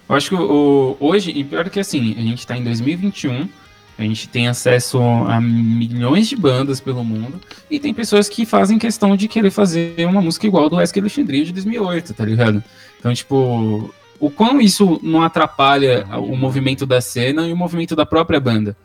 Eu 0.09 0.15
acho 0.15 0.29
que 0.29 0.35
o, 0.35 0.97
hoje, 0.99 1.31
e 1.31 1.43
pior 1.43 1.69
que 1.69 1.79
assim, 1.79 2.13
a 2.17 2.21
gente 2.21 2.45
tá 2.45 2.57
em 2.57 2.63
2021, 2.63 3.47
a 3.97 4.03
gente 4.03 4.27
tem 4.27 4.47
acesso 4.47 4.99
a 5.01 5.39
milhões 5.39 6.27
de 6.27 6.35
bandas 6.35 6.79
pelo 6.81 7.03
mundo, 7.03 7.39
e 7.69 7.79
tem 7.79 7.93
pessoas 7.93 8.27
que 8.27 8.45
fazem 8.45 8.77
questão 8.79 9.15
de 9.15 9.27
querer 9.27 9.51
fazer 9.51 10.05
uma 10.07 10.21
música 10.21 10.47
igual 10.47 10.69
do 10.69 10.77
Wesley 10.77 11.01
Alexandria 11.01 11.45
de 11.45 11.53
2008, 11.53 12.13
tá 12.13 12.25
ligado? 12.25 12.63
Então, 12.99 13.13
tipo, 13.13 13.93
o 14.19 14.29
quão 14.29 14.59
isso 14.59 14.99
não 15.03 15.21
atrapalha 15.21 16.05
o 16.17 16.35
movimento 16.35 16.85
da 16.85 16.99
cena 16.99 17.47
e 17.47 17.53
o 17.53 17.57
movimento 17.57 17.95
da 17.95 18.05
própria 18.05 18.39
banda, 18.39 18.75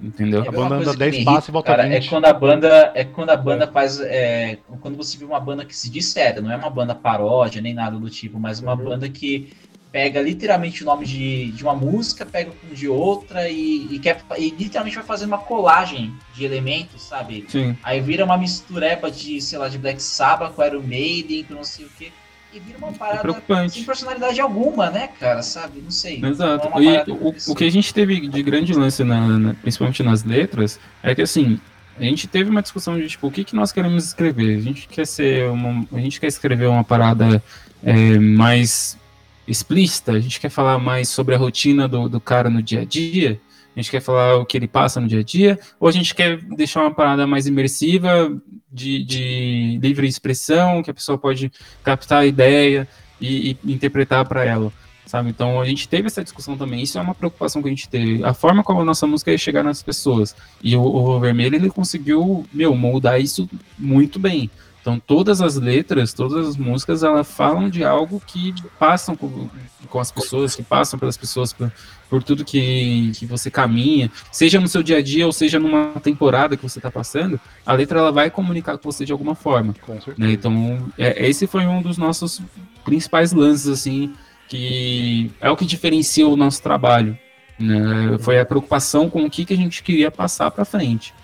entendeu? 0.00 0.42
É 0.42 0.48
A 0.48 0.50
uma 0.50 0.68
banda 0.68 0.74
anda 0.76 0.90
que 0.92 0.96
10 0.98 1.18
me 1.18 1.24
passos 1.24 1.48
e 1.48 1.52
volta 1.52 1.70
cara, 1.70 1.88
20. 1.88 1.94
É 2.06 2.08
quando 2.08 2.24
a 2.24 2.32
banda, 2.32 2.92
é 2.94 3.04
quando 3.04 3.30
a 3.30 3.36
banda 3.36 3.66
faz. 3.68 4.00
é, 4.00 4.58
quando 4.80 4.96
você 4.96 5.16
vê 5.18 5.24
uma 5.24 5.40
banda 5.40 5.64
que 5.64 5.76
se 5.76 5.88
diz 5.90 6.06
séria, 6.06 6.40
não 6.42 6.50
é 6.50 6.56
uma 6.56 6.70
banda 6.70 6.94
paródia 6.94 7.60
nem 7.62 7.72
nada 7.74 7.96
do 7.98 8.08
tipo, 8.10 8.38
mas 8.40 8.58
uma 8.60 8.72
Uhum. 8.74 8.84
banda 8.84 9.08
que 9.08 9.52
pega 9.92 10.22
literalmente 10.22 10.82
o 10.82 10.86
nome 10.86 11.04
de, 11.04 11.52
de 11.52 11.62
uma 11.62 11.74
música, 11.74 12.24
pega 12.24 12.50
o 12.70 12.74
de 12.74 12.88
outra 12.88 13.48
e, 13.50 13.88
e 13.90 13.98
quer, 13.98 14.24
e 14.38 14.48
literalmente 14.48 14.96
vai 14.96 15.04
fazendo 15.04 15.28
uma 15.28 15.38
colagem 15.38 16.14
de 16.34 16.44
elementos, 16.46 17.02
sabe? 17.02 17.44
Sim. 17.46 17.76
Aí 17.82 18.00
vira 18.00 18.24
uma 18.24 18.38
mistureba 18.38 19.10
de, 19.10 19.38
sei 19.42 19.58
lá, 19.58 19.68
de 19.68 19.76
Black 19.76 20.02
Sabbath 20.02 20.54
com 20.54 20.64
Iron 20.64 20.80
Maiden, 20.80 21.44
com 21.44 21.54
não 21.54 21.62
sei 21.64 21.84
o 21.84 21.88
quê. 21.98 22.10
E 22.54 22.58
vira 22.60 22.78
uma 22.78 22.88
É 22.88 22.92
parada 22.92 23.16
sem 23.16 23.22
preocupante. 23.32 23.82
personalidade 23.84 24.40
alguma, 24.40 24.90
né, 24.90 25.08
cara? 25.20 25.42
Sabe? 25.42 25.80
Não 25.82 25.90
sei. 25.90 26.22
Exato. 26.24 26.66
É 26.68 26.70
uma 26.70 26.82
E 26.82 27.10
o, 27.10 27.34
o 27.48 27.54
que 27.54 27.64
a 27.64 27.70
gente 27.70 27.92
teve 27.92 28.28
de 28.28 28.42
grande 28.42 28.72
lance, 28.72 29.04
na, 29.04 29.26
na- 29.38 29.54
principalmente 29.54 30.02
nas 30.02 30.24
letras, 30.24 30.78
é 31.02 31.14
que 31.14 31.22
assim, 31.22 31.58
a 31.98 32.02
gente 32.04 32.26
teve 32.26 32.48
uma 32.50 32.62
discussão 32.62 32.98
de 32.98 33.08
tipo, 33.08 33.26
o 33.26 33.30
que, 33.30 33.44
que 33.44 33.54
nós 33.54 33.72
queremos 33.72 34.04
escrever? 34.06 34.56
A 34.56 34.60
gente 34.60 34.88
quer 34.88 35.06
ser 35.06 35.48
uma, 35.50 35.86
a 35.92 36.00
gente 36.00 36.18
quer 36.20 36.26
escrever 36.28 36.66
uma 36.66 36.84
parada 36.84 37.42
é, 37.82 38.18
mais 38.18 38.98
explícita, 39.46 40.12
a 40.12 40.20
gente 40.20 40.40
quer 40.40 40.48
falar 40.48 40.78
mais 40.78 41.08
sobre 41.08 41.34
a 41.34 41.38
rotina 41.38 41.88
do, 41.88 42.08
do 42.08 42.20
cara 42.20 42.48
no 42.48 42.62
dia 42.62 42.80
a 42.80 42.84
dia, 42.84 43.40
a 43.74 43.80
gente 43.80 43.90
quer 43.90 44.00
falar 44.00 44.36
o 44.36 44.46
que 44.46 44.56
ele 44.56 44.68
passa 44.68 45.00
no 45.00 45.08
dia 45.08 45.20
a 45.20 45.22
dia, 45.22 45.58
ou 45.80 45.88
a 45.88 45.92
gente 45.92 46.14
quer 46.14 46.38
deixar 46.56 46.80
uma 46.82 46.94
parada 46.94 47.26
mais 47.26 47.46
imersiva, 47.46 48.36
de, 48.70 49.04
de 49.04 49.78
livre 49.82 50.06
expressão, 50.06 50.82
que 50.82 50.90
a 50.90 50.94
pessoa 50.94 51.18
pode 51.18 51.52
captar 51.84 52.20
a 52.22 52.26
ideia 52.26 52.88
e, 53.20 53.56
e 53.64 53.72
interpretar 53.72 54.26
para 54.26 54.44
ela 54.44 54.72
sabe? 55.12 55.28
Então 55.28 55.60
a 55.60 55.66
gente 55.66 55.86
teve 55.86 56.06
essa 56.06 56.24
discussão 56.24 56.56
também. 56.56 56.82
Isso 56.82 56.96
é 56.96 57.00
uma 57.02 57.14
preocupação 57.14 57.60
que 57.60 57.68
a 57.68 57.70
gente 57.70 57.86
teve. 57.86 58.24
A 58.24 58.32
forma 58.32 58.64
como 58.64 58.80
a 58.80 58.84
nossa 58.84 59.06
música 59.06 59.30
ia 59.30 59.36
chegar 59.36 59.62
nas 59.62 59.82
pessoas. 59.82 60.34
E 60.62 60.74
o, 60.74 60.82
o 60.82 61.20
Vermelho 61.20 61.54
ele 61.54 61.68
conseguiu, 61.68 62.46
meu, 62.50 62.74
moldar 62.74 63.20
isso 63.20 63.46
muito 63.78 64.18
bem. 64.18 64.50
Então 64.82 64.98
todas 64.98 65.40
as 65.40 65.54
letras, 65.54 66.12
todas 66.12 66.46
as 66.46 66.56
músicas, 66.56 67.04
elas 67.04 67.30
falam 67.30 67.70
de 67.70 67.84
algo 67.84 68.20
que 68.26 68.52
passam 68.80 69.14
com, 69.14 69.48
com 69.88 70.00
as 70.00 70.10
pessoas, 70.10 70.56
que 70.56 70.62
passam 70.62 70.98
pelas 70.98 71.16
pessoas, 71.16 71.52
por, 71.52 71.72
por 72.10 72.20
tudo 72.20 72.44
que, 72.44 73.12
que 73.14 73.24
você 73.24 73.48
caminha, 73.48 74.10
seja 74.32 74.60
no 74.60 74.66
seu 74.66 74.82
dia 74.82 74.98
a 74.98 75.02
dia 75.02 75.24
ou 75.24 75.32
seja 75.32 75.60
numa 75.60 76.00
temporada 76.00 76.56
que 76.56 76.62
você 76.64 76.80
está 76.80 76.90
passando, 76.90 77.40
a 77.64 77.72
letra 77.72 78.00
ela 78.00 78.10
vai 78.10 78.28
comunicar 78.28 78.76
com 78.76 78.90
você 78.90 79.04
de 79.04 79.12
alguma 79.12 79.36
forma. 79.36 79.72
Né? 80.18 80.32
Então, 80.32 80.92
é, 80.98 81.28
esse 81.28 81.46
foi 81.46 81.64
um 81.64 81.80
dos 81.80 81.96
nossos 81.96 82.42
principais 82.84 83.32
lances, 83.32 83.68
assim, 83.68 84.12
que 84.48 85.30
é 85.40 85.48
o 85.48 85.56
que 85.56 85.64
diferencia 85.64 86.26
o 86.26 86.36
nosso 86.36 86.60
trabalho. 86.60 87.16
Né? 87.56 88.18
Foi 88.18 88.40
a 88.40 88.44
preocupação 88.44 89.08
com 89.08 89.24
o 89.24 89.30
que, 89.30 89.44
que 89.44 89.54
a 89.54 89.56
gente 89.56 89.80
queria 89.84 90.10
passar 90.10 90.50
para 90.50 90.64
frente. 90.64 91.14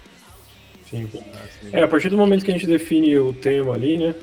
Sim. 0.88 1.08
É, 1.72 1.82
a 1.82 1.88
partir 1.88 2.08
do 2.08 2.16
momento 2.16 2.44
que 2.44 2.50
a 2.50 2.54
gente 2.54 2.66
define 2.66 3.18
o 3.18 3.32
tema 3.32 3.74
ali, 3.74 3.98
né? 3.98 4.14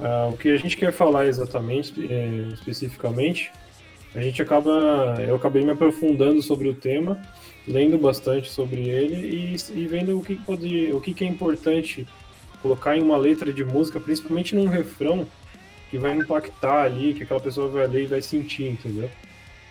ah, 0.00 0.28
o 0.32 0.36
que 0.36 0.50
a 0.50 0.56
gente 0.56 0.76
quer 0.76 0.92
falar 0.92 1.26
exatamente, 1.26 1.92
é, 2.10 2.52
especificamente, 2.52 3.50
a 4.14 4.20
gente 4.20 4.40
acaba. 4.40 5.16
Eu 5.26 5.36
acabei 5.36 5.64
me 5.64 5.70
aprofundando 5.70 6.40
sobre 6.42 6.68
o 6.68 6.74
tema, 6.74 7.20
lendo 7.66 7.98
bastante 7.98 8.50
sobre 8.50 8.88
ele 8.88 9.14
e, 9.14 9.78
e 9.78 9.86
vendo 9.86 10.18
o 10.18 10.22
que 10.22 10.36
pode. 10.36 10.92
o 10.92 11.00
que, 11.00 11.12
que 11.12 11.24
é 11.24 11.28
importante 11.28 12.06
colocar 12.62 12.96
em 12.96 13.02
uma 13.02 13.16
letra 13.16 13.52
de 13.52 13.64
música, 13.64 14.00
principalmente 14.00 14.54
num 14.54 14.66
refrão, 14.66 15.26
que 15.90 15.98
vai 15.98 16.16
impactar 16.16 16.82
ali, 16.84 17.14
que 17.14 17.22
aquela 17.22 17.40
pessoa 17.40 17.68
vai 17.68 17.86
ler 17.86 18.04
e 18.04 18.06
vai 18.06 18.22
sentir, 18.22 18.64
entendeu? 18.64 19.10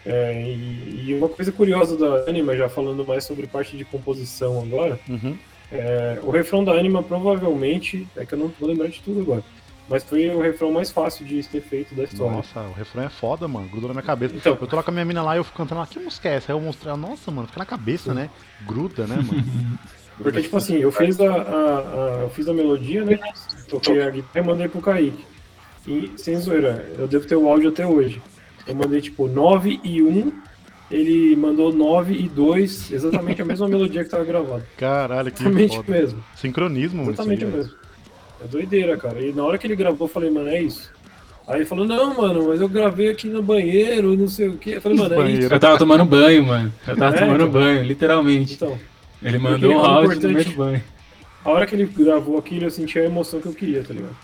É, 0.06 0.44
e, 0.44 1.06
e 1.08 1.14
uma 1.16 1.28
coisa 1.28 1.52
curiosa 1.52 1.98
da 1.98 2.30
Anima, 2.30 2.56
já 2.56 2.70
falando 2.70 3.04
mais 3.06 3.24
sobre 3.24 3.48
parte 3.48 3.76
de 3.76 3.84
composição 3.84 4.62
agora, 4.62 5.00
Uhum. 5.10 5.36
É, 5.72 6.20
o 6.24 6.30
refrão 6.32 6.64
da 6.64 6.72
Anima 6.74 7.02
provavelmente, 7.04 8.08
é 8.16 8.26
que 8.26 8.34
eu 8.34 8.40
não 8.40 8.48
vou 8.60 8.70
lembrar 8.70 8.88
de 8.88 9.02
tudo 9.02 9.22
agora, 9.22 9.44
mas 9.90 10.04
foi 10.04 10.30
o 10.30 10.42
refrão 10.42 10.72
mais 10.72 10.90
fácil 10.92 11.26
de 11.26 11.42
ser 11.44 11.62
feito 11.62 11.94
da 11.96 12.04
história. 12.04 12.38
Nossa, 12.38 12.60
o 12.62 12.74
refrão 12.74 13.04
é 13.04 13.10
foda, 13.10 13.48
mano. 13.48 13.68
Grudou 13.70 13.88
na 13.90 13.94
minha 13.94 14.04
cabeça. 14.04 14.36
Então. 14.36 14.58
Eu 14.60 14.68
tô 14.68 14.76
lá 14.76 14.82
com 14.84 14.90
a 14.92 14.94
minha 14.94 15.06
mina 15.06 15.22
lá 15.22 15.36
e 15.36 15.40
eu 15.40 15.44
fico 15.44 15.58
cantando 15.58 15.80
lá, 15.82 15.88
que 15.88 16.00
música 16.00 16.28
é 16.30 16.36
essa? 16.36 16.52
Aí 16.52 16.58
eu 16.58 16.62
mostrei, 16.62 16.90
ela, 16.90 16.98
nossa, 16.98 17.30
mano, 17.32 17.48
fica 17.48 17.60
na 17.60 17.66
cabeça, 17.66 18.14
né? 18.14 18.30
Gruda, 18.66 19.06
né, 19.06 19.16
mano? 19.18 19.78
Porque, 20.18 20.42
tipo 20.42 20.56
assim, 20.56 20.78
eu 20.78 20.92
fiz 20.94 21.20
a, 21.20 21.26
a- 21.30 21.80
a- 21.80 22.20
eu 22.22 22.30
fiz 22.30 22.48
a 22.48 22.54
melodia, 22.54 23.04
né? 23.04 23.20
Toquei 23.68 24.02
a 24.02 24.10
guitarra 24.10 24.46
e 24.46 24.48
mandei 24.48 24.68
pro 24.70 24.80
Kaique. 24.82 25.26
E, 25.86 26.14
sem 26.16 26.36
zoeira, 26.38 26.90
eu 26.98 27.06
devo 27.08 27.28
ter 27.28 27.36
o 27.36 27.48
áudio 27.50 27.70
até 27.70 27.86
hoje. 27.86 28.22
Eu 28.66 28.74
mandei, 28.76 29.02
tipo, 29.02 29.28
9 29.28 29.80
e 29.84 30.02
1, 30.02 30.32
ele 30.92 31.36
mandou 31.36 31.74
9 31.74 32.14
e 32.14 32.30
2, 32.30 32.92
exatamente 32.92 33.42
a 33.42 33.46
mesma 33.46 33.68
melodia 33.68 34.04
que 34.04 34.10
tava 34.10 34.24
gravada. 34.24 34.66
Caralho, 34.78 35.32
que 35.32 35.42
Exatamente 35.42 35.76
foda. 35.78 35.92
mesmo. 35.92 36.24
Sincronismo, 36.36 37.00
mano. 37.00 37.12
Exatamente 37.12 37.44
isso 37.44 37.52
aí, 37.52 37.58
mesmo. 37.58 37.74
É 38.44 38.48
doideira, 38.48 38.98
cara. 38.98 39.20
E 39.22 39.34
na 39.34 39.44
hora 39.44 39.58
que 39.58 39.66
ele 39.68 39.76
gravou, 39.76 40.08
eu 40.08 40.12
falei, 40.14 40.30
mano, 40.30 40.50
é 40.50 40.62
isso. 40.62 40.92
Aí 41.48 41.58
ele 41.60 41.66
falou, 41.66 41.86
não, 41.86 42.14
mano, 42.16 42.48
mas 42.48 42.60
eu 42.60 42.68
gravei 42.68 43.10
aqui 43.10 43.28
no 43.28 43.42
banheiro, 43.42 44.16
não 44.18 44.28
sei 44.28 44.48
o 44.50 44.58
quê. 44.58 44.72
Eu 44.78 44.82
falei, 44.82 44.98
mano, 44.98 45.14
é 45.14 45.18
Banheiro. 45.18 45.44
isso. 45.46 45.54
Eu 45.54 45.60
tava 45.60 45.78
tomando 45.78 46.04
banho, 46.06 46.44
mano. 46.46 46.74
Eu 46.88 46.96
tava 46.98 47.16
É, 47.16 47.20
tomando 47.20 47.36
então. 47.48 47.52
banho, 47.52 47.84
literalmente. 47.84 48.54
Então, 48.56 48.78
Ele 49.22 49.38
mandou 49.38 49.60
Porque 49.60 49.76
um 49.76 49.78
o 49.82 49.86
áudio 49.86 50.22
no 50.28 50.34
meio 50.34 50.46
do 50.46 50.52
banho. 50.52 50.84
a 51.44 51.50
hora 51.52 51.66
que 51.68 51.76
ele 51.76 51.86
gravou 51.86 52.38
aquilo, 52.38 52.66
eu 52.66 52.72
senti 52.72 52.98
a 53.00 53.06
emoção 53.06 53.40
que 53.40 53.48
eu 53.48 53.54
queria, 53.54 53.84
tá 53.84 53.94
ligado? 53.94 54.16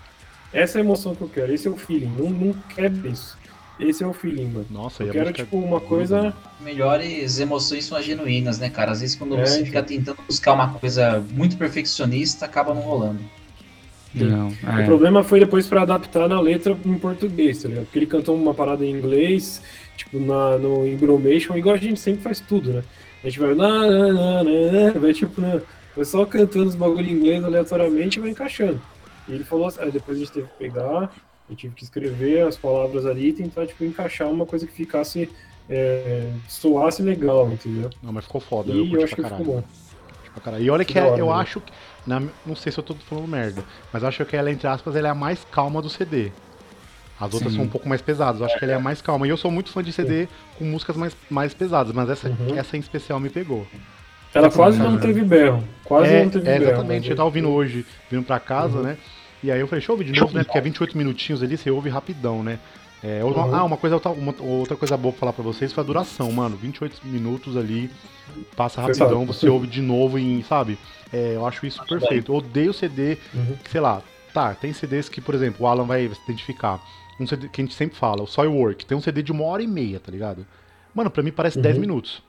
Essa 0.52 0.78
é 0.78 0.82
a 0.82 0.84
emoção 0.84 1.14
que 1.14 1.22
eu 1.22 1.28
quero, 1.28 1.52
esse 1.54 1.66
é 1.66 1.70
o 1.70 1.76
feeling. 1.76 2.12
Não, 2.18 2.28
não 2.28 2.54
quero 2.74 3.06
isso. 3.08 3.38
Esse 3.80 4.04
é 4.04 4.06
o 4.06 4.12
feeling, 4.12 4.46
mano. 4.48 4.66
Nossa, 4.70 5.02
eu 5.02 5.10
a 5.10 5.12
quero, 5.12 5.32
tipo, 5.32 5.56
é 5.56 5.58
uma 5.58 5.76
linda, 5.78 5.80
coisa. 5.88 6.22
né? 6.22 6.32
Melhores 6.60 7.40
emoções 7.40 7.84
são 7.84 7.96
as 7.98 8.04
genuínas, 8.04 8.58
né, 8.58 8.70
cara? 8.70 8.92
Às 8.92 9.00
vezes 9.00 9.16
quando 9.16 9.36
É, 9.36 9.44
você 9.44 9.54
então. 9.54 9.66
fica 9.66 9.82
tentando 9.82 10.18
buscar 10.26 10.52
uma 10.52 10.72
coisa 10.74 11.24
muito 11.32 11.56
perfeccionista, 11.56 12.44
acaba 12.44 12.74
não 12.74 12.82
rolando. 12.82 13.18
Não, 14.14 14.48
O 14.48 14.80
é. 14.80 14.84
problema 14.84 15.24
foi 15.24 15.40
depois 15.40 15.66
pra 15.66 15.82
adaptar 15.82 16.28
na 16.28 16.38
letra 16.38 16.76
em 16.84 16.98
português, 16.98 17.62
tá 17.62 17.68
ligado? 17.68 17.84
Porque 17.84 17.98
ele 17.98 18.06
cantou 18.06 18.36
uma 18.36 18.52
parada 18.52 18.84
em 18.84 18.90
inglês, 18.90 19.62
tipo, 19.96 20.20
na, 20.20 20.58
no 20.58 20.86
Embromation, 20.86 21.56
igual 21.56 21.74
a 21.74 21.78
gente 21.78 21.98
sempre 21.98 22.20
faz 22.22 22.38
tudo, 22.38 22.74
né? 22.74 22.84
A 23.24 23.28
gente 23.28 23.40
vai, 23.40 23.54
na, 23.54 23.68
na, 23.68 24.12
na, 24.12 24.44
na, 24.44 24.92
na, 24.92 24.98
vai 25.00 25.14
tipo, 25.14 25.40
né? 25.40 25.62
Vai 25.96 26.04
só 26.04 26.26
cantando 26.26 26.66
os 26.68 26.74
bagulho 26.74 27.06
em 27.08 27.12
inglês 27.12 27.42
aleatoriamente 27.42 28.18
e 28.18 28.20
vai 28.22 28.30
encaixando. 28.30 28.80
E 29.26 29.32
ele 29.32 29.44
falou 29.44 29.66
assim, 29.66 29.80
aí 29.80 29.90
depois 29.90 30.18
a 30.18 30.20
gente 30.20 30.32
teve 30.32 30.46
que 30.46 30.58
pegar, 30.58 31.10
eu 31.50 31.56
tive 31.56 31.74
que 31.74 31.84
escrever 31.84 32.46
as 32.46 32.56
palavras 32.56 33.04
ali 33.06 33.28
e 33.28 33.32
tentar, 33.32 33.66
tipo, 33.66 33.84
encaixar 33.84 34.28
uma 34.30 34.46
coisa 34.46 34.66
que 34.66 34.72
ficasse, 34.72 35.30
é, 35.68 36.30
soasse 36.48 37.02
legal, 37.02 37.50
entendeu? 37.52 37.90
Não, 38.02 38.12
mas 38.12 38.24
ficou 38.24 38.40
foda. 38.40 38.72
eu 38.72 38.76
E 38.84 38.88
curti 38.88 38.94
eu 38.96 39.04
acho 39.04 39.16
que 39.16 39.22
ficou 39.22 39.44
bom. 39.44 39.64
E 40.58 40.70
olha 40.70 40.84
que, 40.84 40.94
Que 40.94 40.98
é- 40.98 41.20
eu 41.20 41.26
né? 41.26 41.32
acho 41.34 41.60
que. 41.60 41.70
na- 42.06 42.22
não 42.46 42.56
sei 42.56 42.72
se 42.72 42.78
eu 42.78 42.82
tô 42.82 42.94
falando 42.94 43.28
merda, 43.28 43.62
mas 43.92 44.02
eu 44.02 44.08
acho 44.08 44.24
que 44.24 44.34
ela, 44.34 44.50
entre 44.50 44.66
aspas, 44.66 44.96
ela 44.96 45.08
é 45.08 45.10
a 45.10 45.14
mais 45.14 45.44
calma 45.52 45.82
do 45.82 45.90
CD. 45.90 46.32
As 47.20 47.32
outras 47.34 47.52
Sim. 47.52 47.58
são 47.58 47.66
um 47.66 47.68
pouco 47.68 47.88
mais 47.88 48.00
pesadas. 48.00 48.40
Eu 48.40 48.46
acho 48.46 48.58
que 48.58 48.64
ela 48.64 48.72
é 48.72 48.76
a 48.76 48.80
mais 48.80 49.00
calma. 49.02 49.26
E 49.26 49.30
eu 49.30 49.36
sou 49.36 49.50
muito 49.50 49.70
fã 49.70 49.82
de 49.82 49.92
CD 49.92 50.26
com 50.58 50.64
músicas 50.64 50.96
mais, 50.96 51.14
mais 51.30 51.54
pesadas, 51.54 51.92
mas 51.92 52.08
essa, 52.10 52.28
Uhum. 52.30 52.56
essa 52.58 52.76
em 52.76 52.80
especial 52.80 53.20
me 53.20 53.28
pegou. 53.28 53.64
Ela 54.34 54.50
quase 54.50 54.80
Uhum. 54.80 54.92
não 54.92 54.98
teve 54.98 55.22
berro. 55.22 55.62
Quase 55.84 56.12
é, 56.12 56.22
não 56.24 56.30
teve 56.30 56.48
é, 56.48 56.58
berro. 56.58 56.70
exatamente. 56.72 57.10
Eu 57.10 57.14
tava 57.16 57.26
ouvindo 57.26 57.50
hoje, 57.50 57.84
vindo 58.10 58.24
pra 58.24 58.40
casa, 58.40 58.78
Uhum. 58.78 58.82
né? 58.84 58.96
E 59.42 59.50
aí 59.50 59.60
eu 59.60 59.66
falei, 59.66 59.80
deixa 59.80 59.90
eu 59.90 59.94
ouvir 59.96 60.10
de 60.12 60.20
novo, 60.20 60.32
né? 60.34 60.44
Porque 60.44 60.58
é 60.58 60.60
28 60.60 60.96
minutinhos 60.96 61.42
ali, 61.42 61.56
você 61.56 61.70
ouve 61.70 61.88
rapidão, 61.88 62.42
né? 62.42 62.58
É, 63.02 63.24
outra- 63.24 63.42
Uhum. 63.44 63.54
Ah, 63.54 63.64
uma 63.64 63.76
coisa, 63.76 63.96
uma, 64.10 64.34
outra 64.40 64.76
coisa 64.76 64.96
boa 64.96 65.12
pra 65.12 65.18
falar 65.20 65.32
pra 65.32 65.42
vocês 65.42 65.72
foi 65.72 65.82
a 65.82 65.86
duração, 65.86 66.30
mano. 66.30 66.56
28 66.56 67.00
minutos 67.04 67.56
ali, 67.56 67.90
passa 68.54 68.80
rapidão, 68.80 69.26
você 69.26 69.48
ouve 69.48 69.66
de 69.66 69.82
novo 69.82 70.18
em, 70.18 70.42
sabe? 70.44 70.78
É, 71.12 71.32
eu 71.34 71.44
acho 71.44 71.66
isso 71.66 71.84
perfeito. 71.84 72.32
Odeio 72.32 72.72
CD, 72.72 73.18
Uhum. 73.34 73.56
sei 73.68 73.80
lá, 73.80 74.00
tá, 74.32 74.54
tem 74.54 74.72
CDs 74.72 75.08
que, 75.08 75.20
por 75.20 75.34
exemplo, 75.34 75.64
o 75.64 75.68
Alan 75.68 75.84
vai 75.84 76.08
se 76.08 76.20
identificar. 76.24 76.80
Um 77.18 77.26
CD 77.26 77.48
que 77.48 77.60
a 77.60 77.64
gente 77.64 77.74
sempre 77.74 77.96
fala, 77.98 78.22
o 78.22 78.26
Soilwork, 78.26 78.86
tem 78.86 78.96
um 78.96 79.00
CD 79.00 79.20
de 79.22 79.32
uma 79.32 79.44
hora 79.44 79.62
e 79.62 79.66
meia, 79.66 79.98
tá 79.98 80.10
ligado? 80.12 80.46
Mano, 80.94 81.10
pra 81.10 81.22
mim 81.24 81.32
parece 81.32 81.56
Uhum. 81.56 81.62
10 81.62 81.78
minutos. 81.78 82.22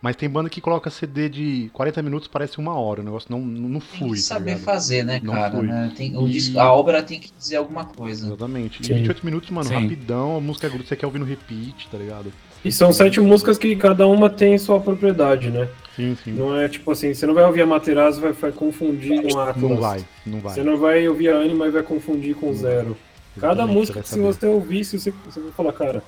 Mas 0.00 0.14
tem 0.14 0.28
banda 0.28 0.48
que 0.48 0.60
coloca 0.60 0.88
CD 0.90 1.28
de 1.28 1.70
40 1.72 2.00
minutos, 2.02 2.28
parece 2.28 2.58
uma 2.58 2.74
hora. 2.78 3.00
O 3.00 3.04
negócio 3.04 3.28
não, 3.32 3.40
não, 3.40 3.68
não 3.68 3.80
Tem 3.80 3.98
flui. 3.98 4.10
que 4.10 4.22
tá 4.22 4.34
saber 4.34 4.50
ligado? 4.52 4.64
fazer, 4.64 5.02
né, 5.04 5.20
Não 5.22 5.34
cara? 5.34 5.50
flui. 5.50 5.66
né? 5.66 5.92
Tem- 5.96 6.16
o 6.16 6.26
E- 6.28 6.30
disco- 6.30 6.58
a 6.60 6.72
obra 6.72 7.02
tem 7.02 7.18
que 7.18 7.32
dizer 7.36 7.56
alguma 7.56 7.84
coisa. 7.84 8.26
Exatamente. 8.28 8.80
E 8.80 8.86
Sim. 8.86 8.94
28 8.94 9.24
minutos, 9.26 9.50
mano, 9.50 9.68
Sim. 9.68 9.74
rapidão, 9.74 10.36
a 10.36 10.40
música 10.40 10.68
é 10.68 10.70
gruda, 10.70 10.84
você 10.86 10.94
quer 10.94 11.06
ouvir 11.06 11.18
no 11.18 11.24
repeat, 11.24 11.88
tá 11.90 11.98
ligado? 11.98 12.32
E 12.64 12.70
são 12.70 12.92
sete 12.92 13.20
músicas 13.20 13.58
que 13.58 13.74
cada 13.76 14.06
uma 14.06 14.30
tem 14.30 14.56
sua 14.58 14.78
propriedade, 14.80 15.50
né? 15.50 15.68
Sim, 15.96 16.16
sim. 16.22 16.32
Não 16.32 16.56
é 16.56 16.68
tipo 16.68 16.90
assim, 16.92 17.12
você 17.12 17.26
não 17.26 17.34
vai 17.34 17.44
ouvir 17.44 17.62
a 17.62 17.66
Materazzi 17.66 18.18
e 18.18 18.22
vai, 18.22 18.32
vai 18.32 18.52
confundir 18.52 19.20
com 19.22 19.38
a 19.38 19.50
Atlas. 19.50 19.62
Não 19.70 19.76
vai, 19.76 20.04
não 20.26 20.40
vai. 20.40 20.54
Você 20.54 20.62
não 20.62 20.76
vai 20.76 21.08
ouvir 21.08 21.28
a 21.30 21.38
Anima 21.40 21.66
e 21.66 21.70
vai 21.72 21.82
confundir 21.82 22.36
com 22.36 22.52
Zero. 22.54 22.96
Cada 23.40 23.52
Exatamente, 23.54 23.76
música, 23.78 24.02
que 24.02 24.08
se 24.08 24.18
você 24.20 24.46
ouvir, 24.46 24.84
se 24.84 24.98
você, 24.98 25.12
você 25.24 25.40
vai 25.40 25.52
falar, 25.52 25.72
cara, 25.72 26.02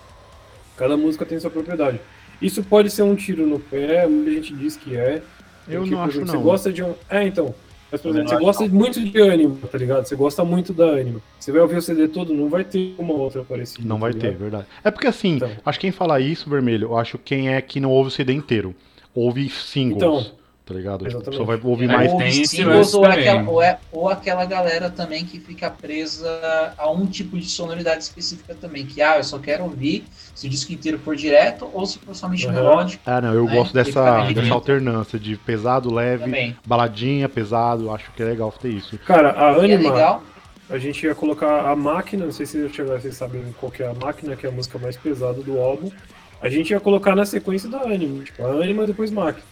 cada 0.77 0.97
música 0.97 1.25
tem 1.27 1.39
sua 1.41 1.51
propriedade. 1.51 2.01
Isso 2.41 2.63
pode 2.63 2.91
ser 2.91 3.03
um 3.03 3.15
tiro 3.15 3.47
no 3.47 3.59
pé, 3.59 4.07
muita 4.07 4.33
gente 4.33 4.55
diz 4.55 4.77
que 4.77 4.97
é. 4.97 5.23
Eu 5.69 5.81
Porque, 5.83 5.95
não 5.95 6.03
acho, 6.03 6.11
exemplo, 6.19 6.27
não. 6.27 6.41
Você 6.41 6.45
gosta 6.45 6.73
de 6.73 6.83
um. 6.83 6.95
É, 7.09 7.25
então. 7.27 7.55
Mas, 7.93 8.01
por 8.01 8.11
exemplo, 8.11 8.29
você 8.29 8.35
não 8.37 8.43
gosta 8.43 8.69
muito 8.69 9.01
de 9.05 9.21
Anima, 9.21 9.57
tá 9.71 9.77
ligado? 9.77 10.07
Você 10.07 10.15
gosta 10.15 10.45
muito 10.45 10.73
da 10.73 10.87
Anima. 10.91 11.21
Você 11.39 11.51
vai 11.51 11.61
ouvir 11.61 11.77
o 11.77 11.83
CD 11.83 12.07
todo, 12.07 12.33
não 12.33 12.49
vai 12.49 12.63
ter 12.63 12.95
uma 12.97 13.13
outra 13.15 13.43
parecida. 13.43 13.87
Não 13.87 13.99
vai 13.99 14.13
tá 14.13 14.21
ter, 14.21 14.37
verdade. 14.37 14.67
É 14.85 14.91
porque 14.93 15.09
assim, 15.09 15.37
Então. 15.37 15.51
acho 15.67 15.79
que 15.79 15.87
quem 15.87 15.93
fala 15.93 16.21
isso, 16.21 16.49
Vermelho, 16.49 16.89
eu 16.89 16.97
acho 16.97 17.19
quem 17.19 17.53
é 17.53 17.61
que 17.61 17.81
não 17.81 17.91
ouve 17.91 18.09
o 18.09 18.13
CD 18.13 18.33
inteiro. 18.33 18.75
Ouve 19.13 19.49
singles, 19.49 19.97
Então. 19.97 20.25
Tá 20.71 20.75
ligado? 20.79 21.05
Tipo, 21.05 21.05
a 21.05 21.21
Exatamente. 21.21 21.31
pessoa 21.31 21.47
vai 21.59 21.71
ouvir 21.71 21.91
É, 21.91 21.97
mais... 21.97 22.13
ou 22.13 22.19
tem 22.19 22.45
singles, 22.45 22.95
ou, 22.95 23.05
é 23.07 23.19
aquela, 23.21 23.51
ou, 23.51 23.61
é, 23.63 23.79
ou 23.91 24.09
aquela 24.09 24.45
galera 24.45 24.89
também 24.89 25.25
que 25.25 25.41
fica 25.41 25.69
presa 25.69 26.75
a 26.79 26.89
um 26.91 27.07
tipo 27.07 27.37
de 27.39 27.47
sonoridade 27.47 28.03
específica 28.05 28.55
também. 28.55 28.87
Que, 28.87 29.03
ah, 29.03 29.17
eu 29.19 29.25
só 29.25 29.39
quero 29.39 29.65
ouvir 29.65 30.05
se 30.35 30.47
o 30.47 30.51
disco 30.51 30.73
inteiro 30.73 30.99
for 30.99 31.17
direto 31.17 31.69
ou 31.73 31.85
se 31.85 31.99
for 31.99 32.15
somente 32.15 32.47
Uhum. 32.47 32.53
melódico 32.53 33.03
Ah, 33.05 33.21
não, 33.21 33.35
eu 33.35 33.49
É, 33.49 33.51
gosto 33.57 33.75
dessa, 33.75 34.23
dessa 34.33 34.55
alternância 34.55 35.19
de 35.19 35.37
pesado, 35.37 35.93
leve, 35.93 36.25
também. 36.25 36.57
baladinha, 36.65 37.29
pesado, 37.29 37.91
acho 37.91 38.11
que 38.13 38.23
é 38.23 38.27
legal 38.27 38.53
ter 38.53 38.71
isso. 38.71 38.97
Cara, 39.01 39.33
a 39.37 39.51
é 39.57 39.65
Anima, 39.75 39.91
legal. 39.93 40.23
a 40.71 40.79
gente 40.79 41.05
ia 41.05 41.15
colocar 41.15 41.69
a 41.69 41.75
máquina, 41.75 42.25
não 42.27 42.33
sei 42.33 42.47
se 42.47 42.69
vocês 42.69 43.15
sabem 43.17 43.43
qual 43.59 43.73
que 43.73 43.83
é 43.83 43.89
a 43.89 43.95
máquina, 43.95 44.37
que 44.37 44.47
é 44.47 44.49
a 44.49 44.53
música 44.53 44.79
mais 44.79 44.97
pesada 44.97 45.43
do 45.43 45.59
álbum. 45.61 45.91
A 46.43 46.49
gente 46.49 46.71
ia 46.71 46.81
colocar 46.81 47.15
na 47.15 47.27
sequência 47.27 47.69
da 47.69 47.81
Anima, 47.83 48.25
tipo, 48.25 48.43
a 48.43 48.51
Anima 48.53 48.87
depois 48.87 49.11
máquina. 49.11 49.45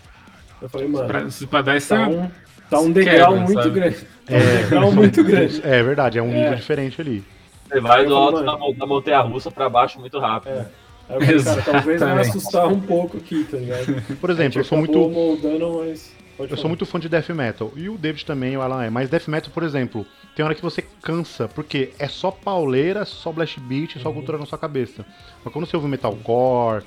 Eu 0.60 0.68
falei, 0.68 0.88
mano, 0.88 1.06
Pra, 1.06 1.26
pra 1.50 1.62
dar 1.62 1.76
essa. 1.76 1.96
tá 1.96 2.08
um, 2.08 2.30
tá 2.70 2.80
um 2.80 2.92
Quebra, 2.92 3.04
degrau 3.12 3.36
muito 3.36 3.52
sabe? 3.62 3.70
grande. 3.70 3.96
Tá 4.26 4.34
um 4.34 4.62
degrau 4.62 4.92
muito 4.92 5.24
grande. 5.24 5.60
É 5.64 5.82
verdade, 5.82 6.18
é 6.18 6.22
um 6.22 6.30
É. 6.30 6.34
nível 6.34 6.54
diferente 6.54 7.00
ali. 7.00 7.24
Você 7.68 7.80
vai 7.80 8.04
do 8.06 8.14
alto 8.16 8.44
mano. 8.44 8.72
da, 8.72 8.78
da 8.78 8.86
montanha 8.86 9.20
russa 9.20 9.50
pra 9.50 9.68
baixo 9.68 10.00
muito 10.00 10.18
rápido. 10.18 10.52
É. 10.54 10.66
Aí 11.10 11.16
eu 11.16 11.20
falei, 11.20 11.42
cara, 11.44 11.62
talvez 11.62 11.84
vai 11.84 11.94
Exatamente. 11.94 12.28
assustar 12.28 12.66
um 12.68 12.80
pouco 12.80 13.16
aqui, 13.16 13.44
tá 13.50 13.56
ligado? 13.56 14.16
Por 14.20 14.30
exemplo, 14.30 14.60
eu 14.60 14.64
sou 14.64 14.76
muito... 14.78 14.98
Moldando, 14.98 15.84
mas... 15.86 16.16
Eu 16.38 16.56
sou 16.56 16.68
muito 16.68 16.86
fã 16.86 17.00
de 17.00 17.08
death 17.08 17.30
metal. 17.30 17.72
E 17.74 17.88
o 17.88 17.98
David 17.98 18.24
também, 18.24 18.56
o 18.56 18.60
Alan 18.62 18.84
é. 18.84 18.90
Mas 18.90 19.08
death 19.10 19.26
metal, 19.26 19.50
por 19.52 19.64
exemplo, 19.64 20.06
tem 20.36 20.44
hora 20.44 20.54
que 20.54 20.62
você 20.62 20.84
cansa, 21.02 21.48
porque 21.48 21.90
é 21.98 22.06
só 22.06 22.30
pauleira, 22.30 23.04
só 23.04 23.32
blast 23.32 23.58
beat, 23.58 23.96
Uhum. 23.96 24.02
só 24.02 24.12
cultura 24.12 24.38
na 24.38 24.46
sua 24.46 24.56
cabeça. 24.58 25.04
Mas 25.44 25.52
quando 25.52 25.66
você 25.66 25.76
ouve 25.76 25.88
metalcore, 25.88 26.84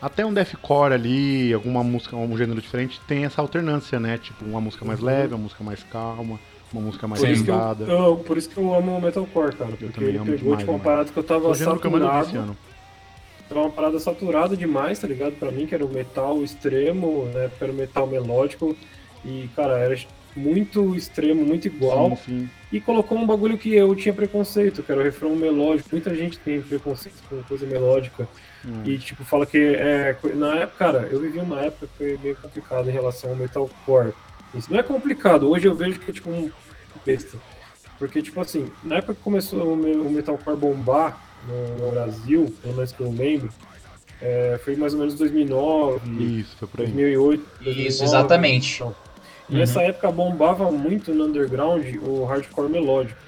até 0.00 0.24
um 0.24 0.32
deathcore 0.32 0.92
ali, 0.94 1.52
alguma 1.52 1.82
música, 1.82 2.16
um 2.16 2.36
gênero 2.36 2.60
diferente, 2.60 3.00
tem 3.06 3.24
essa 3.24 3.40
alternância, 3.40 3.98
né? 3.98 4.18
Tipo, 4.18 4.44
uma 4.44 4.60
música 4.60 4.84
mais 4.84 5.00
Uhum. 5.00 5.06
leve, 5.06 5.34
uma 5.34 5.42
música 5.42 5.64
mais 5.64 5.82
calma, 5.84 6.38
uma 6.72 6.82
música 6.82 7.06
mais 7.08 7.20
Por 7.20 7.28
eu, 7.30 7.36
pesada. 7.36 7.84
eu- 7.84 8.16
por 8.18 8.36
isso 8.36 8.48
que 8.48 8.56
eu 8.58 8.74
amo 8.74 8.96
o 8.96 9.00
metalcore, 9.00 9.54
cara. 9.56 9.70
Porque 9.70 9.86
também 9.86 10.08
ele 10.10 10.18
amo 10.18 10.26
pegou 10.26 10.38
demais, 10.38 10.58
tipo, 10.60 10.72
uma 10.72 10.78
mano. 10.78 10.84
parada 10.90 11.10
que 11.12 11.18
eu 11.18 11.22
tava 11.22 11.48
O 11.48 11.54
gênero 11.54 11.80
que 11.80 11.86
eu 11.86 11.90
saturado. 11.92 12.56
Tava 13.48 13.60
uma 13.60 13.70
parada 13.70 13.98
saturada 14.00 14.56
demais, 14.56 14.98
tá 14.98 15.06
ligado? 15.06 15.32
Pra 15.38 15.52
mim, 15.52 15.66
que 15.66 15.74
era 15.74 15.84
o 15.84 15.88
metal 15.88 16.42
extremo, 16.42 17.26
né? 17.32 17.48
Era 17.60 17.70
o 17.70 17.74
metal 17.74 18.06
melódico. 18.06 18.76
E, 19.24 19.48
cara, 19.54 19.78
era 19.78 19.96
muito 20.34 20.94
extremo, 20.96 21.44
muito 21.44 21.66
igual. 21.68 22.10
Sim, 22.10 22.40
sim. 22.40 22.50
E 22.72 22.80
colocou 22.80 23.16
um 23.16 23.24
bagulho 23.26 23.56
que 23.56 23.72
eu 23.72 23.94
tinha 23.94 24.12
preconceito, 24.12 24.82
que 24.82 24.90
era 24.90 25.00
o 25.00 25.04
refrão 25.04 25.36
melódico. 25.36 25.88
Muita 25.92 26.12
gente 26.14 26.38
tem 26.40 26.60
preconceito 26.60 27.22
com 27.28 27.40
coisa 27.44 27.64
melódica. 27.66 28.28
Hum. 28.66 28.82
E, 28.84 28.98
tipo, 28.98 29.24
fala 29.24 29.46
que 29.46 29.56
é. 29.58 30.16
Na 30.34 30.56
época, 30.56 30.76
cara, 30.84 31.08
eu 31.10 31.20
vivi 31.20 31.38
uma 31.38 31.60
época 31.60 31.86
que 31.86 31.96
foi 31.96 32.18
meio 32.22 32.36
complicado 32.36 32.88
em 32.88 32.92
relação 32.92 33.30
ao 33.30 33.36
metalcore. 33.36 34.12
Isso 34.54 34.72
não 34.72 34.80
é 34.80 34.82
complicado, 34.82 35.48
hoje 35.48 35.66
eu 35.68 35.74
vejo 35.74 36.00
que 36.00 36.10
é 36.10 36.14
tipo 36.14 36.30
um 36.30 36.50
besta. 37.04 37.38
Porque, 37.98 38.20
tipo 38.22 38.40
assim, 38.40 38.70
na 38.82 38.96
época 38.96 39.14
que 39.14 39.20
começou 39.20 39.72
o 39.72 39.76
me- 39.76 39.96
o 39.96 40.10
metalcore 40.10 40.56
bombar 40.56 41.18
no, 41.46 41.86
no 41.86 41.90
Brasil, 41.92 42.52
pelo 42.60 42.74
menos 42.74 42.92
que 42.92 43.00
eu 43.00 43.10
lembro, 43.10 43.48
é, 44.20 44.58
foi 44.64 44.74
mais 44.76 44.92
ou 44.94 44.98
menos 45.00 45.14
2009, 45.14 46.00
Isso, 46.40 46.56
foi 46.58 46.68
por 46.68 46.80
aí. 46.80 46.86
2008. 46.86 47.40
Isso, 47.40 47.64
2009, 47.64 48.04
exatamente. 48.04 48.74
então. 48.76 48.94
E 49.48 49.54
nessa 49.56 49.80
época 49.82 50.10
bombava 50.10 50.70
muito 50.72 51.14
no 51.14 51.26
underground 51.26 51.84
o 52.02 52.24
hardcore 52.24 52.68
melódico 52.68 53.20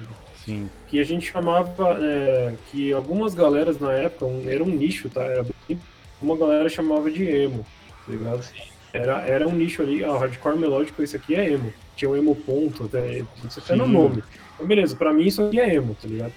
Sim. 0.48 0.70
que 0.88 0.98
a 1.00 1.04
gente 1.04 1.30
chamava 1.30 1.98
é, 2.02 2.54
que 2.70 2.92
algumas 2.92 3.34
galeras 3.34 3.78
na 3.78 3.92
época 3.92 4.24
um- 4.24 4.48
era 4.48 4.62
um 4.64 4.68
nicho, 4.68 5.08
tá? 5.10 5.22
Era 5.22 5.44
bem- 5.68 5.78
uma 6.22 6.36
galera 6.36 6.68
chamava 6.68 7.10
de 7.10 7.22
emo, 7.24 7.64
tá 8.06 8.12
ligado? 8.12 8.44
Era, 8.92 9.20
era 9.26 9.46
um 9.46 9.52
nicho 9.52 9.82
ali, 9.82 10.02
ah, 10.02 10.16
hardcore 10.16 10.58
melódico, 10.58 11.02
esse 11.02 11.14
aqui 11.16 11.34
é 11.34 11.52
emo. 11.52 11.72
Tinha 11.94 12.10
o 12.10 12.16
emo 12.16 12.34
ponto, 12.34 12.84
até, 12.84 13.22
isso 13.46 13.58
até 13.60 13.76
no 13.76 13.86
nome. 13.86 14.22
Então, 14.54 14.66
beleza, 14.66 14.96
pra 14.96 15.12
mim 15.12 15.26
isso 15.26 15.42
aqui 15.42 15.60
é 15.60 15.74
emo, 15.74 15.94
tá 16.00 16.08
ligado? 16.08 16.32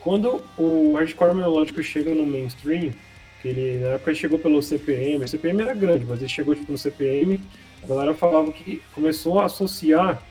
Quando 0.00 0.42
o 0.58 0.94
hardcore 0.96 1.34
melódico 1.34 1.82
chega 1.82 2.14
no 2.14 2.24
mainstream, 2.26 2.90
que 3.40 3.48
ele 3.48 3.78
na 3.78 3.88
época 3.90 4.14
chegou 4.14 4.38
pelo 4.38 4.62
CPM, 4.62 5.24
o 5.24 5.28
CPM 5.28 5.60
era 5.62 5.74
grande, 5.74 6.04
mas 6.08 6.18
ele 6.20 6.28
chegou 6.28 6.54
tipo 6.54 6.72
no 6.72 6.78
CPM, 6.78 7.38
a 7.82 7.86
galera 7.86 8.14
falava 8.14 8.50
que 8.50 8.80
começou 8.94 9.38
a 9.40 9.44
associar 9.44 10.22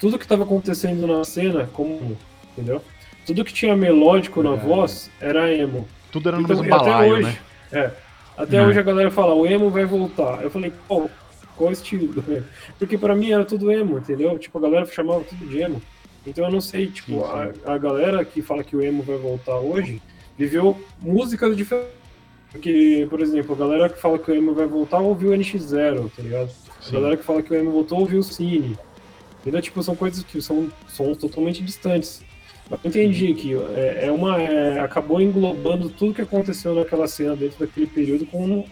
tudo 0.00 0.18
que 0.18 0.24
estava 0.24 0.42
acontecendo 0.44 1.06
na 1.06 1.22
cena 1.24 1.68
como, 1.72 2.16
entendeu? 2.56 2.82
Tudo 3.26 3.44
que 3.44 3.52
tinha 3.52 3.76
melódico 3.76 4.42
na 4.42 4.54
voz 4.54 5.10
era 5.20 5.52
emo. 5.52 5.86
Tudo 6.12 6.28
era 6.28 6.38
no 6.38 6.44
Então, 6.44 6.56
mesmo 6.56 6.70
e 6.70 6.72
até 6.74 6.90
balaio, 6.90 7.12
hoje, 7.14 7.22
né? 7.26 7.38
É. 7.72 7.90
Até 8.36 8.56
É. 8.58 8.66
hoje 8.66 8.78
a 8.78 8.82
galera 8.82 9.10
fala, 9.10 9.34
o 9.34 9.46
emo 9.46 9.70
vai 9.70 9.84
voltar. 9.84 10.42
Eu 10.42 10.50
falei, 10.50 10.72
pô, 10.88 11.08
qual 11.56 11.72
estilo? 11.72 12.22
Porque 12.78 12.98
pra 12.98 13.14
mim 13.14 13.30
era 13.32 13.44
tudo 13.44 13.70
emo, 13.70 13.98
entendeu? 13.98 14.38
Tipo, 14.38 14.58
a 14.58 14.62
galera 14.62 14.86
chamava 14.86 15.22
tudo 15.24 15.46
de 15.46 15.60
emo. 15.60 15.80
Então 16.26 16.44
eu 16.44 16.50
não 16.50 16.60
sei, 16.60 16.86
tipo, 16.88 17.12
Sim, 17.12 17.18
sim. 17.20 17.60
A, 17.66 17.74
a 17.74 17.78
galera 17.78 18.24
que 18.24 18.40
fala 18.42 18.64
que 18.64 18.74
o 18.76 18.82
emo 18.82 19.02
vai 19.02 19.16
voltar 19.16 19.56
hoje 19.58 20.00
viveu 20.38 20.78
músicas 21.00 21.56
diferentes. 21.56 21.94
Porque, 22.50 23.06
por 23.10 23.20
exemplo, 23.20 23.54
a 23.54 23.58
galera 23.58 23.88
que 23.88 24.00
fala 24.00 24.18
que 24.18 24.30
o 24.30 24.34
emo 24.34 24.54
vai 24.54 24.66
voltar 24.66 24.98
ouviu 25.00 25.30
o 25.30 25.34
NX0, 25.34 26.10
tá 26.16 26.22
ligado? 26.22 26.50
A 26.78 26.82
Sim. 26.82 26.92
galera 26.92 27.16
que 27.16 27.24
fala 27.24 27.42
que 27.42 27.52
o 27.52 27.56
emo 27.56 27.70
voltou 27.72 27.98
ouviu 28.00 28.20
o 28.20 28.22
Cine. 28.22 28.78
Ainda, 29.44 29.60
tipo, 29.60 29.82
são 29.82 29.94
coisas 29.96 30.22
que 30.22 30.40
são 30.40 30.70
sons 30.86 31.18
totalmente 31.18 31.62
distantes. 31.62 32.22
Entendi 32.84 33.34
que 33.34 33.54
é, 33.76 34.06
é 34.06 34.12
uma. 34.12 34.40
é, 34.40 34.80
acabou 34.80 35.20
englobando 35.20 35.88
tudo 35.90 36.14
que 36.14 36.22
aconteceu 36.22 36.74
naquela 36.74 37.06
cena 37.06 37.36
dentro 37.36 37.58
daquele 37.60 37.86
período 37.86 38.26
com 38.26 38.44
um 38.44 38.64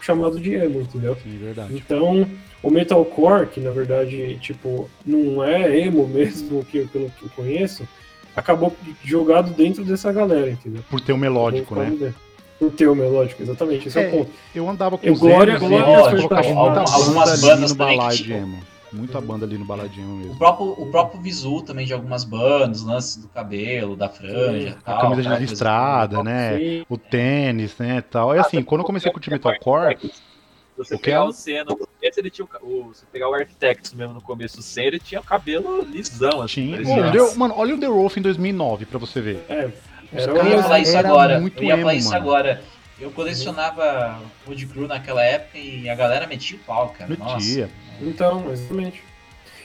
chamado 0.00 0.38
de 0.40 0.54
emo, 0.54 0.80
entendeu? 0.80 1.16
Sim, 1.22 1.38
verdade. 1.38 1.74
Então, 1.74 2.26
o 2.62 2.70
metalcore, 2.70 3.46
que 3.46 3.60
na 3.60 3.70
verdade, 3.70 4.36
tipo, 4.40 4.88
não 5.04 5.42
é 5.44 5.78
emo 5.78 6.06
mesmo, 6.08 6.64
que, 6.64 6.86
pelo 6.86 7.10
que 7.10 7.24
eu 7.24 7.30
conheço, 7.36 7.86
acabou 8.34 8.74
jogado 9.04 9.52
dentro 9.54 9.84
dessa 9.84 10.10
galera, 10.12 10.50
entendeu? 10.50 10.82
Por 10.90 11.00
ter 11.00 11.12
o 11.12 11.18
melódico, 11.18 11.74
né? 11.76 11.90
né? 11.98 12.14
Por 12.58 12.70
ter 12.70 12.86
o 12.86 12.94
melódico, 12.94 13.42
exatamente, 13.42 13.88
esse 13.88 13.98
é, 13.98 14.04
É, 14.04 14.08
o 14.08 14.10
ponto. 14.10 14.30
Eu 14.54 14.68
andava 14.68 14.96
com 14.96 15.06
Eu- 15.06 15.12
os 15.12 15.18
Glória- 15.20 15.52
emos, 15.52 15.68
Glória 15.68 16.80
algumas 16.92 17.30
ali 17.32 17.40
bandas 17.42 17.70
no 17.70 17.76
balade 17.76 18.22
tipo, 18.22 18.32
emo. 18.34 18.58
Muita 18.94 19.20
banda 19.20 19.44
ali 19.44 19.58
no 19.58 19.64
balade 19.64 20.00
emo 20.00 20.14
O 20.14 20.16
mesmo. 20.18 20.36
próprio, 20.38 20.66
o 20.70 20.90
próprio 20.90 21.20
visu 21.20 21.62
também 21.62 21.84
de 21.86 21.92
algumas 21.92 22.24
bandas, 22.24 22.82
lances 22.82 23.16
do 23.16 23.28
cabelo, 23.28 23.96
da 23.96 24.08
franja, 24.08 24.70
Sim. 24.72 24.76
tal, 24.84 24.96
A 24.98 25.00
camisa 25.00 25.22
de 25.22 25.28
coisa- 25.28 25.40
listrada, 25.42 26.22
né? 26.22 26.58
Sim. 26.58 26.86
O 26.88 26.96
tênis, 26.96 27.76
né, 27.78 28.00
tal. 28.02 28.34
E 28.34 28.38
assim, 28.38 28.62
quando 28.62 28.80
eu 28.82 28.84
comecei 28.86 29.10
a 29.10 29.12
curtir 29.12 29.30
metalcore, 29.30 29.96
Se 30.00 30.78
você 30.78 30.94
O 30.94 30.98
que 30.98 31.04
pegar 31.04 31.18
é? 31.18 31.20
o 31.20 31.32
Senna, 31.32 31.76
esse 32.02 32.18
ele 32.20 32.30
tinha 32.30 32.46
o, 32.60 32.66
o, 32.88 32.94
se 32.94 33.04
pegar 33.06 33.28
o 33.28 33.34
Architects 33.34 33.92
mesmo 33.94 34.12
no 34.14 34.20
começo, 34.20 34.58
o 34.58 34.62
Senna, 34.62 34.88
ele 34.88 34.98
tinha 34.98 35.20
o 35.20 35.24
cabelo 35.24 35.82
lisão, 35.84 36.42
assim. 36.42 36.76
tinha... 36.82 37.36
mano, 37.36 37.54
olha 37.56 37.74
o 37.76 37.78
The 37.78 37.86
Wolf 37.88 38.16
em 38.16 38.22
2009 38.22 38.84
pra 38.86 38.98
você 38.98 39.20
ver. 39.20 39.44
É, 39.48 39.70
era 40.12 40.32
Eu 40.32 40.46
ia 40.48 40.62
falar 40.62 40.78
isso 40.80 40.96
agora. 40.98 41.40
muito 41.40 41.58
Eu 41.62 41.64
ia 41.68 41.76
falar 41.78 41.92
emo, 41.92 42.00
isso 42.00 42.10
mano. 42.10 42.20
agora. 42.22 42.62
Eu 43.00 43.10
colecionava 43.10 44.20
Wood 44.46 44.66
Crew 44.66 44.86
naquela 44.86 45.22
época 45.24 45.58
e 45.58 45.88
a 45.88 45.94
galera 45.96 46.26
metia 46.28 46.56
o 46.56 46.60
pau, 46.60 46.94
cara. 46.96 47.14
Nossa. 47.16 47.68
Então, 48.00 48.50
exatamente. 48.50 49.02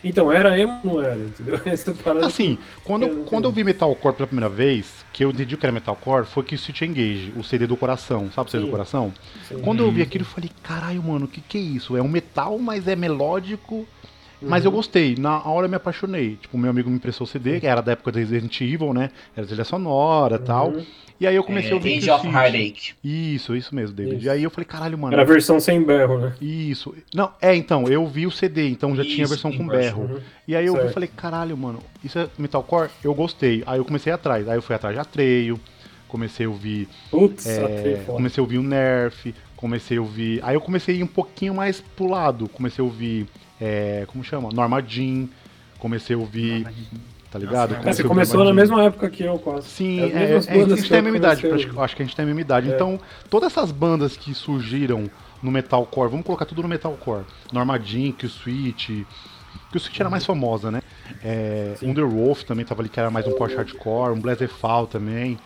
Então, 0.04 0.32
era 0.32 0.58
emo 0.58 0.80
ou 0.84 0.94
não 0.94 1.02
era, 1.02 1.18
entendeu? 1.18 1.60
Essa 1.66 1.94
parada 1.94 2.26
Assim, 2.26 2.58
quando 2.84 3.06
Eu 3.06 3.24
quando 3.24 3.46
eu 3.46 3.52
vi 3.52 3.64
Metalcore 3.64 4.16
pela 4.16 4.28
primeira 4.28 4.50
vez, 4.50 5.06
que 5.12 5.24
eu 5.24 5.30
entendi 5.30 5.56
o 5.56 5.58
que 5.58 5.66
era 5.66 5.74
Metalcore, 5.74 6.26
foi 6.26 6.44
que 6.44 6.56
o 6.56 6.58
City 6.58 6.86
Engage, 6.86 7.34
o 7.36 7.44
CD 7.44 7.68
do 7.68 7.76
coração, 7.76 8.32
sabe 8.32 8.48
o 8.48 8.52
CD 8.52 8.62
do 8.62 8.68
Sim. 8.68 8.72
coração? 8.72 9.14
assim, 9.42 9.60
Quando 9.60 9.84
eu 9.84 9.92
vi 9.92 10.02
aquilo, 10.02 10.24
eu 10.24 10.30
falei, 10.30 10.50
caralho, 10.64 11.04
mano, 11.04 11.26
o 11.26 11.28
que 11.28 11.42
que 11.42 11.58
é 11.58 11.62
isso? 11.62 11.98
É 11.98 12.02
um 12.02 12.08
metal, 12.08 12.58
mas 12.58 12.88
é 12.88 12.96
melódico. 12.96 13.86
Mas 14.42 14.64
Uhum. 14.64 14.72
eu 14.72 14.76
gostei, 14.76 15.16
na 15.18 15.44
hora 15.48 15.66
eu 15.66 15.70
me 15.70 15.76
apaixonei. 15.76 16.38
Tipo, 16.42 16.58
meu 16.58 16.70
amigo 16.70 16.90
me 16.90 16.96
emprestou 16.96 17.26
o 17.26 17.28
CD, 17.28 17.60
que 17.60 17.68
era 17.68 17.82
da 17.82 17.92
época 17.92 18.12
do 18.12 18.20
Resident 18.20 18.62
Evil, 18.62 18.94
né? 18.94 19.10
Era 19.36 19.46
trilha 19.46 19.64
sonora 19.66 20.36
e 20.36 20.40
tal. 20.40 20.70
Uhum. 20.70 20.86
E 21.20 21.28
aí 21.28 21.36
eu 21.36 21.44
comecei 21.44 21.72
a 21.72 21.74
É, 21.74 21.76
ouvir 21.76 21.98
Age 21.98 22.10
of. 22.12 22.26
Heartache. 22.28 22.96
Isso, 23.04 23.54
isso 23.54 23.76
mesmo, 23.76 23.94
David. 23.94 24.16
Isso. 24.20 24.26
E 24.26 24.30
aí 24.30 24.42
eu 24.44 24.50
falei, 24.50 24.66
caralho, 24.66 24.98
mano. 24.98 25.12
Era 25.14 25.24
a 25.24 25.26
versão 25.26 25.60
sem 25.60 25.84
berro, 25.84 26.18
né? 26.18 26.34
Isso. 26.42 26.96
Não, 27.14 27.32
é, 27.42 27.54
então, 27.54 27.90
eu 27.90 28.08
vi 28.08 28.26
o 28.26 28.32
CD, 28.32 28.70
então 28.70 28.96
já 28.96 29.04
tinha 29.04 29.18
a 29.18 29.24
Isso, 29.26 29.34
versão 29.34 29.52
com 29.52 29.68
berro. 29.68 30.04
Uhum. 30.04 30.20
E 30.48 30.56
aí 30.56 30.66
eu 30.66 30.76
vi 30.82 30.88
e 30.88 30.94
falei, 30.94 31.10
caralho, 31.14 31.58
mano, 31.58 31.80
isso 32.02 32.18
é 32.18 32.30
metalcore? 32.38 32.90
Eu 33.04 33.14
gostei. 33.14 33.62
Aí 33.66 33.80
eu 33.80 33.84
comecei 33.86 34.14
atrás. 34.14 34.48
Aí 34.48 34.58
eu 34.58 34.62
fui 34.62 34.74
atrás 34.74 34.96
de 34.96 35.02
Atreio, 35.02 35.60
comecei 36.08 36.46
a 36.46 36.50
ouvir. 36.50 36.88
Putz, 37.12 37.46
é, 37.46 37.66
até 37.66 37.96
foda. 37.98 38.14
comecei 38.16 38.42
a 38.42 38.44
ouvir 38.44 38.58
o 38.58 38.64
Nerf, 38.64 39.36
comecei 39.58 39.98
a 39.98 40.02
ouvir. 40.02 40.40
Aí 40.42 40.56
eu 40.56 40.62
comecei 40.62 40.96
a 40.96 40.98
ir 41.00 41.04
um 41.04 41.08
pouquinho 41.08 41.54
mais 41.54 41.82
pro 41.82 42.08
lado. 42.08 42.48
Comecei 42.48 42.82
a 42.82 42.86
ouvir. 42.86 43.28
É, 43.60 44.05
como 44.07 44.24
chama? 44.24 44.49
Norma 44.51 44.82
Jean. 44.82 45.28
Comecei 45.78 46.16
a 46.16 46.20
ouvir. 46.20 46.68
Tá 47.32 47.38
ligado? 47.38 47.76
Nossa, 47.76 47.89
É, 47.89 47.93
você 47.93 48.01
ouvir 48.01 48.10
começou 48.10 48.43
na 48.43 48.53
mesma 48.53 48.84
época 48.84 49.10
que 49.10 49.24
eu, 49.24 49.38
quase. 49.38 49.68
Sim, 49.68 49.99
é, 50.01 50.07
mesmas 50.07 50.47
é, 50.47 50.51
a 50.51 50.68
gente 50.68 50.82
que 50.82 50.89
tem 50.89 50.99
a 50.99 51.01
mesma 51.01 51.18
idade, 51.18 51.47
acho 51.78 51.95
que 51.95 52.01
a 52.01 52.05
gente 52.05 52.16
tem 52.16 52.24
a 52.24 52.26
mesma 52.26 52.41
idade. 52.41 52.72
É. 52.72 52.76
Então, 52.76 52.99
todas 53.30 53.51
essas 53.51 53.72
bandas 53.72 54.18
que 54.18 54.34
surgiram 54.34 55.10
no 55.41 55.51
metalcore, 55.51 56.10
vamos 56.10 56.26
colocar 56.26 56.45
tudo 56.45 56.64
no 56.64 56.68
metalcore. 56.68 57.24
Norma 57.53 57.80
Jean, 57.80 58.12
Kill 58.14 58.30
Switch, 58.30 58.88
Kill 58.88 59.80
Switch 59.80 59.99
era 59.99 60.10
mais 60.10 60.26
famosa, 60.26 60.72
né? 60.72 60.82
É. 61.24 61.76
Underwolf 61.84 62.43
também 62.43 62.66
tava 62.66 62.82
ali, 62.82 62.89
que 62.89 62.99
era 62.99 63.12
mais 63.12 63.28
um 63.28 63.34
post 63.34 63.55
hardcore, 63.55 64.12
um 64.12 64.20
Blazefall 64.20 64.88
também. 64.88 65.38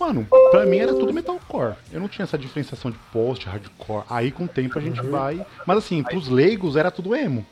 Mano, 0.00 0.26
pra 0.50 0.64
mim 0.64 0.78
era 0.78 0.94
tudo 0.94 1.12
metalcore. 1.12 1.74
Eu 1.92 2.00
não 2.00 2.08
tinha 2.08 2.24
essa 2.24 2.38
diferenciação 2.38 2.90
de 2.90 2.96
post, 3.12 3.46
hardcore. 3.46 4.04
Aí 4.08 4.32
com 4.32 4.44
o 4.44 4.48
tempo 4.48 4.78
a 4.78 4.82
gente 4.82 4.98
Uhum. 5.00 5.10
vai. 5.10 5.44
Mas 5.66 5.76
assim, 5.78 6.02
pros 6.02 6.26
leigos 6.26 6.74
era 6.74 6.90
tudo 6.90 7.14
emo. 7.14 7.44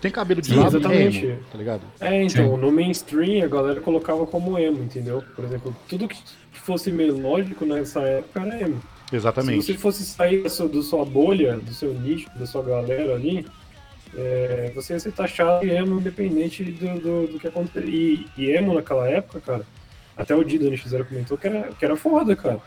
Tem 0.00 0.10
cabelo 0.10 0.40
de 0.42 0.48
Sim, 0.48 0.56
lado, 0.56 0.76
exatamente. 0.78 1.26
emo, 1.26 1.40
tá 1.50 1.58
ligado? 1.58 1.82
É, 2.00 2.22
então, 2.22 2.56
no 2.56 2.70
mainstream 2.70 3.44
a 3.44 3.48
galera 3.48 3.80
colocava 3.80 4.26
como 4.26 4.58
emo, 4.58 4.82
entendeu? 4.82 5.22
Por 5.34 5.44
exemplo, 5.44 5.74
tudo 5.88 6.06
que 6.06 6.16
fosse 6.52 6.92
melódico 6.92 7.64
nessa 7.66 8.00
época 8.00 8.40
era 8.40 8.60
emo. 8.62 8.80
Se 9.08 9.16
Exatamente. 9.16 9.62
você 9.66 9.74
fosse 9.74 10.04
sair 10.04 10.42
da 10.42 10.48
sua, 10.48 10.68
da 10.68 10.82
sua 10.82 11.04
bolha, 11.04 11.56
do 11.58 11.72
seu 11.74 11.92
nicho, 11.92 12.28
da 12.38 12.46
sua 12.46 12.62
galera 12.62 13.14
ali, 13.14 13.44
é, 14.16 14.70
você 14.74 14.92
ia 14.94 15.00
ser 15.00 15.12
taxado 15.12 15.60
de 15.66 15.70
emo 15.72 15.98
independente 15.98 16.62
do, 16.64 17.00
do, 17.00 17.32
do 17.32 17.38
que 17.40 17.46
acontecer. 17.48 17.84
E, 17.88 18.26
e 18.38 18.50
emo 18.50 18.72
naquela 18.74 19.08
época, 19.08 19.40
cara, 19.40 19.66
até 20.20 20.34
o 20.34 20.44
Dida 20.44 20.66
NX0 20.66 21.04
comentou 21.04 21.38
que 21.38 21.46
era, 21.46 21.68
que 21.72 21.84
era 21.84 21.96
foda, 21.96 22.36
cara. 22.36 22.60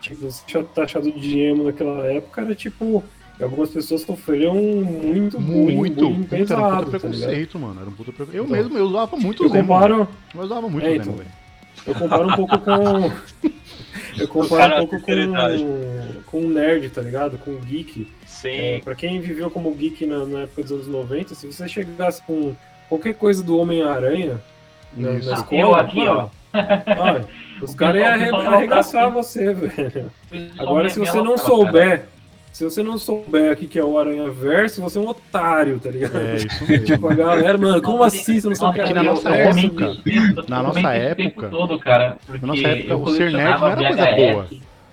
Tipo, 0.00 0.30
você 0.30 0.42
ser 0.46 0.64
taxado 0.66 1.10
de 1.10 1.38
emo 1.40 1.64
naquela 1.64 2.06
época 2.06 2.42
era 2.42 2.54
tipo. 2.54 3.02
Algumas 3.40 3.68
pessoas 3.68 4.00
sofreram 4.00 4.54
muito, 4.54 5.38
bullying, 5.38 5.76
Muito, 5.76 6.00
bullying 6.00 6.22
puta, 6.22 6.34
era 6.36 6.42
um 6.42 6.46
pesado, 6.46 6.76
puta 6.86 6.90
tá 6.92 6.98
preconceito, 6.98 7.58
mano. 7.58 7.80
Era 7.82 7.90
um 7.90 7.92
puta 7.92 8.10
preconceito. 8.12 8.36
Eu 8.38 8.44
Então, 8.44 8.56
mesmo, 8.56 8.78
eu 8.78 8.84
usava 8.86 9.16
muito 9.16 9.42
Eu 9.44 9.50
emo. 9.50 9.58
comparo, 9.68 10.08
Eu 10.34 10.40
usava 10.40 10.68
muito 10.70 10.86
É, 10.86 10.92
emo, 10.94 11.02
então. 11.02 11.14
velho. 11.16 11.30
eu 11.86 11.94
comparo 11.94 12.28
um 12.28 12.32
pouco 12.32 12.58
com. 12.58 13.12
Eu 14.18 14.28
comparo 14.28 14.82
um 14.82 14.86
pouco 14.86 14.98
com, 15.04 16.22
com 16.24 16.40
o 16.46 16.48
nerd, 16.48 16.88
tá 16.88 17.02
ligado? 17.02 17.36
Com 17.36 17.50
o 17.50 17.58
geek. 17.58 18.10
Sim. 18.24 18.48
É, 18.48 18.80
pra 18.82 18.94
quem 18.94 19.20
viveu 19.20 19.50
como 19.50 19.70
geek 19.74 20.06
na, 20.06 20.24
na 20.24 20.40
época 20.40 20.62
dos 20.62 20.72
anos 20.72 20.86
90, 20.88 21.34
se 21.34 21.46
você 21.46 21.68
chegasse 21.68 22.22
com 22.22 22.56
qualquer 22.88 23.14
coisa 23.14 23.42
do 23.42 23.58
Homem-Aranha 23.58 24.40
na, 24.96 25.12
na 25.12 25.18
escola, 25.18 25.60
Eu 25.60 25.74
aqui, 25.74 25.98
mano, 26.06 26.30
olha, 26.98 27.24
os 27.62 27.74
caras 27.74 27.96
iam 28.02 28.36
arre- 28.36 28.46
arregaçar 28.56 29.10
você, 29.10 29.52
velho. 29.52 30.10
Agora, 30.58 30.88
se 30.88 30.98
você 30.98 31.20
não 31.22 31.36
souber, 31.38 32.04
se 32.52 32.64
você 32.64 32.82
não 32.82 32.96
souber 32.98 33.52
o 33.52 33.56
que 33.56 33.78
é 33.78 33.84
o 33.84 33.98
Aranha 33.98 34.30
Verso, 34.30 34.80
você 34.80 34.98
é 34.98 35.00
um 35.00 35.08
otário, 35.08 35.78
tá 35.78 35.90
ligado? 35.90 36.16
É, 36.16 36.36
isso 36.36 36.64
mesmo. 36.68 36.86
Tipo, 36.86 37.08
a 37.10 37.14
galera, 37.14 37.58
mano, 37.58 37.82
como 37.82 38.02
assim 38.02 38.40
você 38.40 38.48
não 38.48 38.54
sabe 38.56 38.80
o 38.80 38.84
que 38.84 38.90
é 38.90 38.94
na 38.94 39.00
Aranha 39.00 39.12
nossa 39.14 39.30
Verso? 39.30 39.58
época- 39.66 40.44
na 40.48 40.62
nossa 40.62 40.92
época- 40.94 41.48
todo, 41.48 41.78
cara, 41.78 42.16
na 42.40 42.46
nossa 42.46 42.66
época, 42.68 42.96
o 42.96 43.08
ser 43.10 43.30
nerd 43.32 43.60
não 43.60 43.68
era 43.68 43.76
coisa 43.88 44.06
boa. 44.12 44.46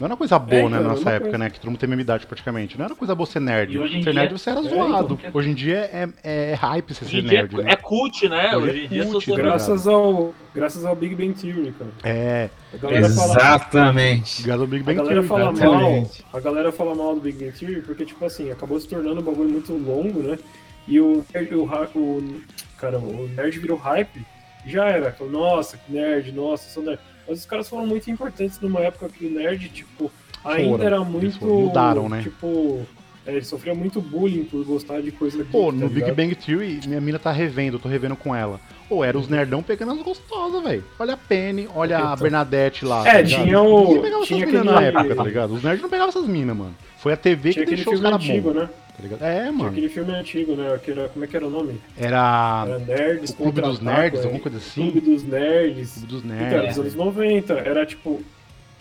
Não 0.03 0.07
era 0.09 0.17
coisa 0.17 0.37
boa, 0.37 0.59
É, 0.59 0.61
né, 0.63 0.67
então, 0.67 0.79
na 0.81 0.85
é 0.85 0.89
nossa 0.89 1.01
uma 1.01 1.11
época, 1.11 1.29
coisa. 1.29 1.37
né? 1.37 1.49
Que 1.49 1.59
todo 1.61 1.69
mundo 1.69 1.79
tem 1.79 1.87
a 1.87 1.89
mesma 1.89 2.01
idade 2.01 2.25
praticamente. 2.27 2.77
Não 2.77 2.85
era 2.85 2.93
coisa 2.95 3.15
boa 3.15 3.25
ser 3.25 3.39
nerd. 3.39 3.73
E 3.73 3.79
hoje 3.79 3.97
em 3.99 4.03
ser 4.03 4.11
dia- 4.11 4.21
nerd 4.21 4.31
você 4.37 4.49
era 4.49 4.59
É, 4.59 4.63
zoado. 4.63 5.13
então. 5.19 5.31
Hoje 5.33 5.49
em 5.49 5.53
dia 5.53 5.77
é, 5.77 6.09
é, 6.23 6.51
é 6.51 6.53
hype 6.55 6.93
você 6.93 7.05
Hoje 7.05 7.21
ser 7.21 7.23
nerd, 7.23 7.59
é, 7.59 7.63
né? 7.63 7.71
é 7.71 7.75
cult, 7.77 8.27
né? 8.27 8.57
Hoje 8.57 8.69
Hoje 8.69 8.79
é 8.81 8.83
em 8.83 8.87
dia 8.89 9.05
cult, 9.05 9.25
tá 9.31 9.35
Graças 9.37 9.87
ao, 9.87 10.33
graças 10.53 10.83
ao 10.85 10.95
Big 10.95 11.15
Bang 11.15 11.33
Theory, 11.33 11.71
cara. 11.71 11.91
É, 12.03 12.49
A 12.73 12.77
galera 12.77 13.09
fala, 13.09 13.33
Exatamente. 13.35 14.43
Gado 14.43 14.67
Big 14.67 14.81
A 14.81 14.85
Bang 14.85 14.97
galera 14.97 15.13
Theory, 15.23 15.27
fala 15.27 15.45
mal, 15.45 15.53
Exatamente. 15.53 16.25
a 16.33 16.39
galera 16.39 16.71
fala 16.71 16.95
mal 16.95 17.15
do 17.15 17.21
Big 17.21 17.37
Bang 17.45 17.57
Theory 17.57 17.81
porque, 17.81 18.05
tipo 18.05 18.25
assim, 18.25 18.51
acabou 18.51 18.79
se 18.79 18.87
tornando 18.87 19.21
um 19.21 19.23
bagulho 19.23 19.49
muito 19.49 19.71
longo, 19.73 20.21
né? 20.21 20.37
E 20.85 20.99
o, 20.99 21.23
o, 21.53 21.99
o, 21.99 22.41
cara, 22.77 22.99
o 22.99 23.29
nerd 23.29 23.57
virou 23.57 23.77
hype, 23.77 24.25
já 24.65 24.85
era. 24.85 25.15
Nossa, 25.29 25.77
que 25.77 25.93
nerd, 25.93 26.31
nossa, 26.33 26.69
sou 26.69 26.83
nerd. 26.83 26.99
Mas 27.28 27.39
os 27.39 27.45
caras 27.45 27.69
foram 27.69 27.86
muito 27.86 28.09
importantes 28.11 28.60
numa 28.60 28.80
época 28.81 29.10
que 29.10 29.26
o 29.26 29.30
nerd, 29.30 29.69
tipo, 29.69 30.11
ainda 30.43 30.69
Foram, 30.72 30.84
era 30.85 30.99
muito. 31.03 31.45
mudaram, 31.45 32.10
né? 32.10 32.22
Tipo, 32.22 32.81
é, 33.26 33.31
ele 33.31 33.45
sofria 33.45 33.73
muito 33.73 34.02
bullying 34.02 34.43
por 34.43 34.64
gostar 34.65 35.02
de 35.02 35.11
coisa 35.11 35.45
Pô, 35.45 35.72
geek, 35.72 35.76
no 35.76 35.81
tá 35.81 35.88
Big 35.88 35.99
ligado? 36.02 36.15
Bang 36.15 36.35
Theory, 36.35 36.80
minha 36.85 36.99
mina 36.99 37.18
tá 37.18 37.31
revendo, 37.31 37.77
eu 37.77 37.80
tô 37.81 37.88
revendo 37.88 38.15
com 38.18 38.35
ela. 38.35 38.60
Pô, 38.89 39.03
era 39.06 39.18
os 39.18 39.30
nerdão 39.30 39.64
pegando 39.64 39.93
as 39.93 40.02
gostosas, 40.02 40.61
velho. 40.61 40.84
Olha 40.99 41.14
a 41.14 41.18
Penny, 41.18 41.68
olha 41.73 41.97
a 41.97 42.02
Então. 42.02 42.18
Bernadette 42.18 42.84
lá. 42.85 43.07
É, 43.07 43.23
tá 43.23 43.23
tinha 43.23 43.61
o- 43.61 43.88
Ninguém 43.88 44.02
pegava 44.02 44.26
tinha 44.26 44.39
essas 44.43 44.52
minas 44.52 44.65
na 44.65 44.81
época, 44.81 45.15
tá 45.15 45.23
ligado? 45.23 45.53
Os 45.53 45.64
nerds 45.64 45.81
não 45.81 45.89
pegavam 45.89 46.10
essas 46.10 46.27
minas, 46.27 46.56
mano. 46.57 46.76
Foi 46.97 47.14
a 47.14 47.18
TV 47.18 47.53
Tinha 47.53 47.65
que 47.65 47.76
deixou 47.76 47.93
os 47.93 48.02
caras 48.02 48.26
bons, 48.26 48.53
né? 48.53 48.69
Tá 48.95 49.03
ligado? 49.03 49.24
É, 49.24 49.40
Tinha 49.41 49.52
mano. 49.52 49.70
aquele 49.70 49.90
filme 49.90 50.14
antigo, 50.14 50.56
né? 50.56 50.80
Que 50.84 50.91
era, 50.91 51.10
como 51.10 51.26
é 51.26 51.28
que 51.28 51.36
era 51.36 51.48
o 51.48 51.49
nome? 51.49 51.82
Era 51.98 52.65
Era 52.68 52.80
Nerds 52.80 53.30
o 53.32 53.36
Clube 53.36 53.61
dos 53.61 53.80
Nerds, 53.80 54.22
é. 54.22 54.24
alguma 54.24 54.41
coisa 54.41 54.57
assim. 54.57 54.91
Clube 54.91 55.02
dos 55.02 55.24
Nerds. 55.24 55.91
Clube 55.94 56.07
dos 56.07 56.24
Então, 56.24 56.36
era 56.38 56.49
Nerds. 56.61 56.76
dos 56.76 56.80
anos 56.86 56.95
90, 56.95 57.53
era 57.53 57.86
tipo. 57.86 58.22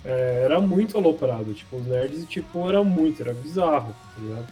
é, 0.04 0.42
era 0.44 0.60
muito 0.60 0.96
aloprado, 0.98 1.54
tipo, 1.54 1.76
os 1.76 1.86
nerds, 1.86 2.24
tipo, 2.26 2.68
era 2.68 2.82
muito, 2.82 3.22
era 3.22 3.32
bizarro, 3.32 3.92
tá 4.16 4.20
ligado? 4.22 4.46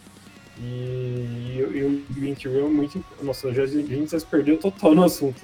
E, 0.63 1.57
e 1.59 1.83
o 2.31 2.35
Theory 2.37 2.59
é 2.59 2.63
muito. 2.63 3.03
Nossa, 3.23 3.53
já, 3.53 3.63
a 3.63 3.67
gente 3.67 4.11
já 4.11 4.19
se 4.21 4.27
perdeu 4.27 4.59
total 4.59 4.95
no 4.95 5.05
assunto. 5.05 5.41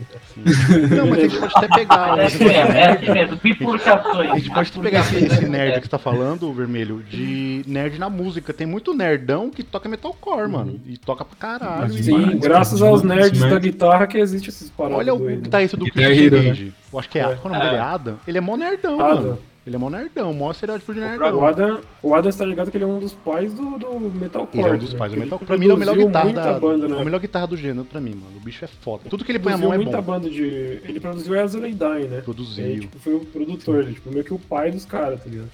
Não, 0.94 1.06
mas 1.06 1.18
a 1.18 1.22
gente 1.22 1.38
pode 1.38 1.52
até 1.56 1.68
pegar. 1.68 2.18
É 2.18 2.26
assim 2.26 2.44
é 2.44 2.90
assim 2.92 3.10
mesmo, 3.12 3.36
bifurcações. 3.42 4.30
A 4.30 4.38
gente 4.38 4.50
pode 4.50 4.72
pegar 4.72 5.00
esse, 5.00 5.16
esse 5.24 5.48
nerd 5.48 5.74
que 5.80 5.86
você 5.86 5.90
tá 5.90 5.98
falando, 5.98 6.52
Vermelho, 6.52 7.02
de 7.02 7.62
nerd 7.66 7.98
na 7.98 8.10
música. 8.10 8.52
Tem 8.52 8.66
muito 8.66 8.92
nerdão 8.92 9.50
que 9.50 9.62
toca 9.62 9.88
metalcore, 9.88 10.48
mano. 10.50 10.80
E 10.86 10.98
toca 10.98 11.24
pra 11.24 11.36
caralho. 11.36 11.92
Sim, 11.94 12.30
e- 12.32 12.34
graças 12.38 12.82
aos 12.82 13.02
nerds 13.02 13.40
da 13.40 13.58
guitarra 13.58 14.06
que 14.06 14.18
existe 14.18 14.50
esses 14.50 14.68
paradas 14.70 14.98
Olha 14.98 15.14
o 15.14 15.18
guitarrista 15.18 15.76
do 15.76 15.86
Guitar 15.86 16.04
Christian 16.04 16.24
Hero, 16.26 16.36
né? 16.42 16.48
Cage. 16.50 16.74
Eu 16.92 16.98
acho 16.98 17.08
que 17.08 17.18
é, 17.18 17.22
É. 17.22 17.34
qual 17.36 17.54
é 17.54 17.56
o 17.56 17.58
nome 17.58 17.64
dele? 17.64 17.76
É 17.76 17.80
Adam? 17.80 18.16
Ele 18.28 18.38
é 18.38 18.40
mó 18.40 18.56
nerdão, 18.56 19.00
Adam. 19.00 19.22
mano. 19.22 19.38
Ele 19.66 19.74
é 19.74 19.78
mó 19.80 19.90
nerdão, 19.90 20.32
mó 20.32 20.52
estereótipo 20.52 20.94
de 20.94 21.00
O 21.00 21.02
nerdão. 21.02 21.44
Adam, 21.44 21.80
o 22.00 22.14
Adam 22.14 22.30
tá 22.30 22.44
ligado 22.44 22.70
que 22.70 22.76
ele 22.76 22.84
é 22.84 22.86
um 22.86 23.00
dos 23.00 23.12
pais 23.12 23.52
do, 23.52 23.76
do 23.76 23.98
Metalcore. 23.98 24.60
Ele 24.60 24.68
é 24.68 24.72
um 24.74 24.78
dos 24.78 24.92
né? 24.92 24.98
pais 24.98 25.10
do 25.10 25.16
Ele 25.16 25.24
metal. 25.24 25.38
Pra 25.40 25.58
mim, 25.58 25.64
ele 25.64 25.72
é 25.72 25.74
a 25.74 25.78
melhor 25.78 25.96
guitarra 25.96 26.32
da, 26.32 26.60
banda, 26.60 26.86
a 26.86 26.88
né? 26.88 27.04
melhor 27.04 27.20
guitarra 27.20 27.46
do 27.48 27.56
gênero 27.56 27.84
pra 27.84 28.00
mim, 28.00 28.10
mano. 28.10 28.36
O 28.36 28.40
bicho 28.40 28.64
é 28.64 28.68
foda. 28.68 29.10
Tudo 29.10 29.24
que 29.24 29.32
ele 29.32 29.40
põe 29.40 29.54
a 29.54 29.58
mão 29.58 29.74
é 29.74 29.76
muita 29.76 30.00
bom. 30.00 30.12
banda 30.12 30.30
de. 30.30 30.44
Ele 30.84 31.00
produziu 31.00 31.42
As 31.42 31.50
Die, 31.50 31.60
né? 31.64 32.20
Produziu. 32.20 32.64
Ele, 32.64 32.80
tipo, 32.82 32.98
foi 33.00 33.14
o 33.16 33.20
produtor, 33.26 33.82
ele, 33.82 33.94
tipo, 33.94 34.08
meio 34.08 34.24
que 34.24 34.32
o 34.32 34.38
pai 34.38 34.70
dos 34.70 34.84
caras, 34.84 35.20
tá 35.20 35.28
ligado? 35.28 35.50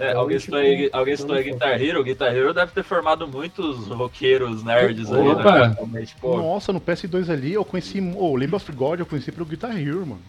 É, 0.00 0.08
Então, 0.10 0.20
alguém 0.22 0.38
tipo, 0.38 0.56
aí, 0.56 0.90
alguém 0.92 1.14
aí 1.14 1.20
então, 1.22 1.42
Guitar 1.42 1.80
Hero. 1.80 2.02
Guitar 2.02 2.34
Hero 2.34 2.52
deve 2.52 2.72
ter 2.72 2.82
formado 2.82 3.28
muitos 3.28 3.86
roqueiros 3.86 4.64
nerds 4.64 5.12
aí, 5.12 5.22
né? 5.22 5.76
Nossa, 6.20 6.72
no 6.72 6.80
PS2 6.80 7.30
ali, 7.30 7.52
eu 7.52 7.64
conheci. 7.64 8.00
O 8.00 8.16
oh, 8.18 8.36
Lamb 8.36 8.56
of 8.56 8.72
God 8.72 8.98
eu 8.98 9.06
conheci 9.06 9.30
pelo 9.30 9.46
Guitar 9.46 9.78
Hero, 9.80 10.04
mano. 10.04 10.22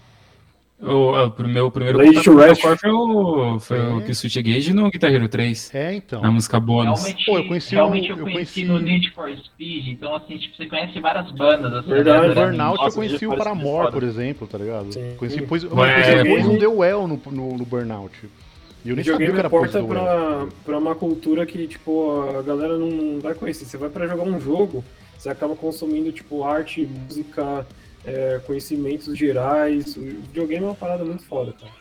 O, 0.79 1.11
o, 1.11 1.47
meu 1.47 1.71
primeiro 1.71 1.97
Lady 1.97 2.09
contato 2.09 2.23
to 2.25 2.31
com 2.35 2.37
o 2.37 2.75
foi 2.77 2.91
o, 2.91 3.59
foi 3.59 3.79
o 3.79 3.99
É. 3.99 4.03
Killswitch 4.03 4.35
Gage 4.37 4.73
no 4.73 4.91
Guitar 4.91 5.11
Hero 5.11 5.27
3, 5.27 5.73
É, 5.73 5.95
então. 5.95 6.21
na 6.21 6.29
música 6.29 6.59
bônus. 6.59 6.99
Realmente, 7.01 7.25
Pô, 7.25 7.37
eu 7.39 7.47
conheci 7.47 7.73
realmente 7.73 8.11
o- 8.11 8.13
eu 8.13 8.17
eu 8.19 8.23
conheci, 8.25 8.61
conheci- 8.61 8.65
no 8.65 8.79
Need 8.79 9.09
for 9.11 9.35
Speed, 9.35 9.87
então 9.87 10.15
assim, 10.15 10.37
tipo, 10.37 10.55
você 10.55 10.67
conhece 10.67 10.99
várias 10.99 11.31
bandas 11.31 11.73
assim. 11.73 11.89
Verdade, 11.89 12.27
né, 12.27 12.33
Burnout 12.35 12.77
eu 12.77 12.83
Nossa, 12.83 12.95
conheci 12.95 13.25
o 13.25 13.35
Paramore, 13.35 13.85
foda. 13.85 13.91
por 13.91 14.03
exemplo, 14.03 14.47
tá 14.47 14.57
ligado? 14.59 14.93
Sim. 14.93 15.15
Conheci 15.17 15.39
eu 15.39 15.47
conheci 15.47 15.63
depois 15.63 15.63
videogame- 15.63 16.45
um 16.47 16.59
The 16.59 16.67
Well 16.67 17.07
no, 17.07 17.21
no, 17.31 17.57
no 17.57 17.65
Burnout. 17.65 18.13
E 18.85 18.89
eu 18.89 18.95
nem 18.95 19.03
sabia 19.03 19.31
que 19.31 19.39
era 19.39 19.49
porta 19.49 19.79
Well. 19.79 19.87
pra, 19.87 20.47
pra 20.63 20.77
uma 20.77 20.93
cultura 20.93 21.43
que, 21.47 21.65
tipo, 21.65 22.21
a 22.37 22.43
galera 22.43 22.77
não, 22.77 22.87
não 22.91 23.19
vai 23.19 23.33
conhecer. 23.33 23.65
Você 23.65 23.77
vai 23.77 23.89
pra 23.89 24.05
jogar 24.07 24.23
um 24.23 24.39
jogo, 24.39 24.85
você 25.17 25.27
acaba 25.27 25.55
consumindo, 25.55 26.11
tipo, 26.11 26.43
arte, 26.43 26.87
música, 26.87 27.65
é, 28.07 28.39
conhecimentos 28.47 29.15
gerais. 29.17 29.95
O 29.97 30.01
videogame 30.01 30.63
é 30.63 30.67
uma 30.67 30.75
parada 30.75 31.03
muito 31.03 31.23
foda, 31.23 31.53
cara. 31.59 31.71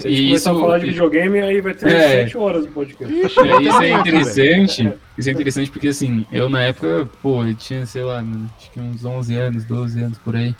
Se 0.00 0.06
a 0.06 0.10
gente 0.10 0.22
E 0.22 0.26
começar 0.28 0.50
isso, 0.52 0.58
a 0.58 0.62
falar 0.62 0.78
de 0.78 0.86
videogame, 0.86 1.40
aí 1.40 1.60
vai 1.60 1.74
ter 1.74 1.88
É. 1.88 2.22
7 2.24 2.38
horas 2.38 2.64
de 2.64 2.70
podcast. 2.70 3.12
É, 3.12 3.26
isso 3.62 3.82
é 3.82 3.90
interessante. 3.90 4.92
Isso 5.18 5.28
é 5.28 5.32
interessante 5.32 5.70
porque, 5.70 5.88
assim, 5.88 6.24
eu 6.30 6.48
na 6.48 6.62
época, 6.62 7.08
pô, 7.20 7.44
eu 7.44 7.54
tinha, 7.56 7.84
sei 7.86 8.04
lá, 8.04 8.22
acho 8.56 8.70
que 8.70 8.78
uns 8.78 9.04
11 9.04 9.34
anos, 9.34 9.64
12 9.64 10.00
anos 10.00 10.18
por 10.18 10.36
aí. 10.36 10.54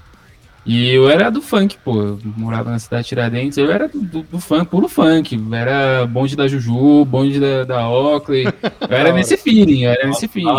E 0.67 0.91
eu 0.91 1.09
era 1.09 1.31
do 1.31 1.41
funk, 1.41 1.79
pô. 1.85 1.97
Eu 2.03 2.19
morava 2.37 2.71
na 2.71 2.79
cidade 2.79 3.05
de 3.05 3.09
Tiradentes, 3.11 3.57
eu 3.57 3.71
era 3.71 3.89
do, 3.89 4.01
do, 4.01 4.23
do 4.23 4.41
funk, 4.41 4.67
puro 4.67 4.89
funk. 4.89 5.37
Eu 5.37 5.55
era 5.55 6.07
bonde 6.07 6.35
da 6.35 6.49
Juju, 6.49 7.05
bonde 7.05 7.39
da, 7.39 7.65
da 7.65 7.89
Oakley. 7.89 8.45
Eu 8.47 8.97
era 8.97 9.13
nesse 9.15 9.37
feeling, 9.37 9.85
eu 9.85 9.91
era 9.93 10.07
nesse 10.09 10.27
feeling. 10.27 10.51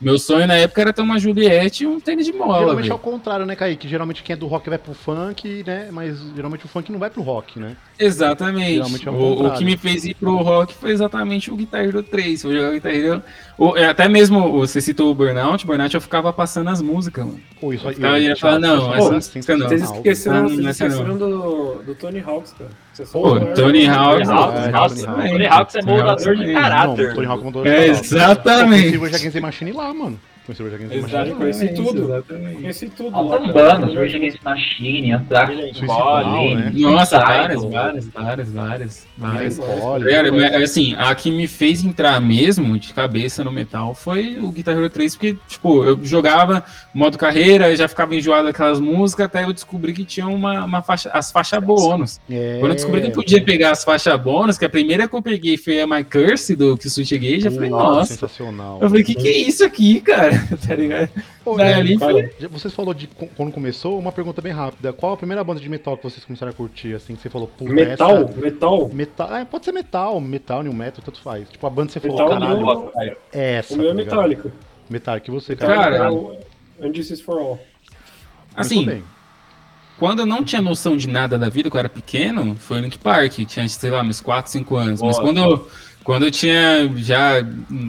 Meu 0.00 0.16
sonho 0.18 0.46
na 0.46 0.54
época 0.54 0.80
era 0.80 0.92
ter 0.92 1.02
uma 1.02 1.18
Juliette 1.18 1.82
e 1.82 1.86
um 1.86 1.98
tênis 1.98 2.24
de 2.24 2.32
mola, 2.32 2.58
Geralmente 2.60 2.78
é 2.86 2.88
velho. 2.88 2.94
o 2.94 2.98
contrário, 2.98 3.44
né, 3.44 3.56
Kaique? 3.56 3.88
Geralmente 3.88 4.22
quem 4.22 4.34
é 4.34 4.36
do 4.36 4.46
rock 4.46 4.68
vai 4.68 4.78
pro 4.78 4.94
funk, 4.94 5.64
né? 5.66 5.88
Mas 5.90 6.16
geralmente 6.36 6.64
o 6.64 6.68
funk 6.68 6.92
não 6.92 7.00
vai 7.00 7.10
pro 7.10 7.20
rock, 7.22 7.58
né? 7.58 7.76
Exatamente. 7.98 8.74
Geralmente 8.74 9.08
é 9.08 9.10
o 9.10 9.14
o, 9.14 9.46
o 9.48 9.54
que 9.54 9.64
me 9.64 9.76
fez 9.76 10.04
ir 10.04 10.14
pro 10.14 10.36
rock 10.36 10.72
foi 10.74 10.90
exatamente 10.92 11.50
o 11.50 11.56
Guitar 11.56 11.84
Hero 11.84 12.02
3. 12.02 12.44
Eu 12.44 12.52
jogava 12.52 12.72
Guitar 12.74 12.94
Hero. 12.94 13.22
o- 13.58 13.76
é, 13.76 13.86
até 13.86 14.08
mesmo, 14.08 14.52
você 14.52 14.80
citou 14.80 15.10
o 15.10 15.14
Burnout, 15.16 15.66
Burnout 15.66 15.92
eu 15.94 16.00
ficava 16.00 16.32
passando 16.32 16.70
as 16.70 16.80
músicas, 16.80 17.24
mano. 17.26 17.40
Pô, 17.60 17.72
isso 17.72 17.88
aí. 17.88 17.94
Ficava- 17.96 18.18
ia 18.20 18.36
falar, 18.36 18.58
não, 18.60 18.94
essa 18.94 19.10
música 19.12 19.56
não. 19.56 19.68
Vocês 19.68 19.82
esqueceram, 19.82 20.46
é 20.46 20.48
esqueceram 20.70 21.18
do, 21.18 21.28
do 21.82 21.94
Tony 21.94 22.20
Hawks, 22.20 22.54
cara. 22.58 22.70
Pô, 23.12 23.38
Tony 23.54 23.86
Hawk, 23.88 24.22
Tony 24.22 24.28
Ah, 24.28 24.34
Hawk, 24.34 24.56
é, 24.58 24.70
nossa, 24.70 25.06
Tony 25.06 25.26
é 25.26 25.28
Tony 25.30 25.46
Hawk 25.46 25.84
moldador 25.86 26.34
de 26.36 26.40
também. 26.42 26.54
caráter. 26.54 27.14
Tony 27.14 27.26
Hawk 27.26 27.44
mandou 27.44 27.66
É, 27.66 27.86
exatamente. 27.88 28.72
Eu 28.72 28.80
conheci 28.82 28.96
o 28.98 29.02
Rage 29.02 29.16
Against 29.16 29.32
the 29.34 29.40
Machine 29.40 29.72
lá, 29.72 29.94
mano. 29.94 30.20
Conheci 30.48 30.62
o 30.62 30.64
Rage 30.64 30.76
Against 30.76 30.94
the 30.94 31.00
Machine. 31.02 31.30
Eu 31.30 31.36
conheci 31.36 31.68
tudo. 31.74 32.04
Exatamente. 32.04 32.54
Conheci 32.54 32.88
tudo. 32.88 33.10
Bandas, 33.52 33.94
Rage 33.94 34.16
Against 34.16 34.38
the 34.38 34.48
Machine, 34.48 35.12
Anthrax, 35.12 35.54
Suicidal, 35.76 36.54
né? 36.54 36.72
Nossa, 36.74 37.18
várias, 37.18 37.64
várias, 37.64 38.08
várias, 38.08 38.52
várias, 38.52 39.06
várias. 39.18 39.60
Olha, 39.82 40.10
Cara, 40.10 40.64
assim, 40.64 40.94
a 40.96 41.14
que 41.14 41.30
me 41.30 41.46
fez 41.46 41.84
entrar 41.84 42.18
mesmo 42.20 42.78
de 42.78 42.94
cabeça 42.94 43.44
no 43.44 43.52
metal 43.52 43.94
foi 43.94 44.38
o 44.38 44.50
Guitar 44.50 44.74
Hero 44.74 44.88
3, 44.88 45.16
porque, 45.16 45.36
tipo, 45.46 45.84
eu 45.84 45.98
jogava 46.02 46.64
modo 46.94 47.18
carreira, 47.18 47.76
já 47.76 47.86
ficava 47.86 48.14
enjoado 48.14 48.46
daquelas 48.46 48.80
músicas, 48.80 49.26
até 49.26 49.44
eu 49.44 49.52
descobri 49.52 49.92
que 49.92 50.04
tinha 50.04 50.26
uma, 50.26 50.64
uma 50.64 50.82
faixa, 50.82 51.10
as 51.12 51.30
faixas 51.30 51.62
bônus. 51.62 52.20
é... 52.30 52.56
Quando 52.58 52.70
eu 52.70 52.76
descobri 52.76 53.00
que 53.02 53.08
eu 53.08 53.12
podia 53.12 53.44
pegar 53.44 53.72
as 53.72 53.84
faixas 53.84 54.18
bônus, 54.18 54.56
que 54.56 54.64
a 54.64 54.70
primeira 54.70 55.06
que 55.06 55.14
eu 55.14 55.20
peguei 55.22 55.58
foi 55.58 55.80
a 55.80 55.86
My 55.86 56.02
Curse 56.02 56.56
do 56.56 56.76
que 56.76 56.88
Cheguei, 56.88 57.40
já 57.40 57.50
falei, 57.50 57.70
nossa. 57.70 58.14
Sensacional. 58.14 58.78
Eu 58.80 58.88
falei, 58.88 59.04
que 59.04 59.14
que 59.14 59.28
é 59.28 59.38
isso 59.38 59.64
aqui, 59.64 60.00
cara? 60.00 60.37
tá 60.66 60.74
ligado? 60.74 61.10
Pô, 61.44 61.56
Daí 61.56 61.98
cara, 61.98 62.30
Vocês 62.50 62.72
falou 62.74 62.92
de 62.94 63.06
quando 63.36 63.52
começou, 63.52 63.98
uma 63.98 64.12
pergunta 64.12 64.40
bem 64.42 64.52
rápida. 64.52 64.92
Qual 64.92 65.12
a 65.12 65.16
primeira 65.16 65.42
banda 65.44 65.60
de 65.60 65.68
metal 65.68 65.96
que 65.96 66.02
vocês 66.04 66.24
começaram 66.24 66.50
a 66.50 66.54
curtir, 66.54 66.94
assim, 66.94 67.14
que 67.16 67.22
você 67.22 67.28
falou, 67.30 67.50
Metal, 67.60 68.16
essa- 68.24 68.40
metal. 68.40 68.90
Metal, 68.92 69.36
é, 69.36 69.44
pode 69.44 69.64
ser 69.64 69.72
metal, 69.72 70.20
metal, 70.20 70.62
new 70.62 70.72
metal, 70.72 71.02
tanto 71.04 71.20
faz. 71.20 71.48
Tipo, 71.48 71.66
a 71.66 71.70
banda 71.70 71.86
que 71.92 72.00
você 72.00 72.08
Metal, 72.08 72.28
falou, 72.28 72.40
caralho, 72.40 72.66
meu- 72.66 73.16
é 73.32 73.54
essa. 73.56 73.74
O 73.74 73.76
meu 73.78 73.86
é 73.86 73.88
tá 73.90 73.98
ligado? 73.98 74.16
Metallica. 74.16 74.52
Metallica, 74.90 75.30
e 75.30 75.34
você, 75.34 75.56
cara? 75.56 75.74
Cara, 75.74 75.96
é 75.96 76.10
o 76.10 76.36
And 76.82 76.92
This 76.92 77.10
Is 77.10 77.20
For 77.20 77.38
All. 77.38 77.58
Assim, 78.56 79.02
quando 79.98 80.20
eu 80.20 80.26
não 80.26 80.42
tinha 80.44 80.62
noção 80.62 80.96
de 80.96 81.08
nada 81.08 81.38
da 81.38 81.48
vida, 81.48 81.68
quando 81.68 81.76
eu 81.76 81.80
era 81.80 81.88
pequeno, 81.88 82.54
foi 82.56 82.78
o 82.78 82.80
Link 82.82 82.98
Park, 82.98 83.32
tinha, 83.46 83.68
sei 83.68 83.90
lá, 83.90 84.02
uns 84.02 84.20
4, 84.20 84.50
5 84.50 84.76
anos. 84.76 85.02
Mas 85.02 85.18
quando 85.18 85.38
eu, 85.38 85.68
quando 86.08 86.24
eu 86.24 86.30
tinha 86.30 86.90
já 86.96 87.32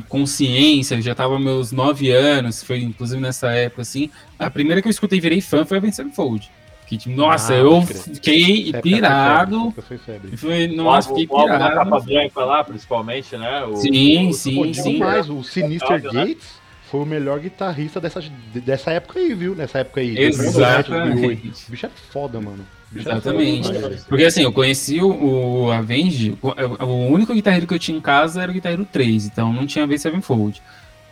consciência, 0.10 1.02
já 1.02 1.16
tava 1.16 1.40
meus 1.40 1.72
9 1.72 2.12
anos, 2.12 2.62
foi 2.62 2.82
inclusive 2.82 3.22
nessa 3.22 3.50
época 3.52 3.82
assim, 3.82 4.10
a 4.38 4.50
primeira 4.50 4.82
que 4.82 4.90
eu 4.90 4.92
escutei 4.92 5.20
e 5.20 5.22
virei 5.22 5.40
fã 5.40 5.64
foi 5.64 5.78
a 5.78 5.80
Vincent 5.80 6.14
Fold. 6.14 6.52
Que, 6.86 6.98
tipo, 6.98 7.16
nossa, 7.16 7.54
Ah, 7.54 7.58
eu 7.58 7.82
fiquei 7.82 8.70
época 8.72 8.82
pirado. 8.82 9.72
Foi 9.72 9.84
febre, 9.84 9.88
foi 9.88 9.98
febre. 9.98 10.38
Foi, 10.38 10.68
O 10.68 10.76
nossa, 10.76 11.08
álbum, 11.08 11.22
fiquei 11.22 11.38
o 11.38 11.40
álbum 11.40 11.54
da 11.60 11.70
capa 11.72 11.86
pirado. 11.86 12.06
branca 12.06 12.44
lá, 12.46 12.64
principalmente, 12.66 13.38
né? 13.38 13.64
O- 13.64 13.76
Sim, 13.78 14.28
o- 14.28 14.34
sim, 14.34 14.74
sim. 14.74 14.98
mais, 14.98 15.30
o 15.30 15.42
Sinister 15.42 16.04
né? 16.04 16.26
Gates 16.26 16.60
foi 16.92 17.00
o 17.00 17.06
melhor 17.06 17.40
guitarrista 17.40 18.02
dessa, 18.02 18.22
dessa 18.54 18.92
época 18.92 19.18
aí, 19.18 19.34
viu? 19.34 19.56
Nessa 19.56 19.80
época 19.80 20.02
aí. 20.02 20.18
Exatamente. 20.18 21.68
O 21.68 21.72
bicho 21.72 21.86
é 21.86 21.90
foda, 22.12 22.42
mano. 22.42 22.66
O 22.94 22.98
é 22.98 23.02
Exatamente. 23.02 23.72
Porque 24.08 24.24
assim, 24.24 24.44
eu 24.44 24.52
conheci 24.52 25.02
o, 25.02 25.66
o 25.66 25.72
Avenge, 25.72 26.38
o, 26.42 26.86
o 26.86 27.08
único 27.08 27.34
guitarreiro 27.34 27.68
que 27.68 27.74
eu 27.74 27.80
tinha 27.80 27.98
em 27.98 28.02
casa 28.02 28.42
era 28.42 28.52
o 28.52 28.54
guitarreiro 28.54 28.86
3, 28.86 29.28
então 29.28 29.54
não 29.54 29.66
tinha 29.66 29.86
vez 29.86 30.02
Sevenfold. 30.02 30.62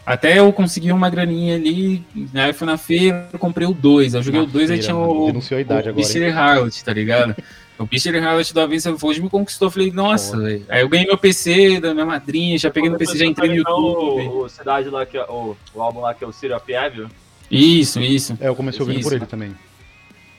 Até 0.06 0.40
eu 0.40 0.52
consegui 0.54 0.92
uma 0.92 1.10
graninha 1.10 1.56
ali, 1.56 2.02
aí 2.34 2.54
fui 2.54 2.66
na 2.66 2.78
feira, 2.78 3.28
eu 3.32 3.38
comprei 3.38 3.68
o 3.68 3.74
2. 3.74 4.14
Eu 4.14 4.24
joguei 4.24 4.40
Na 4.40 4.48
o 4.48 4.50
2 4.50 4.72
aí 4.72 4.78
feira, 4.78 4.84
tinha 4.84 4.96
o, 4.96 5.28
a 5.28 5.62
idade 5.62 5.90
o 5.90 5.90
agora, 5.90 5.94
Beaster 5.94 6.38
Harlot, 6.38 6.86
tá 6.86 6.94
ligado? 6.94 7.36
o 7.78 7.86
Beaster 7.86 8.24
Harlot 8.24 8.54
do 8.54 8.62
Avenge 8.62 8.84
Sevenfold 8.84 9.22
me 9.22 9.30
conquistou. 9.30 9.68
Eu 9.68 9.72
falei, 9.72 9.92
nossa. 9.92 10.38
Aí 10.70 10.82
eu 10.82 10.88
ganhei 10.88 11.06
meu 11.06 11.18
PC 11.18 11.82
da 11.82 11.94
minha 11.94 12.06
madrinha, 12.06 12.58
já 12.58 12.72
peguei 12.72 12.90
no 12.90 12.98
PC, 12.98 13.18
já 13.18 13.26
entrei 13.26 13.50
no 13.50 13.56
Então, 13.58 13.78
YouTube. 13.78 14.28
O, 14.30 14.46
o 14.46 14.50
Cidade 14.50 14.90
lá, 14.90 15.06
que 15.06 15.18
é, 15.18 15.24
o, 15.24 15.58
o 15.76 15.82
álbum 15.82 16.00
lá 16.00 16.14
que 16.14 16.24
é 16.24 16.28
o 16.28 16.32
City 16.32 16.54
of 16.54 16.72
Evil. 16.72 17.10
Isso, 17.52 18.00
isso. 18.00 18.38
É, 18.40 18.48
eu 18.48 18.56
comecei 18.56 18.82
ouvindo 18.82 19.00
Isso. 19.00 19.10
por 19.10 19.16
ele 19.16 19.26
também. 19.26 19.54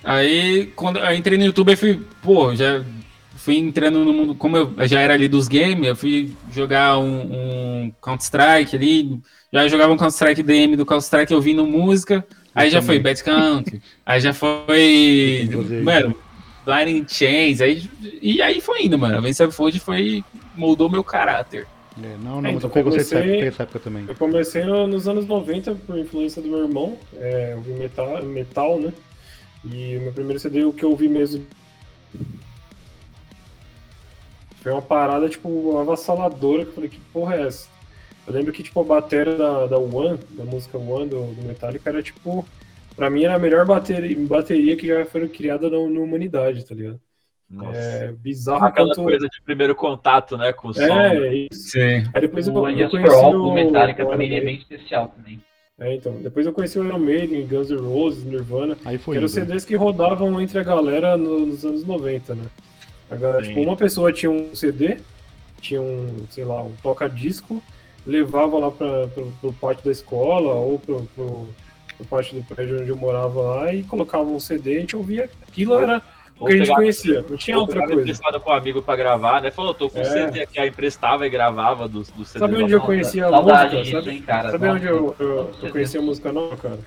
Aí, 0.02 0.68
quando 0.76 0.98
eu 0.98 1.14
entrei 1.14 1.36
no 1.38 1.44
YouTube, 1.44 1.72
eu 1.72 1.76
fui, 1.76 2.06
pô, 2.22 2.54
já 2.54 2.84
fui 3.36 3.56
entrando 3.58 4.04
no 4.04 4.12
mundo, 4.12 4.34
como 4.34 4.56
eu 4.56 4.74
já 4.86 5.00
era 5.00 5.14
ali 5.14 5.28
dos 5.28 5.48
games, 5.48 5.86
eu 5.88 5.96
fui 5.96 6.36
jogar 6.50 6.98
um, 6.98 7.84
um 7.86 7.92
Counter-Strike 8.00 8.76
ali, 8.76 9.20
já 9.52 9.66
jogava 9.68 9.92
um 9.92 9.96
Counter-Strike 9.96 10.42
DM 10.42 10.76
do 10.76 10.86
Counter-Strike 10.86 11.34
ouvindo 11.34 11.66
música, 11.66 12.24
aí 12.54 12.70
já 12.70 12.80
foi 12.80 12.98
também. 12.98 13.02
Bad 13.02 13.22
Country, 13.24 13.82
aí 14.06 14.20
já 14.20 14.32
foi, 14.32 15.48
Eu 15.52 15.64
mano, 15.84 16.14
Blinding 16.64 17.06
Chains, 17.08 17.60
aí, 17.60 17.88
e 18.22 18.40
aí 18.42 18.60
foi 18.60 18.84
indo, 18.84 18.98
mano, 18.98 19.18
a 19.18 19.20
Vencer 19.20 19.50
Fold 19.50 19.78
foi, 19.80 20.24
moldou 20.54 20.88
meu 20.90 21.02
caráter. 21.02 21.66
É, 22.00 22.16
não, 22.18 22.40
não, 22.40 22.50
É, 22.50 22.52
mas 22.52 22.64
então 22.64 22.70
eu 22.80 22.84
comecei- 22.84 23.18
essa 23.18 23.28
época, 23.30 23.44
essa 23.46 23.62
época 23.64 23.80
também. 23.80 24.04
Eu 24.06 24.14
comecei 24.14 24.64
no- 24.64 24.86
nos 24.86 25.08
anos 25.08 25.26
90 25.26 25.74
por 25.74 25.98
influência 25.98 26.40
do 26.40 26.48
meu 26.48 26.60
irmão, 26.60 26.98
é, 27.16 27.54
eu 27.54 27.60
metal, 27.74 28.22
metal, 28.24 28.78
né? 28.80 28.92
E 29.64 29.96
o 29.96 30.00
meu 30.02 30.12
primeiro 30.12 30.38
CD, 30.40 30.64
o 30.64 30.72
que 30.72 30.84
eu 30.84 30.90
ouvi 30.90 31.08
mesmo. 31.08 31.44
Foi 34.60 34.72
uma 34.72 34.82
parada, 34.82 35.28
tipo, 35.28 35.78
avassaladora, 35.78 36.64
que 36.64 36.70
eu 36.70 36.74
falei, 36.74 36.90
que 36.90 37.00
porra 37.12 37.36
é 37.36 37.42
essa? 37.46 37.68
Eu 38.26 38.32
lembro 38.34 38.52
que, 38.52 38.62
tipo, 38.62 38.80
a 38.80 38.84
bateria 38.84 39.36
da, 39.36 39.66
da 39.66 39.78
One, 39.78 40.18
da 40.30 40.44
música 40.44 40.76
One 40.76 41.08
do, 41.08 41.32
do 41.34 41.42
Metallica, 41.46 41.88
era, 41.88 42.02
tipo, 42.02 42.46
pra 42.96 43.08
mim 43.08 43.24
era 43.24 43.36
a 43.36 43.38
melhor 43.38 43.64
bateria, 43.64 44.16
bateria 44.26 44.76
que 44.76 44.86
já 44.86 45.04
foi 45.06 45.28
criada 45.28 45.70
na, 45.70 45.76
na 45.78 46.00
humanidade, 46.00 46.66
tá 46.66 46.74
ligado? 46.74 47.00
Nossa. 47.48 47.78
É 47.78 48.12
bizarro 48.12 48.66
Aquela 48.66 48.88
quanto... 48.88 49.04
coisa 49.04 49.26
de 49.26 49.40
primeiro 49.42 49.74
contato, 49.74 50.36
né, 50.36 50.52
com 50.52 50.68
o 50.68 50.74
som. 50.74 50.82
É, 50.82 51.34
isso. 51.34 51.70
Sim. 51.70 52.04
Aí 52.12 52.20
depois 52.20 52.46
eu, 52.46 52.54
O 52.54 52.68
eu 52.68 52.76
Yes 52.76 52.90
conheci 52.90 53.30
do 53.32 53.48
o- 53.48 53.54
Metallica 53.54 54.04
o 54.04 54.10
também 54.10 54.34
é 54.36 54.40
bem 54.42 54.56
especial 54.56 55.08
também. 55.08 55.40
É, 55.78 55.94
então. 55.94 56.12
Depois 56.20 56.44
eu 56.44 56.52
conheci 56.52 56.78
o 56.78 56.84
Iron 56.84 56.98
Maiden, 56.98 57.46
Guns 57.46 57.70
N' 57.70 57.76
Roses, 57.80 58.24
Nirvana, 58.24 58.76
Aí 58.84 58.98
que 58.98 59.04
foi 59.04 59.16
eram 59.16 59.26
indo. 59.26 59.32
CDs 59.32 59.64
que 59.64 59.76
rodavam 59.76 60.40
entre 60.40 60.58
a 60.58 60.62
galera 60.64 61.16
no- 61.16 61.46
nos 61.46 61.64
anos 61.64 61.84
90, 61.84 62.34
né? 62.34 62.42
A 63.10 63.16
galera, 63.16 63.42
tipo, 63.42 63.60
uma 63.60 63.76
pessoa 63.76 64.12
tinha 64.12 64.30
um 64.30 64.54
CD, 64.54 64.98
tinha 65.60 65.80
um, 65.80 66.26
sei 66.30 66.44
lá, 66.44 66.62
um 66.62 66.72
toca-disco, 66.82 67.62
levava 68.06 68.58
lá 68.58 68.70
para 68.70 69.06
pro, 69.08 69.32
pro 69.40 69.52
pátio 69.52 69.84
da 69.84 69.90
escola 69.92 70.52
ou 70.54 70.78
pro, 70.78 71.02
pro, 71.14 71.48
pro 71.96 72.06
pátio 72.06 72.40
do 72.40 72.44
prédio 72.54 72.80
onde 72.80 72.90
eu 72.90 72.96
morava 72.96 73.40
lá 73.40 73.72
e 73.72 73.82
colocava 73.84 74.24
um 74.24 74.40
CD, 74.40 74.76
a 74.78 74.80
gente 74.80 74.96
ouvia. 74.96 75.30
Aquilo 75.46 75.78
era 75.78 76.02
Porque 76.38 76.54
a 76.54 76.56
gente 76.58 76.74
conhecia, 76.74 77.24
não 77.28 77.36
tinha 77.36 77.58
outra 77.58 77.84
coisa. 77.84 78.00
emprestado 78.00 78.40
com 78.40 78.50
um 78.50 78.54
amigo 78.54 78.80
pra 78.80 78.94
gravar, 78.94 79.42
né? 79.42 79.50
Falou, 79.50 79.74
tô 79.74 79.90
com 79.90 79.98
É. 79.98 80.04
CD 80.04 80.42
aqui, 80.42 80.60
aí 80.60 80.68
emprestava 80.68 81.26
e 81.26 81.30
gravava 81.30 81.88
do, 81.88 82.00
do 82.00 82.24
CD. 82.24 82.38
Sabe 82.38 82.62
onde 82.62 82.72
eu 82.72 82.80
conhecia 82.80 83.26
a 83.26 83.30
Saudade 83.30 83.76
música? 83.76 83.98
Sabe, 83.98 84.10
hein, 84.12 84.22
cara? 84.22 84.50
sabe 84.52 84.68
onde 84.68 84.86
eu, 84.86 85.16
eu, 85.18 85.50
eu 85.62 85.70
conhecia 85.70 85.98
a 85.98 86.02
música 86.02 86.32
nova, 86.32 86.56
cara? 86.56 86.78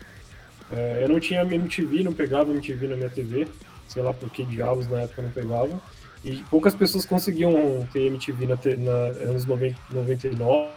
É, 0.72 1.00
eu 1.04 1.10
não 1.10 1.20
tinha 1.20 1.42
MTV, 1.42 2.04
não 2.04 2.14
pegava 2.14 2.50
MTV 2.52 2.88
na 2.88 2.96
minha 2.96 3.10
TV, 3.10 3.46
sei 3.88 4.02
lá 4.02 4.14
por 4.14 4.30
que 4.30 4.46
diabos 4.46 4.88
na 4.88 5.02
época 5.02 5.22
não 5.22 5.32
pegava. 5.32 5.82
E 6.24 6.38
poucas 6.50 6.74
pessoas 6.74 7.06
conseguiam 7.06 7.86
ter 7.92 8.06
MTV 8.08 8.48
na, 8.48 8.56
na 8.78 8.92
anos 9.30 9.46
90, 9.46 9.78
99, 9.92 10.70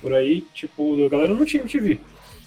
por 0.00 0.12
aí, 0.12 0.40
tipo, 0.52 1.04
a 1.04 1.08
galera 1.08 1.34
não 1.34 1.44
tinha 1.44 1.62
MTV. 1.62 2.00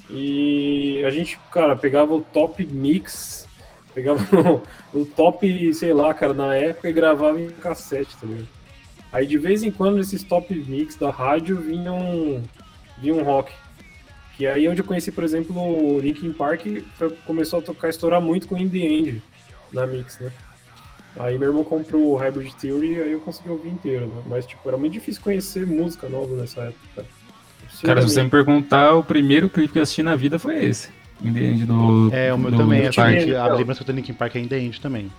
E 0.09 1.03
a 1.05 1.09
gente, 1.11 1.39
cara, 1.51 1.75
pegava 1.75 2.13
o 2.13 2.21
top 2.21 2.65
mix, 2.65 3.47
pegava 3.93 4.23
o, 4.35 4.61
o 5.01 5.05
top, 5.05 5.73
sei 5.73 5.93
lá, 5.93 6.13
cara, 6.13 6.33
na 6.33 6.55
época 6.55 6.89
e 6.89 6.93
gravava 6.93 7.39
em 7.39 7.49
cassete, 7.49 8.15
tá 8.17 8.25
ligado? 8.27 8.47
Aí 9.11 9.25
de 9.25 9.37
vez 9.37 9.63
em 9.63 9.71
quando 9.71 9.97
nesses 9.97 10.23
top 10.23 10.53
mix 10.67 10.95
da 10.95 11.09
rádio 11.09 11.57
vinha 11.57 11.91
um, 11.91 12.43
vinha 12.99 13.15
um 13.15 13.23
rock. 13.23 13.51
Que 14.37 14.47
aí 14.47 14.65
é 14.65 14.69
onde 14.69 14.81
eu 14.81 14.85
conheci, 14.85 15.11
por 15.11 15.23
exemplo, 15.23 15.55
o 15.59 15.99
Linkin 15.99 16.31
Park 16.31 16.61
foi- 16.95 17.17
começou 17.25 17.59
a 17.59 17.61
tocar, 17.61 17.89
estourar 17.89 18.21
muito 18.21 18.47
com 18.47 18.57
In 18.57 18.69
The 18.69 18.77
End 18.77 19.23
na 19.73 19.85
mix, 19.85 20.19
né? 20.19 20.31
Aí 21.17 21.37
meu 21.37 21.49
irmão 21.49 21.63
comprou 21.63 22.13
o 22.13 22.15
Hybrid 22.15 22.53
Theory 22.53 22.93
e 22.93 23.01
aí 23.01 23.11
eu 23.11 23.19
consegui 23.19 23.49
ouvir 23.49 23.69
inteiro, 23.69 24.07
né? 24.07 24.21
Mas 24.27 24.45
tipo, 24.45 24.65
era 24.67 24.77
muito 24.77 24.93
difícil 24.93 25.21
conhecer 25.21 25.65
música 25.65 26.07
nova 26.07 26.35
nessa 26.35 26.61
época. 26.61 27.05
Cara, 27.83 28.01
se 28.01 28.09
você 28.09 28.23
me 28.23 28.29
perguntar, 28.29 28.95
o 28.95 29.03
primeiro 29.03 29.49
clipe 29.49 29.73
que 29.73 29.79
eu 29.79 29.83
assisti 29.83 30.03
na 30.03 30.15
vida 30.15 30.37
foi 30.39 30.63
esse. 30.63 30.89
Independente 31.21 31.65
do. 31.65 32.09
É, 32.13 32.33
o 32.33 32.37
meu 32.37 32.51
do 32.51 32.57
também. 32.57 32.81
Linkin 32.81 32.95
Park. 32.95 33.23
que 33.23 33.35
a 33.35 33.47
lembrança 33.47 33.83
do 33.83 33.91
Linkin 33.91 34.13
Park 34.13 34.35
é 34.35 34.39
ainda 34.39 34.57
End 34.57 34.79
também. 34.79 35.11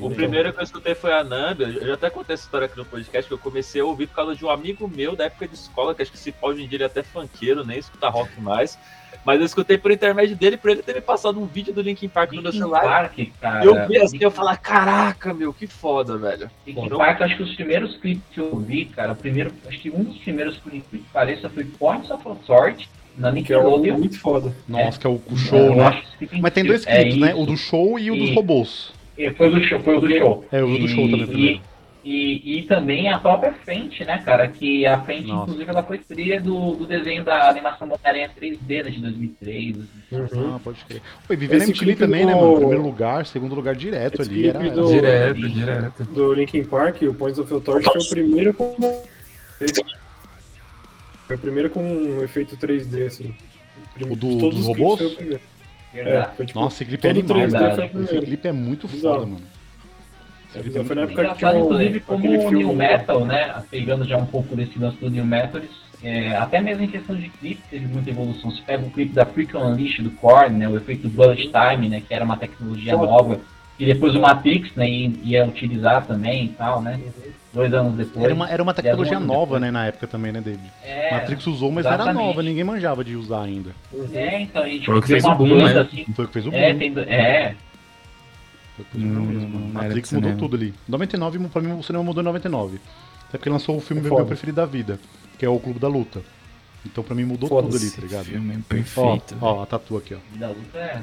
O 0.00 0.10
primeiro 0.10 0.52
que 0.52 0.60
eu 0.60 0.64
escutei 0.64 0.94
foi 0.94 1.12
a 1.12 1.22
Nambia. 1.22 1.66
Eu 1.66 1.86
já 1.88 1.94
até 1.94 2.08
contei 2.08 2.34
essa 2.34 2.44
história 2.44 2.66
aqui 2.66 2.76
no 2.76 2.86
podcast, 2.86 3.28
que 3.28 3.34
eu 3.34 3.38
comecei 3.38 3.82
a 3.82 3.84
ouvir 3.84 4.06
por 4.06 4.14
causa 4.14 4.34
de 4.34 4.44
um 4.44 4.48
amigo 4.48 4.88
meu 4.88 5.14
da 5.14 5.24
época 5.24 5.46
de 5.46 5.54
escola, 5.54 5.94
que 5.94 6.00
acho 6.00 6.10
que 6.10 6.18
se 6.18 6.32
pode 6.32 6.54
hoje 6.54 6.64
em 6.64 6.68
dia 6.68 6.76
ele 6.76 6.84
é 6.84 6.86
até 6.86 7.02
funkeiro, 7.02 7.66
nem 7.66 7.78
escuta 7.78 8.08
rock 8.08 8.40
mais. 8.40 8.78
Mas 9.24 9.40
eu 9.40 9.46
escutei 9.46 9.78
por 9.78 9.90
intermédio 9.90 10.36
dele, 10.36 10.56
por 10.56 10.70
ele 10.70 10.82
ter 10.82 10.94
me 10.94 11.00
passado 11.00 11.40
um 11.40 11.46
vídeo 11.46 11.72
do 11.72 11.80
Linkin 11.80 12.08
Park 12.08 12.32
no 12.32 12.42
meu 12.42 12.50
Linkin 12.50 12.58
celular. 12.58 12.82
Park, 12.82 13.18
cara. 13.40 13.64
Eu 13.64 13.88
vi 13.88 13.98
assim, 13.98 14.18
eu 14.20 14.30
falei, 14.30 14.56
caraca, 14.56 15.32
meu, 15.32 15.52
que 15.52 15.66
foda, 15.66 16.16
velho. 16.16 16.50
Linkin 16.66 16.88
Park, 16.90 17.22
acho 17.22 17.36
que 17.36 17.42
os 17.42 17.54
primeiros 17.54 17.96
clipes 17.96 18.22
que 18.32 18.40
eu 18.40 18.58
vi, 18.58 18.86
cara, 18.86 19.12
o 19.12 19.16
primeiro, 19.16 19.52
acho 19.66 19.78
que 19.78 19.90
um 19.90 20.04
dos 20.04 20.18
primeiros 20.18 20.58
clipes 20.58 20.84
que 20.90 20.98
pareça 21.12 21.48
foi 21.48 21.64
Points 21.64 22.10
of 22.10 22.26
Authority, 22.26 22.88
na 23.16 23.30
Que 23.32 23.52
é 23.52 23.58
um 23.58 23.62
Nickelodeon. 23.62 23.98
muito 23.98 24.18
foda. 24.20 24.52
Nossa, 24.68 24.98
que 24.98 25.06
é 25.06 25.10
o, 25.10 25.20
o 25.30 25.36
show, 25.36 25.74
né? 25.76 26.02
Mas 26.40 26.52
tem 26.52 26.64
dois 26.64 26.84
clipes, 26.84 27.16
É 27.16 27.18
né? 27.18 27.34
O 27.34 27.46
do 27.46 27.56
show 27.56 27.98
e 27.98 28.10
o 28.10 28.16
dos 28.16 28.30
E- 28.30 28.34
robôs. 28.34 28.92
E 29.16 29.30
Foi 29.30 29.48
o 29.48 29.52
do 29.52 29.62
show, 29.62 29.78
foi 29.80 29.96
o 29.96 30.00
do 30.00 30.08
show. 30.10 30.44
É, 30.50 30.62
o 30.62 30.76
do 30.78 30.88
show 30.88 31.08
também. 31.08 31.60
E, 32.04 32.40
e, 32.44 32.58
e 32.58 32.62
também 32.64 33.08
a 33.08 33.18
própria 33.18 33.52
frente, 33.64 34.04
né, 34.04 34.18
cara? 34.18 34.46
Que 34.48 34.84
a 34.84 35.00
frente, 35.00 35.28
Nossa. 35.28 35.44
inclusive, 35.44 35.70
ela 35.70 35.82
foi 35.82 35.98
trilha 35.98 36.38
do, 36.40 36.74
do 36.74 36.84
desenho 36.86 37.24
da 37.24 37.48
animação 37.48 37.88
da 37.88 37.94
Homem-Aranha 37.94 38.28
3D, 38.38 38.84
né, 38.84 38.90
de 38.90 39.00
2003. 39.00 39.76
Uhum. 40.12 40.54
Ah, 40.56 40.60
pode 40.62 40.84
crer. 40.84 41.00
E 41.30 41.36
viver 41.36 41.58
na 41.58 41.64
MTV 41.64 41.94
também, 41.96 42.22
do- 42.22 42.26
né, 42.26 42.34
mano? 42.34 42.56
Primeiro 42.56 42.82
lugar, 42.82 43.24
segundo 43.24 43.54
lugar 43.54 43.74
direto 43.76 44.20
Esse 44.20 44.30
ali. 44.30 44.48
Era... 44.48 44.58
do- 44.70 44.88
Direto, 44.88 45.48
direto. 45.48 46.04
do 46.04 46.34
Linkin 46.34 46.64
Park, 46.64 47.00
o 47.02 47.14
Points 47.14 47.38
of 47.38 47.50
Authority 47.54 47.88
foi 47.90 48.00
o 48.02 48.08
primeiro 48.10 48.52
com. 48.52 48.74
Foi 51.26 51.36
o 51.36 51.38
primeiro 51.38 51.70
com 51.70 51.82
um 51.82 52.22
efeito 52.22 52.56
3D, 52.56 53.06
assim. 53.06 53.34
O 54.00 54.14
do- 54.16 54.38
todos 54.38 54.58
dos 54.58 54.66
robôs? 54.66 55.00
foi. 55.14 55.40
É, 55.94 56.24
foi 56.36 56.44
tipo. 56.46 56.58
Nossa, 56.58 56.74
esse 56.76 56.84
clipe 56.86 57.06
é 57.06 57.10
animal, 57.10 57.36
3D 57.38 57.58
velho. 57.76 57.88
foi 57.90 58.00
o 58.00 58.04
Esse 58.04 58.20
clipe 58.20 58.48
é 58.48 58.52
muito 58.52 58.88
Bizarro. 58.88 59.14
foda, 59.20 59.26
mano. 59.26 59.44
É, 60.54 60.62
bizarro. 60.62 60.84
foi 60.86 60.96
na 60.96 61.02
época 61.02 61.14
que 61.14 61.20
Engraçado, 61.22 61.38
tinha 61.52 61.62
um- 61.62 61.64
inclusive, 61.64 62.00
como 62.00 62.28
o 62.46 62.50
New 62.50 62.74
Metal, 62.74 63.24
né? 63.24 63.62
Pegando 63.70 64.04
já 64.04 64.16
um 64.16 64.26
pouco 64.26 64.54
desse 64.56 64.78
lance 64.78 64.96
do 64.98 65.10
New 65.10 65.24
Metal, 65.24 65.60
é, 66.02 66.36
até 66.36 66.60
mesmo 66.60 66.82
em 66.84 66.88
questão 66.88 67.14
de 67.16 67.28
clipe, 67.28 67.62
teve 67.70 67.86
muita 67.86 68.10
evolução. 68.10 68.50
Você 68.50 68.62
pega 68.62 68.84
o 68.84 68.90
clipe 68.90 69.12
da 69.12 69.24
Freak 69.24 69.56
Unleashed 69.56 70.02
do 70.02 70.10
Korn, 70.10 70.58
né? 70.58 70.68
O 70.68 70.76
efeito 70.76 71.08
Bullet 71.08 71.50
Time, 71.50 71.88
né? 71.88 72.02
Que 72.06 72.12
era 72.12 72.24
uma 72.24 72.36
tecnologia 72.36 72.96
Foda. 72.98 73.10
nova. 73.10 73.40
E 73.78 73.86
depois 73.86 74.14
o 74.14 74.20
Matrix, 74.20 74.72
né? 74.74 74.88
Ia, 74.88 75.12
ia 75.22 75.44
utilizar 75.46 76.04
também 76.06 76.44
e 76.46 76.48
tal, 76.48 76.82
né? 76.82 77.00
Dois 77.54 77.72
anos 77.72 77.94
depois. 77.94 78.24
Era 78.24 78.34
uma, 78.34 78.50
era 78.50 78.62
uma 78.62 78.74
tecnologia 78.74 79.16
um 79.18 79.20
nova, 79.24 79.44
depois. 79.44 79.62
né, 79.62 79.70
na 79.70 79.86
época 79.86 80.06
também, 80.08 80.32
né, 80.32 80.40
David? 80.40 80.70
É, 80.82 81.12
Matrix 81.14 81.46
usou, 81.46 81.70
mas 81.70 81.86
era 81.86 81.94
exatamente. 81.94 82.22
nova, 82.26 82.42
ninguém 82.42 82.64
manjava 82.64 83.04
de 83.04 83.14
usar 83.16 83.42
ainda. 83.42 83.70
é, 84.12 84.40
então 84.42 84.62
a 84.62 84.68
gente 84.68 84.84
Foi 84.86 84.98
o 84.98 85.00
que 85.02 85.06
vê 85.08 85.14
fez 85.14 85.24
uma 85.24 85.34
o 85.34 85.38
boom, 85.38 85.48
banda 85.50 85.74
né? 85.74 85.80
assim. 85.80 86.04
Foi 86.14 86.24
o 86.24 86.28
que 86.28 86.34
fez 86.34 86.46
o 86.46 86.50
boom. 86.50 86.56
É, 86.58 86.74
tem, 86.74 86.92
é, 86.98 87.54
Foi 88.76 88.84
o 88.84 88.88
que 88.88 88.90
fez 88.98 89.04
o 89.04 89.06
boom 89.08 89.14
Não, 89.14 89.22
mesmo, 89.26 89.40
não, 89.48 89.48
mano. 89.60 89.72
não 89.72 89.80
era 89.80 89.88
Matrix 89.88 90.12
mudou 90.12 90.30
cinema. 90.30 90.40
tudo 90.48 90.56
ali. 90.56 90.74
99, 90.88 91.38
pra 91.48 91.62
mim, 91.62 91.72
o 91.78 91.82
cinema 91.82 92.04
mudou 92.04 92.22
em 92.22 92.26
99. 92.26 92.80
Até 93.28 93.38
porque 93.38 93.48
lançou 93.50 93.76
o 93.76 93.80
filme 93.80 94.02
Foda. 94.02 94.16
meu 94.16 94.26
preferido 94.26 94.56
da 94.56 94.66
vida, 94.66 94.98
que 95.38 95.44
é 95.46 95.48
o 95.48 95.58
Clube 95.60 95.78
da 95.78 95.88
Luta. 95.88 96.22
Então 96.84 97.02
pra 97.04 97.14
mim 97.14 97.24
mudou 97.24 97.48
tudo 97.48 97.76
ali, 97.76 97.90
tá 97.90 98.02
ligado? 98.02 98.24
Filme 98.26 98.58
Ó, 98.58 98.62
perfeito. 98.68 99.36
ó, 99.40 99.62
a 99.62 99.66
tatu 99.66 99.96
aqui, 99.96 100.14
ó. 100.14 100.38
da 100.38 100.48
luta 100.48 100.76
é. 100.78 101.00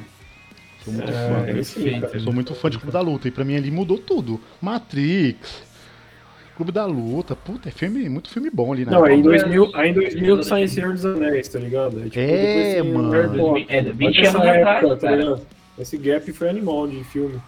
Sou 0.83 0.93
muito 0.93 1.09
É, 1.09 1.13
fã. 1.13 1.45
é. 1.47 2.15
Eu 2.15 2.19
sou 2.19 2.33
muito 2.33 2.53
fã 2.55 2.69
de 2.69 2.77
Clube 2.77 2.91
da 2.91 3.01
Luta. 3.01 3.27
E 3.27 3.31
pra 3.31 3.43
mim 3.45 3.55
ali 3.55 3.69
mudou 3.71 3.97
tudo. 3.99 4.39
Matrix, 4.61 5.63
Clube 6.61 6.71
da 6.71 6.85
Luta. 6.85 7.35
Puta, 7.35 7.69
é 7.69 7.71
filme, 7.71 8.07
muito 8.07 8.29
filme 8.29 8.49
bom 8.51 8.71
ali, 8.71 8.85
né? 8.85 8.91
Não, 8.91 9.03
aí 9.03 9.15
em 9.15 9.19
é- 9.19 9.23
2000, 9.23 9.71
aí 9.73 9.89
em 9.89 9.93
2000 9.93 10.43
sai 10.43 10.67
Senhor 10.67 10.93
dos 10.93 11.03
Anéis, 11.03 11.47
tá 11.47 11.57
ligado? 11.57 11.97
Aí, 11.97 12.09
tipo, 12.09 12.19
É, 12.19 12.83
mano. 12.83 13.57
É, 13.67 13.81
Mas 13.81 13.95
20 13.95 14.21
essa 14.21 14.37
anos 14.37 14.47
atrás, 14.47 14.77
época, 14.83 14.97
tá 14.97 15.11
ligado? 15.11 15.41
Esse 15.79 15.97
gap 15.97 16.31
foi 16.31 16.49
animal 16.49 16.87
de 16.87 17.03
filme. 17.05 17.41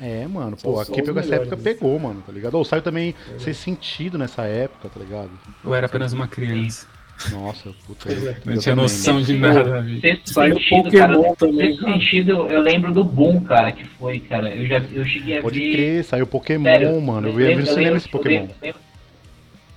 É, 0.00 0.26
mano, 0.28 0.56
pô, 0.56 0.78
aqui 0.78 1.02
pegou 1.02 1.20
essa 1.20 1.34
época, 1.36 1.56
né? 1.56 1.62
pegou, 1.62 1.98
mano, 1.98 2.22
tá 2.24 2.32
ligado? 2.32 2.54
Ou 2.54 2.64
saiu 2.64 2.82
também 2.82 3.14
Ser 3.38 3.54
Sentido 3.54 4.16
nessa 4.16 4.42
época, 4.42 4.88
tá 4.88 5.00
ligado? 5.00 5.30
Eu 5.64 5.74
era 5.74 5.86
apenas 5.86 6.12
uma 6.12 6.28
criança. 6.28 6.86
Nossa, 7.30 7.70
puta. 7.86 8.12
É. 8.12 8.14
eu 8.14 8.36
Não 8.54 8.58
tinha 8.58 8.76
noção 8.76 9.22
de 9.22 9.34
nada. 9.38 9.84
Sexto 10.00 10.30
Saiu 10.30 10.54
sentido, 10.56 10.82
Pokémon 10.84 11.22
cara, 11.22 11.36
também, 11.36 11.66
Sexto 11.68 11.84
sentido, 11.84 12.30
eu 12.48 12.60
lembro 12.60 12.92
do 12.92 13.04
Boom, 13.04 13.40
cara, 13.40 13.72
que 13.72 13.84
foi, 13.84 14.20
cara. 14.20 14.54
Eu 14.54 14.66
já 14.66 14.78
eu 14.92 15.04
cheguei 15.04 15.38
a 15.38 15.42
Pode 15.42 15.58
ver. 15.58 15.72
crer, 15.72 16.04
saiu 16.04 16.26
Pokémon, 16.26 16.64
Sério, 16.64 17.00
mano. 17.00 17.28
Eu 17.28 17.32
vi 17.32 17.44
lembro- 17.44 17.60
no 17.64 17.66
cinema 17.66 17.96
esse 17.96 18.08
Pokémon. 18.08 18.40
lembro- 18.40 18.54
eu 18.60 18.66
lembro- 18.66 18.84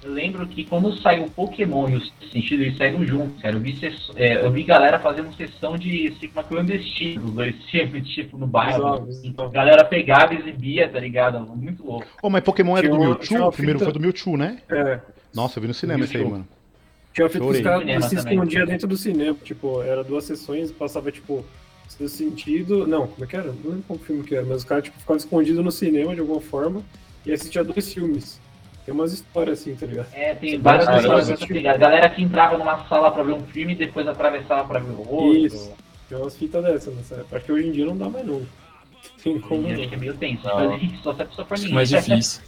Eu 0.04 0.14
lembro 0.14 0.48
que 0.48 0.64
quando 0.64 0.96
saiu 1.02 1.24
o 1.26 1.30
Pokémon 1.30 1.90
e 1.90 1.96
o 1.96 2.00
Sexto 2.02 2.32
sentido, 2.32 2.64
eles 2.64 2.78
saíram 2.78 3.06
juntos, 3.06 3.42
cara. 3.42 3.56
Eu 3.56 3.60
vi, 3.60 3.78
é, 4.16 4.46
eu 4.46 4.52
vi 4.52 4.64
galera 4.64 5.00
fazendo 5.00 5.34
sessão 5.36 5.78
de 5.78 6.14
Sigma 6.20 6.44
clandestino, 6.44 7.26
os 7.26 7.32
dois 7.34 7.56
tipos, 7.66 8.08
tipo, 8.14 8.38
no 8.38 8.48
bairro. 8.48 8.78
Exato, 8.88 9.10
exato. 9.10 9.42
A 9.42 9.50
galera 9.50 9.84
pegava 9.84 10.34
e 10.34 10.38
exibia, 10.38 10.88
tá 10.88 11.00
ligado? 11.00 11.40
Muito 11.56 11.86
louco. 11.86 12.06
Ô, 12.22 12.30
mas 12.30 12.42
Pokémon 12.42 12.78
era 12.78 12.88
do 12.88 12.98
Mewtwo? 12.98 13.48
O 13.48 13.52
primeiro 13.52 13.80
foi 13.80 13.92
do 13.92 14.00
Mewtwo, 14.00 14.38
né? 14.38 14.60
É, 14.70 15.00
Nossa, 15.36 15.58
eu 15.60 15.62
vi 15.62 15.68
no 15.68 15.74
cinema 15.74 16.04
esse 16.06 16.16
aí, 16.18 16.24
mano. 16.24 16.48
Tinha 17.18 17.30
que 17.30 17.40
os 17.40 17.60
caras 17.62 18.06
se 18.06 18.16
também. 18.16 18.34
escondiam 18.34 18.66
dentro 18.66 18.88
do 18.88 18.98
cinema. 18.98 19.38
Tipo, 19.44 19.82
era 19.82 20.04
duas 20.04 20.24
sessões, 20.24 20.72
passava, 20.72 21.12
tipo, 21.12 21.44
Sexto 21.88 22.10
sentido. 22.10 22.86
Não, 22.86 23.08
como 23.08 23.24
é 23.24 23.28
que 23.28 23.36
era? 23.36 23.48
Não 23.48 23.72
lembro 23.72 23.84
qual 23.88 24.00
filme 24.00 24.24
que 24.24 24.36
era, 24.36 24.46
mas 24.46 24.58
os 24.58 24.64
caras, 24.66 24.84
tipo, 24.84 25.00
ficavam 25.00 25.18
escondidos 25.18 25.64
no 25.64 25.72
cinema 25.72 26.14
de 26.14 26.20
alguma 26.22 26.42
forma 26.42 26.82
e 27.26 27.32
assistia 27.32 27.64
dois 27.64 27.94
filmes. 27.94 28.40
Tem 28.86 28.94
umas 28.94 29.12
histórias 29.14 29.60
assim, 29.60 29.76
tá 29.76 29.86
ligado? 29.86 30.08
É, 30.14 30.34
tem 30.36 30.52
Você 30.52 30.58
várias 30.58 30.86
pessoas 30.86 31.30
assistir. 31.30 31.40
nessa 31.42 31.54
pegada. 31.54 31.76
A 31.76 31.78
galera 31.90 32.10
que 32.10 32.22
entrava 32.22 32.58
numa 32.58 32.86
sala 32.88 33.12
pra 33.12 33.24
ver 33.24 33.34
um 33.34 33.44
filme 33.44 33.74
e 33.74 33.76
depois 33.76 34.08
atravessava 34.08 34.66
pra 34.68 34.80
ver 34.80 34.92
o 34.92 35.00
outro. 35.10 35.38
Isso. 35.38 35.74
Tem 36.08 36.18
umas 36.18 36.38
fitas 36.38 36.64
dessas 36.64 37.12
época. 37.12 37.36
Acho 37.38 37.46
que 37.46 37.52
hoje 37.52 37.68
em 37.68 37.72
dia 37.72 37.86
não 37.86 37.98
dá 37.98 38.10
mais 38.10 38.26
não. 38.26 38.46
Tem 39.24 39.40
como 39.40 39.68
E 39.68 39.74
acho 39.74 39.90
que 39.90 39.96
é 39.96 39.98
meio 39.98 40.14
tenso. 40.14 40.46
Não. 40.46 40.52
Fazer 40.72 40.86
isso 40.86 41.04
só 41.04 41.14
só 41.32 41.44
pra 41.44 41.58
ninguém. 41.58 41.74
mais 41.74 41.90
difícil. 41.90 42.42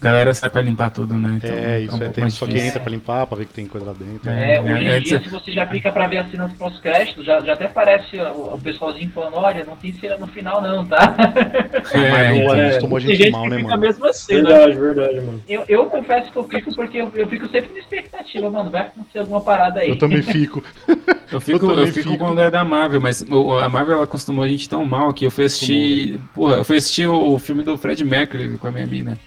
A 0.00 0.04
galera 0.04 0.32
sai 0.32 0.48
pra 0.48 0.62
limpar 0.62 0.90
tudo, 0.90 1.12
né? 1.14 1.40
Então, 1.42 1.50
É, 1.50 1.80
isso 1.80 1.96
um 1.96 2.02
é, 2.04 2.08
tem 2.08 2.30
só 2.30 2.46
que 2.46 2.56
entra 2.56 2.78
pra 2.78 2.90
limpar, 2.90 3.26
pra 3.26 3.36
ver 3.36 3.46
que 3.46 3.52
tem 3.54 3.66
coisa 3.66 3.86
lá 3.88 3.92
dentro. 3.92 4.30
É. 4.30 4.54
É, 4.54 4.60
hoje 4.60 4.72
em 4.84 4.88
É, 4.88 5.00
dia, 5.00 5.16
é, 5.16 5.20
se 5.20 5.28
você 5.28 5.50
já 5.52 5.66
clica 5.66 5.90
pra 5.90 6.06
ver 6.06 6.18
as 6.18 6.30
cenas 6.30 6.52
pós-créditos, 6.52 7.26
já, 7.26 7.40
já 7.40 7.54
até 7.54 7.64
aparece 7.64 8.16
o, 8.16 8.54
o 8.54 8.60
pessoalzinho 8.60 9.10
falando, 9.10 9.34
olha, 9.38 9.64
não 9.64 9.74
tem 9.76 9.92
cena 9.94 10.16
no 10.16 10.28
final 10.28 10.62
não, 10.62 10.84
tá? 10.86 11.16
É, 11.92 12.10
Mas 12.32 12.46
o. 12.46 12.50
Anis 12.52 12.78
tomou 12.78 12.98
a 12.98 13.00
gente 13.00 13.16
gente 13.16 13.30
mal, 13.32 13.42
que 13.44 13.48
né, 13.50 13.56
fica 13.56 13.68
mano? 13.70 13.82
mesmo 13.82 14.06
assim, 14.06 14.34
né? 14.34 14.42
Verdade, 14.42 14.78
verdade, 14.78 15.20
mano. 15.20 15.42
Eu, 15.48 15.64
eu 15.68 15.86
confesso 15.86 16.30
que 16.30 16.38
eu 16.38 16.44
fico 16.44 16.74
porque 16.74 16.98
eu, 16.98 17.10
eu 17.14 17.26
fico 17.28 17.48
sempre 17.48 17.72
na 17.72 17.78
expectativa, 17.80 18.50
mano, 18.50 18.70
vai 18.70 18.82
acontecer 18.82 19.18
alguma 19.18 19.40
parada 19.40 19.80
aí. 19.80 19.88
Eu 19.90 19.98
também 19.98 20.22
fico. 20.22 20.62
Eu 21.30 21.42
fico, 21.42 21.66
Eu 21.66 21.80
eu 21.80 21.86
fico 21.88 22.12
fico. 22.12 22.24
quando 22.24 22.40
é 22.40 22.50
da 22.50 22.64
Marvel, 22.64 23.02
mas 23.02 23.22
a 23.62 23.68
Marvel 23.68 23.96
ela 23.96 24.04
acostumou 24.04 24.42
a 24.42 24.48
gente 24.48 24.66
tão 24.66 24.82
mal 24.86 25.12
que 25.12 25.26
eu 25.26 25.30
fui 25.30 25.44
assistir. 25.44 26.18
Porra, 26.34 26.56
eu 26.56 26.64
fui 26.64 26.78
assistir 26.78 27.06
o, 27.06 27.34
o 27.34 27.38
filme 27.38 27.62
do 27.62 27.76
Fred 27.76 28.02
Mercury 28.02 28.56
com 28.56 28.66
a 28.66 28.70
minha 28.72 28.86
mina. 28.86 29.18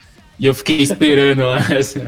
E 0.41 0.47
eu 0.47 0.55
fiquei 0.55 0.77
esperando 0.81 1.43
lá. 1.43 1.57
Assim, 1.77 2.01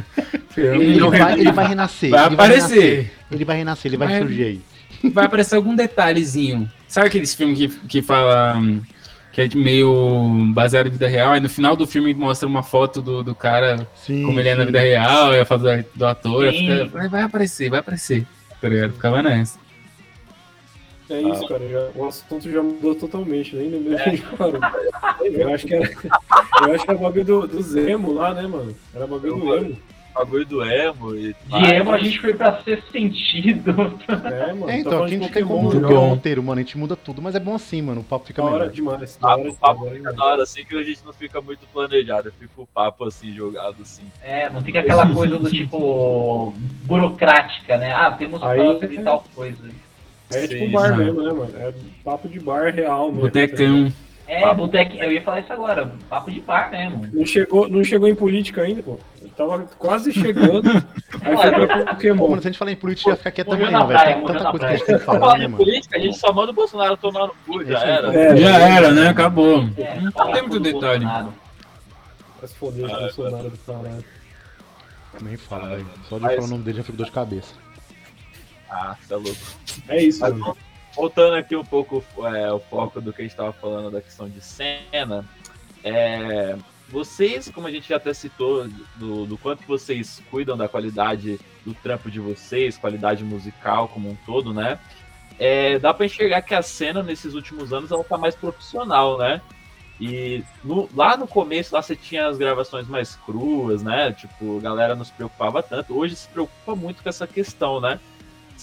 Ele 0.58 1.00
vai, 1.08 1.40
ele 1.40 1.52
vai 1.52 1.68
renascer. 1.68 2.10
Vai 2.10 2.26
ele 2.26 2.34
aparecer. 2.34 2.80
renascer. 2.82 3.12
Ele 3.32 3.46
vai 3.46 3.58
renascer, 3.58 3.90
ele 3.92 3.98
vai 3.98 4.08
Vai- 4.08 4.20
surgir 4.22 4.44
aí. 4.44 4.62
vai 5.12 5.26
aparecer 5.26 5.56
algum 5.56 5.76
detalhezinho. 5.76 6.70
Sabe 6.88 7.08
aqueles 7.08 7.36
filmes 7.36 7.58
que, 7.60 7.68
que 7.88 8.02
fala 8.02 8.56
hum, 8.58 8.82
que 9.32 9.42
é 9.42 9.50
meio 9.56 10.52
baseado 10.54 10.88
em 10.88 10.92
vida 10.92 11.08
real, 11.08 11.36
e 11.38 11.40
no 11.40 11.50
final 11.50 11.76
do 11.76 11.86
filme 11.86 12.12
mostra 12.16 12.48
uma 12.48 12.64
foto 12.64 13.02
do, 13.04 13.24
do 13.24 13.36
cara 13.36 13.88
Sim. 13.96 14.24
como 14.24 14.40
ele 14.40 14.50
é 14.50 14.56
na 14.56 14.66
vida 14.66 14.80
real, 14.80 15.34
e 15.34 15.40
a 15.40 15.46
foto 15.46 15.64
do, 15.96 16.06
ator, 16.06 16.52
fica, 16.52 16.86
vai, 16.86 17.08
vai 17.08 17.22
aparecer, 17.22 17.70
vai 17.70 17.80
aparecer. 17.82 18.26
Tá 18.60 18.68
ligado? 18.70 18.94
Ficava 18.94 19.22
nessa. 19.22 19.60
É 21.14 21.22
isso, 21.22 21.48
cara. 21.48 21.68
Já, 21.68 21.90
o 21.96 22.06
assunto 22.06 22.52
já 22.52 22.64
mudou 22.64 22.96
totalmente, 22.96 23.56
nem 23.56 23.70
lembro 23.70 23.94
é. 23.94 24.18
parou. 24.38 24.60
Eu 25.24 25.54
acho 25.54 25.68
que 25.68 25.76
era. 25.76 25.84
Eu 25.86 26.74
acho 26.74 26.86
que 26.86 26.92
era 26.92 27.00
bagulho 27.00 27.26
do, 27.26 27.48
do 27.48 27.62
Zemo 27.62 28.14
lá, 28.14 28.34
né, 28.34 28.48
mano? 28.48 28.76
Era 28.94 29.08
bagulho 29.08 29.36
do 29.38 29.56
Emo 29.56 29.78
bagulho 30.14 30.46
do 30.46 30.64
emo 30.64 31.16
e 31.16 31.36
De 31.46 31.74
emo 31.74 31.92
a 31.92 31.98
gente 31.98 32.20
foi 32.20 32.34
pra 32.34 32.62
ser 32.64 32.84
sentido. 32.92 33.72
É, 34.08 34.54
mano. 34.54 34.70
É, 34.70 34.80
então, 34.80 35.04
aqui 35.04 35.16
a 35.16 35.18
gente 35.18 35.32
tem 35.32 35.44
como 35.44 35.64
mudar 35.64 35.90
o 35.90 36.10
roteiro, 36.10 36.44
mano. 36.44 36.60
A 36.60 36.64
gente 36.64 36.78
muda 36.78 36.96
tudo, 36.96 37.22
mas 37.22 37.36
é 37.36 37.40
bom 37.40 37.56
assim, 37.56 37.82
mano. 37.82 38.02
O 38.02 38.04
papo 38.04 38.26
fica 38.26 38.44
melhor. 38.44 38.70
demais. 38.70 39.18
Da 39.18 39.36
hora, 39.36 39.50
o 39.50 39.56
papo 39.56 39.90
fica 39.90 40.14
da 40.14 40.24
hora 40.24 40.44
assim 40.44 40.64
que 40.64 40.78
a 40.78 40.84
gente 40.84 41.04
não 41.04 41.14
fica 41.14 41.42
muito 41.42 41.66
planejado. 41.74 42.32
Fica 42.40 42.62
o 42.62 42.68
papo 42.68 43.06
assim, 43.06 43.34
jogado 43.34 43.78
assim. 43.82 44.04
É, 44.22 44.50
não 44.50 44.62
fica 44.62 44.80
aquela 44.80 45.12
coisa 45.12 45.38
do 45.40 45.50
tipo 45.50 46.54
burocrática, 46.84 47.78
né? 47.78 47.92
Ah, 47.94 48.12
temos 48.12 48.40
que 48.40 48.46
fazer 48.46 49.00
é... 49.00 49.02
tal 49.02 49.24
coisa. 49.34 49.70
É 50.32 50.48
tipo 50.48 50.72
bar 50.72 50.98
mesmo, 50.98 51.22
né, 51.22 51.32
mano? 51.32 51.52
É 51.56 51.74
papo 52.04 52.28
de 52.28 52.40
bar 52.40 52.74
real 52.74 53.08
mesmo. 53.12 53.22
Botecão. 53.22 53.94
É, 54.26 54.54
boteco, 54.54 54.96
eu 54.96 55.12
ia 55.12 55.22
falar 55.22 55.42
isso 55.42 55.52
agora, 55.52 55.92
papo 56.10 56.32
de 56.32 56.40
par 56.40 56.72
mesmo. 56.72 57.08
Não 57.12 57.26
chegou, 57.26 57.68
não 57.68 57.84
chegou 57.84 58.08
em 58.08 58.16
política 58.16 58.62
ainda, 58.62 58.82
pô. 58.82 58.98
Eu 59.22 59.30
tava 59.30 59.60
quase 59.78 60.14
chegando. 60.14 60.70
aí 61.22 61.38
foi 61.38 61.68
pra 61.68 61.86
Pokémon. 61.94 62.30
Mano, 62.30 62.42
se 62.42 62.48
a 62.48 62.52
gente 62.52 62.58
falar 62.58 62.72
em 62.72 62.78
política, 62.78 63.10
ia 63.10 63.16
ficar 63.18 63.32
quieto 63.32 63.50
também, 63.50 63.70
não, 63.70 63.86
velho. 63.86 64.04
Tem 64.04 64.26
tanta 64.26 64.52
coisa 64.52 64.60
que 64.60 64.66
a 64.66 64.76
gente 64.78 64.86
tem 64.86 64.98
que 64.98 65.04
falar, 65.04 65.38
né, 65.38 65.48
mano? 65.48 65.58
política, 65.58 65.98
a 65.98 66.00
gente 66.00 66.18
só 66.18 66.32
manda 66.32 66.52
o 66.52 66.56
Bolsonaro 66.56 66.96
tomar 66.96 67.28
no 67.28 67.36
cu, 67.46 67.66
já 67.66 67.80
era. 67.80 68.16
É, 68.16 68.38
já 68.38 68.58
era, 68.58 68.92
né? 68.92 69.10
Acabou. 69.10 69.66
É, 69.78 70.00
não 70.00 70.32
tem 70.32 70.42
muito 70.42 70.60
detalhe. 70.60 71.06
Vai 71.06 71.34
se 72.46 72.56
foder, 72.56 72.88
Bolsonaro 72.88 73.50
do 73.50 73.58
caralho. 73.58 74.06
Nem 75.22 75.38
fala, 75.38 75.68
velho. 75.68 75.86
Só 76.10 76.18
de 76.18 76.24
falar 76.24 76.44
o 76.44 76.48
nome 76.48 76.64
dele 76.64 76.78
já 76.78 76.84
fico 76.84 76.98
dor 76.98 77.06
de 77.06 77.12
cabeça. 77.12 77.63
Ah, 78.74 78.98
tá 79.08 79.16
louco. 79.16 79.38
É 79.88 80.04
isso, 80.04 80.24
voltando 80.96 81.36
aqui 81.36 81.56
um 81.56 81.64
pouco 81.64 82.04
é, 82.26 82.52
o 82.52 82.60
foco 82.60 83.00
do 83.00 83.14
que 83.14 83.22
a 83.22 83.24
gente 83.24 83.32
estava 83.32 83.54
falando 83.54 83.92
da 83.92 84.02
questão 84.02 84.28
de 84.28 84.42
cena, 84.42 85.24
é, 85.84 86.56
vocês, 86.90 87.50
como 87.50 87.68
a 87.68 87.72
gente 87.72 87.90
já 87.90 87.98
até 87.98 88.14
citou, 88.14 88.68
do, 88.96 89.26
do, 89.26 89.38
quanto 89.38 89.64
vocês 89.68 90.22
cuidam 90.32 90.58
da 90.58 90.68
qualidade 90.68 91.40
do 91.66 91.74
trampo 91.76 92.10
de 92.10 92.20
vocês, 92.20 92.78
qualidade 92.78 93.24
musical 93.24 93.88
como 93.88 94.10
um 94.10 94.18
todo, 94.26 94.54
né? 94.54 94.80
É, 95.40 95.80
dá 95.80 95.94
para 95.94 96.06
enxergar 96.06 96.42
que 96.42 96.54
a 96.54 96.62
cena 96.62 97.02
nesses 97.02 97.34
últimos 97.34 97.74
anos 97.74 97.92
ela 97.92 98.04
tá 98.04 98.18
mais 98.18 98.36
profissional, 98.36 99.18
né? 99.18 99.42
E 100.00 100.44
no, 100.64 100.90
lá 100.96 101.16
no 101.16 101.28
começo, 101.28 101.74
lá 101.74 101.82
você 101.82 101.96
tinha 101.96 102.28
as 102.28 102.38
gravações 102.38 102.88
mais 102.88 103.16
cruas, 103.16 103.84
né? 103.84 104.12
Tipo, 104.12 104.58
a 104.58 104.62
galera 104.62 104.96
não 104.96 105.04
se 105.04 105.12
preocupava 105.12 105.62
tanto. 105.64 105.98
Hoje 105.98 106.16
se 106.16 106.28
preocupa 106.28 106.76
muito 106.76 107.02
com 107.02 107.10
essa 107.10 107.28
questão, 107.28 107.80
né? 107.80 108.00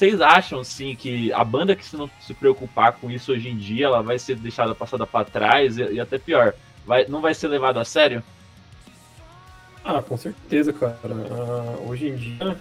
Vocês 0.01 0.19
acham, 0.19 0.65
sim, 0.65 0.97
que 0.97 1.31
a 1.31 1.45
banda 1.45 1.77
que 1.77 1.85
se 1.85 1.95
não 1.95 2.09
se 2.23 2.33
preocupar 2.33 2.95
com 2.95 3.11
isso 3.11 3.33
hoje 3.33 3.51
em 3.51 3.57
dia, 3.59 3.85
ela 3.85 4.03
vai 4.03 4.19
ser 4.19 4.35
deixada 4.37 4.75
passada 4.75 5.07
para 5.07 5.27
trás 5.27 5.77
e, 5.77 5.83
e, 5.93 6.01
até 6.01 6.17
pior, 6.17 6.55
vai, 6.87 7.05
não 7.07 7.21
vai 7.21 7.35
ser 7.35 7.49
levada 7.49 7.83
a 7.83 7.85
sério? 7.85 8.23
Ah, 9.85 10.01
com 10.01 10.17
certeza, 10.17 10.73
cara. 10.73 10.99
Uh, 11.05 11.91
hoje 11.91 12.09
em 12.09 12.17
dia, 12.17 12.57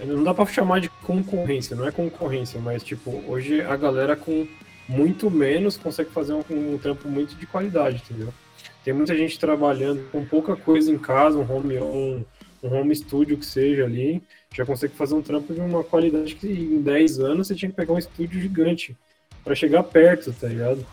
não 0.00 0.24
dá 0.24 0.34
para 0.34 0.46
chamar 0.46 0.80
de 0.80 0.88
concorrência, 0.88 1.76
não 1.76 1.86
é 1.86 1.92
concorrência, 1.92 2.60
mas 2.60 2.82
tipo, 2.82 3.22
hoje 3.28 3.60
a 3.60 3.76
galera 3.76 4.16
com 4.16 4.44
muito 4.88 5.30
menos 5.30 5.76
consegue 5.76 6.10
fazer 6.10 6.32
um, 6.32 6.42
um 6.50 6.76
trampo 6.76 7.08
muito 7.08 7.36
de 7.36 7.46
qualidade, 7.46 8.02
entendeu? 8.04 8.34
Tem 8.82 8.92
muita 8.92 9.16
gente 9.16 9.38
trabalhando 9.38 10.10
com 10.10 10.24
pouca 10.24 10.56
coisa 10.56 10.90
em 10.90 10.98
casa, 10.98 11.38
um 11.38 11.48
home, 11.48 11.78
um, 11.78 12.24
um 12.64 12.74
home 12.74 12.96
studio 12.96 13.38
que 13.38 13.46
seja 13.46 13.84
ali, 13.84 14.20
já 14.54 14.64
consegue 14.64 14.94
fazer 14.94 15.14
um 15.14 15.22
trampo 15.22 15.52
de 15.52 15.60
uma 15.60 15.82
qualidade 15.82 16.36
que 16.36 16.46
em 16.46 16.80
10 16.80 17.18
anos 17.18 17.48
você 17.48 17.56
tinha 17.56 17.70
que 17.70 17.76
pegar 17.76 17.92
um 17.92 17.98
estúdio 17.98 18.40
gigante 18.40 18.96
para 19.42 19.54
chegar 19.54 19.82
perto, 19.82 20.32
tá 20.32 20.46
ligado? 20.46 20.86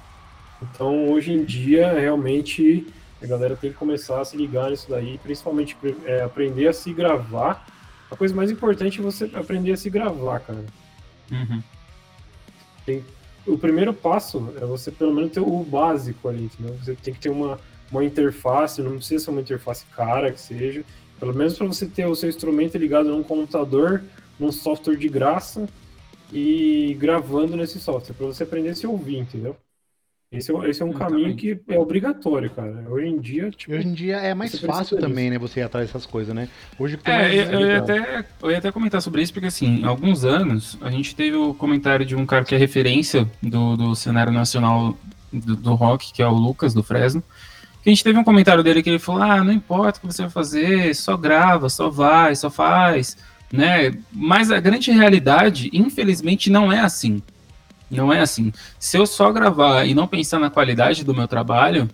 Então, 0.61 1.09
hoje 1.09 1.31
em 1.31 1.43
dia, 1.43 1.93
realmente, 1.93 2.88
a 3.21 3.27
galera 3.27 3.55
tem 3.55 3.71
que 3.71 3.77
começar 3.77 4.19
a 4.19 4.25
se 4.25 4.35
ligar 4.35 4.71
nisso 4.71 4.88
daí, 4.89 5.19
principalmente 5.19 5.77
é, 6.05 6.21
aprender 6.23 6.67
a 6.67 6.73
se 6.73 6.91
gravar. 6.91 7.67
A 8.09 8.15
coisa 8.15 8.33
mais 8.35 8.49
importante 8.49 8.99
é 8.99 9.03
você 9.03 9.29
aprender 9.33 9.73
a 9.73 9.77
se 9.77 9.89
gravar, 9.89 10.39
cara. 10.39 10.65
Uhum. 11.31 11.61
Tem, 12.83 13.05
o 13.45 13.57
primeiro 13.57 13.93
passo 13.93 14.53
é 14.59 14.65
você, 14.65 14.91
pelo 14.91 15.13
menos, 15.13 15.31
ter 15.31 15.39
o 15.39 15.63
básico 15.63 16.27
ali, 16.27 16.45
entendeu? 16.45 16.75
Você 16.83 16.95
tem 16.95 17.13
que 17.13 17.19
ter 17.19 17.29
uma, 17.29 17.59
uma 17.91 18.03
interface, 18.03 18.81
não 18.81 18.97
precisa 18.97 19.25
ser 19.25 19.31
uma 19.31 19.41
interface 19.41 19.85
cara 19.95 20.31
que 20.31 20.41
seja, 20.41 20.83
pelo 21.22 21.35
menos 21.35 21.56
para 21.56 21.68
você 21.68 21.85
ter 21.85 22.07
o 22.07 22.15
seu 22.15 22.27
instrumento 22.27 22.80
ligado 22.80 23.10
num 23.10 23.22
computador, 23.22 24.02
num 24.39 24.52
software 24.52 24.95
de 24.95 25.07
graça 25.07 25.69
e 26.34 26.98
gravando 26.99 27.56
nesse 27.56 27.80
software, 27.80 28.15
para 28.15 28.26
você 28.26 28.41
aprender 28.41 28.69
a 28.69 28.76
se 28.76 28.88
ouvir, 28.88 29.19
entendeu? 29.19 29.56
Esse 30.31 30.52
é, 30.52 30.69
esse 30.69 30.81
é 30.81 30.85
um 30.85 30.93
caminho 30.93 31.35
que 31.35 31.60
é 31.68 31.77
obrigatório, 31.77 32.49
cara. 32.49 32.85
Hoje 32.89 33.07
em 33.07 33.19
dia, 33.19 33.52
tipo, 33.52 33.76
Hoje 33.76 33.88
em 33.88 33.93
dia 33.93 34.18
é 34.18 34.34
mais 34.34 34.57
fácil 34.60 34.98
também, 34.98 35.30
né? 35.30 35.38
Você 35.38 35.60
ir 35.60 35.64
atrás 35.64 35.85
dessas 35.85 36.07
coisas, 36.07 36.34
né? 36.34 36.49
Hoje 36.80 36.98
que 36.98 37.11
é, 37.11 37.35
eu, 37.35 37.52
eu, 37.52 37.68
ia 37.68 37.77
até, 37.77 38.26
eu 38.41 38.49
ia 38.49 38.57
até 38.57 38.72
comentar 38.72 38.99
sobre 39.02 39.22
isso, 39.22 39.31
porque 39.31 39.48
assim, 39.48 39.84
há 39.84 39.89
alguns 39.89 40.26
anos 40.26 40.76
a 40.81 40.89
gente 40.89 41.15
teve 41.15 41.35
o 41.35 41.53
comentário 41.53 42.03
de 42.03 42.15
um 42.15 42.26
cara 42.26 42.43
que 42.45 42.56
é 42.56 42.57
referência 42.57 43.30
do, 43.43 43.77
do 43.77 43.95
cenário 43.95 44.34
nacional 44.34 44.98
do, 45.31 45.56
do 45.56 45.76
rock, 45.76 46.11
que 46.14 46.23
é 46.23 46.27
o 46.27 46.34
Lucas, 46.34 46.73
do 46.73 46.81
Fresno 46.81 47.22
a 47.85 47.89
gente 47.89 48.03
teve 48.03 48.17
um 48.17 48.23
comentário 48.23 48.63
dele 48.63 48.83
que 48.83 48.89
ele 48.89 48.99
falou: 48.99 49.21
ah, 49.21 49.43
não 49.43 49.51
importa 49.51 49.97
o 49.97 50.01
que 50.01 50.07
você 50.07 50.21
vai 50.23 50.31
fazer, 50.31 50.95
só 50.95 51.17
grava, 51.17 51.69
só 51.69 51.89
vai, 51.89 52.35
só 52.35 52.49
faz, 52.49 53.17
né? 53.51 53.93
Mas 54.11 54.51
a 54.51 54.59
grande 54.59 54.91
realidade, 54.91 55.69
infelizmente, 55.73 56.49
não 56.49 56.71
é 56.71 56.79
assim. 56.79 57.21
Não 57.89 58.13
é 58.13 58.21
assim. 58.21 58.53
Se 58.79 58.97
eu 58.97 59.05
só 59.05 59.31
gravar 59.31 59.85
e 59.85 59.93
não 59.93 60.07
pensar 60.07 60.39
na 60.39 60.49
qualidade 60.49 61.03
do 61.03 61.13
meu 61.13 61.27
trabalho, 61.27 61.89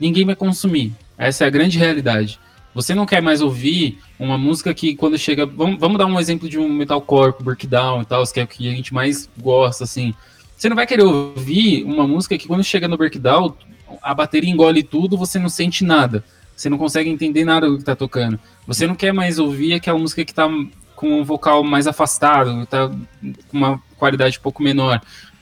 ninguém 0.00 0.24
vai 0.24 0.34
consumir. 0.34 0.94
Essa 1.18 1.44
é 1.44 1.46
a 1.46 1.50
grande 1.50 1.78
realidade. 1.78 2.38
Você 2.74 2.94
não 2.94 3.06
quer 3.06 3.22
mais 3.22 3.40
ouvir 3.40 3.98
uma 4.18 4.38
música 4.38 4.72
que 4.72 4.96
quando 4.96 5.18
chega. 5.18 5.46
Vamos, 5.46 5.78
vamos 5.78 5.98
dar 5.98 6.06
um 6.06 6.18
exemplo 6.18 6.48
de 6.48 6.58
um 6.58 6.68
metalcore, 6.68 7.34
breakdown 7.40 8.02
e 8.02 8.04
tal, 8.04 8.24
que 8.24 8.40
é 8.40 8.44
o 8.44 8.46
que 8.46 8.68
a 8.68 8.72
gente 8.72 8.94
mais 8.94 9.28
gosta, 9.38 9.84
assim. 9.84 10.14
Você 10.56 10.68
não 10.68 10.76
vai 10.76 10.86
querer 10.86 11.04
ouvir 11.04 11.84
uma 11.84 12.06
música 12.06 12.38
que 12.38 12.48
quando 12.48 12.64
chega 12.64 12.88
no 12.88 12.96
breakdown, 12.96 13.54
a 14.02 14.14
bateria 14.14 14.50
engole 14.50 14.82
tudo, 14.82 15.16
você 15.16 15.38
não 15.38 15.48
sente 15.48 15.84
nada. 15.84 16.24
Você 16.56 16.68
não 16.68 16.78
consegue 16.78 17.10
entender 17.10 17.44
nada 17.44 17.68
do 17.68 17.78
que 17.78 17.84
tá 17.84 17.96
tocando. 17.96 18.38
Você 18.66 18.86
não 18.86 18.94
quer 18.94 19.12
mais 19.12 19.38
ouvir 19.38 19.74
aquela 19.74 19.98
música 19.98 20.24
que 20.24 20.32
tá 20.32 20.48
com 20.94 21.20
um 21.20 21.24
vocal 21.24 21.64
mais 21.64 21.86
afastado, 21.86 22.64
tá 22.66 22.88
com 22.88 23.56
uma 23.56 23.82
qualidade 23.98 24.38
um 24.38 24.42
pouco 24.42 24.62
menor. 24.62 25.00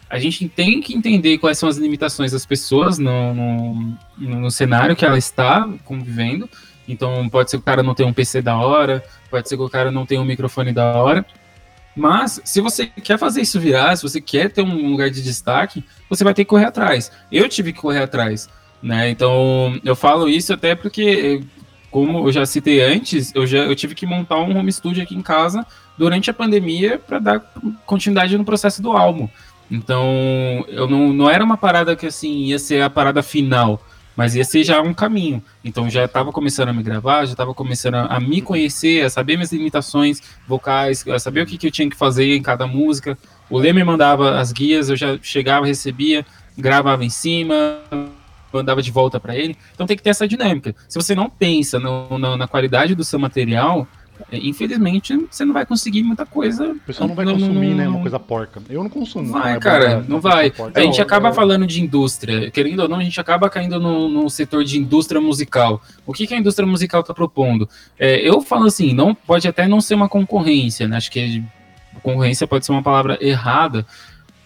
A 0.08 0.18
gente 0.18 0.48
tem 0.48 0.80
que 0.80 0.94
entender 0.94 1.38
quais 1.38 1.58
são 1.58 1.68
as 1.68 1.76
limitações 1.76 2.32
das 2.32 2.44
pessoas 2.44 2.98
no, 2.98 3.34
no, 3.34 3.96
no 4.18 4.50
cenário 4.50 4.96
que 4.96 5.04
ela 5.04 5.18
está 5.18 5.68
convivendo. 5.84 6.48
Então, 6.86 7.28
pode 7.28 7.50
ser 7.50 7.58
que 7.58 7.62
o 7.62 7.64
cara 7.64 7.82
não 7.82 7.94
tenha 7.94 8.08
um 8.08 8.12
PC 8.12 8.42
da 8.42 8.56
hora, 8.56 9.02
pode 9.30 9.48
ser 9.48 9.56
que 9.56 9.62
o 9.62 9.70
cara 9.70 9.90
não 9.90 10.04
tenha 10.04 10.20
um 10.20 10.24
microfone 10.24 10.72
da 10.72 10.96
hora. 11.02 11.24
Mas, 11.94 12.40
se 12.44 12.60
você 12.60 12.86
quer 12.86 13.18
fazer 13.18 13.42
isso 13.42 13.60
virar, 13.60 13.94
se 13.96 14.02
você 14.02 14.20
quer 14.20 14.50
ter 14.50 14.62
um 14.62 14.90
lugar 14.90 15.10
de 15.10 15.22
destaque, 15.22 15.84
você 16.08 16.24
vai 16.24 16.32
ter 16.32 16.44
que 16.44 16.48
correr 16.48 16.64
atrás. 16.64 17.12
Eu 17.30 17.48
tive 17.48 17.72
que 17.72 17.80
correr 17.80 18.02
atrás, 18.02 18.48
né? 18.82 19.10
Então, 19.10 19.78
eu 19.84 19.94
falo 19.94 20.28
isso 20.28 20.54
até 20.54 20.74
porque, 20.74 21.42
como 21.90 22.26
eu 22.26 22.32
já 22.32 22.46
citei 22.46 22.82
antes, 22.82 23.34
eu 23.34 23.46
já 23.46 23.58
eu 23.58 23.76
tive 23.76 23.94
que 23.94 24.06
montar 24.06 24.38
um 24.38 24.56
home 24.56 24.72
studio 24.72 25.02
aqui 25.02 25.14
em 25.14 25.22
casa 25.22 25.66
durante 25.98 26.30
a 26.30 26.34
pandemia 26.34 26.98
para 26.98 27.18
dar 27.18 27.40
continuidade 27.84 28.36
no 28.38 28.44
processo 28.44 28.80
do 28.80 28.92
álbum. 28.92 29.28
Então, 29.70 30.64
eu 30.68 30.88
não, 30.88 31.12
não 31.12 31.30
era 31.30 31.44
uma 31.44 31.56
parada 31.56 31.94
que 31.94 32.06
assim 32.06 32.44
ia 32.44 32.58
ser 32.58 32.82
a 32.82 32.90
parada 32.90 33.22
final. 33.22 33.82
Mas 34.16 34.32
ser 34.46 34.64
já 34.64 34.80
um 34.80 34.92
caminho. 34.92 35.42
Então 35.64 35.88
já 35.88 36.04
estava 36.04 36.32
começando 36.32 36.68
a 36.68 36.72
me 36.72 36.82
gravar, 36.82 37.24
já 37.24 37.32
estava 37.32 37.54
começando 37.54 37.94
a, 37.94 38.20
me 38.20 38.42
conhecer, 38.42 39.04
a 39.04 39.10
saber 39.10 39.36
minhas 39.36 39.52
limitações 39.52 40.20
vocais, 40.46 41.06
a 41.08 41.18
saber 41.18 41.42
o 41.42 41.46
que, 41.46 41.56
que 41.56 41.66
eu 41.66 41.70
tinha 41.70 41.88
que 41.88 41.96
fazer 41.96 42.36
em 42.36 42.42
cada 42.42 42.66
música. 42.66 43.16
O 43.48 43.58
Lê 43.58 43.72
me 43.72 43.82
mandava 43.82 44.38
as 44.38 44.52
guias, 44.52 44.90
eu 44.90 44.96
já 44.96 45.18
chegava, 45.22 45.66
recebia, 45.66 46.26
gravava 46.56 47.04
em 47.04 47.10
cima, 47.10 47.80
mandava 48.52 48.82
de 48.82 48.90
volta 48.90 49.18
para 49.18 49.36
ele. 49.36 49.56
Então 49.74 49.86
tem 49.86 49.96
que 49.96 50.02
ter 50.02 50.10
essa 50.10 50.28
dinâmica. 50.28 50.74
Se 50.88 50.98
você 50.98 51.14
não 51.14 51.30
pensa 51.30 51.78
no, 51.78 52.18
no, 52.18 52.36
na 52.36 52.46
qualidade 52.46 52.94
do 52.94 53.04
seu 53.04 53.18
material, 53.18 53.86
é, 53.86 54.01
infelizmente, 54.30 55.16
você 55.30 55.44
não 55.44 55.52
vai 55.52 55.64
conseguir 55.66 56.02
muita 56.02 56.26
coisa. 56.26 56.72
O 56.72 56.80
pessoal 56.80 57.08
não 57.08 57.14
vai 57.14 57.24
no, 57.24 57.32
consumir, 57.32 57.70
no, 57.70 57.76
né? 57.76 57.88
Uma 57.88 58.00
coisa 58.00 58.18
porca. 58.18 58.62
Eu 58.68 58.82
não 58.82 58.90
consumo. 58.90 59.32
Vai, 59.32 59.58
cara, 59.58 60.04
não 60.08 60.20
vai. 60.20 60.52
A 60.74 60.80
gente 60.80 61.00
acaba 61.00 61.32
falando 61.32 61.66
de 61.66 61.80
indústria. 61.82 62.50
Querendo 62.50 62.80
ou 62.80 62.88
não, 62.88 62.98
a 62.98 63.04
gente 63.04 63.20
acaba 63.20 63.48
caindo 63.48 63.80
no, 63.80 64.08
no 64.08 64.30
setor 64.30 64.64
de 64.64 64.78
indústria 64.78 65.20
musical. 65.20 65.82
O 66.06 66.12
que, 66.12 66.26
que 66.26 66.34
a 66.34 66.38
indústria 66.38 66.66
musical 66.66 67.00
está 67.00 67.14
propondo? 67.14 67.68
É, 67.98 68.16
eu 68.26 68.40
falo 68.40 68.66
assim, 68.66 68.92
não 68.92 69.14
pode 69.14 69.46
até 69.48 69.66
não 69.66 69.80
ser 69.80 69.94
uma 69.94 70.08
concorrência, 70.08 70.86
né? 70.86 70.96
Acho 70.96 71.10
que 71.10 71.42
concorrência 72.02 72.46
pode 72.46 72.66
ser 72.66 72.72
uma 72.72 72.82
palavra 72.82 73.16
errada, 73.20 73.86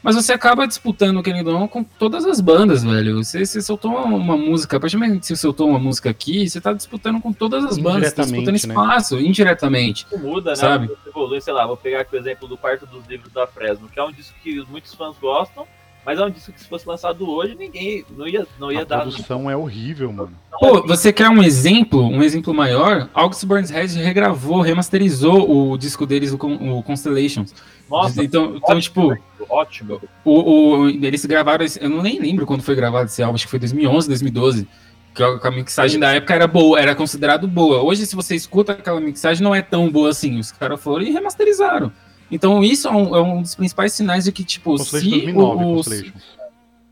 mas 0.07 0.15
você 0.15 0.33
acaba 0.33 0.69
disputando, 0.69 1.21
querendo 1.21 1.49
ou 1.49 1.59
não, 1.59 1.67
com 1.67 1.83
todas 1.83 2.25
as 2.25 2.41
bandas, 2.41 2.85
velho. 2.85 3.17
Você, 3.25 3.45
você 3.45 3.61
soltou 3.61 3.91
uma, 3.91 4.05
uma 4.05 4.37
música, 4.37 4.77
a 4.77 4.81
partir 4.81 4.95
do 4.95 5.01
momento 5.01 5.23
que 5.23 5.27
você 5.27 5.35
soltou 5.35 5.69
uma 5.69 5.81
música 5.81 6.09
aqui, 6.09 6.49
você 6.49 6.61
tá 6.61 6.73
disputando 6.73 7.21
com 7.21 7.33
todas 7.33 7.65
as 7.65 7.77
bandas, 7.77 8.11
você 8.11 8.15
tá 8.15 8.23
disputando 8.23 8.51
né? 8.51 8.55
espaço, 8.55 9.17
né? 9.17 9.23
indiretamente. 9.23 10.07
Muda, 10.17 10.51
né? 10.51 10.55
Sabe? 10.55 10.87
Você 10.87 11.09
evolui, 11.09 11.41
sei 11.41 11.53
lá, 11.53 11.67
vou 11.67 11.77
pegar 11.77 12.03
aqui 12.03 12.15
o 12.15 12.19
exemplo 12.21 12.47
do 12.47 12.57
Quarto 12.57 12.87
dos 12.87 13.05
Livros 13.09 13.33
da 13.33 13.49
Fresno, 13.49 13.89
que 13.89 13.99
é 13.99 14.05
um 14.05 14.13
disco 14.13 14.33
que 14.45 14.65
muitos 14.71 14.95
fãs 14.95 15.17
gostam, 15.19 15.67
Mas 16.07 16.21
é 16.21 16.25
um 16.25 16.31
disco 16.31 16.53
que 16.53 16.61
se 16.61 16.69
fosse 16.69 16.89
lançado 16.89 17.29
hoje, 17.29 17.57
ninguém 17.59 18.05
não 18.17 18.29
ia, 18.29 18.47
não 18.61 18.71
ia 18.71 18.83
a 18.83 18.85
dar. 18.85 19.01
produção 19.01 19.51
é 19.51 19.57
horrível, 19.57 20.13
mano. 20.13 20.31
Pô, 20.61 20.87
você 20.87 21.13
quer 21.13 21.29
um 21.29 21.43
exemplo, 21.43 22.01
um 22.07 22.23
exemplo 22.23 22.55
maior? 22.55 23.11
August 23.13 23.45
Burns 23.45 23.71
Red 23.71 23.89
regravou, 23.89 24.61
remasterizou 24.61 25.73
o 25.73 25.77
disco 25.77 26.07
deles, 26.07 26.33
o, 26.33 26.39
Con- 26.39 26.55
o 26.79 26.81
Constellations. 26.85 27.53
Nossa, 27.91 28.23
então, 28.23 28.55
então 28.57 28.81
tipo, 28.81 29.17
ótimo. 29.51 30.01
o, 30.25 30.31
o- 30.85 30.89
eles 30.89 31.25
gravaram, 31.27 31.67
eu 31.81 31.91
não 31.91 32.03
nem 32.03 32.21
lembro 32.21 32.47
quando 32.47 32.63
foi 32.63 32.77
gravado 32.77 33.07
esse 33.07 33.21
álbum, 33.23 33.35
acho 33.35 33.45
que 33.47 33.51
foi 33.51 33.59
2011, 33.59 34.07
2012. 34.09 34.69
Que 35.13 35.23
a, 35.23 35.39
que 35.39 35.47
a 35.49 35.51
mixagem 35.51 35.99
da 35.99 36.13
época 36.13 36.35
era 36.35 36.47
boa, 36.47 36.79
era 36.79 36.95
considerado 36.95 37.49
boa. 37.49 37.83
Hoje, 37.83 38.05
se 38.07 38.15
você 38.15 38.37
escuta 38.37 38.73
aquela 38.73 39.01
mixagem, 39.01 39.43
não 39.43 39.55
é 39.55 39.63
tão 39.63 39.91
boa 39.91 40.11
assim. 40.11 40.39
Os 40.39 40.53
caras 40.53 40.81
foram 40.81 41.05
e 41.05 41.11
remasterizaram. 41.11 41.91
Então, 42.31 42.63
isso 42.65 42.89
é 42.89 42.91
um, 42.91 43.15
é 43.17 43.21
um 43.23 43.43
dos 43.43 43.55
principais 43.55 43.93
sinais 43.93 44.25
de 44.25 44.33
que, 44.33 44.43
tipo, 44.45 44.71
Constellation 44.77 45.11
se 45.11 45.23
2009, 45.23 45.65
os, 45.65 45.87
Constellation. 45.87 46.13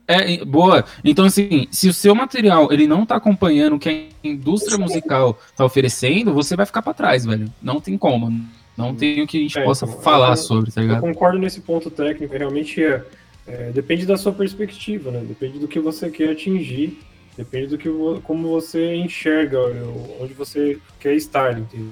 é, 0.07 0.45
boa. 0.45 0.85
Então, 1.03 1.25
assim, 1.25 1.67
se 1.71 1.89
o 1.89 1.93
seu 1.93 2.15
material 2.15 2.71
ele 2.71 2.87
não 2.87 3.05
tá 3.05 3.15
acompanhando 3.15 3.75
o 3.75 3.79
que 3.79 3.89
a 3.89 4.27
indústria 4.27 4.77
musical 4.77 5.37
tá 5.55 5.65
oferecendo, 5.65 6.33
você 6.33 6.55
vai 6.55 6.65
ficar 6.65 6.81
pra 6.81 6.93
trás, 6.93 7.25
velho. 7.25 7.51
Não 7.61 7.81
tem 7.81 7.97
como. 7.97 8.31
Não 8.77 8.93
tem 8.93 9.21
o 9.21 9.27
que 9.27 9.37
a 9.37 9.41
gente 9.41 9.57
É, 9.57 9.63
possa 9.63 9.85
então, 9.85 9.99
falar 10.01 10.31
eu- 10.31 10.37
sobre, 10.37 10.71
tá 10.71 10.81
Eu 10.81 10.87
ligado? 10.87 11.01
concordo 11.01 11.37
nesse 11.39 11.61
ponto 11.61 11.89
técnico, 11.89 12.35
realmente 12.37 12.83
é, 12.83 13.03
é, 13.47 13.71
depende 13.71 14.05
da 14.05 14.17
sua 14.17 14.31
perspectiva, 14.33 15.11
né? 15.11 15.21
Depende 15.25 15.59
do 15.59 15.67
que 15.67 15.79
você 15.79 16.09
quer 16.09 16.31
atingir, 16.31 16.99
depende 17.37 17.67
do 17.67 17.77
que 17.77 17.89
como 18.23 18.49
você 18.49 18.95
enxerga, 18.95 19.59
o- 19.59 20.17
onde 20.21 20.33
você 20.33 20.77
quer 20.99 21.13
estar, 21.15 21.57
entendeu? 21.57 21.89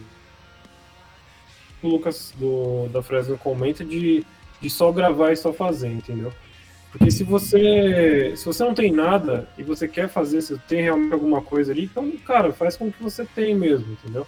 O 1.84 1.89
Lucas 1.89 2.34
do, 2.38 2.88
da 2.89 3.03
Fresno 3.03 3.38
comenta 3.38 3.84
de, 3.84 4.26
de 4.61 4.69
só 4.69 4.91
gravar 4.91 5.31
e 5.31 5.35
só 5.35 5.51
fazer, 5.51 5.89
entendeu? 5.89 6.31
Porque 6.91 7.10
se 7.10 7.23
você 7.23 8.34
se 8.35 8.45
você 8.45 8.64
não 8.64 8.73
tem 8.73 8.91
nada 8.91 9.47
e 9.57 9.64
você 9.64 9.88
quer 9.88 10.07
fazer, 10.07 10.41
se 10.41 10.57
tem 10.60 10.84
realmente 10.84 11.11
alguma 11.11 11.41
coisa 11.41 11.72
ali, 11.72 11.85
então, 11.85 12.10
cara, 12.26 12.53
faz 12.53 12.77
com 12.77 12.88
o 12.88 12.91
que 12.91 13.01
você 13.01 13.26
tem 13.26 13.55
mesmo, 13.55 13.93
entendeu? 13.93 14.27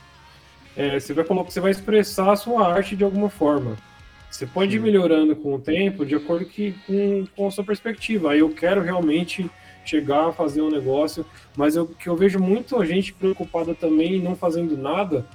É, 0.76 1.00
você 1.00 1.14
vai 1.14 1.24
colocar, 1.24 1.52
você 1.52 1.60
vai 1.60 1.72
expressar 1.72 2.32
a 2.32 2.36
sua 2.36 2.68
arte 2.68 2.96
de 2.96 3.04
alguma 3.04 3.30
forma. 3.30 3.78
Você 4.30 4.46
pode 4.46 4.76
ir 4.76 4.80
melhorando 4.80 5.36
com 5.36 5.54
o 5.54 5.60
tempo 5.60 6.06
de 6.06 6.16
acordo 6.16 6.46
que, 6.46 6.74
com, 6.86 7.26
com 7.36 7.48
a 7.48 7.52
sua 7.52 7.64
perspectiva. 7.64 8.32
Aí 8.32 8.40
eu 8.40 8.50
quero 8.50 8.82
realmente 8.82 9.50
chegar 9.86 10.28
a 10.30 10.34
fazer 10.34 10.62
um 10.62 10.70
negócio, 10.70 11.26
mas 11.56 11.76
eu 11.76 11.88
que 11.88 12.10
eu 12.10 12.16
vejo 12.16 12.40
muita 12.40 12.84
gente 12.86 13.14
preocupada 13.14 13.74
também 13.74 14.20
não 14.20 14.36
fazendo 14.36 14.76
nada, 14.76 15.26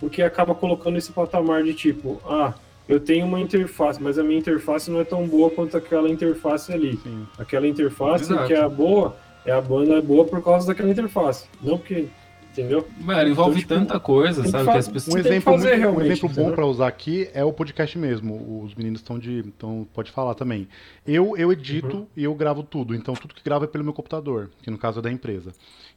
porque 0.00 0.22
acaba 0.22 0.54
colocando 0.54 0.96
esse 0.96 1.12
patamar 1.12 1.62
de 1.62 1.74
tipo, 1.74 2.20
ah, 2.24 2.54
eu 2.88 2.98
tenho 2.98 3.26
uma 3.26 3.38
interface, 3.38 4.02
mas 4.02 4.18
a 4.18 4.24
minha 4.24 4.38
interface 4.38 4.90
não 4.90 5.00
é 5.00 5.04
tão 5.04 5.28
boa 5.28 5.50
quanto 5.50 5.76
aquela 5.76 6.08
interface 6.08 6.72
ali. 6.72 6.96
Sim. 6.96 7.26
Aquela 7.38 7.68
interface 7.68 8.24
Exato. 8.24 8.46
que 8.46 8.54
é 8.54 8.60
a 8.60 8.68
boa, 8.68 9.14
é 9.44 9.52
a 9.52 9.60
banda 9.60 9.94
é 9.94 10.00
boa 10.00 10.24
por 10.24 10.42
causa 10.42 10.66
daquela 10.66 10.88
interface, 10.88 11.46
não 11.62 11.78
porque, 11.78 12.08
entendeu? 12.52 12.86
Velho, 13.00 13.30
envolve 13.30 13.60
Então, 13.60 13.78
tipo, 13.78 13.86
tanta 13.88 14.00
coisa, 14.00 14.42
tem 14.42 14.44
que 14.44 14.50
sabe? 14.50 14.64
fa- 14.64 14.72
Que 14.72 14.78
as 14.78 14.88
Um 14.88 14.92
pessoas. 14.92 15.22
que 15.22 15.28
exemplo, 15.28 15.52
fazer 15.52 15.76
muito- 15.78 15.98
um 15.98 16.02
exemplo 16.02 16.28
bom 16.28 16.52
pra 16.52 16.66
usar 16.66 16.88
aqui 16.88 17.28
é 17.32 17.44
o 17.44 17.52
podcast 17.52 17.96
mesmo. 17.98 18.62
Os 18.64 18.74
meninos 18.74 19.00
estão 19.00 19.18
de. 19.18 19.38
Então, 19.46 19.86
pode 19.94 20.10
falar 20.10 20.34
também. 20.34 20.68
Eu, 21.06 21.36
eu 21.36 21.52
edito 21.52 21.96
Uhum. 21.98 22.06
e 22.16 22.24
eu 22.24 22.34
gravo 22.34 22.62
tudo. 22.62 22.94
Então, 22.94 23.14
tudo 23.14 23.34
que 23.34 23.42
gravo 23.44 23.64
é 23.64 23.68
pelo 23.68 23.84
meu 23.84 23.92
computador, 23.92 24.50
que 24.62 24.70
no 24.70 24.78
caso 24.78 24.98
é 24.98 25.02
da 25.02 25.10
empresa. 25.10 25.52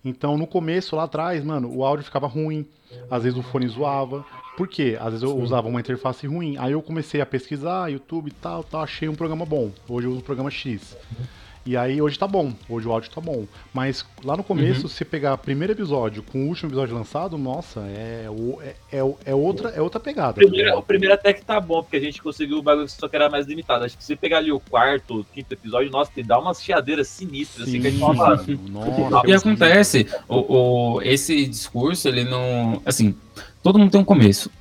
Então, 0.05 0.37
no 0.37 0.45
começo, 0.45 0.95
lá 0.95 1.03
atrás, 1.03 1.43
mano, 1.43 1.73
o 1.73 1.83
áudio 1.83 2.03
ficava 2.05 2.27
ruim. 2.27 2.65
Às 3.09 3.23
vezes 3.23 3.37
o 3.39 3.41
fone 3.41 3.67
zoava. 3.67 4.23
Por 4.55 4.67
quê? 4.67 4.95
Às 4.99 5.13
vezes 5.13 5.23
eu 5.23 5.35
usava 5.35 5.67
uma 5.67 5.79
interface 5.79 6.27
ruim. 6.27 6.55
Aí 6.57 6.73
eu 6.73 6.81
comecei 6.81 7.19
a 7.21 7.25
pesquisar, 7.25 7.89
YouTube 7.91 8.27
e 8.27 8.31
tal, 8.31 8.63
tal, 8.63 8.81
achei 8.83 9.09
um 9.09 9.15
programa 9.15 9.45
bom. 9.45 9.71
Hoje 9.89 10.05
eu 10.07 10.11
uso 10.11 10.19
o 10.19 10.23
programa 10.23 10.51
X. 10.51 10.95
E 11.65 11.77
aí 11.77 12.01
hoje 12.01 12.19
tá 12.19 12.27
bom, 12.27 12.51
hoje 12.67 12.85
o 12.85 12.91
áudio 12.91 13.09
tá 13.09 13.21
bom. 13.21 13.45
Mas 13.73 14.05
lá 14.21 14.35
no 14.35 14.43
começo, 14.43 14.89
se 14.89 14.95
você 14.97 15.05
pegar 15.05 15.35
o 15.35 15.37
primeiro 15.37 15.71
episódio 15.71 16.21
com 16.21 16.43
o 16.43 16.47
último 16.49 16.67
episódio 16.69 16.93
lançado, 16.93 17.37
nossa, 17.37 17.79
é, 17.87 18.25
o- 18.29 18.59
é, 18.61 18.75
é, 18.91 18.97
é 19.27 19.33
outra, 19.33 19.69
é 19.69 19.81
outra 19.81 19.97
pegada. 19.97 20.31
O 20.31 20.33
primeiro, 20.49 20.77
o 20.77 20.83
primeiro 20.83 21.13
até 21.15 21.31
que 21.31 21.41
tá 21.41 21.61
bom, 21.61 21.81
porque 21.81 21.95
a 21.95 22.01
gente 22.01 22.21
conseguiu 22.21 22.57
o 22.57 22.61
bagulho 22.61 22.89
só 22.89 23.07
que 23.07 23.15
era 23.15 23.29
mais 23.29 23.47
limitado. 23.47 23.85
Acho 23.85 23.95
que 23.95 24.03
se 24.03 24.07
você 24.07 24.15
pegar 24.17 24.39
ali 24.39 24.51
o 24.51 24.59
quarto, 24.59 25.21
o 25.21 25.23
quinto 25.23 25.53
episódio, 25.53 25.89
nossa, 25.89 26.11
te 26.13 26.21
dá 26.21 26.37
umas 26.37 26.61
chiadeiras 26.61 27.07
sinistras, 27.07 27.65
assim, 27.69 27.79
que 27.79 27.87
a 27.87 27.91
gente 27.91 27.99
fala, 28.01 28.35
Nossa, 28.69 29.27
E 29.29 29.33
acontece, 29.33 30.07
o, 30.27 30.35
o- 30.95 31.01
esse 31.01 31.45
discurso, 31.45 32.09
ele 32.09 32.25
não. 32.25 32.81
Assim, 32.85 33.15
todo 33.63 33.79
mundo 33.79 33.89
tem 33.91 34.01
um 34.01 34.05
começo. 34.05 34.51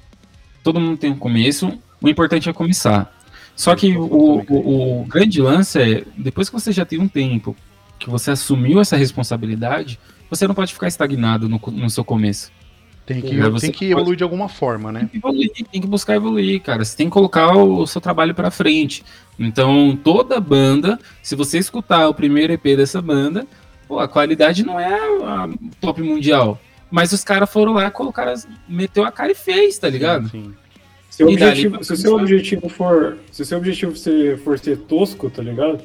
Todo 0.63 0.79
mundo 0.79 0.97
tem 0.99 1.11
um 1.11 1.19
começo. 1.19 1.77
O 2.01 2.09
importante 2.09 2.49
é 2.49 2.53
começar. 2.53 3.13
Só 3.55 3.75
que 3.77 3.97
o, 3.97 4.45
o, 4.49 5.01
o 5.03 5.05
grande 5.05 5.41
lance 5.41 5.79
é, 5.81 6.05
depois 6.17 6.49
que 6.49 6.55
você 6.55 6.73
já 6.73 6.85
tem 6.85 6.99
um 6.99 7.09
tempo, 7.09 7.55
que 7.99 8.09
você 8.11 8.31
assumiu 8.31 8.81
essa 8.81 8.97
responsabilidade, 8.97 9.99
você 10.29 10.47
não 10.49 10.55
pode 10.55 10.73
ficar 10.73 10.89
estagnado 10.89 11.49
no, 11.49 11.61
no 11.67 11.91
seu 11.91 12.05
começo. 12.05 12.51
Tem 13.05 13.21
que, 13.21 13.29
tem 13.61 13.71
que 13.73 13.79
pode- 13.79 13.93
evoluir 13.93 14.17
de 14.17 14.23
alguma 14.23 14.49
forma, 14.49 14.93
né? 14.93 15.01
Tem 15.01 15.09
que 15.09 15.17
evoluir, 15.19 15.51
tem 15.71 15.81
que 15.81 15.87
buscar 15.89 16.15
evoluir, 16.15 16.63
cara. 16.63 16.85
Você 16.85 16.97
tem 16.97 17.07
que 17.09 17.13
colocar 17.13 17.53
o 17.57 17.87
seu 17.87 18.01
trabalho 18.01 18.35
pra 18.35 18.51
frente. 18.51 19.05
Então, 19.39 19.99
toda 20.03 20.41
banda, 20.41 20.99
se 21.23 21.35
você 21.35 21.59
escutar 21.59 22.09
o 22.09 22.15
primeiro 22.15 22.53
EP 22.53 22.63
dessa 22.77 23.03
banda, 23.03 23.47
pô, 23.89 23.99
a 23.99 24.07
qualidade 24.07 24.65
não 24.65 24.79
é 24.79 24.95
a 24.95 25.49
top 25.81 26.01
mundial. 26.01 26.61
Mas 26.91 27.13
os 27.13 27.25
caras 27.25 27.51
foram 27.51 27.73
lá, 27.73 27.91
colocaram, 27.91 28.35
meteu 28.69 29.05
a 29.05 29.11
cara 29.11 29.33
e 29.33 29.35
fez, 29.35 29.79
tá 29.79 29.89
ligado? 29.89 30.29
Sim. 30.29 30.55
Se 30.55 30.62
dali 31.19 31.35
objetivo, 31.35 31.85
se 31.85 31.93
o 31.93 31.97
seu 31.97 32.15
objetivo 32.17 32.69
for, 32.69 33.19
se 33.31 33.43
o 33.43 33.45
seu 33.45 33.59
objetivo 33.59 33.97
ser, 33.97 34.39
for 34.39 34.59
ser 34.59 34.79
tosco, 34.79 35.29
tá 35.31 35.43
ligado? 35.43 35.81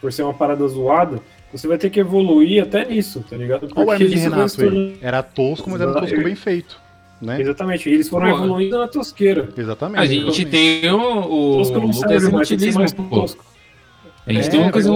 For 0.00 0.12
ser 0.12 0.22
uma 0.24 0.34
parada 0.34 0.66
zoada, 0.66 1.20
você 1.52 1.68
vai 1.68 1.78
ter 1.78 1.90
que 1.90 2.00
evoluir 2.00 2.62
até 2.62 2.84
nisso, 2.84 3.24
tá 3.28 3.36
ligado? 3.36 3.68
Olha 3.76 3.86
o 3.86 3.92
Hermes 3.92 4.22
Renato 4.22 4.56
tornando- 4.56 4.94
Era 5.00 5.22
tosco, 5.22 5.70
mas 5.70 5.80
era 5.80 5.90
um 5.90 5.94
tosco 5.94 6.22
bem 6.22 6.34
feito. 6.34 6.80
Né? 7.20 7.40
Exatamente, 7.40 7.88
e 7.88 7.92
eles 7.94 8.08
foram 8.08 8.28
Pô, 8.30 8.36
evoluindo 8.36 8.76
na 8.76 8.88
tosqueira. 8.88 9.48
Exatamente. 9.56 10.00
A 10.00 10.06
gente 10.06 10.44
tem 10.44 10.90
o, 10.90 10.98
o 10.98 11.58
Tosco 11.58 11.78
não 11.78 11.86
Lucas 11.86 12.74
mais 12.74 12.92
pô. 12.92 13.02
tosco. 13.04 13.44
A 14.26 14.32
gente 14.32 14.46
É, 14.48 14.50
tem 14.50 14.60
o 14.60 14.64
Lucas. 14.64 14.86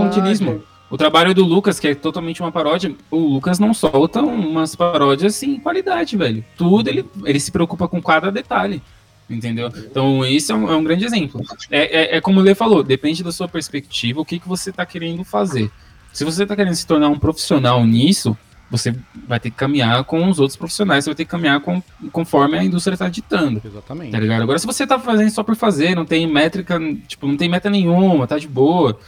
O 0.88 0.96
trabalho 0.96 1.34
do 1.34 1.44
Lucas, 1.44 1.80
que 1.80 1.88
é 1.88 1.94
totalmente 1.94 2.40
uma 2.40 2.50
paródia, 2.52 2.92
o 3.10 3.16
Lucas 3.18 3.58
não 3.58 3.74
solta 3.74 4.22
umas 4.22 4.74
paródias 4.74 5.34
sem 5.34 5.58
qualidade, 5.58 6.16
velho. 6.16 6.44
Tudo 6.56 6.88
ele, 6.88 7.04
ele 7.24 7.40
se 7.40 7.50
preocupa 7.50 7.88
com 7.88 8.00
cada 8.00 8.30
detalhe. 8.30 8.80
Entendeu? 9.28 9.72
Então, 9.76 10.24
isso 10.24 10.52
é 10.52 10.54
um, 10.54 10.70
é 10.70 10.76
um 10.76 10.84
grande 10.84 11.04
exemplo. 11.04 11.40
É, 11.70 12.14
é, 12.14 12.16
é 12.16 12.20
como 12.20 12.40
o 12.40 12.42
Lê 12.42 12.54
falou, 12.54 12.82
depende 12.82 13.24
da 13.24 13.32
sua 13.32 13.48
perspectiva, 13.48 14.20
o 14.20 14.24
que, 14.24 14.38
que 14.38 14.48
você 14.48 14.70
está 14.70 14.86
querendo 14.86 15.24
fazer. 15.24 15.70
Se 16.12 16.24
você 16.24 16.44
está 16.44 16.54
querendo 16.54 16.74
se 16.74 16.86
tornar 16.86 17.08
um 17.08 17.18
profissional 17.18 17.84
nisso, 17.84 18.36
você 18.70 18.94
vai 19.26 19.38
ter 19.38 19.50
que 19.50 19.56
caminhar 19.56 20.02
com 20.04 20.28
os 20.28 20.38
outros 20.38 20.56
profissionais, 20.56 21.04
você 21.04 21.10
vai 21.10 21.14
ter 21.14 21.24
que 21.24 21.30
caminhar 21.30 21.60
com, 21.60 21.82
conforme 22.10 22.58
a 22.58 22.64
indústria 22.64 22.94
está 22.94 23.08
ditando. 23.08 23.60
Exatamente. 23.64 24.12
Tá 24.12 24.18
ligado? 24.18 24.42
Agora, 24.42 24.58
se 24.58 24.66
você 24.66 24.86
tá 24.86 24.98
fazendo 24.98 25.30
só 25.30 25.42
por 25.42 25.54
fazer, 25.54 25.94
não 25.94 26.04
tem 26.04 26.26
métrica, 26.26 26.78
tipo, 27.06 27.26
não 27.26 27.36
tem 27.36 27.48
meta 27.48 27.70
nenhuma, 27.70 28.26
tá 28.26 28.38
de 28.38 28.48
boa. 28.48 28.98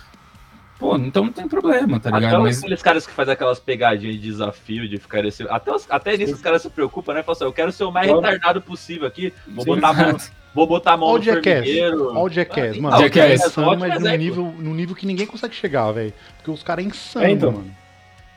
Pô, 0.79 0.97
então 0.97 1.25
não 1.25 1.33
tem 1.33 1.49
problema, 1.49 1.99
tá 1.99 2.09
Até 2.11 2.19
ligado? 2.21 2.37
os- 2.39 2.45
Mas 2.45 2.59
aqueles 2.59 2.83
caras 2.83 3.07
que 3.07 3.13
fazem 3.13 3.35
aquelas 3.35 3.59
pegadinhas 3.59 4.15
de 4.15 4.23
desafio, 4.23 4.89
de 4.89 4.97
ficar 4.99 5.25
esse... 5.25 5.43
até, 5.49 5.73
os- 5.75 5.87
até 5.91 6.17
nisso 6.17 6.35
os 6.35 6.41
caras 6.41 6.63
se 6.63 6.71
preocupam, 6.71 7.15
né? 7.15 7.23
Falam 7.23 7.37
assim, 7.37 7.45
eu 7.45 7.53
quero 7.53 7.73
ser 7.73 7.83
o 7.85 7.91
mais 7.91 8.07
Claro. 8.07 8.23
retardado 8.25 8.63
possível 8.63 9.07
aqui, 9.09 9.33
vou 9.49 9.65
Sim. 9.65 9.75
botar 9.75 9.89
a 9.89 9.93
mão, 9.93 10.17
vou 10.55 10.67
botar 10.69 10.93
a 10.93 10.97
mão 10.97 11.09
Olha 11.09 11.35
no 11.35 11.43
formigueiro. 11.43 12.09
Olha 12.11 12.19
o 12.21 12.29
Jackass, 12.31 12.77
Ah, 12.77 12.81
mano. 12.81 12.97
então, 12.97 13.01
Jackass. 13.01 13.25
É 13.31 13.35
insano, 13.47 13.67
ótimo 13.67 13.81
mas 13.81 13.91
num 14.01 14.07
exemplo. 14.07 14.19
nível, 14.19 14.55
num 14.61 14.75
nível 14.75 14.95
que 14.95 15.07
ninguém 15.07 15.27
consegue 15.27 15.55
chegar, 15.57 15.91
velho. 15.91 16.13
Porque 16.37 16.51
os 16.53 16.63
caras 16.63 16.85
é 16.85 16.89
insano, 16.89 17.27
É, 17.27 17.31
então. 17.33 17.51
mano. 17.53 17.75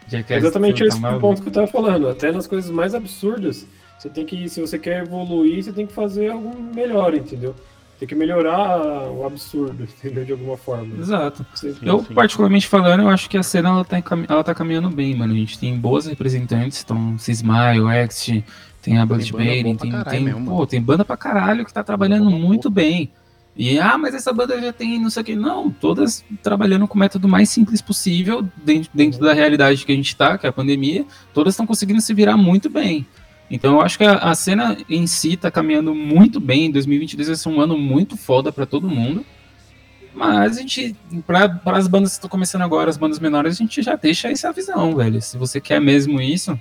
Jackass 0.07 0.31
É 0.31 0.37
exatamente 0.37 0.79
tá 0.79 0.85
esse 0.87 0.97
o 0.97 0.99
maluco. 1.01 1.21
ponto 1.21 1.41
que 1.43 1.47
eu 1.47 1.53
tava 1.53 1.67
falando. 1.67 2.09
Até 2.09 2.31
nas 2.31 2.47
coisas 2.47 2.71
mais 2.71 2.95
absurdas, 2.95 3.67
você 3.99 4.09
tem 4.09 4.25
que, 4.25 4.49
se 4.49 4.59
você 4.59 4.79
quer 4.79 5.03
evoluir, 5.03 5.63
você 5.63 5.71
tem 5.71 5.85
que 5.85 5.93
fazer 5.93 6.31
algo 6.31 6.59
melhor, 6.75 7.13
entendeu? 7.13 7.55
Tem 8.01 8.07
que 8.07 8.15
melhorar 8.15 9.11
o 9.11 9.23
absurdo, 9.27 9.83
entendeu? 9.83 10.25
De 10.25 10.31
alguma 10.31 10.57
forma. 10.57 10.97
Exato. 10.99 11.45
Sim, 11.53 11.75
Eu, 11.83 12.03
sim. 12.03 12.15
particularmente 12.15 12.65
falando, 12.65 13.01
eu 13.03 13.09
acho 13.09 13.29
que 13.29 13.37
a 13.37 13.43
cena 13.43 13.69
ela 13.69 13.85
tá, 13.85 14.01
ela 14.27 14.43
tá 14.43 14.55
caminhando 14.55 14.89
bem, 14.89 15.15
mano. 15.15 15.31
A 15.31 15.35
gente 15.35 15.59
tem 15.59 15.77
boas 15.77 16.07
representantes, 16.07 16.81
então 16.83 17.15
Cismaio, 17.19 17.87
Ext, 17.91 18.43
tem 18.81 18.97
a 18.97 19.05
Blood 19.05 19.31
pra 19.31 19.43
tem, 19.43 19.75
caralho 19.77 20.09
tem, 20.09 20.19
mesmo, 20.19 20.43
pô, 20.45 20.51
mano. 20.51 20.65
tem 20.65 20.81
banda 20.81 21.05
pra 21.05 21.15
caralho 21.15 21.63
que 21.63 21.71
tá 21.71 21.83
trabalhando 21.83 22.31
muito 22.31 22.71
bem. 22.71 23.11
E, 23.55 23.77
ah, 23.77 23.99
mas 23.99 24.15
essa 24.15 24.33
banda 24.33 24.59
já 24.59 24.73
tem 24.73 24.99
não 24.99 25.11
sei 25.11 25.21
o 25.21 25.25
que. 25.25 25.35
Não, 25.35 25.69
todas 25.69 26.25
trabalhando 26.41 26.87
com 26.87 26.95
o 26.95 26.99
método 26.99 27.27
mais 27.27 27.51
simples 27.51 27.83
possível, 27.83 28.43
dentro, 28.65 28.89
dentro 28.91 29.19
da 29.19 29.31
realidade 29.31 29.85
que 29.85 29.91
a 29.91 29.95
gente 29.95 30.15
tá, 30.15 30.39
que 30.39 30.47
é 30.47 30.49
a 30.49 30.53
pandemia, 30.53 31.05
todas 31.35 31.53
estão 31.53 31.67
conseguindo 31.67 32.01
se 32.01 32.15
virar 32.15 32.35
muito 32.35 32.67
bem. 32.67 33.05
Então 33.53 33.73
eu 33.75 33.81
acho 33.81 33.97
que 33.97 34.03
a, 34.05 34.13
a 34.15 34.33
cena 34.33 34.77
em 34.89 35.05
si 35.05 35.35
tá 35.35 35.51
caminhando 35.51 35.93
muito 35.93 36.39
bem. 36.39 36.71
2022 36.71 37.27
vai 37.27 37.35
ser 37.35 37.49
um 37.49 37.59
ano 37.59 37.77
muito 37.77 38.15
foda 38.15 38.51
pra 38.51 38.65
todo 38.65 38.87
mundo. 38.89 39.25
Mas 40.15 40.57
a 40.57 40.61
gente, 40.61 40.95
para 41.27 41.59
as 41.65 41.87
bandas 41.87 42.11
que 42.11 42.15
estão 42.17 42.29
começando 42.29 42.61
agora, 42.63 42.89
as 42.89 42.97
bandas 42.97 43.19
menores, 43.19 43.55
a 43.55 43.57
gente 43.57 43.81
já 43.81 43.95
deixa 43.95 44.29
essa 44.29 44.51
visão, 44.51 44.95
velho. 44.95 45.21
Se 45.21 45.37
você 45.37 45.59
quer 45.61 45.79
mesmo 45.81 46.19
isso, 46.21 46.57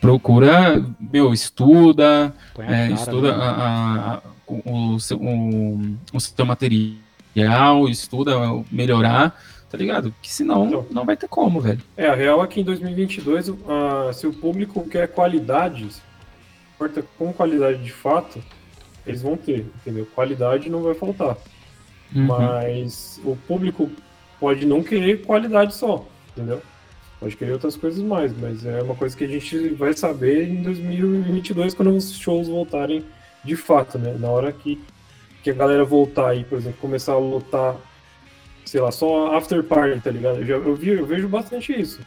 procura, 0.00 0.84
meu, 1.00 1.32
estuda, 1.32 2.34
é, 2.58 2.62
cara, 2.88 2.90
estuda 2.92 3.36
né? 3.36 3.44
a- 3.44 4.12
a- 4.14 4.22
o, 4.66 4.98
seu, 5.00 5.16
o, 5.18 5.96
o 6.12 6.20
seu 6.20 6.44
material, 6.44 7.88
estuda 7.88 8.32
melhorar, 8.70 9.40
tá 9.70 9.78
ligado? 9.78 10.14
Que 10.20 10.30
senão 10.32 10.66
Então. 10.66 10.86
não 10.90 11.04
vai 11.04 11.16
ter 11.16 11.28
como, 11.28 11.60
velho. 11.60 11.80
É, 11.96 12.08
a 12.08 12.14
real 12.14 12.42
é 12.44 12.46
que 12.46 12.60
em 12.60 12.64
2022, 12.64 13.50
ah, 13.68 14.10
se 14.12 14.26
o 14.26 14.32
público 14.32 14.86
quer 14.88 15.08
qualidade, 15.08 15.88
importa 16.84 17.04
com 17.18 17.32
qualidade 17.32 17.82
de 17.82 17.92
fato, 17.92 18.42
eles 19.06 19.22
vão 19.22 19.36
ter, 19.36 19.66
entendeu? 19.80 20.06
Qualidade 20.14 20.70
não 20.70 20.82
vai 20.82 20.94
faltar. 20.94 21.36
Uhum. 22.14 22.26
Mas 22.26 23.20
o 23.24 23.36
público 23.36 23.90
pode 24.38 24.66
não 24.66 24.82
querer 24.82 25.22
qualidade 25.22 25.74
só, 25.74 26.06
entendeu? 26.30 26.62
Pode 27.18 27.36
querer 27.36 27.52
outras 27.52 27.76
coisas 27.76 28.02
mais, 28.02 28.36
mas 28.36 28.66
é 28.66 28.82
uma 28.82 28.94
coisa 28.94 29.16
que 29.16 29.24
a 29.24 29.28
gente 29.28 29.70
vai 29.70 29.94
saber 29.94 30.48
em 30.48 30.62
2022 30.62 31.74
quando 31.74 31.94
os 31.94 32.12
shows 32.18 32.48
voltarem 32.48 33.04
de 33.42 33.56
fato, 33.56 33.98
né? 33.98 34.16
Na 34.18 34.28
hora 34.28 34.52
que, 34.52 34.80
que 35.42 35.50
a 35.50 35.54
galera 35.54 35.84
voltar 35.84 36.30
aí, 36.30 36.44
por 36.44 36.58
exemplo, 36.58 36.78
começar 36.80 37.12
a 37.12 37.18
lotar, 37.18 37.76
sei 38.64 38.80
lá, 38.80 38.90
só 38.90 39.34
after 39.36 39.62
party, 39.62 40.00
tá 40.00 40.10
ligado? 40.10 40.38
Eu, 40.38 40.46
já, 40.46 40.54
eu, 40.54 40.74
vi, 40.74 40.90
eu 40.90 41.06
vejo 41.06 41.28
bastante 41.28 41.78
isso. 41.78 42.00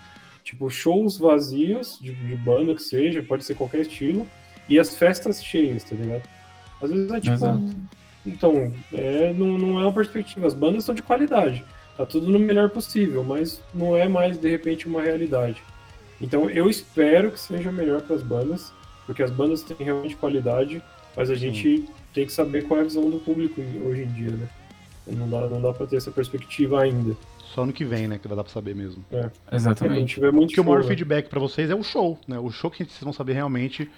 Tipo, 0.44 0.70
shows 0.70 1.18
vazios, 1.18 2.00
de, 2.00 2.14
de 2.14 2.36
banda 2.36 2.74
que 2.74 2.82
seja, 2.82 3.22
pode 3.22 3.44
ser 3.44 3.56
qualquer 3.56 3.82
estilo, 3.82 4.26
e 4.70 4.80
as 4.80 4.96
festas 4.96 5.44
cheias, 5.44 5.84
tá 5.84 5.96
ligado? 5.96 6.24
Às 6.82 6.92
vezes 6.92 7.12
é 7.12 7.20
tipo. 7.20 7.34
Exato. 7.34 7.76
Então, 8.26 8.74
é, 8.94 9.34
não, 9.34 9.58
não 9.58 9.80
é 9.80 9.84
uma 9.84 9.94
perspectiva. 9.94 10.48
As 10.48 10.54
bandas 10.54 10.84
são 10.84 10.94
de 10.94 11.02
qualidade. 11.02 11.64
Tá 11.96 12.06
tudo 12.06 12.30
no 12.30 12.38
melhor 12.38 12.70
possível, 12.70 13.24
mas 13.24 13.62
não 13.74 13.96
é 13.96 14.08
mais, 14.08 14.38
de 14.38 14.50
repente, 14.50 14.88
uma 14.88 15.02
realidade. 15.02 15.64
Então, 16.20 16.50
eu 16.50 16.70
espero 16.70 17.32
que 17.32 17.40
seja 17.40 17.72
melhor 17.72 18.02
para 18.02 18.16
as 18.16 18.22
bandas, 18.22 18.74
porque 19.06 19.24
as 19.24 19.32
bandas 19.32 19.64
têm 19.64 19.78
realmente 19.80 20.16
qualidade, 20.16 20.82
mas 21.16 21.30
a 21.30 21.36
gente 21.36 21.86
tem 22.14 22.26
que 22.26 22.34
saber 22.34 22.68
qual 22.68 22.80
é 22.80 22.82
a 22.82 22.86
visão 22.86 23.10
do 23.10 23.20
público 23.20 23.62
hoje 23.86 24.04
em 24.04 24.08
dia, 24.08 24.32
né? 24.32 24.48
Não 25.08 25.30
dá, 25.30 25.48
não 25.48 25.62
dá 25.62 25.74
para 25.74 25.88
ter 25.88 25.96
essa 25.96 26.12
perspectiva 26.12 26.82
ainda. 26.82 27.16
Só 27.54 27.64
ano 27.64 27.72
que 27.72 27.86
vem, 27.86 28.08
né? 28.08 28.20
Que 28.20 28.28
vai 28.28 28.36
dar 28.36 28.44
pra 28.44 28.52
saber 28.52 28.76
mesmo. 28.76 29.04
A 29.50 29.56
Exatamente. 29.56 30.16
tiver 30.16 30.32
muito 30.32 30.50
Porque 30.50 30.62
o 30.62 30.64
maior 30.64 30.82
show, 30.82 30.90
né? 30.90 30.96
feedback 30.96 31.30
pra 31.30 31.40
vocês 31.40 31.70
é 31.70 31.76
o 31.76 31.82
show, 31.82 32.20
né? 32.28 32.38
O 32.38 32.52
show 32.52 32.70
que 32.70 32.84
vocês 32.84 33.00
vão 33.02 33.14
saber 33.14 33.34
realmente 33.34 33.90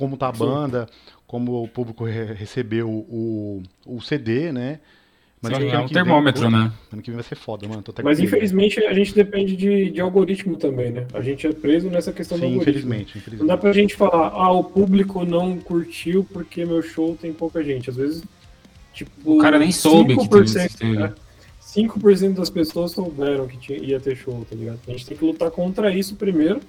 como 0.00 0.16
tá 0.16 0.28
a 0.28 0.32
Sim. 0.32 0.40
banda, 0.40 0.86
como 1.26 1.62
o 1.62 1.68
público 1.68 2.04
re- 2.04 2.32
recebeu 2.32 2.88
o, 2.88 3.62
o 3.86 4.00
CD, 4.00 4.50
né? 4.50 4.80
Sim, 5.42 5.48
acho 5.54 5.60
que 5.60 5.66
é 5.72 5.78
um 5.78 5.82
vem- 5.84 5.88
termômetro, 5.94 6.42
Pô, 6.42 6.50
né? 6.50 6.70
Ano 6.92 7.00
que 7.02 7.10
vem 7.10 7.16
vai 7.16 7.24
ser 7.24 7.34
foda, 7.34 7.66
mano. 7.66 7.82
Tô 7.82 7.92
até 7.92 8.02
Mas 8.02 8.20
infelizmente 8.20 8.78
a 8.84 8.92
gente 8.92 9.14
depende 9.14 9.56
de, 9.56 9.90
de 9.90 10.00
algoritmo 10.00 10.56
também, 10.56 10.90
né? 10.90 11.06
A 11.14 11.22
gente 11.22 11.46
é 11.46 11.52
preso 11.52 11.88
nessa 11.88 12.12
questão 12.12 12.36
do 12.38 12.42
Sim, 12.44 12.52
algoritmo. 12.54 12.92
infelizmente, 12.94 13.14
Não 13.16 13.46
dá 13.46 13.54
infelizmente. 13.54 13.60
pra 13.60 13.72
gente 13.72 13.94
falar, 13.94 14.28
ah, 14.34 14.52
o 14.52 14.64
público 14.64 15.24
não 15.24 15.56
curtiu 15.58 16.26
porque 16.30 16.64
meu 16.66 16.82
show 16.82 17.16
tem 17.18 17.32
pouca 17.32 17.62
gente. 17.64 17.88
Às 17.88 17.96
vezes, 17.96 18.22
tipo. 18.92 19.36
O 19.36 19.38
cara 19.38 19.58
nem 19.58 19.72
soube 19.72 20.16
que 20.18 20.28
teve 20.28 20.44
5%, 20.44 20.66
esse 20.66 20.76
teve. 20.76 20.96
né? 20.98 21.14
5% 21.60 22.34
das 22.34 22.50
pessoas 22.50 22.92
souberam 22.92 23.46
que 23.46 23.56
tinha, 23.56 23.78
ia 23.78 23.98
ter 24.00 24.16
show, 24.16 24.44
tá 24.48 24.54
ligado? 24.56 24.78
A 24.86 24.90
gente 24.90 25.06
tem 25.06 25.16
que 25.16 25.24
lutar 25.24 25.50
contra 25.50 25.90
isso 25.94 26.16
primeiro. 26.16 26.60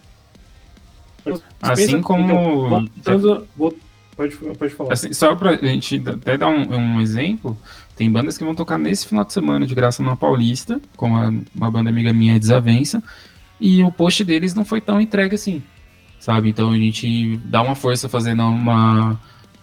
Assim 1.62 2.02
como- 2.02 2.70
voltando- 2.70 3.48
vol- 3.56 3.74
pode, 4.16 4.36
pode 4.36 4.74
falar. 4.74 4.94
Assim, 4.94 5.14
só 5.14 5.36
pra 5.36 5.56
gente 5.56 6.02
até 6.06 6.38
dar 6.38 6.48
um, 6.50 6.76
um 6.76 7.02
exemplo, 7.02 7.58
tem 7.96 8.12
bandas 8.12 8.38
que 8.38 8.44
vão 8.44 8.56
tocar 8.56 8.78
nesse 8.78 9.06
final 9.08 9.24
de 9.24 9.34
semana 9.34 9.66
de 9.66 9.76
graça 9.76 10.02
na 10.04 10.16
Paulista, 10.16 10.82
como 10.98 11.16
a- 11.18 11.32
uma 11.56 11.72
banda 11.72 11.90
amiga 11.90 12.12
minha, 12.14 12.40
Desavença, 12.40 13.02
e 13.60 13.84
o 13.84 13.92
post 13.92 14.24
deles 14.24 14.54
não 14.56 14.66
foi 14.66 14.82
tão 14.82 15.00
entregue 15.00 15.36
assim, 15.36 15.62
sabe? 16.20 16.50
Então 16.50 16.72
a 16.72 16.78
gente 16.78 17.38
dá 17.46 17.62
uma 17.62 17.76
força 17.76 18.10
fazendo 18.10 18.44
uma, 18.44 19.20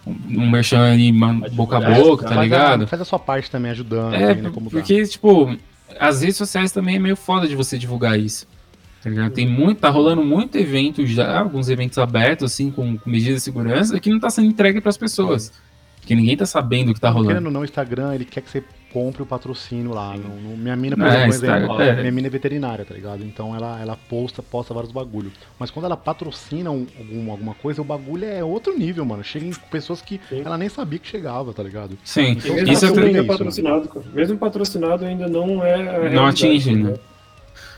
um 0.07 0.49
merchan 0.49 0.93
ali, 0.93 1.11
uma 1.11 1.31
Uma 1.31 1.49
boca 1.49 1.77
a 1.77 1.81
boca, 2.01 2.27
tá 2.27 2.41
ligado? 2.41 2.87
Faz 2.87 3.01
a 3.01 3.05
sua 3.05 3.19
parte 3.19 3.51
também 3.51 3.71
ajudando, 3.71 4.13
É, 4.13 4.31
assim, 4.31 4.41
né, 4.41 4.51
porque, 4.71 5.05
tipo, 5.05 5.55
as 5.99 6.21
redes 6.21 6.37
sociais 6.37 6.71
também 6.71 6.95
é 6.95 6.99
meio 6.99 7.15
foda 7.17 7.47
de 7.47 7.55
você 7.55 7.77
divulgar 7.77 8.17
isso. 8.17 8.47
Tá? 9.03 9.29
Tem 9.29 9.47
muito, 9.47 9.79
tá 9.79 9.89
rolando 9.89 10.23
muito 10.23 10.57
evento 10.57 11.05
já, 11.05 11.39
alguns 11.39 11.69
eventos 11.69 11.97
abertos, 11.97 12.51
assim, 12.51 12.69
com, 12.69 12.97
com 12.97 13.09
medidas 13.09 13.35
de 13.35 13.41
segurança, 13.41 13.99
que 13.99 14.09
não 14.09 14.19
tá 14.19 14.29
sendo 14.29 14.47
entregue 14.47 14.81
pras 14.81 14.97
pessoas. 14.97 15.51
Que 16.01 16.15
ninguém 16.15 16.35
tá 16.35 16.45
sabendo 16.45 16.89
o 16.91 16.93
que 16.93 16.99
tá 16.99 17.09
rolando. 17.09 17.27
Querendo 17.29 17.45
ou 17.47 17.51
não, 17.51 17.61
o 17.61 17.63
Instagram, 17.65 18.15
ele 18.15 18.25
quer 18.25 18.41
que 18.41 18.49
você 18.49 18.63
compre 18.91 19.21
o 19.21 19.25
patrocínio 19.25 19.93
lá. 19.93 20.17
No, 20.17 20.29
no- 20.41 20.57
minha 20.57 20.75
mina, 20.75 20.95
por 20.97 21.05
É, 21.05 21.27
exemplo, 21.27 21.55
exemplo, 21.75 21.81
é. 21.81 21.95
minha 21.99 22.11
mina 22.11 22.27
é 22.27 22.29
veterinária, 22.31 22.83
tá 22.83 22.95
ligado? 22.95 23.23
Então 23.23 23.55
ela, 23.55 23.79
ela 23.79 23.95
posta, 24.09 24.41
posta 24.41 24.73
vários 24.73 24.91
bagulho. 24.91 25.31
Mas 25.59 25.69
quando 25.69 25.85
ela 25.85 25.95
patrocina 25.95 26.71
um- 26.71 26.87
algum, 26.97 27.29
alguma 27.31 27.53
coisa, 27.53 27.81
o 27.83 27.85
bagulho 27.85 28.25
é 28.25 28.43
outro 28.43 28.75
nível, 28.75 29.05
mano. 29.05 29.23
Chega 29.23 29.45
em 29.45 29.51
pessoas 29.69 30.01
que 30.01 30.19
Sim. 30.27 30.41
ela 30.43 30.57
nem 30.57 30.67
sabia 30.69 30.97
que 30.97 31.07
chegava, 31.07 31.53
tá 31.53 31.61
ligado? 31.61 31.95
Sim, 32.03 32.31
Então, 32.31 32.55
Mesmo 32.55 32.71
isso 32.73 32.85
é 32.85 32.89
isso, 32.91 32.99
né? 32.99 33.23
patrocinado, 33.23 33.89
mesmo 34.11 34.37
patrocinado 34.39 35.05
ainda 35.05 35.27
não 35.27 35.63
é. 35.63 36.09
Não 36.09 36.25
atinge, 36.25 36.75
né? 36.75 36.95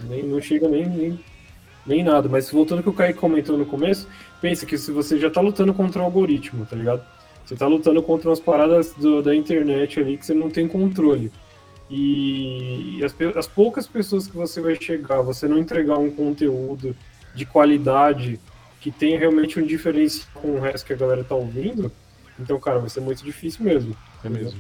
Nem, 0.08 0.24
não 0.24 0.42
chega 0.42 0.68
nem, 0.68 0.86
nem, 0.88 1.20
nem 1.86 2.04
nada. 2.04 2.28
Mas 2.30 2.50
voltando 2.50 2.80
ao 2.80 2.84
que 2.84 2.90
o 2.90 2.94
Kaique 2.94 3.20
comentou 3.20 3.58
no 3.58 3.66
começo, 3.66 4.08
pensa 4.42 4.66
que 4.66 4.78
se 4.78 4.92
você 4.92 5.18
já 5.20 5.30
tá 5.30 5.42
lutando 5.42 5.74
contra 5.74 6.02
o 6.02 6.06
algoritmo, 6.06 6.66
tá 6.66 6.76
ligado? 6.76 7.04
Você 7.46 7.56
tá 7.56 7.68
lutando 7.68 8.02
contra 8.04 8.30
umas 8.30 8.40
paradas 8.40 8.94
do- 8.94 9.22
da 9.22 9.36
internet 9.36 10.00
ali 10.00 10.18
que 10.18 10.26
você 10.26 10.34
não 10.34 10.50
tem 10.50 10.68
controle. 10.68 11.32
E 11.90 13.02
as, 13.04 13.14
as 13.36 13.48
poucas 13.48 13.86
pessoas 13.86 14.26
que 14.28 14.36
você 14.36 14.62
vai 14.62 14.76
chegar, 14.80 15.22
você 15.22 15.48
não 15.48 15.58
entregar 15.58 15.98
um 15.98 16.10
conteúdo 16.10 16.96
de 17.36 17.46
qualidade 17.46 18.40
que 18.80 18.90
tenha 18.92 19.20
realmente 19.20 19.60
um 19.60 19.66
diferencial 19.66 20.28
com 20.34 20.52
o 20.56 20.60
resto 20.60 20.86
que 20.88 20.94
a 20.94 20.96
galera 20.96 21.24
tá 21.24 21.36
ouvindo, 21.36 21.92
então, 22.40 22.60
cara, 22.60 22.80
vai 22.80 22.90
ser 22.90 23.02
muito 23.02 23.24
difícil 23.24 23.64
mesmo. 23.64 23.96
É 24.24 24.30
mesmo. 24.30 24.60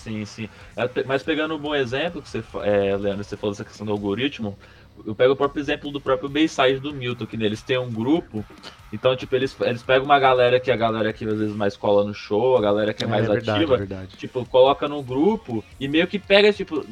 Sim, 0.00 0.24
sim. 0.24 0.48
É, 0.76 1.04
Mas 1.04 1.22
pegando 1.22 1.54
um 1.54 1.58
bom 1.60 1.74
exemplo, 1.74 2.22
que 2.22 2.28
você, 2.28 2.38
é, 2.62 2.96
Leandro, 2.96 3.22
você 3.22 3.36
falou 3.36 3.52
dessa 3.52 3.64
questão 3.66 3.84
do 3.84 3.92
algoritmo, 3.92 4.58
eu 5.04 5.14
pego 5.14 5.34
o 5.34 5.36
próprio 5.36 5.60
exemplo 5.60 5.92
do 5.92 6.00
próprio 6.00 6.30
Bayside 6.30 6.80
do 6.80 6.94
Milton, 6.94 7.26
que 7.26 7.36
neles 7.36 7.62
tem 7.62 7.78
um 7.78 7.92
grupo, 7.92 8.46
então, 8.92 9.14
tipo, 9.16 9.34
eles, 9.36 9.56
eles 9.60 9.82
pegam 9.82 10.04
uma 10.04 10.18
galera 10.18 10.58
que 10.58 10.70
é 10.70 10.74
a 10.74 10.76
galera 10.76 11.12
que 11.12 11.24
às 11.24 11.38
vezes 11.38 11.54
mais 11.54 11.76
cola 11.76 12.04
no 12.04 12.12
show, 12.14 12.56
a 12.56 12.60
galera 12.60 12.92
que 12.92 13.04
é 13.04 13.06
mais 13.06 13.26
verdade, 13.26 13.50
ativa, 13.50 13.74
é 13.74 13.78
verdade. 13.78 14.16
tipo, 14.16 14.44
coloca 14.46 14.88
no 14.88 15.02
grupo 15.02 15.64
e 15.78 15.86
meio 15.88 16.06
que 16.06 16.18
pega, 16.18 16.52
tipo, 16.52 16.84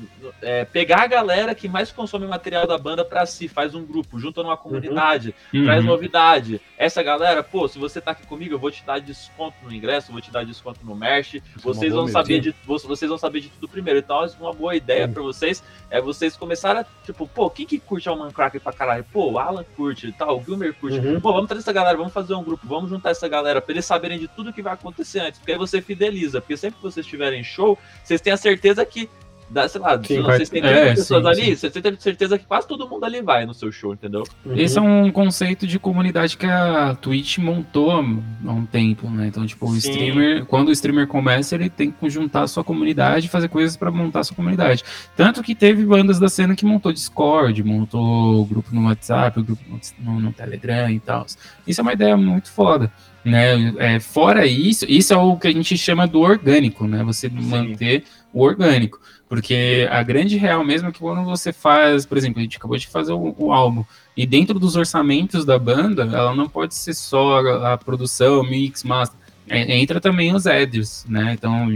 é, 0.42 0.64
pegar 0.64 1.02
a 1.02 1.06
galera 1.06 1.54
que 1.54 1.68
mais 1.68 1.90
consome 1.92 2.26
material 2.26 2.66
da 2.66 2.78
banda 2.78 3.04
pra 3.04 3.26
si, 3.26 3.48
faz 3.48 3.74
um 3.74 3.84
grupo, 3.84 4.18
junta 4.18 4.42
numa 4.42 4.56
comunidade, 4.56 5.34
traz 5.50 5.80
Uhum. 5.84 5.90
novidade. 5.90 6.60
Essa 6.76 7.02
galera, 7.02 7.42
pô, 7.42 7.66
se 7.68 7.78
você 7.78 8.00
tá 8.00 8.12
aqui 8.12 8.26
comigo, 8.26 8.54
eu 8.54 8.58
vou 8.58 8.70
te 8.70 8.84
dar 8.84 9.00
desconto 9.00 9.56
no 9.62 9.72
ingresso, 9.72 10.12
vou 10.12 10.20
te 10.20 10.30
dar 10.30 10.44
desconto 10.44 10.80
no 10.84 10.94
merch, 10.94 11.34
Isso 11.34 11.42
é 11.56 11.60
vocês 11.62 11.92
vão 11.92 12.04
mesmo. 12.04 12.12
saber 12.18 12.40
de 12.40 12.54
vo- 12.64 12.78
vocês 12.78 13.08
vão 13.08 13.18
saber 13.18 13.40
de 13.40 13.48
tudo 13.48 13.68
primeiro. 13.68 13.98
Então, 13.98 14.24
uma 14.40 14.52
boa 14.52 14.74
ideia 14.76 15.06
Sim. 15.06 15.12
pra 15.12 15.22
vocês 15.22 15.62
é 15.90 16.00
vocês 16.00 16.36
começarem 16.36 16.82
a, 16.82 16.86
tipo, 17.04 17.26
pô, 17.26 17.48
quem 17.50 17.66
que 17.66 17.78
curte 17.78 18.08
Alman 18.08 18.30
Cracker 18.30 18.60
pra 18.60 18.72
caralho? 18.72 19.04
Pô, 19.12 19.32
o 19.32 19.38
Alan 19.38 19.64
curte, 19.76 20.12
tal, 20.12 20.38
o 20.38 20.44
Gilmer 20.44 20.74
curte. 20.74 20.98
Uhum. 20.98 21.20
Pô, 21.20 21.32
vamos 21.32 21.48
trazer 21.48 21.62
essa 21.62 21.72
galera, 21.72 21.87
vamos 21.96 22.12
fazer 22.12 22.34
um 22.34 22.42
grupo, 22.42 22.66
vamos 22.66 22.90
juntar 22.90 23.10
essa 23.10 23.28
galera 23.28 23.60
pra 23.60 23.72
eles 23.72 23.84
saberem 23.84 24.18
de 24.18 24.28
tudo 24.28 24.52
que 24.52 24.62
vai 24.62 24.72
acontecer 24.74 25.20
antes, 25.20 25.38
porque 25.38 25.52
aí 25.52 25.58
você 25.58 25.80
fideliza, 25.80 26.40
porque 26.40 26.56
sempre 26.56 26.76
que 26.76 26.82
vocês 26.82 27.06
estiverem 27.06 27.40
em 27.40 27.44
show, 27.44 27.78
vocês 28.02 28.20
têm 28.20 28.32
a 28.32 28.36
certeza 28.36 28.84
que 28.84 29.08
dá, 29.50 29.68
sei 29.68 29.80
lá, 29.80 30.02
Sim, 30.02 30.22
vocês 30.22 30.48
têm 30.48 30.62
30 30.62 30.76
é, 30.76 30.94
pessoas 30.94 31.22
sim, 31.22 31.28
ali, 31.28 31.56
sim. 31.56 31.70
você 31.70 31.80
tem 31.80 31.96
certeza 31.98 32.38
que 32.38 32.46
quase 32.46 32.66
todo 32.66 32.88
mundo 32.88 33.04
ali 33.04 33.22
vai 33.22 33.46
no 33.46 33.54
seu 33.54 33.72
show, 33.72 33.92
entendeu? 33.92 34.24
Esse 34.54 34.78
é 34.78 34.80
um 34.80 35.10
conceito 35.10 35.66
de 35.66 35.78
comunidade 35.78 36.36
que 36.36 36.46
a 36.46 36.94
Twitch 37.00 37.38
montou 37.38 37.90
há 37.90 38.00
um 38.00 38.66
tempo, 38.66 39.08
né? 39.08 39.26
Então, 39.26 39.46
tipo, 39.46 39.66
o 39.66 39.72
Sim. 39.72 39.78
streamer, 39.78 40.44
quando 40.46 40.68
o 40.68 40.72
streamer 40.72 41.06
começa, 41.06 41.54
ele 41.54 41.70
tem 41.70 41.90
que 41.90 42.10
juntar 42.10 42.42
a 42.42 42.48
sua 42.48 42.62
comunidade 42.64 43.26
e 43.26 43.28
fazer 43.28 43.48
coisas 43.48 43.76
pra 43.76 43.90
montar 43.90 44.20
a 44.20 44.24
sua 44.24 44.36
comunidade. 44.36 44.84
Tanto 45.16 45.42
que 45.42 45.54
teve 45.54 45.84
bandas 45.84 46.18
da 46.18 46.28
cena 46.28 46.54
que 46.54 46.64
montou 46.64 46.92
Discord, 46.92 47.62
montou 47.62 48.44
grupo 48.46 48.74
no 48.74 48.86
WhatsApp, 48.86 49.42
grupo 49.42 49.62
no, 49.98 50.20
no 50.20 50.32
Telegram 50.32 50.90
e 50.90 51.00
tal. 51.00 51.26
Isso 51.66 51.80
é 51.80 51.82
uma 51.82 51.92
ideia 51.92 52.16
muito 52.16 52.50
foda. 52.50 52.92
Né? 53.24 53.74
É, 53.78 54.00
fora 54.00 54.46
isso, 54.46 54.86
isso 54.88 55.12
é 55.12 55.16
o 55.16 55.36
que 55.36 55.48
a 55.48 55.52
gente 55.52 55.76
chama 55.76 56.06
do 56.06 56.20
orgânico, 56.20 56.86
né? 56.86 57.02
Você 57.04 57.28
manter 57.28 58.04
o 58.32 58.42
orgânico. 58.42 59.00
Porque 59.28 59.86
a 59.90 60.02
grande 60.02 60.36
real 60.36 60.64
mesmo 60.64 60.88
é 60.88 60.92
que 60.92 61.00
quando 61.00 61.22
você 61.24 61.52
faz, 61.52 62.06
por 62.06 62.16
exemplo, 62.16 62.38
a 62.40 62.42
gente 62.42 62.56
acabou 62.56 62.78
de 62.78 62.86
fazer 62.86 63.12
o, 63.12 63.34
o 63.36 63.52
álbum, 63.52 63.84
e 64.16 64.26
dentro 64.26 64.58
dos 64.58 64.74
orçamentos 64.74 65.44
da 65.44 65.58
banda, 65.58 66.04
ela 66.04 66.34
não 66.34 66.48
pode 66.48 66.74
ser 66.74 66.94
só 66.94 67.40
a, 67.40 67.74
a 67.74 67.78
produção, 67.78 68.42
mix, 68.42 68.82
master. 68.82 69.18
É, 69.48 69.78
entra 69.78 70.00
também 70.00 70.34
os 70.34 70.46
ads, 70.46 71.04
né? 71.08 71.34
Então 71.34 71.68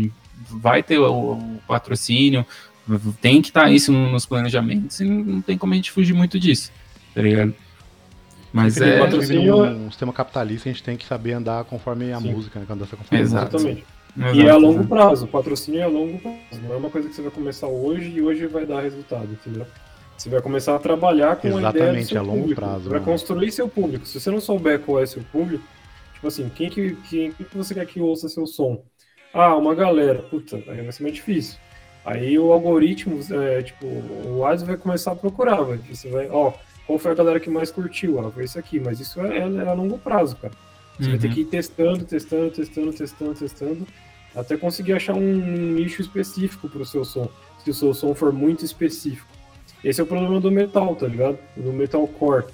vai 0.50 0.82
ter 0.82 0.98
o, 0.98 1.32
o 1.32 1.60
patrocínio, 1.66 2.44
tem 3.20 3.40
que 3.40 3.48
estar 3.48 3.70
isso 3.70 3.92
no- 3.92 4.10
nos 4.10 4.26
planejamentos, 4.26 5.00
e 5.00 5.04
não 5.04 5.40
tem 5.40 5.56
como 5.56 5.72
a 5.72 5.76
gente 5.76 5.90
fugir 5.90 6.12
muito 6.12 6.38
disso, 6.38 6.70
tá 7.14 7.22
ligado? 7.22 7.54
Mas 8.52 8.76
é. 8.78 9.00
a 9.00 9.06
vive 9.06 9.36
num 9.36 9.90
sistema 9.90 10.12
capitalista, 10.12 10.68
a 10.68 10.72
gente 10.72 10.82
tem 10.82 10.96
que 10.96 11.06
saber 11.06 11.32
andar 11.32 11.64
conforme 11.64 12.12
a 12.12 12.20
Sim. 12.20 12.32
música, 12.32 12.60
né? 12.60 12.66
Quando 12.66 12.80
dança 12.80 12.96
conforme 12.96 13.18
a 13.18 13.22
Exato. 13.22 13.58
música. 13.58 13.82
Exatamente. 14.16 14.38
E 14.38 14.46
é 14.46 14.50
a 14.50 14.56
Exato, 14.56 14.58
longo 14.58 14.82
exato. 14.82 14.88
prazo, 14.88 15.24
o 15.26 15.28
patrocínio 15.28 15.80
é 15.80 15.84
a 15.84 15.88
longo 15.88 16.18
prazo. 16.20 16.62
Não 16.62 16.72
é 16.72 16.76
uma 16.76 16.90
coisa 16.90 17.08
que 17.08 17.14
você 17.14 17.22
vai 17.22 17.30
começar 17.30 17.68
hoje 17.68 18.10
e 18.10 18.22
hoje 18.22 18.46
vai 18.46 18.66
dar 18.66 18.80
resultado, 18.82 19.32
entendeu? 19.32 19.66
Você 20.16 20.28
vai 20.30 20.40
começar 20.42 20.76
a 20.76 20.78
trabalhar 20.78 21.36
com 21.36 21.56
a 21.56 21.62
ideia 21.64 21.92
do 21.92 21.98
Exatamente, 21.98 22.06
seu 22.06 22.20
a 22.20 22.22
longo 22.22 22.48
público. 22.48 22.54
prazo, 22.54 22.90
mano. 22.90 23.00
construir 23.00 23.50
seu 23.52 23.68
público. 23.68 24.06
Se 24.06 24.20
você 24.20 24.30
não 24.30 24.40
souber 24.40 24.80
qual 24.80 25.00
é 25.02 25.06
seu 25.06 25.22
público, 25.24 25.64
tipo 26.14 26.26
assim, 26.28 26.48
quem 26.50 26.70
que, 26.70 26.96
quem, 27.08 27.32
quem 27.32 27.46
que 27.46 27.56
você 27.56 27.74
quer 27.74 27.86
que 27.86 28.00
ouça 28.00 28.28
seu 28.28 28.46
som? 28.46 28.84
Ah, 29.32 29.56
uma 29.56 29.74
galera. 29.74 30.22
Puta, 30.22 30.56
aí 30.68 30.82
vai 30.82 30.92
ser 30.92 31.02
mais 31.02 31.14
difícil. 31.14 31.58
Aí 32.04 32.38
o 32.38 32.52
algoritmo, 32.52 33.20
é, 33.32 33.62
tipo, 33.62 33.86
o 33.86 34.44
ADS 34.44 34.62
vai 34.64 34.76
começar 34.76 35.12
a 35.12 35.16
procurar, 35.16 35.62
vai. 35.62 35.78
Você 35.78 36.10
vai, 36.10 36.28
ó, 36.30 36.52
qual 36.86 36.98
foi 36.98 37.12
a 37.12 37.14
galera 37.14 37.40
que 37.40 37.50
mais 37.50 37.70
curtiu? 37.70 38.20
Ah, 38.20 38.30
foi 38.32 38.44
isso 38.44 38.58
aqui, 38.58 38.80
mas 38.80 39.00
isso 39.00 39.20
é, 39.20 39.38
é, 39.38 39.40
é 39.40 39.68
a 39.68 39.72
longo 39.74 39.98
prazo, 39.98 40.36
cara. 40.36 40.54
Você 40.98 41.08
vai 41.10 41.18
ter 41.18 41.28
Uhum. 41.28 41.34
que 41.34 41.40
ir 41.40 41.44
testando, 41.46 42.04
testando, 42.04 42.50
testando, 42.50 42.92
testando, 42.92 43.34
testando, 43.34 43.86
até 44.34 44.56
conseguir 44.56 44.92
achar 44.92 45.14
um 45.14 45.20
nicho 45.72 46.00
específico 46.02 46.68
pro 46.68 46.84
seu 46.84 47.04
som, 47.04 47.28
se 47.64 47.70
o 47.70 47.74
seu 47.74 47.92
som 47.94 48.14
for 48.14 48.32
muito 48.32 48.64
específico. 48.64 49.28
Esse 49.82 50.00
é 50.00 50.04
o 50.04 50.06
problema 50.06 50.40
do 50.40 50.50
metal, 50.50 50.94
tá 50.94 51.06
ligado? 51.06 51.38
Do 51.56 51.72
metalcore. 51.72 52.44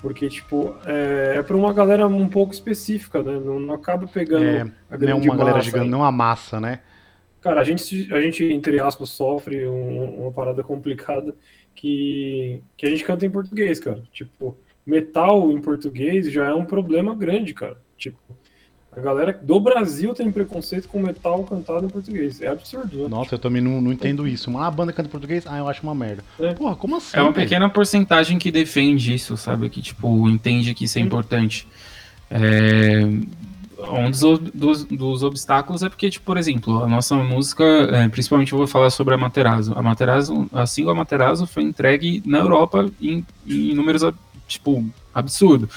Porque, 0.00 0.28
tipo, 0.28 0.74
é, 0.86 1.34
é 1.38 1.42
pra 1.42 1.56
uma 1.56 1.72
galera 1.74 2.06
um 2.06 2.28
pouco 2.28 2.54
específica, 2.54 3.22
né? 3.22 3.38
Não, 3.44 3.58
não 3.60 3.74
acaba 3.74 4.06
pegando 4.06 4.44
É, 4.44 4.60
a 4.60 4.64
não 4.64 4.72
é 4.90 4.96
grande 4.96 5.28
uma 5.28 5.36
galera 5.36 5.60
gigante, 5.60 5.88
não 5.90 5.98
uma 5.98 6.12
massa, 6.12 6.58
né? 6.60 6.80
Cara, 7.42 7.60
a 7.60 7.64
gente, 7.64 8.12
a 8.12 8.20
gente, 8.20 8.44
entre 8.44 8.78
aspas, 8.80 9.10
sofre 9.10 9.66
um- 9.66 10.22
uma 10.22 10.32
parada 10.32 10.62
complicada 10.62 11.34
que, 11.74 12.62
que 12.76 12.86
a 12.86 12.90
gente 12.90 13.04
canta 13.04 13.26
em 13.26 13.30
português, 13.30 13.78
cara. 13.80 14.02
Tipo, 14.12 14.56
metal 14.86 15.50
em 15.50 15.60
português 15.60 16.30
já 16.32 16.46
é 16.46 16.54
um 16.54 16.64
problema 16.64 17.14
grande, 17.14 17.54
cara. 17.54 17.76
Tipo, 17.96 18.18
a 18.92 19.00
galera 19.00 19.38
do 19.40 19.60
Brasil 19.60 20.12
tem 20.14 20.32
preconceito 20.32 20.88
com 20.88 21.00
metal 21.00 21.44
cantado 21.44 21.86
em 21.86 21.88
português. 21.88 22.40
É 22.42 22.48
absurdo, 22.48 23.04
né? 23.04 23.08
Nossa, 23.08 23.36
eu 23.36 23.38
também 23.38 23.62
não, 23.62 23.80
não 23.80 23.92
entendo 23.92 24.26
isso. 24.26 24.50
Ah, 24.58 24.66
a 24.66 24.70
banda 24.70 24.92
canta 24.92 25.08
em 25.08 25.12
português? 25.12 25.46
Ah, 25.46 25.58
eu 25.58 25.68
acho 25.68 25.82
uma 25.82 25.94
merda. 25.94 26.24
É. 26.40 26.52
Porra, 26.54 26.74
como 26.74 26.96
assim? 26.96 27.16
É 27.16 27.20
uma 27.22 27.30
velho? 27.30 27.44
pequena 27.46 27.68
porcentagem 27.68 28.38
que 28.38 28.50
defende 28.50 29.14
isso, 29.14 29.36
sabe? 29.36 29.68
Que, 29.70 29.80
tipo, 29.80 30.28
entende 30.28 30.74
que 30.74 30.86
isso 30.86 30.98
é 30.98 31.02
importante. 31.02 31.68
É, 32.28 33.02
Um 33.78 34.10
dos, 34.10 34.38
dos, 34.52 34.84
dos 34.84 35.22
obstáculos 35.22 35.82
é 35.82 35.88
porque, 35.88 36.10
tipo, 36.10 36.26
por 36.26 36.36
exemplo, 36.36 36.82
a 36.82 36.88
nossa 36.88 37.14
música, 37.16 37.64
é, 37.64 38.08
principalmente 38.08 38.52
eu 38.52 38.58
vou 38.58 38.66
falar 38.66 38.90
sobre 38.90 39.14
a 39.14 39.18
Materazzo. 39.18 39.72
A 39.76 39.82
Materazzo, 39.82 40.48
a 40.52 40.66
single 40.66 40.94
Materazzo 40.94 41.46
foi 41.46 41.62
entregue 41.62 42.22
na 42.26 42.38
Europa 42.38 42.90
em, 43.00 43.24
em 43.46 43.72
números, 43.74 44.02
tipo, 44.50 44.84
absurdo. 45.14 45.68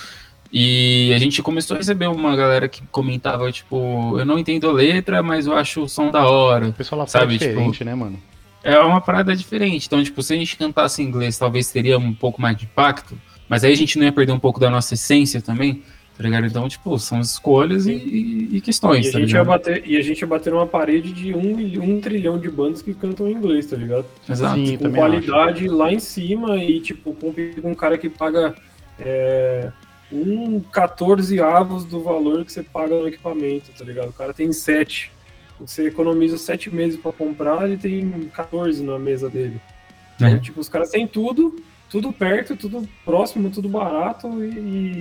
E 0.51 1.11
a 1.15 1.17
gente 1.17 1.41
começou 1.41 1.73
a 1.73 1.77
receber 1.79 2.07
uma 2.07 2.35
galera 2.35 2.69
que 2.69 2.83
comentava, 2.91 3.51
tipo, 3.51 4.19
eu 4.19 4.23
não 4.23 4.37
entendo 4.37 4.69
a 4.69 4.71
letra, 4.71 5.23
mas 5.23 5.47
eu 5.47 5.55
acho 5.55 5.81
o 5.81 5.89
som 5.89 6.11
da 6.11 6.27
hora. 6.27 6.67
O 6.67 6.73
pessoal 6.73 6.99
lá 6.99 7.07
Sabe, 7.07 7.35
é 7.35 7.37
diferente, 7.39 7.73
tipo, 7.73 7.85
né, 7.85 7.95
mano? 7.95 8.19
É 8.63 8.77
uma 8.77 9.01
parada 9.01 9.35
diferente. 9.35 9.87
Então, 9.87 10.03
tipo, 10.03 10.21
se 10.21 10.33
a 10.33 10.37
gente 10.37 10.55
cantasse 10.55 11.01
em 11.01 11.05
inglês, 11.05 11.37
talvez 11.39 11.71
teria 11.71 11.97
um 11.97 12.13
pouco 12.13 12.39
mais 12.39 12.55
de 12.55 12.65
impacto, 12.65 13.17
mas 13.49 13.63
aí 13.63 13.73
a 13.73 13.75
gente 13.75 13.97
não 13.97 14.05
ia 14.05 14.11
perder 14.11 14.31
um 14.31 14.39
pouco 14.39 14.59
da 14.59 14.69
nossa 14.69 14.93
essência 14.93 15.41
também, 15.41 15.81
tá 16.17 16.23
ligado? 16.23 16.45
Então, 16.45 16.67
tipo, 16.69 16.97
são 16.99 17.19
escolhas 17.19 17.85
e, 17.87 17.93
e- 17.93 18.57
e 18.57 18.61
questões, 18.61 19.05
E 19.05 19.09
a, 19.09 19.11
tá 19.13 19.19
gente 19.19 19.29
ia 19.31 19.39
ligado? 19.41 19.47
bater, 19.47 19.83
e 19.87 19.97
a 19.97 20.01
gente 20.01 20.21
ia 20.21 20.27
bater 20.27 20.53
numa 20.53 20.67
parede 20.67 21.11
de 21.11 21.33
um, 21.33 21.55
um 21.83 21.99
trilhão 21.99 22.37
de 22.37 22.49
bandas 22.49 22.81
que 22.81 22.93
cantam 22.93 23.27
em 23.27 23.31
inglês, 23.33 23.65
tá 23.65 23.75
ligado? 23.75 24.05
Exato. 24.29 24.55
Sim, 24.55 24.77
com 24.77 24.83
também 24.83 25.01
qualidade 25.01 25.67
lá 25.67 25.91
em 25.91 25.99
cima 25.99 26.57
e, 26.63 26.79
tipo, 26.79 27.13
com 27.15 27.33
um 27.63 27.73
cara 27.75 27.97
que 27.97 28.09
paga 28.09 28.53
é, 28.99 29.71
um 30.11 30.59
14 30.59 31.39
avos 31.39 31.83
do 31.85 32.01
valor 32.03 32.45
que 32.45 32.51
você 32.53 32.61
paga 32.61 32.95
no 32.99 33.07
equipamento, 33.07 33.71
tá 33.77 33.83
ligado? 33.83 34.09
O 34.09 34.13
cara 34.13 34.33
tem 34.33 34.51
7. 34.53 35.11
Você 35.59 35.87
economiza 35.87 36.37
7 36.37 36.73
meses 36.73 36.99
pra 36.99 37.11
comprar, 37.11 37.65
ele 37.65 37.77
tem 37.77 38.29
14 38.33 38.83
na 38.83 38.99
mesa 38.99 39.29
dele. 39.29 39.59
Então, 40.15 40.27
É. 40.27 40.37
tipo, 40.37 40.59
os 40.59 40.69
caras 40.69 40.89
têm 40.91 41.07
tudo, 41.07 41.55
tudo 41.89 42.11
perto, 42.13 42.55
tudo 42.55 42.87
próximo, 43.03 43.49
tudo 43.49 43.67
barato 43.69 44.27
e, 44.43 44.47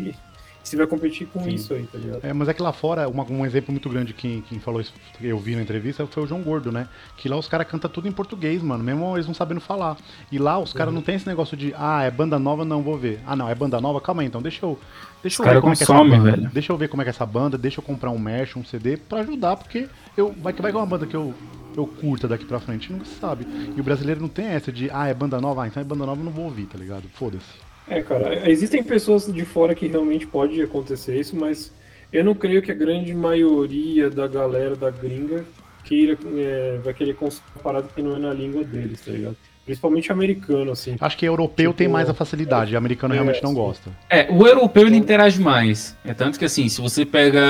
e 0.08 0.14
você 0.62 0.76
vai 0.76 0.86
competir 0.86 1.26
com 1.26 1.42
Sim. 1.42 1.54
isso 1.54 1.74
aí, 1.74 1.84
tá 1.86 1.98
ligado? 1.98 2.20
É, 2.24 2.32
mas 2.32 2.48
é 2.48 2.54
que 2.54 2.62
lá 2.62 2.72
fora, 2.72 3.08
uma- 3.08 3.24
um 3.30 3.44
exemplo 3.44 3.72
muito 3.72 3.88
grande 3.88 4.12
que 4.14 4.42
quem 4.48 4.58
falou 4.60 4.80
isso, 4.80 4.92
que 5.18 5.26
eu 5.26 5.38
vi 5.38 5.56
na 5.56 5.62
entrevista, 5.62 6.06
foi 6.06 6.22
o 6.22 6.26
João 6.26 6.42
Gordo, 6.42 6.70
né? 6.70 6.88
Que 7.16 7.28
lá 7.28 7.36
os 7.36 7.48
caras 7.48 7.66
cantam 7.66 7.90
tudo 7.90 8.06
em 8.08 8.12
português, 8.12 8.62
mano, 8.62 8.82
mesmo 8.84 9.16
eles 9.16 9.26
não 9.26 9.34
sabendo 9.34 9.60
falar. 9.60 9.96
E 10.30 10.38
lá 10.38 10.58
os 10.58 10.70
Uhum. 10.72 10.78
caras 10.78 10.94
não 10.94 11.02
tem 11.02 11.16
esse 11.16 11.26
negócio 11.26 11.56
de, 11.56 11.74
ah, 11.76 12.02
é 12.02 12.10
banda 12.10 12.38
nova, 12.38 12.64
não 12.64 12.82
vou 12.82 12.96
ver. 12.96 13.20
Ah, 13.26 13.34
não, 13.36 13.48
é 13.48 13.54
banda 13.54 13.80
nova, 13.80 14.00
calma 14.00 14.22
aí, 14.22 14.28
então 14.28 14.40
deixa 14.42 14.64
eu. 14.64 14.78
Deixa 15.22 15.40
eu 15.42 15.46
ver 15.46 15.60
como 15.60 15.72
é 15.72 15.76
que 15.76 15.82
é 15.82 15.84
essa 15.84 15.92
consome, 15.92 16.10
banda. 16.18 16.30
velho. 16.32 16.50
Deixa 16.52 16.72
eu 16.72 16.76
ver 16.76 16.88
como 16.88 17.02
é 17.02 17.04
que 17.04 17.08
é 17.08 17.12
essa 17.12 17.26
banda, 17.26 17.56
deixa 17.58 17.78
eu 17.80 17.84
comprar 17.84 18.10
um 18.10 18.18
merch, 18.18 18.56
um 18.56 18.64
CD 18.64 18.96
pra 18.96 19.20
ajudar, 19.20 19.56
porque 19.56 19.88
eu, 20.16 20.32
vai 20.32 20.52
que 20.52 20.60
vai 20.60 20.72
é 20.72 20.74
uma 20.74 20.86
banda 20.86 21.06
que 21.06 21.14
eu, 21.14 21.32
eu 21.76 21.86
curta 21.86 22.26
daqui 22.26 22.44
pra 22.44 22.58
frente, 22.58 22.92
nunca 22.92 23.04
se 23.04 23.14
sabe. 23.20 23.46
E 23.76 23.80
o 23.80 23.84
brasileiro 23.84 24.20
não 24.20 24.28
tem 24.28 24.46
essa 24.46 24.72
de, 24.72 24.90
ah, 24.92 25.06
é 25.06 25.14
banda 25.14 25.40
nova, 25.40 25.62
ah, 25.62 25.66
então 25.68 25.80
é 25.80 25.84
banda 25.84 26.04
nova, 26.06 26.20
eu 26.20 26.24
não 26.24 26.32
vou 26.32 26.46
ouvir, 26.46 26.66
tá 26.66 26.76
ligado? 26.76 27.04
Foda-se. 27.14 27.71
É, 27.88 28.02
cara, 28.02 28.48
existem 28.48 28.82
pessoas 28.82 29.32
de 29.32 29.44
fora 29.44 29.74
que 29.74 29.86
realmente 29.86 30.26
pode 30.26 30.60
acontecer 30.62 31.18
isso, 31.18 31.36
mas 31.36 31.72
eu 32.12 32.24
não 32.24 32.34
creio 32.34 32.62
que 32.62 32.70
a 32.70 32.74
grande 32.74 33.12
maioria 33.14 34.08
da 34.10 34.26
galera 34.26 34.76
da 34.76 34.90
gringa 34.90 35.44
queira, 35.84 36.16
é, 36.36 36.78
vai 36.82 36.94
querer 36.94 37.14
consumir 37.14 37.46
uma 37.56 37.62
parada 37.62 37.88
que 37.94 38.02
não 38.02 38.16
é 38.16 38.18
na 38.18 38.32
língua 38.32 38.62
deles, 38.64 39.00
tá 39.00 39.10
ligado? 39.10 39.36
Principalmente 39.64 40.10
americano, 40.10 40.72
assim. 40.72 40.96
Acho 41.00 41.16
que 41.16 41.24
europeu 41.24 41.70
Tipo, 41.70 41.78
tem 41.78 41.88
mais 41.88 42.08
a 42.08 42.14
facilidade, 42.14 42.76
americano 42.76 43.14
é, 43.14 43.16
realmente 43.16 43.42
não 43.42 43.54
gosta. 43.54 43.90
É, 44.10 44.28
o 44.30 44.46
europeu 44.46 44.86
ele 44.86 44.96
interage 44.96 45.40
mais. 45.40 45.96
É 46.04 46.12
tanto 46.12 46.38
que 46.38 46.44
assim, 46.44 46.68
se 46.68 46.80
você 46.80 47.06
pega. 47.06 47.40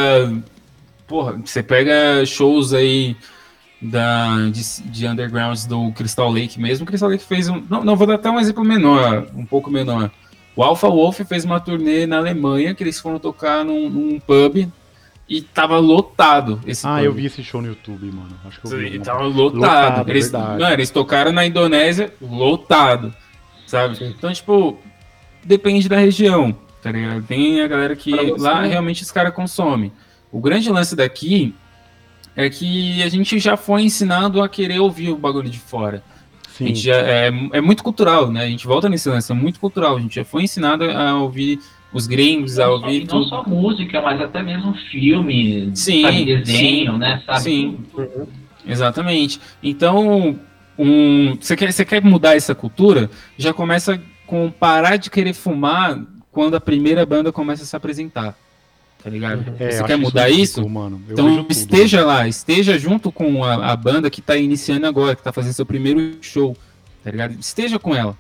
Porra, 1.06 1.32
você 1.44 1.62
pega 1.62 2.24
shows 2.26 2.74
aí 2.74 3.16
da, 3.80 4.48
de, 4.50 4.82
de 4.82 5.06
undergrounds 5.06 5.64
do 5.64 5.90
Crystal 5.92 6.30
Lake 6.30 6.60
mesmo. 6.60 6.84
O 6.84 6.86
Crystal 6.86 7.08
Lake 7.08 7.24
fez 7.24 7.48
um. 7.48 7.62
Não, 7.68 7.82
não, 7.82 7.96
vou 7.96 8.06
dar 8.06 8.14
até 8.14 8.30
um 8.30 8.38
exemplo 8.38 8.62
menor, 8.62 9.26
um 9.34 9.46
pouco 9.46 9.70
menor. 9.70 10.10
O 10.54 10.62
Alpha 10.62 10.88
Wolf 10.88 11.20
fez 11.26 11.44
uma 11.44 11.58
turnê 11.60 12.06
na 12.06 12.18
Alemanha 12.18 12.74
que 12.74 12.82
eles 12.82 13.00
foram 13.00 13.18
tocar 13.18 13.64
num, 13.64 13.88
num 13.88 14.20
pub 14.20 14.68
e 15.28 15.40
tava 15.40 15.78
lotado 15.78 16.60
esse 16.66 16.86
Ah, 16.86 16.96
pub. 16.96 17.04
eu 17.04 17.12
vi 17.14 17.26
esse 17.26 17.42
show 17.42 17.62
no 17.62 17.68
YouTube, 17.68 18.04
mano. 18.12 18.36
Acho 18.46 18.60
que 18.60 18.66
eu 18.66 18.70
vi. 18.70 18.76
Sim, 18.76 18.84
alguma 18.98 19.04
tava 19.04 19.18
coisa. 19.20 19.38
lotado. 19.38 19.60
Lotado, 19.60 20.10
eles, 20.10 20.30
verdade. 20.30 20.60
mano, 20.62 20.74
eles 20.74 20.90
tocaram 20.90 21.32
na 21.32 21.46
Indonésia, 21.46 22.12
lotado. 22.20 23.14
Sabe? 23.66 23.96
Então, 24.04 24.30
tipo, 24.32 24.78
depende 25.42 25.88
da 25.88 25.96
região, 25.96 26.54
tá 26.82 26.92
ligado? 26.92 27.22
Tem 27.22 27.62
a 27.62 27.66
galera 27.66 27.96
que 27.96 28.10
você- 28.10 28.42
lá 28.42 28.62
realmente 28.62 29.02
os 29.02 29.10
caras 29.10 29.32
consomem. 29.34 29.90
O 30.30 30.38
grande 30.40 30.70
lance 30.70 30.94
daqui 30.94 31.54
é 32.36 32.50
que 32.50 33.02
a 33.02 33.08
gente 33.08 33.38
já 33.38 33.56
foi 33.56 33.82
ensinado 33.82 34.42
a 34.42 34.48
querer 34.48 34.78
ouvir 34.80 35.10
o 35.10 35.16
bagulho 35.16 35.48
de 35.48 35.58
fora. 35.58 36.02
A 36.52 36.58
Sim. 36.58 36.66
gente 36.66 36.80
já, 36.80 36.96
é, 36.96 37.32
é 37.52 37.60
muito 37.60 37.82
cultural, 37.82 38.30
né? 38.30 38.44
A 38.44 38.48
gente 38.48 38.66
volta 38.66 38.88
nesse 38.88 39.08
lance, 39.08 39.30
é 39.32 39.34
muito 39.34 39.58
cultural. 39.58 39.96
A 39.96 40.00
gente 40.00 40.14
já 40.16 40.24
foi 40.24 40.42
ensinado 40.42 40.84
a 40.84 41.16
ouvir 41.16 41.58
os 41.92 42.06
gringos, 42.06 42.58
a 42.58 42.66
Não 42.66 42.78
só, 42.78 42.84
ouvir 42.84 43.00
não 43.00 43.06
tudo. 43.06 43.24
só 43.26 43.42
música, 43.44 44.00
mas 44.00 44.20
até 44.20 44.42
mesmo 44.42 44.74
filme, 44.90 45.70
Sim, 45.74 46.02
sabe, 46.02 46.24
desenho, 46.24 46.98
né? 46.98 47.22
Sabe? 47.26 47.40
Sim. 47.40 47.78
Uhum. 47.94 48.26
Exatamente. 48.66 49.40
Então, 49.62 50.38
um, 50.78 51.36
você, 51.38 51.56
quer, 51.56 51.72
você 51.72 51.84
quer 51.84 52.02
mudar 52.02 52.36
essa 52.36 52.54
cultura? 52.54 53.10
Já 53.36 53.52
começa 53.52 54.00
com 54.26 54.50
parar 54.50 54.96
de 54.96 55.10
querer 55.10 55.34
fumar 55.34 56.00
quando 56.30 56.54
a 56.54 56.60
primeira 56.60 57.04
banda 57.04 57.30
começa 57.32 57.62
a 57.62 57.66
se 57.66 57.76
apresentar. 57.76 58.34
Tá 59.02 59.10
ligado? 59.10 59.44
É, 59.58 59.70
você 59.70 59.84
quer 59.84 59.96
mudar 59.96 60.28
ridículo, 60.28 60.42
isso? 60.44 60.68
mano. 60.68 61.02
Eu 61.08 61.12
Então 61.14 61.24
vejo 61.26 61.38
tudo. 61.42 61.50
esteja 61.50 62.04
lá, 62.04 62.28
esteja 62.28 62.78
junto 62.78 63.10
com 63.10 63.42
a, 63.44 63.72
a 63.72 63.76
banda 63.76 64.08
que 64.08 64.20
tá 64.22 64.36
iniciando 64.36 64.86
agora, 64.86 65.16
que 65.16 65.22
tá 65.22 65.32
fazendo 65.32 65.52
seu 65.54 65.66
primeiro 65.66 66.16
show, 66.20 66.56
tá 67.02 67.10
ligado? 67.10 67.32
Esteja 67.38 67.78
com 67.78 67.94
ela. 67.94 68.16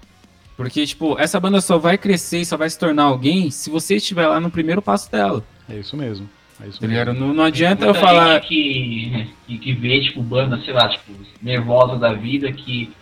Porque, 0.56 0.84
tipo, 0.86 1.18
essa 1.18 1.38
banda 1.38 1.60
só 1.60 1.78
vai 1.78 1.96
crescer 1.96 2.40
e 2.40 2.44
só 2.44 2.56
vai 2.56 2.68
se 2.68 2.78
tornar 2.78 3.04
alguém 3.04 3.50
se 3.50 3.70
você 3.70 3.96
estiver 3.96 4.26
lá 4.26 4.40
no 4.40 4.50
primeiro 4.50 4.82
passo 4.82 5.10
dela, 5.10 5.44
É 5.68 5.76
isso 5.78 5.96
mesmo. 5.96 6.28
É 6.62 6.68
isso 6.68 6.80
tá 6.80 6.86
mesmo. 6.86 7.12
Não, 7.14 7.32
não 7.32 7.44
adianta 7.44 7.86
eu 7.86 7.94
falar. 7.94 8.34
gente 8.40 8.48
que, 8.48 9.28
que, 9.46 9.58
que 9.58 9.72
vê, 9.72 10.00
tipo, 10.00 10.22
banda, 10.22 10.60
sei 10.64 10.74
lá, 10.74 10.88
tipo, 10.88 11.12
nervosa 11.40 11.96
da 11.96 12.12
vida, 12.12 12.52
que, 12.52 12.92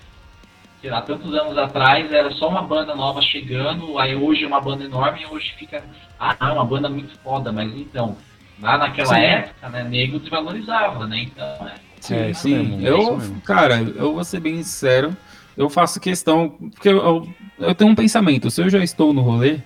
sei 0.80 0.90
lá, 0.90 1.02
tantos 1.02 1.34
anos 1.34 1.56
atrás 1.58 2.10
era 2.12 2.30
só 2.32 2.48
uma 2.48 2.62
banda 2.62 2.94
nova 2.94 3.20
chegando, 3.20 3.98
aí 3.98 4.14
hoje 4.16 4.44
é 4.44 4.46
uma 4.46 4.60
banda 4.60 4.84
enorme 4.84 5.22
e 5.22 5.26
hoje 5.26 5.52
fica, 5.58 5.82
ah, 6.18 6.36
é 6.40 6.44
uma 6.52 6.64
banda 6.64 6.88
muito 6.88 7.16
foda, 7.18 7.52
mas 7.52 7.70
então, 7.76 8.16
lá 8.60 8.78
naquela 8.78 9.14
Sim. 9.14 9.20
época, 9.20 9.68
né, 9.68 9.84
nego 9.84 10.18
desvalorizava, 10.18 11.06
né, 11.06 11.22
então, 11.24 11.44
é, 11.68 11.74
Sim, 12.00 12.14
É, 12.14 12.30
isso 12.30 12.42
sim. 12.42 12.54
mesmo, 12.54 12.86
é 12.86 12.90
eu, 12.90 12.98
isso 12.98 13.16
mesmo. 13.16 13.40
cara, 13.42 13.76
eu 13.82 14.14
vou 14.14 14.24
ser 14.24 14.40
bem 14.40 14.56
sincero, 14.62 15.14
eu 15.56 15.68
faço 15.68 16.00
questão, 16.00 16.48
porque 16.48 16.88
eu, 16.88 16.96
eu, 16.96 17.28
eu 17.58 17.74
tenho 17.74 17.90
um 17.90 17.94
pensamento, 17.94 18.50
se 18.50 18.62
eu 18.62 18.70
já 18.70 18.82
estou 18.82 19.12
no 19.12 19.20
rolê, 19.20 19.58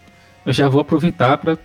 eu 0.45 0.53
já 0.53 0.69
vou 0.69 0.81
aproveitar 0.81 1.39
pra 1.39 1.57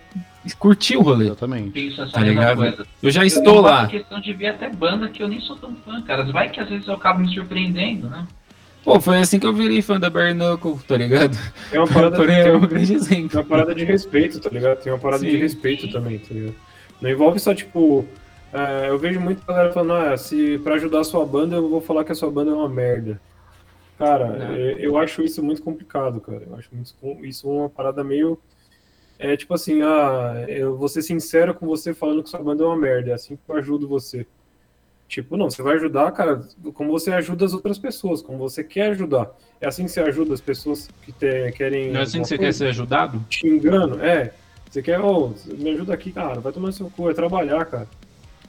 curtir 0.58 0.96
o 0.96 1.02
rolê. 1.02 1.30
Penso 1.72 2.02
essa 2.02 2.12
Tá 2.12 2.20
mesma 2.20 2.40
ligado? 2.40 2.56
coisa. 2.58 2.86
Eu 3.02 3.10
já 3.10 3.22
Eu 3.22 3.26
estou 3.26 3.60
lá. 3.60 3.86
questão 3.88 4.20
de 4.20 4.32
ver 4.32 4.48
até 4.48 4.70
banda 4.70 5.08
que 5.08 5.22
eu 5.22 5.28
nem 5.28 5.40
sou 5.40 5.56
tão 5.56 5.74
fã, 5.84 6.00
cara. 6.02 6.24
Vai 6.32 6.48
que 6.48 6.60
às 6.60 6.68
vezes 6.68 6.86
eu 6.86 6.94
acabo 6.94 7.20
me 7.20 7.34
surpreendendo, 7.34 8.08
né? 8.08 8.26
Pô, 8.82 8.98
foi 9.00 9.18
assim 9.18 9.38
que 9.38 9.46
eu 9.46 9.52
virei 9.52 9.82
fã 9.82 10.00
da 10.00 10.08
Bare 10.08 10.32
Knuckle, 10.34 10.78
tá 10.86 10.96
ligado? 10.96 11.36
É 11.70 11.78
uma 11.78 11.86
parada, 11.86 12.16
Porém, 12.16 12.36
é 12.36 12.42
tem 12.44 12.52
um 12.54 12.60
grande 12.66 12.94
exemplo. 12.94 13.38
uma 13.38 13.44
parada 13.44 13.74
de 13.74 13.84
respeito, 13.84 14.40
tá 14.40 14.48
ligado? 14.50 14.78
Tem 14.82 14.92
uma 14.92 14.98
parada 14.98 15.24
de 15.24 15.30
Sim. 15.32 15.36
respeito 15.36 15.90
também, 15.90 16.18
tá 16.18 16.32
ligado? 16.32 16.54
Não 17.00 17.10
envolve 17.10 17.38
só, 17.38 17.54
tipo. 17.54 18.06
é, 18.52 18.88
eu 18.88 18.98
vejo 18.98 19.20
muita 19.20 19.44
galera 19.46 19.72
falando, 19.72 19.92
ah, 19.92 20.16
se 20.16 20.58
pra 20.58 20.74
ajudar 20.76 21.00
a 21.00 21.04
sua 21.04 21.24
banda, 21.26 21.56
eu 21.56 21.68
vou 21.68 21.80
falar 21.80 22.04
que 22.04 22.12
a 22.12 22.14
sua 22.14 22.30
banda 22.30 22.50
é 22.50 22.54
uma 22.54 22.68
merda. 22.68 23.20
Cara, 23.98 24.28
Não. 24.28 24.54
é, 24.54 24.76
eu 24.78 24.96
acho 24.96 25.22
isso 25.22 25.42
muito 25.42 25.62
complicado, 25.62 26.20
cara. 26.20 26.42
Eu 26.48 26.56
acho 26.56 26.70
muito, 26.72 26.94
isso 27.24 27.48
uma 27.48 27.68
parada 27.68 28.02
meio. 28.02 28.38
É 29.18 29.36
tipo 29.36 29.52
assim, 29.52 29.82
ah, 29.82 30.46
eu 30.48 30.74
vou 30.74 30.88
ser 30.88 31.02
sincero 31.02 31.52
com 31.54 31.66
você 31.66 31.92
falando 31.92 32.22
que 32.22 32.30
sua 32.30 32.42
banda 32.42 32.64
é 32.64 32.66
uma 32.66 32.76
merda. 32.78 33.10
É 33.10 33.14
assim 33.14 33.36
que 33.36 33.42
eu 33.46 33.56
ajudo 33.56 33.86
você. 33.86 34.26
Tipo, 35.10 35.36
não, 35.36 35.50
você 35.50 35.60
vai 35.60 35.74
ajudar, 35.74 36.12
cara, 36.12 36.40
como 36.72 36.92
você 36.92 37.10
ajuda 37.10 37.44
as 37.44 37.52
outras 37.52 37.76
pessoas, 37.76 38.22
como 38.22 38.38
você 38.38 38.62
quer 38.62 38.92
ajudar. 38.92 39.28
É 39.60 39.66
assim 39.66 39.82
que 39.86 39.90
você 39.90 39.98
ajuda 39.98 40.32
as 40.34 40.40
pessoas 40.40 40.88
que 41.02 41.10
te, 41.10 41.50
querem. 41.50 41.90
Não 41.90 41.98
é 41.98 42.02
assim 42.04 42.22
que 42.22 42.28
você 42.28 42.36
coisa? 42.38 42.52
quer 42.52 42.52
ser 42.56 42.68
ajudado? 42.68 43.18
Te 43.28 43.44
engano, 43.48 44.00
é. 44.00 44.32
Você 44.70 44.80
quer, 44.80 45.00
ô, 45.00 45.32
me 45.58 45.70
ajuda 45.70 45.94
aqui, 45.94 46.12
cara, 46.12 46.38
vai 46.38 46.52
tomar 46.52 46.68
no 46.68 46.72
seu 46.72 46.88
cu, 46.88 47.10
é 47.10 47.12
trabalhar, 47.12 47.64
cara. 47.64 47.88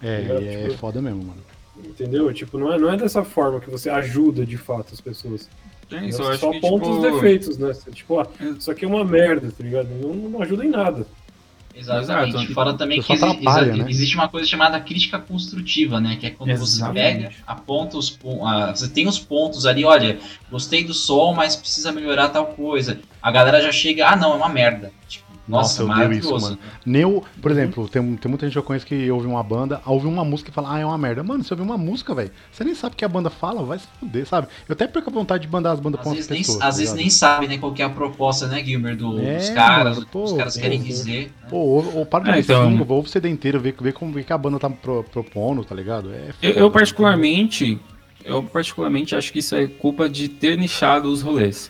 É, 0.03 0.21
Tá 0.27 0.33
e 0.35 0.47
é 0.49 0.63
Tipo- 0.67 0.77
foda 0.77 1.01
mesmo, 1.01 1.23
mano. 1.23 1.41
Entendeu? 1.83 2.31
Tipo, 2.31 2.59
não 2.59 2.71
é, 2.71 2.77
não 2.77 2.91
é 2.93 2.95
dessa 2.95 3.23
forma 3.23 3.59
que 3.59 3.69
você 3.71 3.89
ajuda 3.89 4.45
de 4.45 4.55
fato 4.55 4.93
as 4.93 5.01
pessoas. 5.01 5.49
É 5.91 6.05
isso, 6.05 6.21
eu 6.21 6.25
Você 6.25 6.31
acho 6.33 6.39
só 6.41 6.51
que, 6.51 6.57
aponta 6.57 6.85
tipo... 6.85 6.95
os 6.97 7.01
defeitos, 7.11 7.57
né? 7.57 7.73
Tipo, 7.91 8.19
ah, 8.19 8.27
isso 8.55 8.69
aqui 8.69 8.85
é 8.85 8.87
uma 8.87 9.03
merda, 9.03 9.51
tá 9.51 9.63
ligado? 9.63 9.87
Não, 9.99 10.13
não 10.13 10.41
ajuda 10.43 10.63
em 10.63 10.69
nada. 10.69 11.07
Exatamente. 11.81 12.35
Exato. 12.37 12.53
Fora 12.53 12.73
também 12.73 13.01
que 13.01 13.13
exi- 13.13 13.25
exa- 13.25 13.61
né? 13.65 13.85
existe 13.89 14.15
uma 14.15 14.27
coisa 14.29 14.47
chamada 14.47 14.79
crítica 14.79 15.19
construtiva, 15.19 15.99
né? 15.99 16.17
Que 16.19 16.27
é 16.27 16.29
quando 16.29 16.49
você 16.57 16.77
Exatamente. 16.77 17.23
pega, 17.23 17.31
aponta 17.45 17.97
os 17.97 18.09
pontos. 18.09 18.79
você 18.79 18.87
tem 18.89 19.07
os 19.07 19.19
pontos 19.19 19.65
ali, 19.65 19.83
olha, 19.83 20.19
gostei 20.49 20.83
do 20.83 20.93
som, 20.93 21.33
mas 21.33 21.55
precisa 21.55 21.91
melhorar 21.91 22.29
tal 22.29 22.47
coisa. 22.47 22.99
A 23.21 23.31
galera 23.31 23.61
já 23.61 23.71
chega, 23.71 24.07
ah 24.07 24.15
não, 24.15 24.33
é 24.33 24.35
uma 24.35 24.49
merda. 24.49 24.91
Tipo, 25.07 25.25
nossa, 25.47 25.83
Nossa, 25.83 26.01
eu 26.01 26.05
odeio 26.05 26.19
isso, 26.19 26.39
mano. 26.39 26.57
Nem 26.85 27.01
eu, 27.01 27.23
por 27.41 27.51
exemplo, 27.51 27.87
tem, 27.89 28.15
tem 28.15 28.29
muita 28.29 28.45
gente 28.45 28.53
que 28.53 28.59
eu 28.59 28.63
conheço 28.63 28.85
que 28.85 29.09
ouve 29.11 29.27
uma 29.27 29.41
banda, 29.43 29.81
ouve 29.85 30.05
uma 30.07 30.23
música 30.23 30.49
e 30.49 30.53
fala, 30.53 30.75
ah, 30.75 30.79
é 30.79 30.85
uma 30.85 30.97
merda. 30.97 31.23
Mano, 31.23 31.43
você 31.43 31.53
ouve 31.53 31.63
uma 31.63 31.77
música, 31.77 32.13
velho, 32.15 32.31
você 32.51 32.63
nem 32.63 32.75
sabe 32.75 32.93
o 32.93 32.97
que 32.97 33.03
a 33.03 33.09
banda 33.09 33.29
fala, 33.29 33.63
vai 33.63 33.79
se 33.79 33.87
fuder, 33.99 34.25
sabe? 34.25 34.47
Eu 34.69 34.73
até 34.73 34.87
perco 34.87 35.09
a 35.09 35.13
vontade 35.13 35.45
de 35.45 35.51
mandar 35.51 35.71
as 35.71 35.79
bandas 35.79 35.99
Às 35.99 36.03
pra 36.05 36.13
vezes, 36.13 36.25
outras 36.29 36.37
nem, 36.37 36.45
pessoas. 36.45 36.61
às 36.61 36.75
tá 36.75 36.79
vezes 36.79 36.93
nem 36.95 37.09
sabe 37.09 37.47
né, 37.47 37.57
qual 37.57 37.73
que 37.73 37.81
é 37.81 37.85
a 37.85 37.89
proposta, 37.89 38.47
né, 38.47 38.63
Gilmer, 38.63 38.95
do- 38.95 39.19
É, 39.19 39.37
dos 39.37 39.49
caras, 39.49 39.95
mano, 39.97 40.07
que 40.09 40.17
os 40.17 40.31
pô, 40.31 40.37
caras 40.37 40.55
pô, 40.55 40.61
querem 40.61 40.79
pô. 40.79 40.85
dizer. 40.85 41.23
né? 41.41 41.49
Pô, 41.49 41.57
ou, 41.57 41.95
ou 41.97 42.05
para 42.05 42.23
de 42.23 42.29
É, 42.29 42.33
ouvir 42.33 42.43
então- 42.43 42.69
single, 42.71 42.87
ouve 42.95 43.09
o 43.09 43.11
CD 43.11 43.29
inteiro, 43.29 43.59
ver, 43.59 43.75
ver 43.81 43.93
como 43.93 44.11
ver 44.13 44.23
que 44.23 44.31
a 44.33 44.37
banda 44.37 44.59
tá 44.59 44.69
pro- 44.69 45.03
propondo, 45.03 45.63
tá 45.65 45.73
ligado? 45.75 46.11
É 46.13 46.29
Eu, 46.41 46.51
eu 46.51 46.71
particularmente, 46.71 47.79
eu 48.23 48.43
particularmente 48.43 49.15
acho 49.15 49.33
que 49.33 49.39
isso 49.39 49.55
é 49.55 49.67
culpa 49.67 50.07
de 50.07 50.29
ter 50.29 50.57
nichado 50.57 51.11
os 51.11 51.21
rolês. 51.21 51.69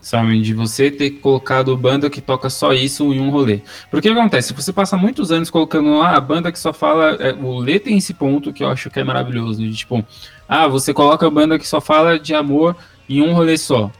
Sabe, 0.00 0.40
de 0.40 0.54
você 0.54 0.90
ter 0.90 1.10
colocado 1.10 1.76
banda 1.76 2.08
que 2.08 2.22
toca 2.22 2.48
só 2.48 2.72
isso 2.72 3.12
em 3.12 3.20
um 3.20 3.28
rolê. 3.28 3.60
Porque 3.90 4.08
o 4.08 4.14
que 4.14 4.18
acontece? 4.18 4.54
Você 4.54 4.72
passa 4.72 4.96
muitos 4.96 5.30
anos 5.30 5.50
colocando 5.50 5.98
lá 5.98 6.16
a 6.16 6.20
banda 6.20 6.50
que 6.50 6.58
só 6.58 6.72
fala. 6.72 7.16
é, 7.20 7.34
o 7.34 7.58
Lê 7.58 7.78
tem 7.78 7.98
esse 7.98 8.14
ponto 8.14 8.50
que 8.50 8.64
eu 8.64 8.68
acho 8.68 8.88
que 8.88 8.98
é 8.98 9.04
maravilhoso. 9.04 9.60
De, 9.60 9.74
tipo, 9.74 10.02
ah, 10.48 10.66
você 10.66 10.94
coloca 10.94 11.26
a 11.26 11.30
banda 11.30 11.58
que 11.58 11.68
só 11.68 11.82
fala 11.82 12.18
de 12.18 12.34
amor 12.34 12.74
em 13.08 13.20
um 13.20 13.34
rolê 13.34 13.58
só. 13.58 13.90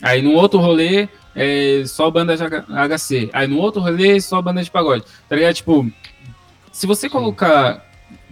Aí 0.00 0.22
no 0.22 0.32
outro 0.32 0.58
rolê 0.58 1.08
é 1.36 1.82
só 1.84 2.10
banda 2.10 2.34
de 2.36 2.42
HC. 2.42 3.28
Aí 3.32 3.46
no 3.46 3.58
outro 3.58 3.82
rolê 3.82 4.18
só 4.18 4.40
banda 4.40 4.62
de 4.62 4.70
pagode. 4.70 5.04
Tá 5.28 5.36
ligado? 5.36 5.54
Tipo, 5.54 5.90
se 6.72 6.86
você 6.86 7.08
colocar 7.08 7.86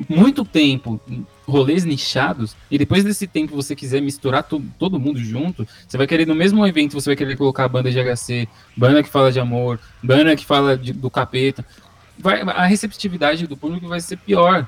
muito 0.09 0.45
tempo 0.45 0.99
em 1.09 1.27
rolês 1.51 1.85
nichados 1.85 2.55
e 2.71 2.77
depois 2.77 3.03
desse 3.03 3.27
tempo 3.27 3.57
você 3.57 3.75
quiser 3.75 4.01
misturar 4.03 4.43
to- 4.43 4.63
todo 4.79 5.01
mundo 5.01 5.19
junto, 5.19 5.67
você 5.87 5.97
vai 5.97 6.07
querer 6.07 6.27
no 6.27 6.35
mesmo 6.35 6.67
evento, 6.67 6.93
você 6.93 7.11
vai 7.11 7.17
querer 7.17 7.37
colocar 7.37 7.67
banda 7.69 7.91
de 7.91 7.99
HC, 7.99 8.47
banda 8.77 9.03
que 9.03 9.09
fala 9.09 9.33
de 9.33 9.41
amor, 9.41 9.81
banda 10.03 10.37
que 10.37 10.45
fala 10.45 10.77
de- 10.77 10.93
do 10.93 11.11
capeta. 11.11 11.65
Vai, 12.19 12.43
a 12.43 12.67
receptividade 12.67 13.47
do 13.47 13.57
público 13.57 13.89
vai 13.89 14.01
ser 14.01 14.17
pior. 14.19 14.67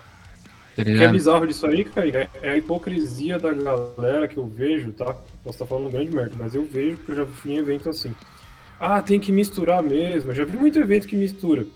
Tá 0.76 0.84
que 0.84 0.90
é 0.90 1.08
bizarro 1.08 1.46
disso 1.46 1.66
aí, 1.66 1.84
cara, 1.84 2.08
é- 2.08 2.28
é 2.42 2.50
a 2.52 2.56
hipocrisia 2.56 3.38
da 3.38 3.52
galera 3.52 4.26
que 4.28 4.36
eu 4.36 4.46
vejo, 4.46 4.92
tá? 4.92 5.14
Posso 5.44 5.56
estar 5.56 5.66
falando 5.66 5.90
grande 5.90 6.14
merda, 6.14 6.34
mas 6.38 6.54
eu 6.54 6.64
vejo 6.64 6.96
que 6.98 7.10
eu 7.12 7.16
já 7.16 7.26
fui 7.26 7.52
em 7.52 7.56
evento 7.58 7.90
assim. 7.90 8.14
Ah, 8.78 9.02
tem 9.02 9.20
que 9.20 9.30
misturar 9.32 9.82
mesmo. 9.82 10.30
Eu 10.30 10.34
já 10.34 10.44
vi 10.44 10.56
muito 10.56 10.78
evento 10.78 11.06
que 11.06 11.16
mistura. 11.16 11.66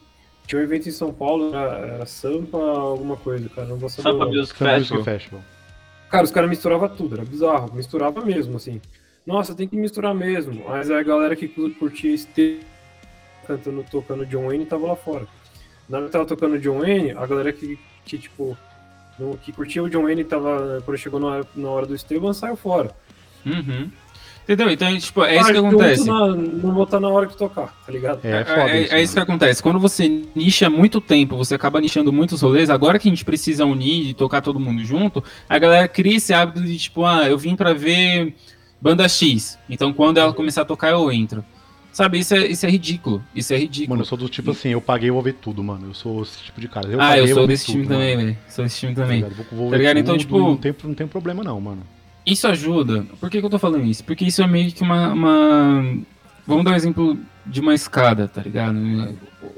Tinha 0.47 0.61
um 0.61 0.65
evento 0.65 0.89
em 0.89 0.93
São 0.93 1.13
Paulo, 1.13 1.55
era, 1.55 1.79
era 1.79 2.07
Sampa 2.07 2.59
alguma 2.59 3.17
coisa, 3.17 3.49
cara. 3.49 3.67
Não 3.69 3.77
vou 3.77 3.89
saber. 3.89 4.11
Sampa. 4.11 4.27
Music 4.27 4.57
Festival. 4.59 5.05
Festival. 5.05 5.41
Cara, 6.11 6.25
os 6.25 6.31
caras 6.31 6.51
misturavam 6.51 6.89
tudo, 6.89 7.17
era 7.17 7.25
bizarro. 7.25 7.75
Misturava 7.75 8.21
mesmo, 8.25 8.57
assim. 8.57 8.81
Nossa, 9.27 9.55
tem 9.55 9.67
que 9.67 9.77
misturar 9.77 10.15
mesmo. 10.15 10.65
Mas 10.69 10.91
a 10.91 11.03
galera 11.03 11.35
que 11.35 11.49
curtia 11.49 12.15
este 12.15 12.61
cantando, 13.47 13.85
tocando 13.91 14.25
John 14.27 14.47
Wayne 14.47 14.67
tava 14.67 14.87
lá 14.87 14.97
fora. 14.97 15.27
Na 15.89 15.99
hora 15.99 16.07
que 16.07 16.13
tava 16.13 16.27
tocando 16.27 16.59
John 16.59 16.81
Wayne, 16.81 17.13
a 17.13 17.27
galera 17.27 17.53
que, 17.53 17.79
que 18.05 18.19
tipo, 18.19 18.57
no- 19.19 19.37
que 19.39 19.53
curtia 19.53 19.83
o 19.83 19.89
John 19.89 20.03
Wayne 20.05 20.25
tava, 20.25 20.83
quando 20.85 20.97
chegou 20.99 21.19
na 21.21 21.27
hora, 21.27 21.47
na 21.57 21.69
hora 21.71 21.87
do 21.87 21.95
Esteban, 21.95 22.33
saiu 22.33 22.57
fora. 22.57 22.91
Uhum. 23.45 23.91
Entendeu? 24.45 24.71
Então, 24.71 24.97
tipo, 24.99 25.25
é 25.25 25.37
isso 25.37 25.45
Ah, 25.45 25.53
que 25.53 25.55
junto 25.57 25.69
acontece. 25.69 26.07
na- 26.07 26.27
não 26.37 26.75
botar 26.75 27.01
na 27.01 27.09
hora 27.09 27.27
que 27.27 27.35
tocar, 27.37 27.75
tá 27.87 27.91
ligado? 27.91 28.21
É, 28.23 28.31
É, 28.31 28.41
é 28.41 28.45
foda 28.45 28.61
é- 28.71 28.83
isso. 28.83 28.95
é 28.95 29.03
isso 29.03 29.15
que 29.15 29.21
acontece. 29.21 29.63
Quando 29.63 29.79
você 29.81 30.23
nicha 30.37 30.69
muito 30.69 31.01
tempo, 31.01 31.35
você 31.37 31.55
acaba 31.55 31.81
nichando 31.81 32.13
muitos 32.13 32.43
rolês, 32.43 32.69
agora 32.69 32.99
que 32.99 33.09
a 33.09 33.11
gente 33.11 33.25
precisa 33.25 33.65
unir 33.65 34.11
e 34.11 34.15
tocar 34.15 34.43
todo 34.43 34.61
mundo 34.61 34.85
junto, 34.85 35.25
a 35.49 35.59
galera 35.59 35.89
cria 35.89 36.17
esse 36.19 36.35
hábito 36.35 36.61
de 36.63 36.77
tipo, 36.79 37.07
ah, 37.07 37.27
eu 37.27 37.39
vim 37.39 37.57
pra 37.57 37.73
ver 37.73 38.35
banda 38.81 39.09
X, 39.09 39.59
então 39.69 39.95
quando 39.95 40.19
ela 40.19 40.33
começar 40.35 40.61
a 40.61 40.65
tocar 40.67 40.91
eu 40.91 41.11
entro. 41.11 41.43
Sabe, 41.91 42.19
isso 42.19 42.35
é, 42.35 42.47
isso 42.49 42.67
é 42.67 42.69
ridículo. 42.69 43.23
Isso 43.35 43.55
é 43.55 43.57
ridículo. 43.57 43.91
Mano, 43.91 44.03
eu 44.03 44.05
sou 44.07 44.19
do 44.19 44.29
tipo 44.29 44.51
assim, 44.51 44.71
eu 44.71 44.81
paguei, 44.81 45.11
eu 45.11 45.15
vou 45.15 45.23
ver 45.23 45.35
tudo, 45.35 45.63
mano. 45.63 45.87
Eu 45.91 45.95
sou 45.95 46.23
esse 46.23 46.39
tipo 46.43 46.61
de 46.61 46.67
cara. 46.67 46.89
Eu 46.89 47.01
ah, 47.01 47.11
paguei, 47.11 47.23
eu 47.31 47.35
sou 47.37 47.47
desse 47.47 47.67
time 47.67 47.85
tudo, 47.85 47.93
também, 47.93 48.17
velho. 48.17 48.39
Sou 48.49 48.65
desse 48.65 48.81
time 48.81 48.95
Tá 48.97 49.03
também. 49.03 49.19
ligado? 49.23 49.35
Vou, 49.37 49.47
vou 49.53 49.65
Tá 49.67 49.71
ver 49.71 49.79
ligado? 49.79 49.99
Então, 50.01 50.15
tudo 50.15 50.21
tipo- 50.21 50.39
não 50.41 50.57
tem, 50.57 50.75
não 50.83 50.93
tem 50.95 51.07
problema 51.07 51.45
não, 51.45 51.61
mano. 51.61 51.83
Isso 52.27 52.47
ajuda. 52.49 53.05
Por 53.21 53.29
que, 53.31 53.41
que 53.41 53.47
eu 53.47 53.51
tô 53.51 53.59
falando 53.59 53.85
isso? 53.85 54.03
Porque 54.05 54.25
isso 54.25 54.43
é 54.43 54.47
meio 54.47 54.73
que 54.73 54.83
uma, 54.83 55.13
uma- 55.13 55.99
Vamos 56.47 56.65
dar 56.65 56.73
um 56.73 56.77
exemplo 56.77 57.19
de 57.47 57.61
uma 57.61 57.75
escada, 57.75 58.29
tá 58.29 58.43
ligado? 58.43 58.77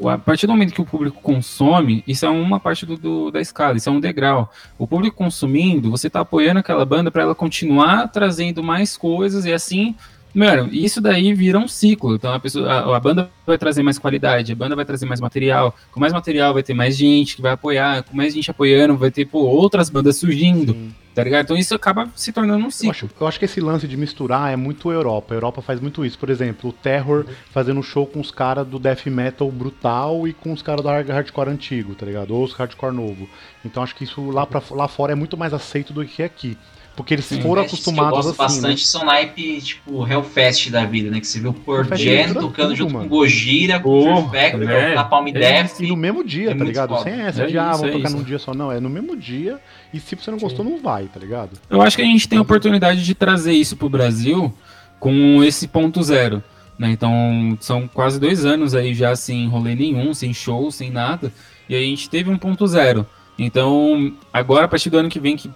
A 0.05 0.19
partir 0.19 0.47
do 0.47 0.53
momento 0.53 0.73
que 0.73 0.81
o 0.81 0.85
público 0.85 1.21
consome, 1.21 2.03
isso 2.07 2.25
é 2.27 2.29
uma 2.29 2.59
parte 2.61 2.85
do, 2.87 2.97
do- 2.97 3.31
da 3.31 3.41
escada, 3.41 3.77
isso 3.79 3.89
é 3.89 3.93
um 3.93 4.01
degrau. 4.01 4.53
O 4.79 4.87
público 4.87 5.17
consumindo, 5.17 5.91
você 5.91 6.09
tá 6.11 6.21
apoiando 6.21 6.61
aquela 6.61 6.85
banda 6.85 7.11
para 7.11 7.23
ela 7.23 7.35
continuar 7.35 8.09
trazendo 8.09 8.63
mais 8.63 8.97
coisas 8.97 9.45
e 9.45 9.53
assim. 9.53 9.95
Mano, 10.35 10.69
isso 10.71 11.01
daí 11.01 11.33
vira 11.33 11.59
um 11.59 11.67
ciclo. 11.67 12.15
Então 12.17 12.33
a, 12.35 12.39
pessoa, 12.39 12.69
a, 12.71 12.97
a 12.97 13.01
banda 13.01 13.31
vai 13.47 13.57
trazer 13.57 13.83
mais 13.83 13.99
qualidade, 13.99 14.53
a 14.53 14.57
banda 14.57 14.77
vai 14.77 14.85
trazer 14.85 15.07
mais 15.07 15.21
material. 15.21 15.75
Com 15.93 15.99
mais 15.99 16.13
material 16.13 16.53
vai 16.53 16.63
ter 16.63 16.75
mais 16.75 16.97
gente 16.97 17.37
que 17.37 17.43
vai 17.43 17.53
apoiar. 17.53 18.03
Com 18.03 18.15
mais 18.17 18.35
gente 18.35 18.51
apoiando, 18.51 18.97
vai 18.99 19.11
ter 19.11 19.25
pô, 19.25 19.39
outras 19.41 19.89
bandas 19.89 20.17
surgindo. 20.19 20.73
Sim. 20.75 20.93
Tá 21.17 21.25
ligado? 21.25 21.45
Então 21.45 21.57
isso 21.57 21.75
acaba 21.75 22.11
se 22.15 22.31
tornando 22.31 22.63
um 22.63 22.67
Eu 22.67 22.71
ciclo. 22.71 22.91
acho, 22.91 23.09
eu 23.19 23.27
acho 23.27 23.39
que 23.39 23.47
esse 23.47 23.59
lance 23.59 23.89
de 23.89 23.97
misturar 23.97 24.53
é 24.53 24.57
muito 24.57 24.93
Europa. 24.93 25.33
A 25.33 25.37
Europa 25.39 25.63
faz 25.63 25.81
muito 25.81 26.05
isso. 26.05 26.19
Por 26.19 26.29
exemplo, 26.29 26.69
o 26.69 26.73
Terror 26.75 27.25
fazendo 27.51 27.83
show 27.83 28.07
com 28.07 28.21
os 28.21 28.31
caras 28.31 28.67
do 28.67 28.79
death 28.79 29.07
metal 29.07 29.51
brutal 29.51 30.29
e 30.29 30.35
com 30.35 30.53
os 30.53 30.61
caras 30.61 30.83
do 30.83 30.89
hard- 30.89 31.09
hardcore 31.09 31.49
antigo, 31.49 31.95
tá 31.95 32.05
ligado? 32.05 32.33
Ou 32.35 32.45
os 32.45 32.53
hardcore 32.53 32.95
novo. 32.95 33.27
Então 33.65 33.83
acho 33.83 33.95
que 33.97 34.05
isso 34.05 34.31
lá, 34.31 34.45
pra, 34.47 34.63
lá 34.73 34.87
fora 34.89 35.13
é 35.13 35.15
muito 35.15 35.39
mais 35.39 35.55
aceito 35.55 35.91
do 35.95 36.05
que 36.05 36.23
aqui. 36.23 36.57
Porque 36.95 37.13
eles 37.13 37.27
Sim. 37.27 37.43
foram 37.43 37.63
Festes 37.63 37.81
que 37.85 37.89
eu 37.91 37.93
acostumados 37.93 38.27
gosto 38.27 38.43
assim, 38.43 38.55
né? 38.57 38.61
bastante 38.63 38.87
são 38.87 39.05
naipe, 39.05 39.61
tipo, 39.61 40.07
Hellfest 40.11 40.71
da 40.71 40.87
vida, 40.87 41.11
né? 41.11 41.21
Que 41.21 41.27
você 41.27 41.39
vê 41.39 41.49
o 41.49 41.53
Jam 41.53 42.25
mistura 42.25 42.41
tocando 42.41 42.75
junto 42.75 42.93
mano. 42.95 43.07
com 43.07 43.17
Gojira, 43.17 43.79
com 43.81 43.83
Porra, 44.03 44.31
Fear 44.31 44.45
Factory, 44.51 44.67
é. 44.73 44.89
com 44.89 44.95
Napalm 44.95 45.29
É 45.29 45.33
Death. 45.33 45.81
E 45.81 45.89
no 45.89 45.97
mesmo 45.97 46.25
dia, 46.25 46.53
É 46.53 46.55
tá 46.55 46.65
ligado? 46.65 46.89
foda. 46.97 47.03
Sem 47.03 47.21
essa 47.21 47.43
É 47.43 47.47
de, 47.49 47.59
ah, 47.59 47.73
vamos 47.73 47.89
é 47.89 47.93
tocar 47.93 48.09
isso. 48.09 48.17
num 48.17 48.23
dia 48.23 48.39
só. 48.39 48.55
Não, 48.55 48.73
é 48.73 48.81
no 48.81 48.89
mesmo 48.89 49.15
dia. 49.15 49.61
E 49.97 50.01
se 50.01 50.15
você 50.15 50.31
não 50.31 50.39
gostou, 50.39 50.65
não 50.65 50.79
vai, 50.81 51.07
tá 51.07 51.19
ligado? 51.19 51.51
Eu 51.71 51.81
acho 51.81 51.97
que 51.97 52.03
a 52.03 52.07
gente 52.07 52.29
tem 52.29 52.39
a 52.39 52.43
oportunidade 52.43 53.05
de 53.05 53.15
trazer 53.15 53.53
isso 53.53 53.77
pro 53.77 53.89
Brasil 53.89 54.53
com 55.01 55.43
esse 55.43 55.67
ponto 55.67 56.03
zero. 56.03 56.43
Né? 56.79 56.91
Então, 56.91 57.57
são 57.61 57.89
quase 57.89 58.21
dois 58.21 58.45
anos 58.45 58.75
aí 58.75 58.93
já 58.95 59.17
sem 59.17 59.49
rolê 59.49 59.75
nenhum, 59.75 60.13
sem 60.13 60.35
show, 60.35 60.71
sem 60.71 60.91
nada. 60.91 61.33
E 61.69 61.75
a 61.75 61.81
gente 61.81 62.11
teve 62.11 62.31
um 62.31 62.37
ponto 62.37 62.67
zero. 62.67 63.07
Então, 63.39 64.13
agora, 64.33 64.67
a 64.67 64.69
partir 64.69 64.91
do 64.91 64.99
ano 64.99 65.09
que 65.09 65.19
vem, 65.21 65.37
que 65.37 65.51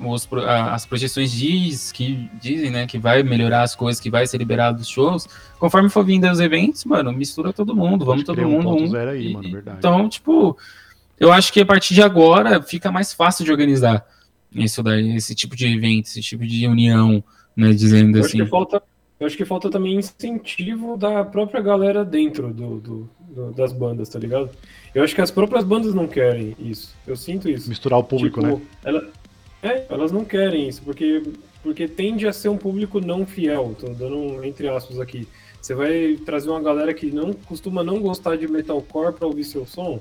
os 0.00 0.28
as 0.46 0.84
projeções 0.84 1.30
diz, 1.32 1.90
que 1.90 2.28
dizem 2.40 2.70
né, 2.70 2.86
que 2.86 2.98
vai 2.98 3.22
melhorar 3.22 3.62
as 3.62 3.74
coisas, 3.74 4.00
que 4.00 4.10
vai 4.10 4.26
ser 4.26 4.38
liberado 4.38 4.80
os 4.80 4.88
shows, 4.88 5.26
conforme 5.58 5.88
for 5.88 6.04
vindo 6.04 6.30
os 6.30 6.40
eventos, 6.40 6.84
mano, 6.84 7.12
mistura 7.12 7.52
todo 7.52 7.74
mundo, 7.74 8.04
vamos 8.04 8.24
todo 8.24 8.40
um 8.42 8.50
mundo. 8.62 8.82
um. 8.82 8.86
zero 8.88 9.10
aí, 9.10 9.28
E- 9.28 9.32
mano. 9.32 9.62
Então, 9.78 10.08
tipo, 10.08 10.56
eu 11.18 11.32
acho 11.32 11.52
que 11.52 11.60
a 11.60 11.66
partir 11.66 11.94
de 11.94 12.02
agora 12.02 12.62
fica 12.62 12.90
mais 12.92 13.12
fácil 13.12 13.44
de 13.44 13.50
organizar 13.50 14.06
isso 14.52 14.82
daí, 14.82 15.16
esse 15.16 15.34
tipo 15.34 15.54
de 15.56 15.66
evento, 15.66 16.06
esse 16.06 16.20
tipo 16.22 16.46
de 16.46 16.66
união, 16.66 17.22
né, 17.56 17.72
dizendo 17.72 18.16
Eu 18.18 18.24
acho 18.24 18.28
assim. 18.34 18.44
que 18.44 18.50
falta. 18.50 18.82
Eu 19.18 19.26
acho 19.26 19.36
que 19.36 19.44
falta 19.46 19.70
também 19.70 19.96
incentivo 19.96 20.96
da 20.96 21.24
própria 21.24 21.60
galera 21.62 22.04
dentro 22.04 22.52
do, 22.52 22.78
do- 22.78 23.10
do- 23.30 23.52
das 23.52 23.72
bandas, 23.72 24.08
tá 24.10 24.18
ligado? 24.18 24.50
Eu 24.94 25.02
acho 25.02 25.14
que 25.14 25.20
as 25.22 25.30
próprias 25.30 25.64
bandas 25.64 25.94
não 25.94 26.06
querem 26.06 26.54
isso. 26.58 26.94
Eu 27.06 27.16
sinto 27.16 27.48
isso. 27.48 27.68
Misturar 27.68 27.98
o 27.98 28.04
público, 28.04 28.40
Tipo, 28.40 28.56
né? 28.56 28.62
ela- 28.84 29.08
é, 29.62 29.86
elas 29.88 30.12
não 30.12 30.22
querem 30.24 30.68
isso, 30.68 30.82
porque, 30.82 31.22
porque 31.62 31.88
tende 31.88 32.26
a 32.28 32.32
ser 32.32 32.50
um 32.50 32.58
público 32.58 33.00
não 33.00 33.24
fiel. 33.26 33.74
Tô 33.80 33.88
dando 33.88 34.16
um 34.18 34.44
entre 34.44 34.68
aspas 34.68 35.00
aqui. 35.00 35.26
Você 35.62 35.74
vai 35.74 36.18
trazer 36.24 36.50
uma 36.50 36.60
galera 36.62 36.92
que 36.92 37.10
não 37.10 37.32
costuma 37.32 37.82
não 37.82 37.98
gostar 38.00 38.36
de 38.36 38.46
metalcore 38.46 39.14
pra 39.14 39.26
ouvir 39.26 39.44
seu 39.44 39.66
som, 39.66 39.98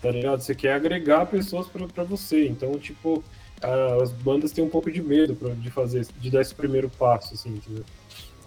tá 0.00 0.10
ligado? 0.10 0.40
Você 0.40 0.54
quer 0.54 0.74
agregar 0.74 1.26
pessoas 1.26 1.66
pra 1.66 2.04
você. 2.04 2.46
Então, 2.46 2.72
tipo, 2.78 3.22
as 4.02 4.12
bandas 4.12 4.52
têm 4.52 4.64
um 4.64 4.68
pouco 4.68 4.90
de 4.90 5.02
medo 5.02 5.34
pra, 5.34 5.50
de 5.50 5.70
fazer, 5.70 6.06
de 6.18 6.30
dar 6.30 6.40
esse 6.40 6.54
primeiro 6.54 6.88
passo, 6.88 7.34
assim, 7.34 7.50
entendeu? 7.50 7.84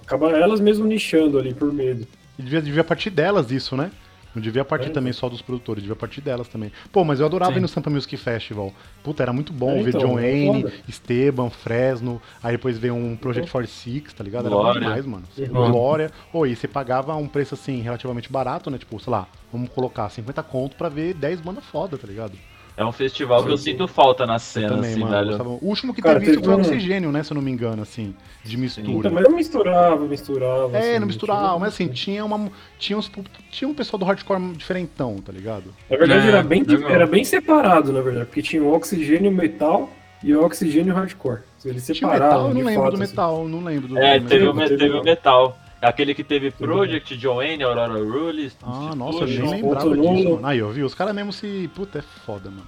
Acaba 0.04 0.32
elas 0.32 0.60
mesmo 0.60 0.86
nichando 0.86 1.38
ali 1.38 1.54
por 1.54 1.72
medo. 1.72 2.08
E 2.38 2.44
devia, 2.44 2.62
devia 2.62 2.84
partir 2.84 3.10
delas 3.10 3.52
isso, 3.52 3.76
né? 3.76 3.92
Não 4.34 4.42
devia 4.42 4.64
partir 4.64 4.88
É. 4.88 4.92
também 4.92 5.12
só 5.14 5.28
dos 5.28 5.42
produtores, 5.42 5.84
devia 5.84 5.96
partir 5.96 6.22
delas 6.22 6.48
também. 6.48 6.72
Pô, 6.92 7.04
mas 7.04 7.20
eu 7.20 7.26
adorava 7.26 7.52
Sim. 7.54 7.58
ir 7.58 7.62
no 7.62 7.68
Sampa 7.68 7.90
Music 7.90 8.16
Festival. 8.18 8.74
Puta, 9.04 9.22
era 9.24 9.34
muito 9.34 9.52
bom 9.52 9.72
É, 9.72 9.84
ver 9.84 9.90
então, 9.90 10.02
John 10.02 10.20
é 10.20 10.22
Wayne, 10.22 10.62
foda. 10.64 10.74
Esteban, 10.88 11.50
Fresno, 11.50 12.22
aí 12.42 12.54
depois 12.54 12.78
veio 12.78 12.94
um 12.96 13.16
Project 13.16 13.52
46, 13.52 14.14
tá 14.14 14.24
ligado? 14.24 14.46
Era 14.48 14.56
bom 14.56 14.62
Glória. 14.62 14.80
demais, 14.82 15.06
mano. 15.06 15.24
Uhum. 15.38 15.72
Glória. 15.72 16.12
Pô, 16.32 16.46
e 16.46 16.56
você 16.56 16.68
pagava 16.68 17.16
um 17.16 17.28
preço 17.28 17.54
assim, 17.56 17.82
relativamente 17.82 18.32
barato, 18.32 18.70
né? 18.72 18.78
Tipo, 18.78 19.00
sei 19.00 19.12
lá, 19.12 19.28
vamos 19.52 19.70
colocar 19.70 20.10
50 20.10 20.42
conto 20.44 20.76
pra 20.76 20.90
ver 20.90 21.14
10 21.14 21.42
bandas 21.42 21.64
foda, 21.66 21.98
tá 21.98 22.08
ligado? 22.08 22.34
É 22.78 22.86
um 22.86 22.92
festival 22.92 23.44
que 23.44 23.52
eu 23.52 23.58
sinto 23.58 23.88
falta 23.88 24.26
na 24.26 24.40
cena, 24.40 24.70
Também, 24.70 24.92
assim, 24.92 25.00
mano. 25.02 25.12
velho. 25.12 25.28
gostava- 25.28 25.50
O 25.50 25.60
último 25.62 25.94
que 25.94 26.02
Cara, 26.02 26.20
teve 26.20 26.32
isso 26.32 26.42
foi 26.44 26.54
o 26.54 26.58
um- 26.58 26.62
Oxigênio, 26.62 27.12
né? 27.12 27.22
Se 27.22 27.32
eu 27.32 27.36
não 27.36 27.42
me 27.42 27.52
engano, 27.52 27.82
assim, 27.82 28.16
de 28.44 28.58
mistura. 28.58 28.88
Então, 28.98 29.12
mas 29.12 29.24
não 29.26 29.32
misturava, 29.36 30.06
misturava. 30.08 30.78
É, 30.78 30.80
assim, 30.92 31.00
não 31.00 31.08
misturava, 31.08 31.60
mas 31.60 31.74
assim, 31.74 31.88
tinha, 31.90 32.24
uma, 32.24 32.50
tinha, 32.80 32.98
uns, 32.98 33.12
tinha 33.52 33.68
um 33.70 33.74
pessoal 33.74 34.00
do 34.00 34.06
hardcore 34.06 34.40
diferentão, 34.54 35.18
tá 35.18 35.32
ligado? 35.32 35.66
Na 35.90 35.98
verdade, 35.98 36.26
É, 36.26 36.30
era, 36.32 36.44
bem, 36.44 36.64
legal. 36.64 36.90
era 36.90 37.06
bem 37.06 37.24
separado, 37.24 37.92
na 37.92 38.02
verdade, 38.02 38.26
porque 38.28 38.42
tinha 38.42 38.64
o 38.64 38.74
oxigênio 38.74 39.32
metal 39.32 39.90
e 40.24 40.34
o 40.34 40.44
oxigênio 40.44 40.94
hardcore. 40.94 41.42
Eles 41.66 41.86
Tinha 41.86 41.96
separavam. 41.96 42.28
metal, 42.28 42.48
eu 42.48 42.54
não 42.56 42.62
lembro 42.64 42.84
fato, 42.84 42.98
do 42.98 43.04
assim. 43.04 43.12
metal, 43.12 43.48
não 43.48 43.64
lembro 43.64 43.88
do 43.90 43.98
É, 44.00 44.20
teve, 44.20 44.46
metal. 44.46 44.56
teve 44.68 44.78
teve 44.78 44.98
o 44.98 45.04
metal. 45.04 45.58
Aquele 45.82 46.14
que 46.14 46.24
teve 46.24 46.52
Project, 46.52 47.18
John 47.18 47.38
Wayne, 47.38 47.64
Aurora 47.64 47.94
Rules. 47.98 48.56
Ah, 48.62 48.94
nossa, 48.96 49.24
eu 49.24 49.28
nem 49.28 49.50
lembrava 49.64 49.96
disso. 49.98 50.40
Aí, 50.44 50.62
ó, 50.62 50.70
viu? 50.70 50.86
Os 50.86 50.94
caras 50.94 51.16
mesmo 51.16 51.34
se. 51.34 51.70
Puta, 51.74 52.00
é 52.00 52.04
foda, 52.26 52.50
mano. 52.52 52.62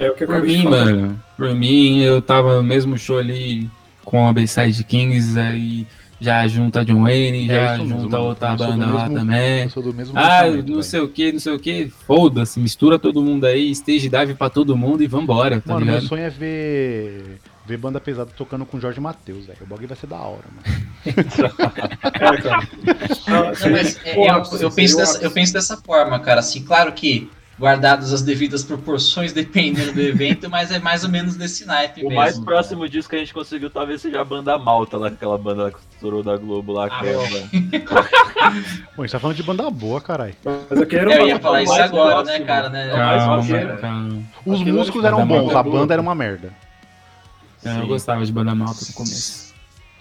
É 0.00 0.10
o 0.10 0.14
que 0.14 0.24
eu 0.24 0.28
Por 0.28 0.42
mim, 0.42 0.64
mano, 0.64 1.22
por 1.36 1.54
mim, 1.54 2.00
eu 2.00 2.20
tava 2.22 2.56
no 2.56 2.62
mesmo 2.62 2.96
show 2.98 3.18
ali 3.18 3.70
com 4.04 4.26
a 4.26 4.32
Bayside 4.32 4.82
Kings, 4.82 5.38
aí 5.38 5.86
já 6.20 6.46
junta 6.48 6.84
John 6.84 7.02
Wayne, 7.02 7.50
É 7.50 7.54
já 7.54 7.72
mesmo, 7.78 8.00
junta 8.00 8.16
mano. 8.16 8.28
outra 8.30 8.48
Eu 8.52 8.56
banda 8.56 8.86
lá 8.86 9.02
mesmo- 9.08 9.18
também. 9.20 9.62
Eu 9.64 9.70
sou 9.70 9.82
do 9.82 9.94
mesmo 9.94 10.18
Ah, 10.18 10.46
não 10.66 10.82
sei 10.82 11.00
o 11.00 11.08
que, 11.08 11.32
não 11.32 11.38
sei 11.40 11.52
o 11.52 11.58
que, 11.58 11.88
foda-se, 12.06 12.58
mistura 12.58 12.98
todo 12.98 13.22
mundo 13.22 13.44
aí, 13.44 13.70
stage 13.70 14.08
dive 14.08 14.34
pra 14.34 14.48
todo 14.50 14.76
mundo 14.76 15.02
e 15.02 15.06
vambora, 15.06 15.60
tá 15.60 15.74
Mano, 15.74 15.86
meu 15.86 15.94
ligado? 15.96 16.08
sonho 16.08 16.22
é 16.24 16.30
ver. 16.30 17.38
Ver 17.66 17.78
banda 17.78 17.98
pesada 17.98 18.30
tocando 18.36 18.66
com 18.66 18.78
Jorge 18.78 19.00
Matheus, 19.00 19.46
velho. 19.46 19.58
O 19.62 19.66
bagulho 19.66 19.88
vai 19.88 19.96
ser 19.96 20.06
da 20.06 20.18
hora, 20.18 20.44
mano. 20.54 20.84
É, 21.06 22.42
cara. 22.42 22.68
Não, 23.26 23.70
mas 23.70 24.00
é, 24.04 24.16
o 24.18 24.26
eu, 24.26 24.60
eu 24.60 24.70
penso 24.70 24.94
o 24.94 24.98
dessa, 24.98 25.12
ápice. 25.12 25.24
eu 25.24 25.30
penso 25.30 25.52
dessa 25.52 25.76
forma, 25.78 26.18
cara. 26.20 26.40
Assim, 26.40 26.62
claro 26.62 26.92
que 26.92 27.30
guardadas 27.58 28.12
as 28.12 28.20
devidas 28.20 28.62
proporções, 28.64 29.32
dependendo 29.34 29.92
do 29.92 30.00
evento, 30.00 30.50
mas 30.50 30.70
é 30.70 30.78
mais 30.78 31.04
ou 31.04 31.10
menos 31.10 31.36
desse 31.36 31.64
naipe 31.64 32.00
O 32.00 32.08
mesmo. 32.08 32.16
mais 32.16 32.38
próximo 32.38 32.86
disso 32.88 33.08
que 33.08 33.16
a 33.16 33.18
gente 33.18 33.32
conseguiu 33.32 33.70
talvez 33.70 34.02
seja 34.02 34.20
a 34.20 34.24
banda 34.24 34.58
Malta, 34.58 34.98
lá, 34.98 35.08
aquela 35.08 35.38
banda 35.38 35.62
lá 35.64 35.70
que 35.70 35.78
estourou 35.94 36.22
da 36.22 36.36
Globo 36.36 36.72
lá. 36.72 36.88
Ah, 36.90 37.06
é. 37.06 37.14
Pô, 38.94 39.02
a 39.02 39.06
gente 39.06 39.12
tá 39.12 39.18
falando 39.18 39.36
de 39.36 39.42
banda 39.42 39.70
boa, 39.70 40.00
caralho. 40.00 40.34
Mas 40.44 40.80
eu 40.80 40.86
quero 40.86 41.10
Eu 41.10 41.20
uma 41.20 41.28
ia 41.28 41.38
falar 41.40 41.62
isso 41.62 41.72
mais 41.72 41.84
agora, 41.84 42.14
próximo. 42.16 42.38
né, 42.38 42.44
cara? 42.44 42.68
Né? 42.68 42.90
É 42.90 42.92
o 42.92 43.78
Calma. 43.80 44.22
Os 44.44 44.62
músicos 44.62 45.04
é 45.04 45.06
eram 45.06 45.26
bons, 45.26 45.54
a 45.54 45.62
banda 45.62 45.94
era 45.94 46.02
uma 46.02 46.14
merda. 46.14 46.52
É, 47.64 47.80
Eu 47.80 47.86
gostava 47.86 48.24
de 48.24 48.32
banda 48.32 48.54
malta 48.54 48.80
no 48.88 48.94
começo. 48.94 49.52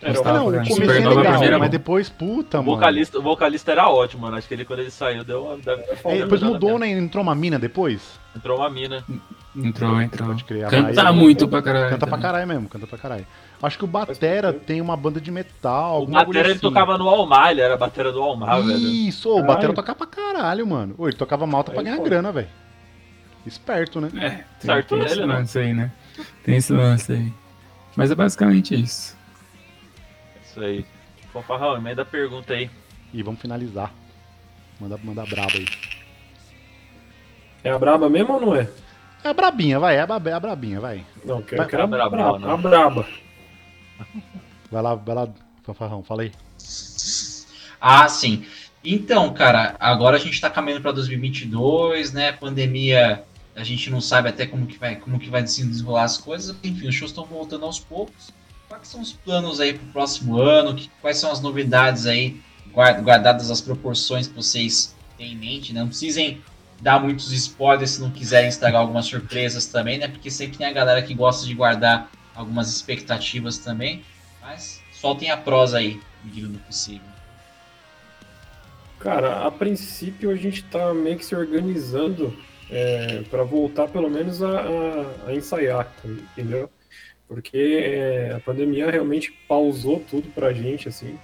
Era 0.02 0.12
Ah, 0.12 0.16
Gostava 0.16 0.38
não, 0.38 0.48
o 0.48 0.52
começo 0.52 0.72
é 0.72 0.76
Supernova 0.76 1.16
legal, 1.16 1.32
primeira 1.32 1.60
mas 1.60 1.70
depois, 1.70 2.10
puta, 2.10 2.60
O 2.60 2.64
mano. 2.64 2.76
vocalista, 2.76 3.20
o 3.20 3.22
vocalista 3.22 3.72
era 3.72 3.90
ótimo, 3.90 4.24
mano. 4.24 4.36
Acho 4.36 4.48
que 4.50 4.54
ele, 4.54 4.66
quando 4.66 4.80
ele 4.80 4.92
saiu, 4.92 5.24
deu 5.24 5.46
uma. 5.46 5.58
Deve, 5.58 5.82
É, 6.04 6.18
depois 6.18 6.44
mudou, 6.44 6.78
né? 6.78 6.90
Entrou 6.90 7.24
uma 7.24 7.34
mina 7.34 7.58
depois. 7.58 8.02
Entrou 8.36 8.58
uma 8.58 8.70
mina. 8.70 9.02
Entrou, 9.56 10.02
entrou. 10.02 10.28
Pode 10.30 10.44
crer. 10.44 10.68
Canta 10.68 10.82
Maíra- 11.04 11.14
muito 11.14 11.48
pra 11.48 11.62
caralho. 11.62 11.86
Canta 11.90 12.00
pra 12.00 12.08
também. 12.18 12.22
caralho 12.22 12.48
mesmo, 12.48 12.68
canta 12.68 12.86
pra 12.88 12.98
caralho. 12.98 13.26
Acho 13.62 13.78
que 13.78 13.86
o 13.86 13.88
Batera 13.88 14.52
tem 14.52 14.82
uma 14.82 14.98
banda 14.98 15.22
de 15.22 15.32
metal. 15.32 16.04
O 16.04 16.08
Batera 16.08 16.40
ele 16.48 16.52
assim. 16.52 16.60
tocava 16.60 16.98
no 16.98 17.08
Almar, 17.08 17.52
ele 17.52 17.62
era 17.62 17.76
a 17.76 17.78
batera 17.78 18.12
do 18.12 18.22
Almar, 18.22 18.62
velho. 18.62 18.78
Isso, 18.78 19.30
o. 19.30 19.42
Batera 19.42 19.72
tocava 19.72 20.00
pra 20.00 20.08
caralho, 20.08 20.68
mano. 20.68 20.96
Ô, 20.98 21.08
ele 21.08 21.16
tocava 21.16 21.48
malta 21.48 21.72
pra 21.72 21.82
ganhar 21.82 21.96
pô. 21.96 22.04
grana, 22.04 22.30
velho. 22.30 22.50
Esperto, 23.46 24.02
né? 24.02 24.10
É, 24.18 24.30
tem, 24.30 24.44
Certo 24.60 24.96
tem 24.98 25.06
esse 25.06 25.14
ele, 25.20 25.26
né? 25.28 25.34
lance 25.36 25.60
aí, 25.60 25.74
né? 25.74 25.92
Tem 26.44 26.56
esse 26.58 26.74
lance 26.74 27.12
aí. 27.14 27.34
Mas 27.96 28.12
é 28.12 28.16
basicamente 28.16 28.74
isso. 28.80 29.16
Isso 30.44 30.60
aí. 30.60 30.86
Fanfarrão, 31.32 31.76
emenda 31.78 32.02
a 32.02 32.06
pergunta 32.06 32.54
aí. 32.54 32.70
E 33.14 33.22
vamos 33.24 33.42
finalizar. 33.42 33.92
Manda, 34.80 34.98
manda 35.04 35.26
braba 35.26 35.54
aí. 35.54 35.68
É 37.64 37.70
a 37.72 37.78
braba 37.80 38.10
mesmo 38.10 38.34
ou 38.34 38.42
não 38.42 38.56
é? 38.56 38.70
É 39.24 39.30
a 39.30 39.34
brabinha, 39.34 39.80
vai. 39.80 39.96
É 39.96 40.02
a, 40.02 40.08
é 40.26 40.34
a 40.34 40.40
brabinha, 40.40 40.80
vai. 40.80 41.06
Não, 41.24 41.38
eu 41.38 41.44
quero, 41.44 41.58
Vai- 41.62 41.68
quero 41.70 41.84
a 41.84 41.88
braba, 41.88 42.10
braba. 42.10 42.40
não. 42.40 42.52
A 42.52 42.58
braba. 42.58 43.08
Vai 44.72 44.82
lá, 44.82 44.96
vai 44.96 45.16
lá, 45.16 45.28
fanfarrão, 45.64 46.04
fala 46.04 46.24
aí. 46.24 46.32
Ah, 47.80 48.08
sim. 48.10 48.46
Então, 48.84 49.34
cara, 49.34 49.76
agora 49.80 50.18
a 50.18 50.20
gente 50.20 50.42
tá 50.42 50.50
caminhando 50.50 50.82
para 50.82 50.92
2022, 50.92 52.12
né? 52.12 52.32
Pandemia, 52.34 53.24
a 53.56 53.64
gente 53.64 53.90
não 53.90 54.02
sabe 54.02 54.30
até 54.30 54.46
como 54.48 54.66
que 54.66 54.78
vai, 54.78 54.96
como 54.96 55.20
que 55.20 55.30
vai 55.30 55.46
se 55.46 55.64
desenrolar 55.66 56.04
as 56.04 56.18
coisas. 56.18 56.56
Enfim, 56.64 56.88
os 56.88 56.96
shows 56.96 57.12
estão 57.12 57.26
voltando 57.26 57.66
aos 57.66 57.80
poucos. 57.80 58.32
Quais 58.68 58.88
são 58.88 59.02
os 59.02 59.14
planos 59.14 59.60
aí 59.60 59.74
pro 59.74 59.86
próximo 59.88 60.38
ano? 60.38 60.74
Que- 60.76 60.90
quais 61.02 61.18
são 61.18 61.32
as 61.32 61.40
novidades 61.40 62.06
aí, 62.08 62.42
guar- 62.72 63.02
guardadas 63.02 63.52
as 63.52 63.62
proporções 63.62 64.28
que 64.28 64.34
vocês 64.34 64.96
têm 65.18 65.34
em 65.34 65.38
mente, 65.38 65.72
né? 65.74 65.82
Não 65.82 65.88
precisem 65.88 66.42
dar 66.82 67.00
muitos 67.00 67.32
spoilers 67.32 67.92
se 67.92 68.02
não 68.02 68.10
quiserem 68.10 68.50
estragar 68.50 68.82
algumas 68.82 69.06
surpresas 69.06 69.68
também, 69.68 70.00
né? 70.00 70.08
Porque 70.08 70.32
sempre 70.32 70.58
tem 70.58 70.66
a 70.68 70.74
galera 70.74 71.02
que 71.04 71.14
gosta 71.14 71.46
de 71.46 71.54
guardar 71.54 72.10
algumas 72.34 72.70
expectativas 72.70 73.60
também. 73.60 74.04
Mas 74.42 74.82
soltem 74.92 75.30
a 75.30 75.38
prosa 75.38 75.78
aí, 75.78 76.02
medida 76.24 76.48
do 76.48 76.58
possível. 76.60 77.08
Cara, 79.00 79.46
a 79.46 79.52
princípio 79.52 80.32
a 80.32 80.36
gente 80.36 80.64
tá 80.64 80.94
meio 80.94 81.18
que 81.18 81.26
se 81.26 81.36
organizando 81.36 82.36
é, 82.70 83.22
para 83.30 83.44
voltar 83.44 83.88
pelo 83.88 84.10
menos 84.10 84.42
a, 84.42 84.50
a- 84.62 85.28
a 85.30 85.36
ensaiar, 85.36 85.92
entendeu? 86.06 86.70
Porque 87.28 87.58
é, 87.58 88.34
a 88.34 88.40
pandemia 88.40 88.92
realmente 88.92 89.32
pausou 89.48 90.02
tudo 90.10 90.30
pra 90.34 90.54
gente, 90.54 90.90
assim. 90.90 91.20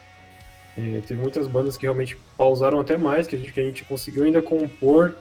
É, 0.78 1.02
teve 1.02 1.22
muitas 1.22 1.48
bandas 1.48 1.78
que 1.78 1.84
realmente 1.84 2.18
pausaram 2.38 2.80
até 2.80 2.98
mais, 2.98 3.28
que 3.28 3.36
a 3.36 3.40
gente, 3.40 3.52
que 3.53 3.60
a 3.60 3.64
gente 3.64 3.84
conseguiu 3.86 4.24
ainda 4.24 4.41
compor 4.41 5.16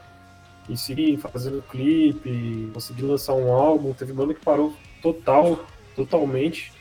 e 0.69 0.77
seguir 0.77 1.17
fazendo 1.19 1.63
clipe, 1.63 2.71
conseguir 2.75 3.03
lançar 3.03 3.35
um 3.35 3.53
álbum. 3.53 3.93
Teve 3.95 4.13
banda 4.13 4.35
que 4.35 4.41
parou 4.45 4.75
total, 5.03 5.67
totalmente. 5.97 6.73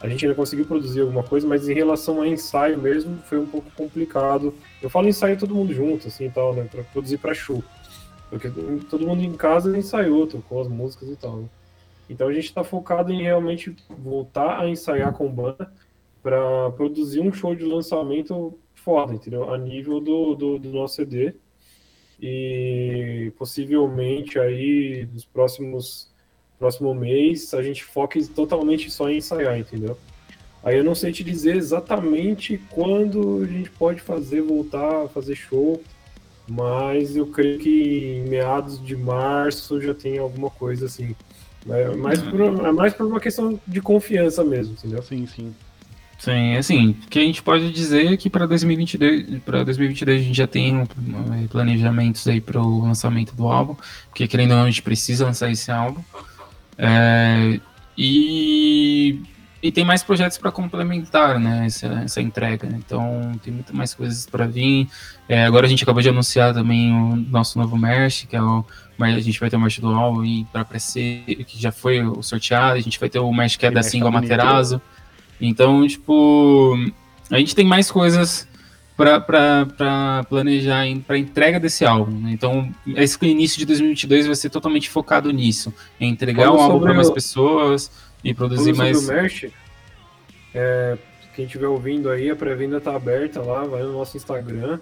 A 0.00 0.08
gente 0.08 0.24
ainda 0.26 0.34
conseguiu 0.36 0.66
produzir 0.66 1.00
alguma 1.02 1.22
coisa, 1.22 1.46
mas 1.46 1.68
em 1.68 1.74
relação 1.74 2.20
a 2.22 2.28
ensaio 2.28 2.78
mesmo, 2.78 3.18
foi 3.24 3.38
um 3.38 3.46
pouco 3.46 3.70
complicado. 3.72 4.54
Eu 4.82 4.90
falo 4.90 5.08
ensaio 5.08 5.38
todo 5.38 5.54
mundo 5.54 5.72
junto, 5.72 6.08
assim, 6.08 6.28
tal, 6.30 6.54
né, 6.54 6.66
pra 6.70 6.82
produzir 6.84 7.18
pra 7.18 7.34
show. 7.34 7.62
Porque 8.32 8.50
todo 8.88 9.06
mundo 9.06 9.22
em 9.22 9.34
casa 9.34 9.76
ensaiou, 9.76 10.26
tocou 10.26 10.62
as 10.62 10.68
músicas 10.68 11.10
e 11.10 11.16
tal, 11.16 11.36
né? 11.36 11.48
Então 12.08 12.28
a 12.28 12.32
gente 12.32 12.52
tá 12.52 12.64
focado 12.64 13.12
em 13.12 13.22
realmente 13.22 13.76
voltar 13.90 14.58
a 14.58 14.68
ensaiar 14.68 15.12
com 15.12 15.28
banda 15.28 15.70
para 16.22 16.70
produzir 16.70 17.20
um 17.20 17.30
show 17.30 17.54
de 17.54 17.62
lançamento 17.62 18.58
foda, 18.74 19.12
entendeu? 19.12 19.52
A 19.52 19.58
nível 19.58 20.00
do, 20.00 20.34
do, 20.34 20.58
do 20.58 20.70
nosso 20.70 20.94
CD. 20.94 21.34
E 22.18 23.30
possivelmente 23.36 24.38
aí 24.38 25.06
nos 25.12 25.26
próximos 25.26 26.10
próximo 26.58 26.94
mês 26.94 27.52
a 27.52 27.62
gente 27.62 27.84
foque 27.84 28.24
totalmente 28.28 28.90
só 28.90 29.10
em 29.10 29.18
ensaiar, 29.18 29.58
entendeu? 29.58 29.98
Aí 30.64 30.78
eu 30.78 30.84
não 30.84 30.94
sei 30.94 31.12
te 31.12 31.22
dizer 31.22 31.56
exatamente 31.56 32.58
quando 32.70 33.42
a 33.42 33.46
gente 33.46 33.68
pode 33.70 34.00
fazer, 34.00 34.40
voltar 34.40 35.04
a 35.04 35.08
fazer 35.08 35.34
show, 35.34 35.82
mas 36.48 37.16
eu 37.16 37.26
creio 37.26 37.58
que 37.58 38.22
em 38.24 38.28
meados 38.28 38.84
de 38.84 38.96
março 38.96 39.80
já 39.80 39.94
tem 39.94 40.18
alguma 40.18 40.50
coisa 40.50 40.86
assim. 40.86 41.14
É 41.68 41.94
mais 41.94 42.20
por, 42.20 42.40
é 42.40 42.72
mais 42.72 42.94
por 42.94 43.06
uma 43.06 43.20
questão 43.20 43.58
de 43.66 43.80
confiança 43.80 44.42
mesmo, 44.42 44.74
entendeu? 44.74 45.02
Sim, 45.02 45.26
sim. 45.26 45.54
Sim, 46.18 46.56
assim, 46.56 46.90
o 46.90 47.08
que 47.08 47.18
a 47.18 47.22
gente 47.22 47.42
pode 47.42 47.72
dizer 47.72 48.12
é 48.12 48.16
que 48.16 48.30
para 48.30 48.46
2022, 48.46 49.40
para 49.40 49.64
2022 49.64 50.20
a 50.20 50.24
gente 50.24 50.36
já 50.36 50.46
tem 50.46 50.76
um, 50.76 50.86
planejamentos 51.48 52.28
aí 52.28 52.40
para 52.40 52.60
o 52.60 52.80
lançamento 52.80 53.34
do 53.34 53.48
álbum, 53.48 53.74
porque 54.08 54.28
querendo 54.28 54.52
ou 54.52 54.58
não 54.58 54.64
a 54.64 54.68
gente 54.68 54.82
precisa 54.82 55.24
lançar 55.24 55.50
esse 55.50 55.68
álbum. 55.68 56.00
É, 56.78 57.58
e, 57.98 59.20
e 59.62 59.70
tem 59.70 59.84
mais 59.84 60.02
projetos 60.02 60.36
para 60.38 60.50
complementar 60.50 61.38
né, 61.38 61.66
essa, 61.66 61.86
essa 62.04 62.20
entrega. 62.20 62.66
Então 62.76 63.30
tem 63.42 63.52
muito 63.52 63.74
mais 63.74 63.94
coisas 63.94 64.26
para 64.26 64.46
vir. 64.46 64.88
É, 65.28 65.44
agora 65.44 65.66
a 65.66 65.68
gente 65.68 65.84
acabou 65.84 66.02
de 66.02 66.08
anunciar 66.08 66.52
também 66.52 66.92
o 66.92 67.14
nosso 67.16 67.58
novo 67.58 67.76
merch, 67.78 68.26
que 68.26 68.34
é 68.36 68.42
o 68.42 68.64
a 69.00 69.18
gente 69.20 69.40
vai 69.40 69.50
ter 69.50 69.56
o 69.56 69.60
merch 69.60 69.80
do 69.80 69.88
álbum 69.88 70.24
e 70.24 70.44
para 70.52 70.60
aparecer, 70.60 71.24
que 71.46 71.60
já 71.60 71.72
foi 71.72 72.04
o 72.04 72.22
sorteado, 72.22 72.76
a 72.76 72.80
gente 72.80 73.00
vai 73.00 73.08
ter 73.08 73.18
o 73.18 73.32
merch 73.32 73.56
que 73.58 73.66
é 73.66 73.70
da 73.70 73.76
merch 73.80 73.90
Single 73.90 74.12
tá 74.12 74.18
bonito. 74.18 74.30
Materazo. 74.30 74.80
Então, 75.40 75.86
tipo, 75.88 76.76
a 77.30 77.38
gente 77.38 77.54
tem 77.54 77.64
mais 77.64 77.90
coisas 77.90 78.46
para 78.96 80.24
planejar 80.28 80.84
para 81.06 81.18
entrega 81.18 81.58
desse 81.58 81.84
álbum. 81.84 82.12
né? 82.20 82.30
Então, 82.32 82.70
esse 82.94 83.18
início 83.26 83.58
de 83.58 83.66
2022 83.66 84.26
vai 84.26 84.36
ser 84.36 84.50
totalmente 84.50 84.88
focado 84.88 85.32
nisso, 85.32 85.72
em 86.00 86.10
entregar 86.10 86.44
Falando 86.44 86.60
um 86.60 86.62
álbum 86.62 86.80
para 86.80 86.94
mais 86.94 87.08
o- 87.08 87.12
pessoas 87.14 87.90
e 88.24 88.34
produzir 88.34 88.74
sobre 88.74 88.92
mais. 88.92 89.08
o 89.08 89.12
merch, 89.12 89.44
é, 90.54 90.96
quem 91.34 91.44
estiver 91.46 91.66
ouvindo 91.68 92.10
aí, 92.10 92.30
a 92.30 92.36
pré-venda 92.36 92.80
tá 92.80 92.94
aberta 92.94 93.40
lá, 93.40 93.64
vai 93.64 93.82
no 93.82 93.92
nosso 93.92 94.16
Instagram, 94.16 94.78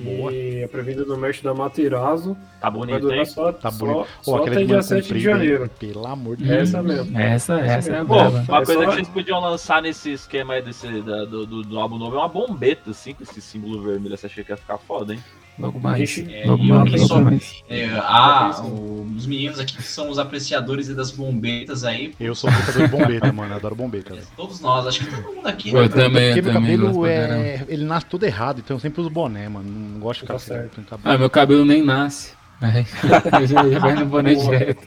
Boa. 0.00 0.32
E 0.32 0.62
a 0.62 0.68
pré-venda 0.68 1.04
do 1.04 1.16
merch 1.18 1.42
da 1.42 1.52
Materazo 1.52 2.36
Tá 2.60 2.70
bonito, 2.70 3.10
hein? 3.10 3.24
só, 3.24 3.50
Tá 3.52 3.68
só, 3.68 3.84
bonito. 3.84 4.06
só 4.22 4.30
Pô, 4.30 4.36
aquela 4.42 4.50
até 4.56 4.64
dia 4.64 4.68
manga 4.76 4.82
7 4.82 5.12
de 5.12 5.18
janeiro. 5.18 5.68
Pelo 5.76 6.06
amor 6.06 6.36
de 6.36 6.44
Hum. 6.44 6.46
Deus. 6.46 6.60
Essa 6.68 6.82
mesmo. 6.84 7.18
Essa, 7.18 7.60
essa 7.60 7.90
é 7.90 7.98
a 7.98 8.04
Pô, 8.04 8.14
brava. 8.14 8.36
uma 8.48 8.62
É 8.62 8.64
coisa 8.64 8.74
só- 8.74 8.90
que 8.90 8.94
vocês 8.94 9.08
podiam 9.08 9.40
lançar 9.40 9.82
nesse 9.82 10.12
esquema 10.12 10.54
aí 10.54 10.62
desse, 10.62 10.86
da- 11.02 11.24
do, 11.24 11.44
do, 11.44 11.62
do 11.64 11.78
álbum 11.80 11.98
novo 11.98 12.14
é 12.14 12.18
uma 12.20 12.28
bombeta, 12.28 12.90
assim, 12.92 13.12
com 13.12 13.24
esse 13.24 13.40
símbolo 13.40 13.82
vermelho. 13.82 14.16
Você 14.16 14.26
achei 14.26 14.44
que 14.44 14.52
ia 14.52 14.56
ficar 14.56 14.78
foda, 14.78 15.14
hein? 15.14 15.20
Logo 15.58 15.80
mais. 15.80 16.18
É, 16.28 16.44
Logo 16.46 16.62
e 16.62 16.68
eu 16.68 16.76
mais, 16.76 16.90
que 16.90 16.96
logo 16.98 17.08
sou- 17.08 17.20
mais. 17.20 17.64
É, 17.68 17.86
ah, 17.96 18.60
o- 18.62 19.06
os 19.16 19.26
meninos 19.26 19.58
aqui 19.58 19.76
que 19.76 19.82
são 19.82 20.08
os 20.08 20.18
apreciadores 20.18 20.88
das 20.94 21.10
bombetas 21.10 21.82
aí. 21.84 22.14
Eu 22.20 22.34
sou 22.34 22.48
lutador 22.50 22.82
de 22.82 22.88
bombeta, 22.88 23.32
mano. 23.32 23.52
Eu 23.52 23.56
adoro 23.56 23.74
bombeta. 23.74 24.14
velho. 24.14 24.26
Todos 24.36 24.60
nós, 24.60 24.86
acho 24.86 25.00
que 25.04 25.10
todo 25.10 25.34
mundo 25.34 25.46
aqui. 25.48 25.70
Eu 25.70 25.82
né? 25.82 25.88
também, 25.88 26.26
Porque 26.34 26.40
eu 26.40 26.44
meu 26.44 26.52
também 26.52 26.76
cabelo 26.78 27.06
é. 27.06 27.64
Ele 27.68 27.84
nasce 27.84 28.06
todo 28.06 28.22
errado, 28.24 28.60
então 28.64 28.76
eu 28.76 28.80
sempre 28.80 29.00
uso 29.00 29.10
boné, 29.10 29.48
mano. 29.48 29.68
Não 29.68 29.98
gosto 30.00 30.20
de 30.20 30.26
ficar 30.26 30.34
Tá 30.34 30.38
sem, 30.38 30.56
certo. 30.56 30.74
sem 30.76 30.84
cabelo. 30.84 31.14
Ah, 31.14 31.18
meu 31.18 31.30
cabelo 31.30 31.64
nem 31.64 31.82
nasce. 31.84 32.36
Já, 33.46 33.68
já 33.68 33.78
vai 33.78 33.94
no 33.94 34.06
boné 34.06 34.34
direto. 34.34 34.86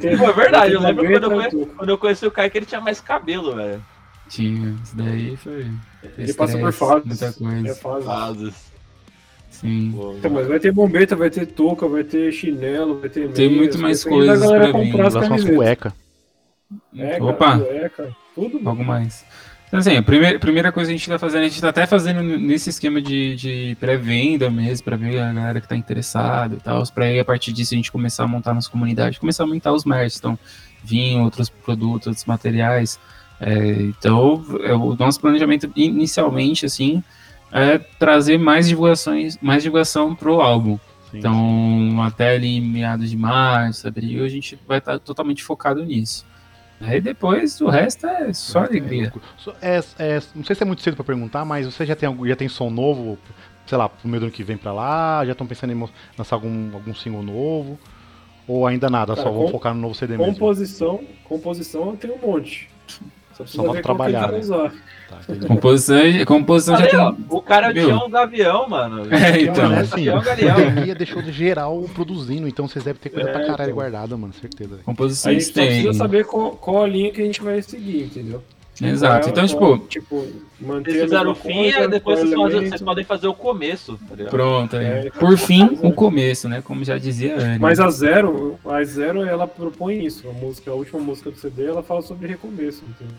Ter, 0.00 0.18
Pô, 0.18 0.24
é 0.24 0.32
verdade, 0.32 0.72
eu 0.72 0.80
lembro 0.80 1.04
quando 1.06 1.24
eu, 1.24 1.30
conheci, 1.30 1.66
quando 1.76 1.88
eu 1.90 1.98
conheci 1.98 2.26
o 2.26 2.30
Kaique, 2.30 2.56
ele 2.58 2.66
tinha 2.66 2.80
mais 2.80 2.98
cabelo, 3.00 3.54
velho. 3.54 3.82
Tinha, 4.28 4.74
isso 4.82 4.96
daí 4.96 5.36
foi. 5.36 5.66
Ele 6.16 6.32
passa 6.34 6.58
por 6.58 6.68
estresse, 6.70 6.78
fases. 6.78 7.04
Muita 7.04 7.26
É 7.26 7.32
coisa. 7.32 7.74
fase. 7.74 8.04
Fases. 8.06 8.54
Sim. 9.60 9.94
Então, 10.18 10.30
mas 10.30 10.46
vai 10.46 10.60
ter 10.60 10.70
bombeta, 10.70 11.16
vai 11.16 11.30
ter 11.30 11.46
touca, 11.46 11.88
vai 11.88 12.04
ter 12.04 12.30
chinelo, 12.30 13.00
vai 13.00 13.08
ter 13.08 13.28
Tem 13.30 13.48
meias, 13.48 13.58
muito 13.58 13.78
mais 13.78 14.04
coisas 14.04 14.46
pra 14.46 14.72
vir. 14.72 14.94
Lança 14.94 15.20
umas 15.20 15.44
cueca. 15.44 15.94
É, 16.94 17.12
cara, 17.12 17.24
Opa, 17.24 17.58
cueca, 17.58 18.16
tudo. 18.34 18.62
logo 18.62 18.84
mais. 18.84 19.24
Então, 19.66 19.80
assim, 19.80 19.96
a 19.96 20.02
primeira, 20.02 20.38
primeira 20.38 20.70
coisa 20.70 20.90
que 20.90 20.94
a 20.94 20.98
gente 20.98 21.08
tá 21.08 21.18
fazendo, 21.18 21.40
a 21.40 21.48
gente 21.48 21.60
tá 21.60 21.70
até 21.70 21.86
fazendo 21.86 22.22
nesse 22.22 22.68
esquema 22.70 23.00
de, 23.00 23.34
de 23.34 23.76
pré-venda 23.80 24.50
mesmo, 24.50 24.84
pra 24.84 24.96
ver 24.96 25.18
a 25.18 25.32
galera 25.32 25.60
que 25.60 25.68
tá 25.68 25.74
interessada 25.74 26.54
e 26.54 26.58
tal, 26.58 26.84
pra 26.94 27.06
aí 27.06 27.18
a 27.18 27.24
partir 27.24 27.52
disso 27.52 27.74
a 27.74 27.76
gente 27.76 27.90
começar 27.90 28.24
a 28.24 28.28
montar 28.28 28.54
nossa 28.54 28.70
comunidade, 28.70 29.18
começar 29.18 29.42
a 29.42 29.46
aumentar 29.46 29.72
os 29.72 29.84
merch, 29.84 30.18
então, 30.18 30.38
vinho, 30.84 31.24
outros 31.24 31.48
produtos, 31.48 32.06
outros 32.08 32.26
materiais. 32.26 33.00
É, 33.40 33.58
então, 33.82 34.44
é, 34.62 34.74
o 34.74 34.94
nosso 34.94 35.18
planejamento 35.20 35.70
inicialmente, 35.74 36.66
assim, 36.66 37.02
é 37.56 37.78
trazer 37.78 38.38
mais 38.38 38.68
divulgações, 38.68 39.38
mais 39.40 39.62
divulgação 39.62 40.14
pro 40.14 40.40
álbum. 40.40 40.78
Sim. 41.10 41.18
Então, 41.18 42.02
até 42.02 42.34
ali 42.34 42.60
meados 42.60 43.08
de 43.10 43.16
março, 43.16 43.86
abril, 43.88 44.24
a 44.24 44.28
gente 44.28 44.58
vai 44.66 44.78
estar 44.78 44.98
totalmente 44.98 45.42
focado 45.42 45.84
nisso. 45.84 46.26
Aí 46.80 47.00
depois 47.00 47.58
o 47.62 47.68
resto 47.68 48.06
é 48.06 48.32
só 48.34 48.60
alegria. 48.64 49.10
So- 49.38 49.54
é- 49.62 49.80
é- 49.98 50.20
não 50.34 50.44
sei 50.44 50.54
se 50.54 50.62
é 50.62 50.66
muito 50.66 50.82
cedo 50.82 50.94
pra 50.94 51.04
perguntar, 51.04 51.44
mas 51.44 51.64
você 51.64 51.86
já 51.86 51.96
tem, 51.96 52.14
já 52.26 52.36
tem 52.36 52.48
som 52.48 52.68
novo, 52.68 53.16
sei 53.66 53.78
lá, 53.78 53.88
pro 53.88 54.06
meio 54.08 54.20
do 54.20 54.24
ano 54.24 54.32
que 54.32 54.42
vem 54.44 54.58
pra 54.58 54.72
lá? 54.74 55.24
Já 55.24 55.32
estão 55.32 55.46
pensando 55.46 55.72
em 55.72 55.88
lançar 56.18 56.36
algum, 56.36 56.74
algum 56.74 56.94
single 56.94 57.22
novo? 57.22 57.78
Ou 58.46 58.66
ainda 58.66 58.90
nada, 58.90 59.14
Cara, 59.14 59.26
só 59.26 59.32
vão 59.32 59.44
com- 59.46 59.50
focar 59.52 59.74
no 59.74 59.80
novo 59.80 59.94
CD 59.94 60.18
mesmo? 60.18 60.32
Composição, 60.34 61.00
composição 61.24 61.86
eu 61.92 61.96
tenho 61.96 62.14
um 62.14 62.18
monte. 62.32 62.68
Só 63.32 63.42
precisa 63.44 63.62
Só 63.64 63.72
ver 63.72 63.82
trabalhar, 63.82 64.30
né? 64.30 64.38
usar. 64.38 64.72
Tá. 65.08 65.18
Composição, 65.46 65.96
composição 66.26 66.76
já 66.76 66.84
Cadê, 66.86 66.96
ó? 66.96 67.12
tem. 67.12 67.24
O 67.30 67.40
cara 67.40 67.72
Meu. 67.72 67.84
tinha 67.84 68.04
um 68.04 68.10
gavião, 68.10 68.68
mano. 68.68 69.02
É, 69.14 69.40
então. 69.42 69.64
Mano, 69.64 69.74
é 69.76 69.80
assim, 69.80 70.04
Gavião, 70.06 70.18
a 70.52 70.54
pandemia 70.64 70.94
deixou 70.94 71.22
de 71.22 71.30
geral 71.32 71.80
produzindo, 71.94 72.48
então 72.48 72.66
vocês 72.66 72.84
devem 72.84 73.00
ter 73.00 73.10
coisa 73.10 73.28
É, 73.28 73.32
pra 73.32 73.42
caralho 73.46 73.70
então. 73.70 73.74
guardada, 73.76 74.16
mano, 74.16 74.32
certeza. 74.32 74.70
velho. 74.70 74.80
A 74.82 74.84
Composições 74.84 75.44
gente 75.44 75.54
só 75.54 75.60
precisa 75.62 75.88
tem. 75.90 75.92
saber 75.94 76.24
qual, 76.24 76.52
qual 76.52 76.82
a 76.82 76.86
linha 76.88 77.10
que 77.12 77.22
a 77.22 77.24
gente 77.24 77.40
vai 77.40 77.62
seguir, 77.62 78.04
entendeu? 78.04 78.42
Exato. 78.82 79.20
Qual 79.20 79.26
é- 79.28 79.30
Então, 79.30 79.46
tipo, 79.46 79.78
tipo, 79.88 80.26
Vocês 80.60 81.02
fizeram 81.02 81.30
o 81.30 81.34
fim, 81.34 81.70
aí 81.70 81.88
depois 81.88 82.18
vocês, 82.20 82.34
fazem- 82.34 82.68
vocês 82.68 82.82
podem 82.82 83.04
fazer 83.04 83.26
o 83.28 83.32
começo, 83.34 83.98
tá 84.08 84.14
ligado? 84.16 84.30
pronto. 84.30 84.76
aí. 84.76 84.84
É, 84.86 85.10
Por 85.10 85.38
fim, 85.38 85.78
o 85.82 85.92
começo, 85.92 86.48
né? 86.48 86.60
Como 86.62 86.84
já 86.84 86.98
dizia 86.98 87.36
a 87.36 87.40
Anne. 87.40 87.58
Mas 87.58 87.80
a 87.80 87.88
Zero, 87.90 88.58
a 88.66 88.82
Zero, 88.84 89.22
ela 89.22 89.46
propõe 89.46 90.04
isso. 90.04 90.28
A 90.28 90.32
música, 90.32 90.70
a 90.70 90.74
última 90.74 91.00
música 91.00 91.30
do 91.30 91.38
CD, 91.38 91.64
ela 91.66 91.82
fala 91.82 92.02
sobre 92.02 92.26
recomeço, 92.28 92.82
entendeu? 92.88 93.14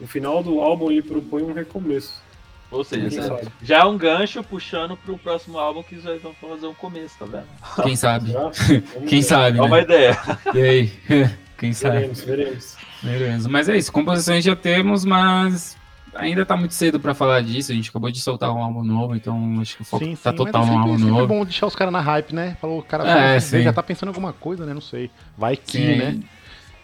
No 0.00 0.06
final 0.06 0.42
do 0.42 0.60
álbum 0.60 0.90
ele 0.90 1.02
propõe 1.02 1.42
um 1.42 1.52
recomeço. 1.52 2.22
Ou 2.70 2.82
seja, 2.82 3.08
Quem 3.08 3.18
já- 3.18 3.28
sabe? 3.28 3.48
já 3.62 3.78
é 3.78 3.84
um 3.84 3.96
gancho 3.96 4.42
puxando 4.42 4.96
pro 4.96 5.16
próximo 5.16 5.58
álbum 5.58 5.82
que 5.84 5.94
vocês 5.96 6.20
vão 6.20 6.34
fazer 6.34 6.66
um 6.66 6.74
começo, 6.74 7.14
tá 7.18 7.24
vendo? 7.24 7.46
Quem 7.84 7.94
sabe? 7.96 8.32
Já? 8.32 8.50
Quem 9.08 9.22
sabe, 9.22 9.58
É 9.58 9.62
uma 9.62 9.76
né? 9.76 9.82
ideia. 9.82 10.18
E 10.54 10.60
aí? 10.60 10.92
Quem 11.56 11.72
sabe? 11.72 11.96
Veremos, 11.98 12.20
veremos. 12.22 12.76
Beleza. 13.02 13.48
Mas 13.48 13.68
é 13.68 13.76
isso, 13.76 13.92
composições 13.92 14.44
já 14.44 14.56
temos, 14.56 15.04
mas 15.04 15.76
ainda 16.14 16.44
tá 16.44 16.56
muito 16.56 16.74
cedo 16.74 16.98
pra 16.98 17.14
falar 17.14 17.40
disso. 17.42 17.70
A 17.70 17.74
gente 17.74 17.88
acabou 17.88 18.10
de 18.10 18.20
soltar 18.20 18.50
um 18.52 18.58
álbum 18.62 18.82
novo, 18.82 19.14
então 19.14 19.58
acho 19.60 19.76
que 19.76 19.82
o 19.82 19.84
foco 19.84 20.04
Sim, 20.04 20.16
tá 20.16 20.30
sim, 20.32 20.36
total 20.36 20.66
mas 20.66 20.70
é 20.70 20.72
no 20.72 20.76
sempre, 20.76 20.90
álbum 20.90 20.98
sempre 20.98 21.12
novo. 21.12 21.26
bom 21.28 21.44
deixar 21.44 21.66
os 21.66 21.76
caras 21.76 21.92
na 21.92 22.00
hype, 22.00 22.34
né? 22.34 22.56
Falou, 22.60 22.80
o 22.80 22.82
cara 22.82 23.08
É, 23.08 23.24
falou, 23.26 23.40
sim. 23.40 23.62
já 23.62 23.72
tá 23.72 23.82
pensando 23.82 24.08
em 24.08 24.10
alguma 24.10 24.32
coisa, 24.32 24.66
né? 24.66 24.74
Não 24.74 24.80
sei. 24.80 25.08
Vai 25.38 25.56
que, 25.56 25.78
Sim. 25.78 25.96
né? 25.96 26.18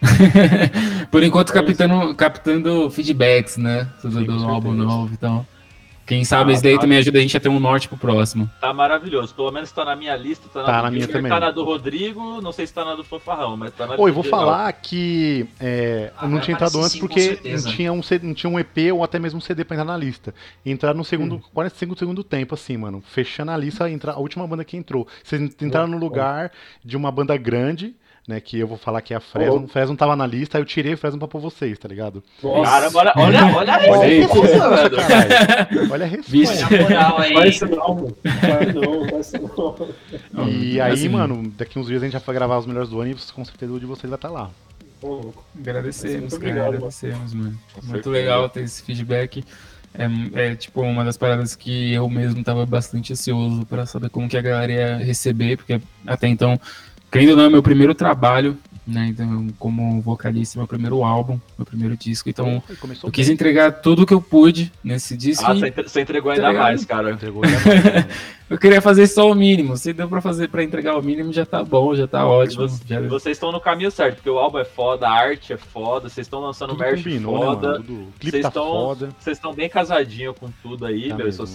Por 1.10 1.22
enquanto, 1.22 1.52
captando, 1.52 2.14
captando 2.14 2.90
feedbacks, 2.90 3.56
né? 3.56 3.88
Do 4.02 4.26
com 4.26 4.48
álbum 4.48 4.72
novo, 4.72 5.12
então. 5.12 5.46
Quem 6.04 6.24
sabe 6.24 6.50
Ah, 6.50 6.54
isso 6.54 6.62
daí 6.64 6.74
tá. 6.74 6.80
também 6.80 6.98
ajuda 6.98 7.18
a 7.18 7.22
gente 7.22 7.36
a 7.36 7.40
ter 7.40 7.48
um 7.48 7.60
norte 7.60 7.86
pro 7.88 7.96
próximo. 7.96 8.50
Tá 8.60 8.74
maravilhoso. 8.74 9.32
Pelo 9.34 9.52
menos 9.52 9.70
tá 9.70 9.84
na 9.84 9.94
minha 9.94 10.14
lista, 10.16 10.48
tá 10.52 10.60
na, 10.60 10.66
Tá 10.66 10.78
do 10.78 10.82
na 10.82 10.90
minha 10.90 11.06
também. 11.08 11.30
tá 11.30 11.38
na 11.40 11.50
do 11.52 11.62
Rodrigo, 11.64 12.40
não 12.42 12.50
sei 12.50 12.66
se 12.66 12.74
tá 12.74 12.84
na 12.84 12.96
do 12.96 13.04
Fanfarrão, 13.04 13.56
mas 13.56 13.72
tá 13.72 13.86
na 13.86 13.94
Oi, 13.96 14.10
vou 14.10 14.24
geral. 14.24 14.40
falar 14.40 14.72
que 14.72 15.46
é, 15.60 16.10
Ah, 16.18 16.24
eu 16.24 16.28
não 16.28 16.40
tinha 16.40 16.54
entrado 16.54 16.76
antes 16.80 16.92
sim, 16.92 16.98
porque 16.98 17.38
não 17.44 17.62
tinha, 17.72 17.92
um, 17.92 18.00
não 18.24 18.34
tinha 18.34 18.50
um 18.50 18.58
EP 18.58 18.92
ou 18.92 19.04
até 19.04 19.20
mesmo 19.20 19.38
um 19.38 19.40
CD 19.40 19.64
pra 19.64 19.76
entrar 19.76 19.84
na 19.84 19.96
lista. 19.96 20.34
Entrar 20.66 20.92
no 20.92 21.04
segundo, 21.04 21.36
Hum. 21.36 21.42
45 21.54 21.96
segundo 21.96 22.24
tempo, 22.24 22.54
assim, 22.54 22.76
mano. 22.76 23.00
Fechando 23.06 23.52
a 23.52 23.56
lista, 23.56 23.88
entra 23.88 24.12
a 24.12 24.18
última 24.18 24.44
banda 24.46 24.64
que 24.64 24.76
entrou. 24.76 25.06
Vocês 25.22 25.40
entraram 25.62 25.86
no 25.88 25.98
lugar 25.98 26.50
de 26.84 26.96
uma 26.96 27.12
banda 27.12 27.36
grande, 27.36 27.94
né? 28.26 28.40
Que 28.40 28.58
eu 28.58 28.66
vou 28.66 28.78
falar 28.78 29.02
que 29.02 29.12
é 29.12 29.16
a 29.16 29.20
Fresno. 29.20 29.60
Oh. 29.60 29.64
O 29.64 29.68
Fresno 29.68 29.96
tava 29.96 30.14
na 30.14 30.26
lista, 30.26 30.58
aí 30.58 30.62
eu 30.62 30.66
tirei 30.66 30.94
o 30.94 30.98
Fresno 30.98 31.18
pra 31.18 31.28
pôr 31.28 31.40
vocês, 31.40 31.78
tá 31.78 31.88
ligado? 31.88 32.22
Nossa, 32.42 32.70
Caramba, 32.70 32.98
olha, 32.98 33.12
olha, 33.16 33.56
olha 33.56 33.74
a 33.74 33.76
resposta, 33.76 34.90
caralho. 34.90 35.92
Olha 35.92 36.04
a 36.04 36.08
resposta. 36.08 36.66
Olha 36.66 36.76
a 36.76 36.82
moral 36.82 37.18
aí. 37.18 37.34
não, 37.60 37.94
mano. 37.94 38.16
não, 38.74 39.10
vai 39.10 39.22
ser 39.22 39.40
não. 40.32 40.48
E 40.48 40.80
aí, 40.80 40.92
Assim, 40.92 41.08
mano, 41.08 41.52
daqui 41.56 41.78
uns 41.78 41.86
dias 41.86 42.02
a 42.02 42.04
gente 42.04 42.12
já 42.12 42.18
vai 42.20 42.34
gravar 42.34 42.58
os 42.58 42.66
melhores 42.66 42.88
do 42.88 43.00
ano 43.00 43.10
e 43.10 43.32
com 43.32 43.44
certeza 43.44 43.72
o 43.72 43.80
de 43.80 43.86
vocês 43.86 44.08
vai 44.08 44.16
estar 44.16 44.30
lá. 44.30 44.50
Ô, 45.02 45.08
louco. 45.08 45.44
Agradecemos, 45.58 46.34
cara, 46.34 46.36
obrigado, 46.36 46.64
mano. 46.64 46.76
agradecemos, 46.76 47.34
mano. 47.34 47.58
Muito 47.82 48.08
legal 48.10 48.48
ter 48.48 48.62
esse 48.62 48.82
feedback. 48.82 49.44
É, 49.94 50.52
é, 50.52 50.54
tipo 50.54 50.80
uma 50.80 51.04
das 51.04 51.18
paradas 51.18 51.54
que 51.54 51.92
eu 51.92 52.08
mesmo 52.08 52.42
tava 52.42 52.64
bastante 52.64 53.12
ansioso 53.12 53.66
pra 53.66 53.84
saber 53.84 54.08
como 54.08 54.26
que 54.26 54.38
a 54.38 54.40
galera 54.40 54.72
ia 54.72 54.96
receber, 54.96 55.58
porque 55.58 55.82
até 56.06 56.28
então, 56.28 56.58
querendo 57.12 57.30
ou 57.30 57.36
não, 57.36 57.44
é 57.44 57.48
meu 57.50 57.62
primeiro 57.62 57.94
trabalho, 57.94 58.56
né? 58.84 59.06
Então, 59.10 59.46
como 59.58 60.00
vocalista, 60.00 60.58
meu 60.58 60.66
primeiro 60.66 61.04
álbum, 61.04 61.38
meu 61.56 61.64
primeiro 61.64 61.96
disco. 61.96 62.28
Então, 62.28 62.60
Começou 62.80 63.06
eu 63.08 63.12
quis 63.12 63.28
entregar 63.28 63.70
tudo 63.80 64.04
que 64.04 64.12
eu 64.14 64.20
pude 64.20 64.72
nesse 64.82 65.16
disco. 65.16 65.44
Ah, 65.46 65.54
e 65.54 65.60
você 65.60 65.66
entre- 65.68 65.88
você 65.88 66.00
entregou 66.00 66.32
ainda 66.32 66.42
Tá 66.42 66.48
ligado? 66.48 66.62
mais, 66.64 66.84
cara. 66.84 67.12
Entregou 67.12 67.44
já, 67.46 67.50
mano. 67.62 68.06
eu 68.50 68.58
queria 68.58 68.80
fazer 68.80 69.06
só 69.06 69.30
o 69.30 69.34
mínimo. 69.34 69.76
Se 69.76 69.92
deu 69.92 70.08
pra 70.08 70.20
fazer 70.20 70.48
para 70.48 70.64
entregar 70.64 70.98
o 70.98 71.02
mínimo, 71.02 71.32
já 71.32 71.46
tá 71.46 71.62
bom, 71.62 71.94
já 71.94 72.08
tá 72.08 72.26
ótimo. 72.26 72.68
Você- 72.68 72.82
já- 72.86 73.00
Vocês 73.02 73.36
estão 73.36 73.52
no 73.52 73.60
caminho 73.60 73.90
certo, 73.92 74.16
porque 74.16 74.30
o 74.30 74.38
álbum 74.38 74.58
é 74.58 74.64
foda, 74.64 75.06
a 75.06 75.12
arte 75.12 75.52
é 75.52 75.56
foda, 75.56 76.08
vocês 76.08 76.26
estão 76.26 76.40
lançando 76.40 76.70
Tudo 76.70 76.80
merch 76.80 77.04
combinou, 77.04 77.38
né, 77.38 77.44
foda? 77.46 77.74
Tudo- 77.76 77.92
O 77.92 78.12
clipe 78.18 78.30
Vocês 78.32 78.42
tá 78.42 78.48
estão- 78.48 78.64
foda. 78.64 79.08
vocês 79.18 79.36
estão 79.36 79.54
bem 79.54 79.68
casadinho 79.68 80.34
com 80.34 80.48
tudo 80.62 80.86
aí, 80.86 81.10
Tá 81.10 81.16
meu. 81.16 81.26
mesmo, 81.26 81.46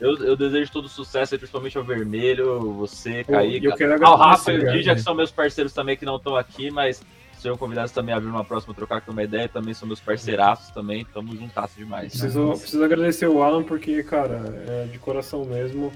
eu, 0.00 0.16
eu 0.18 0.36
desejo 0.36 0.70
todo 0.72 0.88
sucesso, 0.88 1.36
principalmente 1.38 1.76
ao 1.78 1.84
Vermelho, 1.84 2.72
você, 2.74 3.24
Kaique. 3.24 3.64
e 3.64 3.68
eu 3.68 3.74
quero 3.74 4.04
Ao 4.06 4.16
Rafa 4.16 4.52
e 4.52 4.58
o. 4.58 4.72
Dija, 4.72 4.94
que 4.94 5.00
são 5.00 5.14
meus 5.14 5.30
parceiros 5.30 5.72
também, 5.72 5.96
que 5.96 6.04
não 6.04 6.16
estão 6.16 6.36
aqui, 6.36 6.70
mas 6.70 7.02
serão 7.38 7.56
convidados 7.56 7.92
também 7.92 8.14
a 8.14 8.18
vir 8.18 8.26
numa 8.26 8.44
próxima 8.44 8.74
trocar 8.74 9.00
com 9.02 9.12
uma 9.12 9.22
ideia, 9.22 9.48
também 9.48 9.72
são 9.74 9.86
meus 9.86 10.00
parceiraços 10.00 10.70
também, 10.70 11.04
tamo 11.14 11.34
juntasso 11.36 11.76
demais. 11.76 12.12
Preciso, 12.12 12.48
preciso 12.58 12.82
agradecer 12.84 13.26
o 13.28 13.42
Alan 13.42 13.62
porque, 13.62 14.02
cara, 14.02 14.42
é 14.68 14.84
de 14.90 14.98
coração 14.98 15.44
mesmo. 15.44 15.92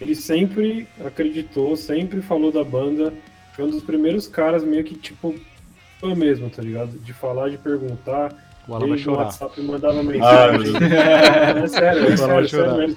Ele 0.00 0.14
sempre 0.14 0.86
acreditou, 1.04 1.76
sempre 1.76 2.20
falou 2.22 2.50
da 2.50 2.64
banda. 2.64 3.12
Foi 3.54 3.64
um 3.66 3.70
dos 3.70 3.82
primeiros 3.82 4.26
caras 4.26 4.64
meio 4.64 4.82
que, 4.82 4.94
tipo, 4.96 5.34
fã 6.00 6.14
mesmo, 6.14 6.50
tá 6.50 6.60
ligado? 6.62 6.98
De 6.98 7.12
falar, 7.12 7.50
de 7.50 7.58
perguntar. 7.58 8.34
O 8.66 8.74
Alan 8.74 8.88
vai 8.88 8.98
chorar. 8.98 9.24
WhatsApp 9.24 9.60
mandava 9.60 10.00
Ah, 10.00 10.02
mensagem. 10.02 10.72
meu 10.72 11.64
é 11.64 11.68
sério, 11.68 12.00
é 12.00 12.08
Vai 12.08 12.18
sério, 12.18 12.44
é 12.44 12.48
chorar. 12.48 12.48
sério 12.48 12.76
mesmo. 12.78 12.96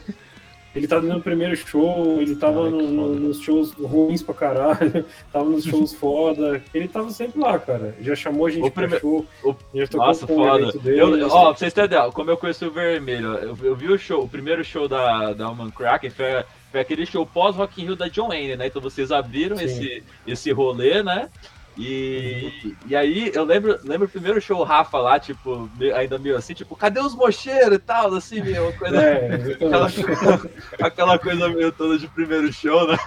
Ele 0.76 0.88
tava 0.88 1.06
no 1.08 1.22
primeiro 1.22 1.56
show, 1.56 2.22
ele 2.22 2.36
tava 2.36 2.66
Ai, 2.66 2.70
no- 2.70 2.82
no- 2.92 3.16
nos 3.16 3.40
shows 3.40 3.72
ruins 3.72 4.22
pra 4.22 4.36
caralho, 4.36 5.06
tava 5.32 5.46
nos 5.50 5.64
shows 5.64 5.94
foda. 5.94 6.62
Ele 6.74 6.88
tava 6.88 7.10
sempre 7.12 7.40
lá, 7.40 7.58
cara. 7.58 7.96
Já 8.02 8.14
chamou 8.16 8.46
a 8.46 8.50
gente 8.50 8.68
O 8.68 8.72
pra 8.72 8.84
prime- 8.88 9.00
show. 9.00 9.26
o- 9.44 9.56
já 9.74 9.88
tocou 9.88 10.08
Nossa, 10.08 10.28
foda. 10.28 10.72
dele, 10.80 11.00
Eu, 11.22 11.28
ó, 11.30 11.50
pra 11.50 11.58
vocês 11.58 11.72
terem 11.74 11.86
ideia, 11.88 12.12
como 12.12 12.30
eu 12.30 12.38
conheci 12.38 12.66
o 12.66 12.72
Vermelho, 12.72 13.34
eu, 13.36 13.58
eu 13.64 13.76
vi 13.76 13.88
o 13.90 13.98
show, 13.98 14.24
o 14.24 14.30
primeiro 14.30 14.64
show 14.66 14.88
da, 14.88 15.32
da 15.34 15.46
Alman 15.46 15.70
Kraken 15.72 16.10
foi, 16.10 16.44
foi 16.72 16.82
aquele 16.82 17.06
show 17.06 17.26
pós 17.26 17.56
Rock 17.56 17.82
in 17.82 17.86
Rio 17.86 17.96
da 17.96 18.10
John 18.10 18.28
Wayne, 18.28 18.58
né? 18.58 18.68
Então 18.68 18.82
vocês 18.82 19.12
abriram 19.14 19.56
Sim. 19.56 19.64
esse, 19.66 20.04
esse 20.28 20.52
rolê, 20.52 21.02
né? 21.02 21.30
E, 21.78 22.74
e 22.88 22.96
aí 22.96 23.32
eu 23.34 23.44
lembro, 23.44 23.78
lembro 23.84 24.08
o 24.08 24.10
primeiro 24.10 24.40
show 24.40 24.60
o 24.60 24.64
Rafa 24.64 24.98
lá, 24.98 25.20
tipo, 25.20 25.70
ainda 25.96 26.18
meio 26.18 26.38
assim, 26.38 26.54
tipo, 26.54 26.76
cadê 26.76 27.02
os 27.02 27.14
mocheiros 27.14 27.76
e 27.76 27.80
tal, 27.80 28.14
assim, 28.14 28.42
meio 28.42 28.72
coisa. 28.78 29.02
É, 29.02 29.36
aquela, 29.36 30.42
aquela, 30.82 31.20
coisa 31.20 31.50
meio 31.50 31.72
toda 31.72 31.98
de 31.98 32.08
primeiro 32.08 32.52
show, 32.54 32.88
né? 32.88 32.98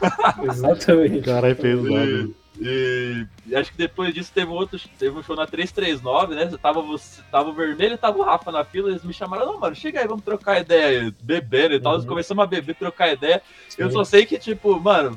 Exatamente. 0.44 1.22
Cara, 1.22 1.48
é 1.48 1.54
pesado. 1.54 2.34
E, 2.60 3.24
e, 3.46 3.54
acho 3.54 3.70
que 3.70 3.78
depois 3.78 4.12
disso 4.12 4.32
teve 4.34 4.50
outro, 4.50 4.78
teve 4.98 5.16
um 5.16 5.22
show 5.22 5.36
na 5.36 5.46
339, 5.46 6.34
né? 6.34 6.46
Você 6.46 6.58
tava, 6.58 6.82
você, 6.82 7.22
tava 7.30 7.50
o 7.50 7.54
vermelho 7.54 7.94
e 7.94 7.98
tava 7.98 8.18
o 8.18 8.22
Rafa 8.22 8.50
na 8.50 8.64
fila, 8.64 8.90
eles 8.90 9.04
me 9.04 9.12
chamaram, 9.12 9.46
não, 9.46 9.60
mano, 9.60 9.76
chega 9.76 10.00
aí, 10.00 10.08
vamos 10.08 10.24
trocar 10.24 10.60
ideia, 10.60 11.14
bebendo 11.22 11.74
e 11.74 11.80
tal. 11.80 11.92
Uhum. 11.92 11.98
Nós 11.98 12.06
começamos 12.06 12.42
a 12.42 12.46
beber, 12.46 12.74
trocar 12.74 13.12
ideia. 13.12 13.40
Sim. 13.68 13.82
Eu 13.82 13.90
só 13.90 14.02
sei 14.02 14.26
que, 14.26 14.38
tipo, 14.38 14.78
mano, 14.80 15.16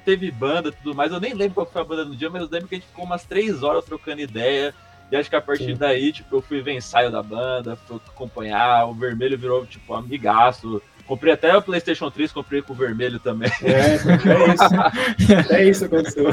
teve 0.00 0.30
banda 0.30 0.68
e 0.68 0.72
tudo 0.72 0.94
mais. 0.94 1.12
Eu 1.12 1.20
nem 1.20 1.34
lembro 1.34 1.54
qual 1.54 1.66
foi 1.66 1.82
a 1.82 1.84
banda 1.84 2.04
no 2.04 2.16
dia, 2.16 2.30
mas 2.30 2.42
eu 2.42 2.48
lembro 2.50 2.68
que 2.68 2.74
a 2.74 2.78
gente 2.78 2.88
ficou 2.88 3.04
umas 3.04 3.24
três 3.24 3.62
horas 3.62 3.84
trocando 3.84 4.20
ideia. 4.20 4.74
E 5.10 5.16
acho 5.16 5.28
que 5.28 5.36
a 5.36 5.40
partir 5.40 5.64
Sim. 5.64 5.76
daí, 5.76 6.12
tipo, 6.12 6.36
eu 6.36 6.40
fui 6.40 6.62
ver 6.62 6.74
ensaio 6.74 7.10
da 7.10 7.22
banda, 7.22 7.76
fui 7.76 8.00
acompanhar. 8.08 8.86
O 8.86 8.94
vermelho 8.94 9.36
virou, 9.36 9.66
tipo, 9.66 9.92
amigaço. 9.92 10.80
Comprei 11.10 11.32
até 11.32 11.56
o 11.56 11.60
PlayStation 11.60 12.08
3, 12.08 12.30
comprei 12.30 12.62
com 12.62 12.72
o 12.72 12.76
vermelho 12.76 13.18
também. 13.18 13.50
É, 13.64 13.96
é 13.96 14.54
isso. 14.54 15.50
é 15.52 15.64
isso 15.64 15.88
que 15.88 15.94
aconteceu. 15.96 16.30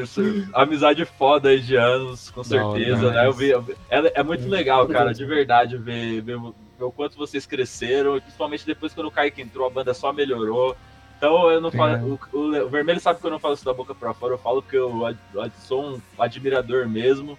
Isso. 0.00 0.48
Amizade 0.54 1.04
foda 1.04 1.48
aí 1.48 1.58
de 1.58 1.74
anos, 1.74 2.30
com 2.30 2.44
certeza, 2.44 3.02
Não, 3.02 3.10
né? 3.10 3.26
Eu 3.26 3.32
vi, 3.32 3.48
eu 3.48 3.60
vi, 3.60 3.74
é, 3.90 4.20
é, 4.20 4.22
muito 4.22 4.46
legal, 4.48 4.86
cara, 4.86 5.12
de 5.12 5.24
verdade, 5.24 5.76
ver, 5.76 6.20
ver, 6.22 6.38
ver 6.38 6.84
o 6.84 6.92
quanto 6.92 7.18
vocês 7.18 7.46
cresceram. 7.46 8.20
Principalmente 8.20 8.64
depois 8.64 8.94
quando 8.94 9.08
o 9.08 9.10
Kaique 9.10 9.42
entrou, 9.42 9.66
a 9.66 9.70
banda 9.70 9.92
só 9.92 10.12
melhorou. 10.12 10.76
Então 11.18 11.50
eu 11.50 11.60
não 11.60 11.70
falo. 11.70 12.18
O, 12.32 12.36
o, 12.36 12.64
o, 12.64 12.68
Vermelho 12.68 13.00
sabe 13.00 13.20
que 13.20 13.26
eu 13.26 13.30
não 13.30 13.40
falo 13.40 13.54
isso 13.54 13.64
da 13.64 13.74
boca 13.74 13.94
pra 13.94 14.14
fora, 14.14 14.34
eu 14.34 14.38
falo 14.38 14.62
que 14.62 14.76
eu 14.76 15.14
sou 15.58 15.84
um 15.84 16.00
admirador 16.18 16.88
mesmo. 16.88 17.36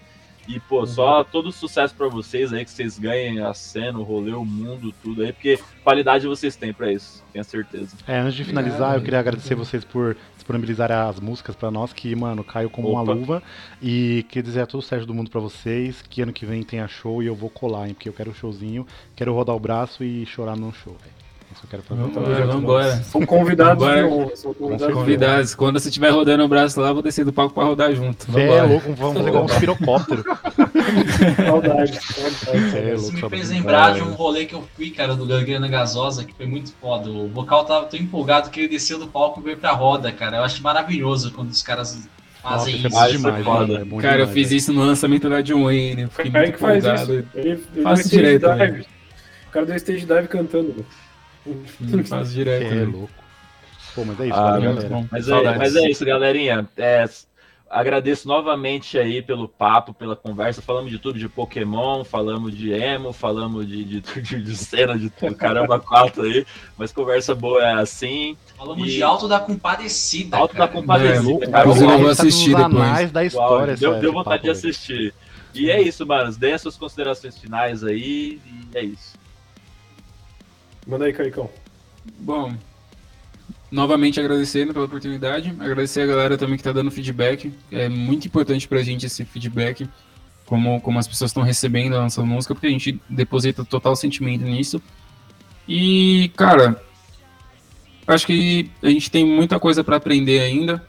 E, 0.48 0.58
pô, 0.58 0.80
uhum. 0.80 0.86
só 0.86 1.22
todo 1.22 1.52
sucesso 1.52 1.94
para 1.94 2.08
vocês 2.08 2.52
aí, 2.52 2.64
que 2.64 2.70
vocês 2.70 2.98
ganhem 2.98 3.40
a 3.40 3.54
cena, 3.54 3.98
o 3.98 4.02
rolê, 4.02 4.32
o 4.32 4.44
mundo, 4.44 4.92
tudo 5.00 5.22
aí, 5.22 5.32
porque 5.32 5.60
qualidade 5.84 6.26
vocês 6.26 6.56
têm 6.56 6.72
para 6.72 6.90
isso, 6.90 7.22
tenho 7.32 7.44
certeza. 7.44 7.96
É, 8.06 8.18
antes 8.18 8.34
de 8.34 8.44
finalizar, 8.44 8.96
eu 8.96 9.02
queria 9.02 9.20
agradecer 9.20 9.54
vocês 9.54 9.84
por 9.84 10.16
disponibilizar 10.34 10.90
as 10.90 11.20
músicas 11.20 11.54
para 11.54 11.70
nós, 11.70 11.92
que, 11.92 12.16
mano, 12.16 12.42
caiu 12.42 12.68
como 12.68 12.88
Opa. 12.88 13.00
uma 13.00 13.12
luva. 13.12 13.42
E 13.80 14.24
queria 14.28 14.42
dizer 14.42 14.62
a 14.62 14.66
todo 14.66 14.80
o 14.80 14.82
sucesso 14.82 15.06
do 15.06 15.14
mundo 15.14 15.30
para 15.30 15.40
vocês, 15.40 16.02
que 16.02 16.20
ano 16.20 16.32
que 16.32 16.44
vem 16.44 16.64
tenha 16.64 16.88
show 16.88 17.22
e 17.22 17.26
eu 17.26 17.34
vou 17.34 17.50
colar, 17.50 17.86
hein, 17.86 17.94
porque 17.94 18.08
eu 18.08 18.12
quero 18.12 18.30
um 18.30 18.34
showzinho, 18.34 18.84
quero 19.14 19.32
rodar 19.32 19.54
o 19.54 19.60
braço 19.60 20.02
e 20.02 20.26
chorar 20.26 20.56
num 20.56 20.72
show, 20.72 20.96
velho. 21.00 21.19
Isso 21.52 21.62
eu 21.64 21.70
quero 21.70 21.82
fazer. 21.82 22.00
Vamos 22.00 22.54
embora. 22.54 22.96
São 23.02 23.26
convidados 23.26 23.84
de 23.84 24.02
honra. 24.04 24.36
São 24.36 24.54
convidados. 24.54 24.94
convidados. 24.94 25.54
Quando 25.54 25.80
você 25.80 25.88
estiver 25.88 26.10
rodando 26.10 26.44
o 26.44 26.48
braço 26.48 26.80
lá, 26.80 26.92
vou 26.92 27.02
descer 27.02 27.24
do 27.24 27.32
palco 27.32 27.54
pra 27.54 27.64
rodar 27.64 27.92
junto. 27.94 28.30
Vamos 28.30 28.48
é 28.48 28.62
louco, 28.62 28.92
vamos 28.94 29.16
fazer 29.16 29.28
igual 29.28 29.44
um 29.44 29.60
pirocóptero. 29.60 30.24
saudade, 31.44 31.98
É, 32.76 32.94
Isso 32.94 33.12
me 33.12 33.28
fez 33.28 33.50
lembrar 33.50 33.94
de 33.94 34.02
um 34.02 34.12
rolê 34.12 34.46
que 34.46 34.54
eu 34.54 34.64
fui, 34.76 34.90
cara, 34.90 35.14
do 35.14 35.26
Gangrena 35.26 35.68
Gasosa, 35.68 36.24
que 36.24 36.34
foi 36.34 36.46
muito 36.46 36.72
foda. 36.80 37.10
O 37.10 37.28
vocal 37.28 37.64
tava 37.64 37.86
tão 37.86 37.98
empolgado 37.98 38.50
que 38.50 38.60
ele 38.60 38.68
desceu 38.68 38.98
do 38.98 39.06
palco 39.06 39.40
e 39.40 39.42
veio 39.42 39.56
pra 39.56 39.72
roda, 39.72 40.12
cara. 40.12 40.38
Eu 40.38 40.44
acho 40.44 40.62
maravilhoso 40.62 41.32
quando 41.32 41.50
os 41.50 41.62
caras 41.62 42.08
fazem 42.42 42.80
Nossa, 42.80 42.88
isso. 42.88 42.98
É 42.98 43.12
demais, 43.12 43.44
foda. 43.44 43.74
É 43.74 43.76
cara, 43.76 43.86
demais, 43.86 44.20
eu 44.20 44.28
fiz 44.28 44.50
isso 44.52 44.72
no 44.72 44.82
lançamento 44.84 45.28
da 45.28 45.40
John 45.40 45.64
Wayne. 45.64 46.06
Fiquei 46.08 46.30
muito 46.30 46.56
empolgado. 46.56 47.12
Ele, 47.34 47.60
ele 47.74 47.82
Faço 47.82 48.08
direito. 48.08 48.46
O 48.46 49.52
cara 49.52 49.66
deu 49.66 49.76
stage 49.76 50.06
dive 50.06 50.28
cantando, 50.28 50.68
mano. 50.68 50.86
Faz 52.06 52.32
direto. 52.32 52.72
É 52.72 52.84
louco. 52.84 53.10
Pô, 53.94 54.04
mas 54.04 54.20
é 54.20 54.26
isso, 54.26 54.34
ah, 54.34 54.58
galera. 54.58 55.08
Mas 55.10 55.28
é, 55.28 55.58
mas 55.58 55.76
é, 55.76 55.90
isso, 55.90 56.04
galerinha. 56.04 56.68
É, 56.76 57.04
agradeço 57.70 58.26
novamente 58.26 58.98
aí 58.98 59.22
pelo 59.22 59.48
papo, 59.48 59.94
pela 59.94 60.16
conversa. 60.16 60.60
Falamos 60.60 60.90
de 60.90 60.98
tudo, 60.98 61.18
de 61.18 61.28
Pokémon, 61.28 62.04
falamos 62.04 62.56
de 62.56 62.72
emo, 62.72 63.12
falamos 63.12 63.66
de, 63.66 63.84
de, 63.84 64.00
de, 64.22 64.42
de 64.42 64.56
cena, 64.56 64.98
de 64.98 65.08
tudo, 65.08 65.34
caramba, 65.34 65.78
quatro 65.80 66.22
aí. 66.22 66.44
Mas 66.76 66.92
conversa 66.92 67.34
boa 67.34 67.62
é 67.62 67.74
assim. 67.74 68.36
Falamos 68.56 68.88
e... 68.88 68.92
de 68.92 69.02
Alto 69.02 69.28
da 69.28 69.38
Compadecida. 69.38 70.36
Alto 70.36 70.54
cara. 70.54 70.66
da 70.66 70.72
Compadecida, 70.72 71.44
é, 71.44 71.50
cara. 71.50 71.68
Eu 71.68 71.74
vou 71.74 72.08
assistir 72.08 72.54
depois. 72.54 73.12
da 73.12 73.24
história, 73.24 73.76
deu, 73.76 74.00
deu 74.00 74.12
vontade 74.12 74.42
de 74.42 74.50
assistir. 74.50 75.14
E 75.54 75.70
é 75.70 75.80
isso, 75.80 76.06
mano. 76.06 76.32
Dê 76.36 76.52
as 76.52 76.62
suas 76.62 76.76
considerações 76.76 77.38
finais 77.38 77.82
aí. 77.82 78.40
E 78.44 78.76
é 78.76 78.82
isso. 78.82 79.19
Manda 80.90 81.04
aí, 81.04 81.12
Caicão. 81.12 81.48
Bom, 82.18 82.52
novamente 83.70 84.18
agradecendo 84.18 84.72
pela 84.72 84.86
oportunidade, 84.86 85.54
agradecer 85.60 86.00
a 86.00 86.06
galera 86.06 86.36
também 86.36 86.56
que 86.56 86.62
está 86.62 86.72
dando 86.72 86.90
feedback. 86.90 87.54
É 87.70 87.88
muito 87.88 88.26
importante 88.26 88.66
para 88.66 88.80
a 88.80 88.82
gente 88.82 89.06
esse 89.06 89.24
feedback, 89.24 89.88
como, 90.46 90.80
como 90.80 90.98
as 90.98 91.06
pessoas 91.06 91.30
estão 91.30 91.44
recebendo 91.44 91.94
a 91.94 92.00
nossa 92.00 92.24
música, 92.24 92.56
porque 92.56 92.66
a 92.66 92.70
gente 92.70 93.00
deposita 93.08 93.64
total 93.64 93.94
sentimento 93.94 94.44
nisso. 94.44 94.82
E, 95.68 96.32
cara, 96.36 96.82
acho 98.04 98.26
que 98.26 98.68
a 98.82 98.88
gente 98.88 99.12
tem 99.12 99.24
muita 99.24 99.60
coisa 99.60 99.84
para 99.84 99.94
aprender 99.94 100.40
ainda, 100.40 100.84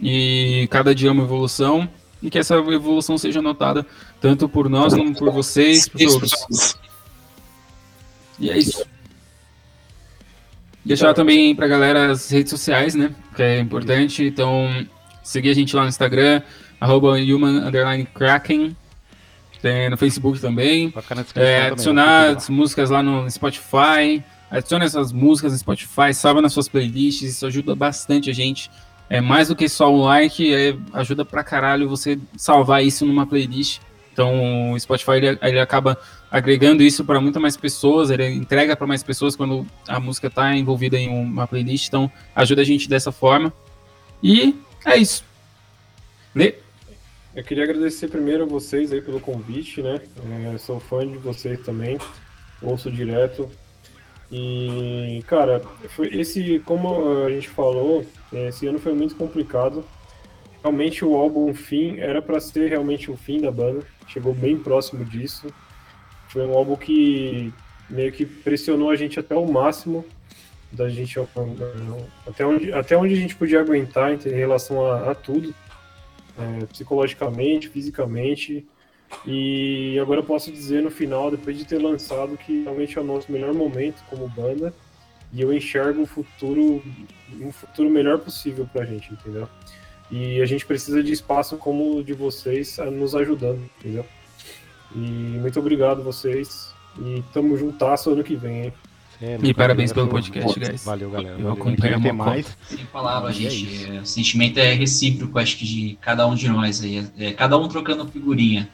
e 0.00 0.68
cada 0.70 0.94
dia 0.94 1.08
é 1.08 1.12
uma 1.12 1.24
evolução, 1.24 1.88
e 2.22 2.30
que 2.30 2.38
essa 2.38 2.54
evolução 2.54 3.18
seja 3.18 3.42
notada 3.42 3.84
tanto 4.20 4.48
por 4.48 4.70
nós 4.70 4.94
como 4.94 5.12
por 5.12 5.32
vocês, 5.32 5.88
por 5.88 5.98
todos. 5.98 6.78
E 8.38 8.48
é 8.48 8.58
isso. 8.58 8.93
Deixar 10.84 11.06
então, 11.06 11.14
também 11.14 11.54
pra 11.54 11.66
galera 11.66 12.10
as 12.10 12.30
redes 12.30 12.50
sociais, 12.50 12.94
né? 12.94 13.14
Que 13.34 13.42
é 13.42 13.60
importante. 13.60 14.24
Então, 14.24 14.86
seguir 15.22 15.50
a 15.50 15.54
gente 15.54 15.74
lá 15.74 15.82
no 15.82 15.88
Instagram, 15.88 16.42
arroba 16.80 17.12
human 17.12 17.62
kraken. 18.12 18.76
Tem 19.62 19.88
no 19.88 19.96
Facebook 19.96 20.38
também. 20.40 20.92
É, 21.36 21.68
adicionar 21.68 22.24
também, 22.24 22.36
as 22.36 22.48
músicas 22.50 22.90
lá 22.90 23.02
no 23.02 23.30
Spotify. 23.30 24.22
Adicione 24.50 24.84
essas 24.84 25.10
músicas 25.10 25.52
no 25.52 25.58
Spotify, 25.58 26.12
salva 26.12 26.42
nas 26.42 26.52
suas 26.52 26.68
playlists. 26.68 27.30
Isso 27.30 27.46
ajuda 27.46 27.74
bastante 27.74 28.28
a 28.28 28.34
gente. 28.34 28.70
É 29.08 29.20
mais 29.20 29.48
do 29.48 29.56
que 29.56 29.68
só 29.68 29.90
um 29.90 30.02
like, 30.02 30.54
é, 30.54 30.76
ajuda 30.92 31.24
pra 31.24 31.42
caralho 31.42 31.88
você 31.88 32.18
salvar 32.36 32.84
isso 32.84 33.06
numa 33.06 33.26
playlist. 33.26 33.80
Então 34.14 34.72
o 34.72 34.80
Spotify 34.80 35.16
ele, 35.16 35.38
ele 35.42 35.58
acaba 35.58 35.98
agregando 36.30 36.84
isso 36.84 37.04
para 37.04 37.20
muito 37.20 37.40
mais 37.40 37.56
pessoas, 37.56 38.10
ele 38.10 38.24
entrega 38.28 38.76
para 38.76 38.86
mais 38.86 39.02
pessoas 39.02 39.34
quando 39.34 39.66
a 39.88 39.98
música 39.98 40.28
está 40.28 40.54
envolvida 40.54 40.96
em 40.96 41.08
uma 41.08 41.48
playlist, 41.48 41.88
então 41.88 42.10
ajuda 42.34 42.62
a 42.62 42.64
gente 42.64 42.88
dessa 42.88 43.10
forma. 43.10 43.52
E 44.22 44.54
é 44.86 44.96
isso. 44.96 45.24
Lê. 46.32 46.54
Eu 47.34 47.42
queria 47.42 47.64
agradecer 47.64 48.06
primeiro 48.06 48.44
a 48.44 48.46
vocês 48.46 48.92
aí 48.92 49.02
pelo 49.02 49.18
convite, 49.18 49.82
né? 49.82 50.00
É, 50.54 50.58
sou 50.58 50.78
fã 50.78 51.04
de 51.04 51.18
vocês 51.18 51.60
também, 51.60 51.98
ouço 52.62 52.88
direto. 52.90 53.50
E, 54.30 55.22
cara, 55.26 55.60
esse, 56.12 56.60
como 56.64 57.24
a 57.24 57.30
gente 57.30 57.48
falou, 57.48 58.06
esse 58.32 58.66
ano 58.68 58.78
foi 58.78 58.94
muito 58.94 59.16
complicado. 59.16 59.84
Realmente 60.62 61.04
o 61.04 61.14
álbum 61.14 61.52
Fim 61.52 61.98
era 61.98 62.22
para 62.22 62.40
ser 62.40 62.70
realmente 62.70 63.10
o 63.10 63.16
fim 63.16 63.40
da 63.40 63.50
banda, 63.50 63.84
chegou 64.06 64.34
bem 64.34 64.56
próximo 64.56 65.04
disso. 65.04 65.46
Foi 66.28 66.44
um 66.46 66.52
álbum 66.52 66.76
que 66.76 67.52
meio 67.88 68.12
que 68.12 68.24
pressionou 68.24 68.90
a 68.90 68.96
gente 68.96 69.20
até 69.20 69.34
o 69.34 69.50
máximo 69.50 70.04
da 70.74 70.88
gente 70.88 71.18
até 72.26 72.44
onde, 72.44 72.72
até 72.72 72.96
onde 72.96 73.14
a 73.14 73.16
gente 73.16 73.36
podia 73.36 73.60
aguentar 73.60 74.12
em 74.12 74.16
relação 74.30 74.84
a, 74.84 75.12
a 75.12 75.14
tudo, 75.14 75.54
é, 76.36 76.66
psicologicamente, 76.66 77.68
fisicamente. 77.68 78.66
E 79.24 79.96
agora 80.00 80.20
eu 80.20 80.24
posso 80.24 80.50
dizer 80.50 80.82
no 80.82 80.90
final, 80.90 81.30
depois 81.30 81.56
de 81.56 81.64
ter 81.64 81.78
lançado, 81.78 82.36
que 82.36 82.62
realmente 82.62 82.98
é 82.98 83.00
o 83.00 83.04
nosso 83.04 83.30
melhor 83.30 83.54
momento 83.54 84.02
como 84.10 84.28
banda. 84.28 84.74
E 85.32 85.40
eu 85.40 85.52
enxergo 85.52 86.02
o 86.02 86.06
futuro, 86.06 86.82
um 87.40 87.52
futuro 87.52 87.90
melhor 87.90 88.18
possível 88.18 88.68
pra 88.72 88.84
gente, 88.84 89.12
entendeu? 89.12 89.48
E 90.10 90.40
a 90.40 90.46
gente 90.46 90.64
precisa 90.66 91.02
de 91.02 91.12
espaço 91.12 91.56
como 91.56 91.96
o 91.96 92.04
de 92.04 92.12
vocês 92.12 92.78
nos 92.92 93.14
ajudando, 93.14 93.62
entendeu? 93.78 94.06
E 94.94 94.98
muito 94.98 95.58
obrigado 95.58 96.02
vocês. 96.02 96.72
E 96.98 97.22
tamo 97.32 97.56
juntasso 97.56 98.10
ano 98.10 98.22
que 98.22 98.36
vem, 98.36 98.66
hein? 98.66 98.72
É, 99.20 99.38
e 99.42 99.54
parabéns 99.54 99.92
pelo 99.92 100.08
podcast, 100.08 100.58
guys. 100.58 100.84
Valeu, 100.84 101.10
galera. 101.10 101.38
Eu 101.38 101.52
acompanho 101.52 102.00
ter 102.00 102.12
mais. 102.12 102.56
Sem 102.66 102.84
palavras, 102.86 103.34
gente. 103.34 103.90
É, 103.90 104.00
o 104.00 104.06
sentimento 104.06 104.58
é 104.58 104.72
recíproco, 104.72 105.38
acho 105.38 105.56
que 105.56 105.64
de 105.64 105.98
cada 106.00 106.26
um 106.26 106.34
de 106.34 106.48
nós 106.48 106.82
aí. 106.82 107.08
É, 107.18 107.32
cada 107.32 107.56
um 107.56 107.68
trocando 107.68 108.06
figurinha. 108.06 108.68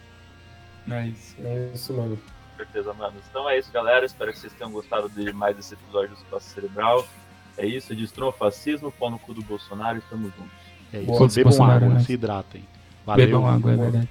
É 0.91 1.07
isso. 1.07 1.37
É 1.39 1.71
isso, 1.75 1.93
mano. 1.93 2.17
Com 2.17 2.57
certeza, 2.57 2.93
mano. 2.95 3.15
Então 3.31 3.49
é 3.49 3.59
isso, 3.59 3.71
galera. 3.73 4.05
Espero 4.05 4.33
que 4.33 4.39
vocês 4.39 4.53
tenham 4.53 4.73
gostado 4.73 5.09
de 5.09 5.33
mais 5.33 5.59
esse 5.59 5.75
episódio 5.75 6.17
do 6.17 6.17
Espaço 6.17 6.51
Cerebral. 6.51 7.07
É 7.57 7.67
isso, 7.67 7.95
destrua 7.95 8.31
o 8.31 8.33
fascismo, 8.33 8.91
pau 8.93 9.11
no 9.11 9.19
cu 9.19 9.35
do 9.35 9.43
Bolsonaro 9.43 9.99
e 9.99 10.01
tamo 10.03 10.33
juntos. 10.37 10.60
É 10.93 11.01
isso. 11.01 11.45
Bebam 11.45 11.65
água, 11.65 11.89
né? 11.89 12.01
se 12.01 12.13
hidratem. 12.13 12.63
Valeu. 13.07 13.27
Bebam 13.27 13.47
água, 13.47 13.73
é 13.73 13.77
verdade. 13.77 14.09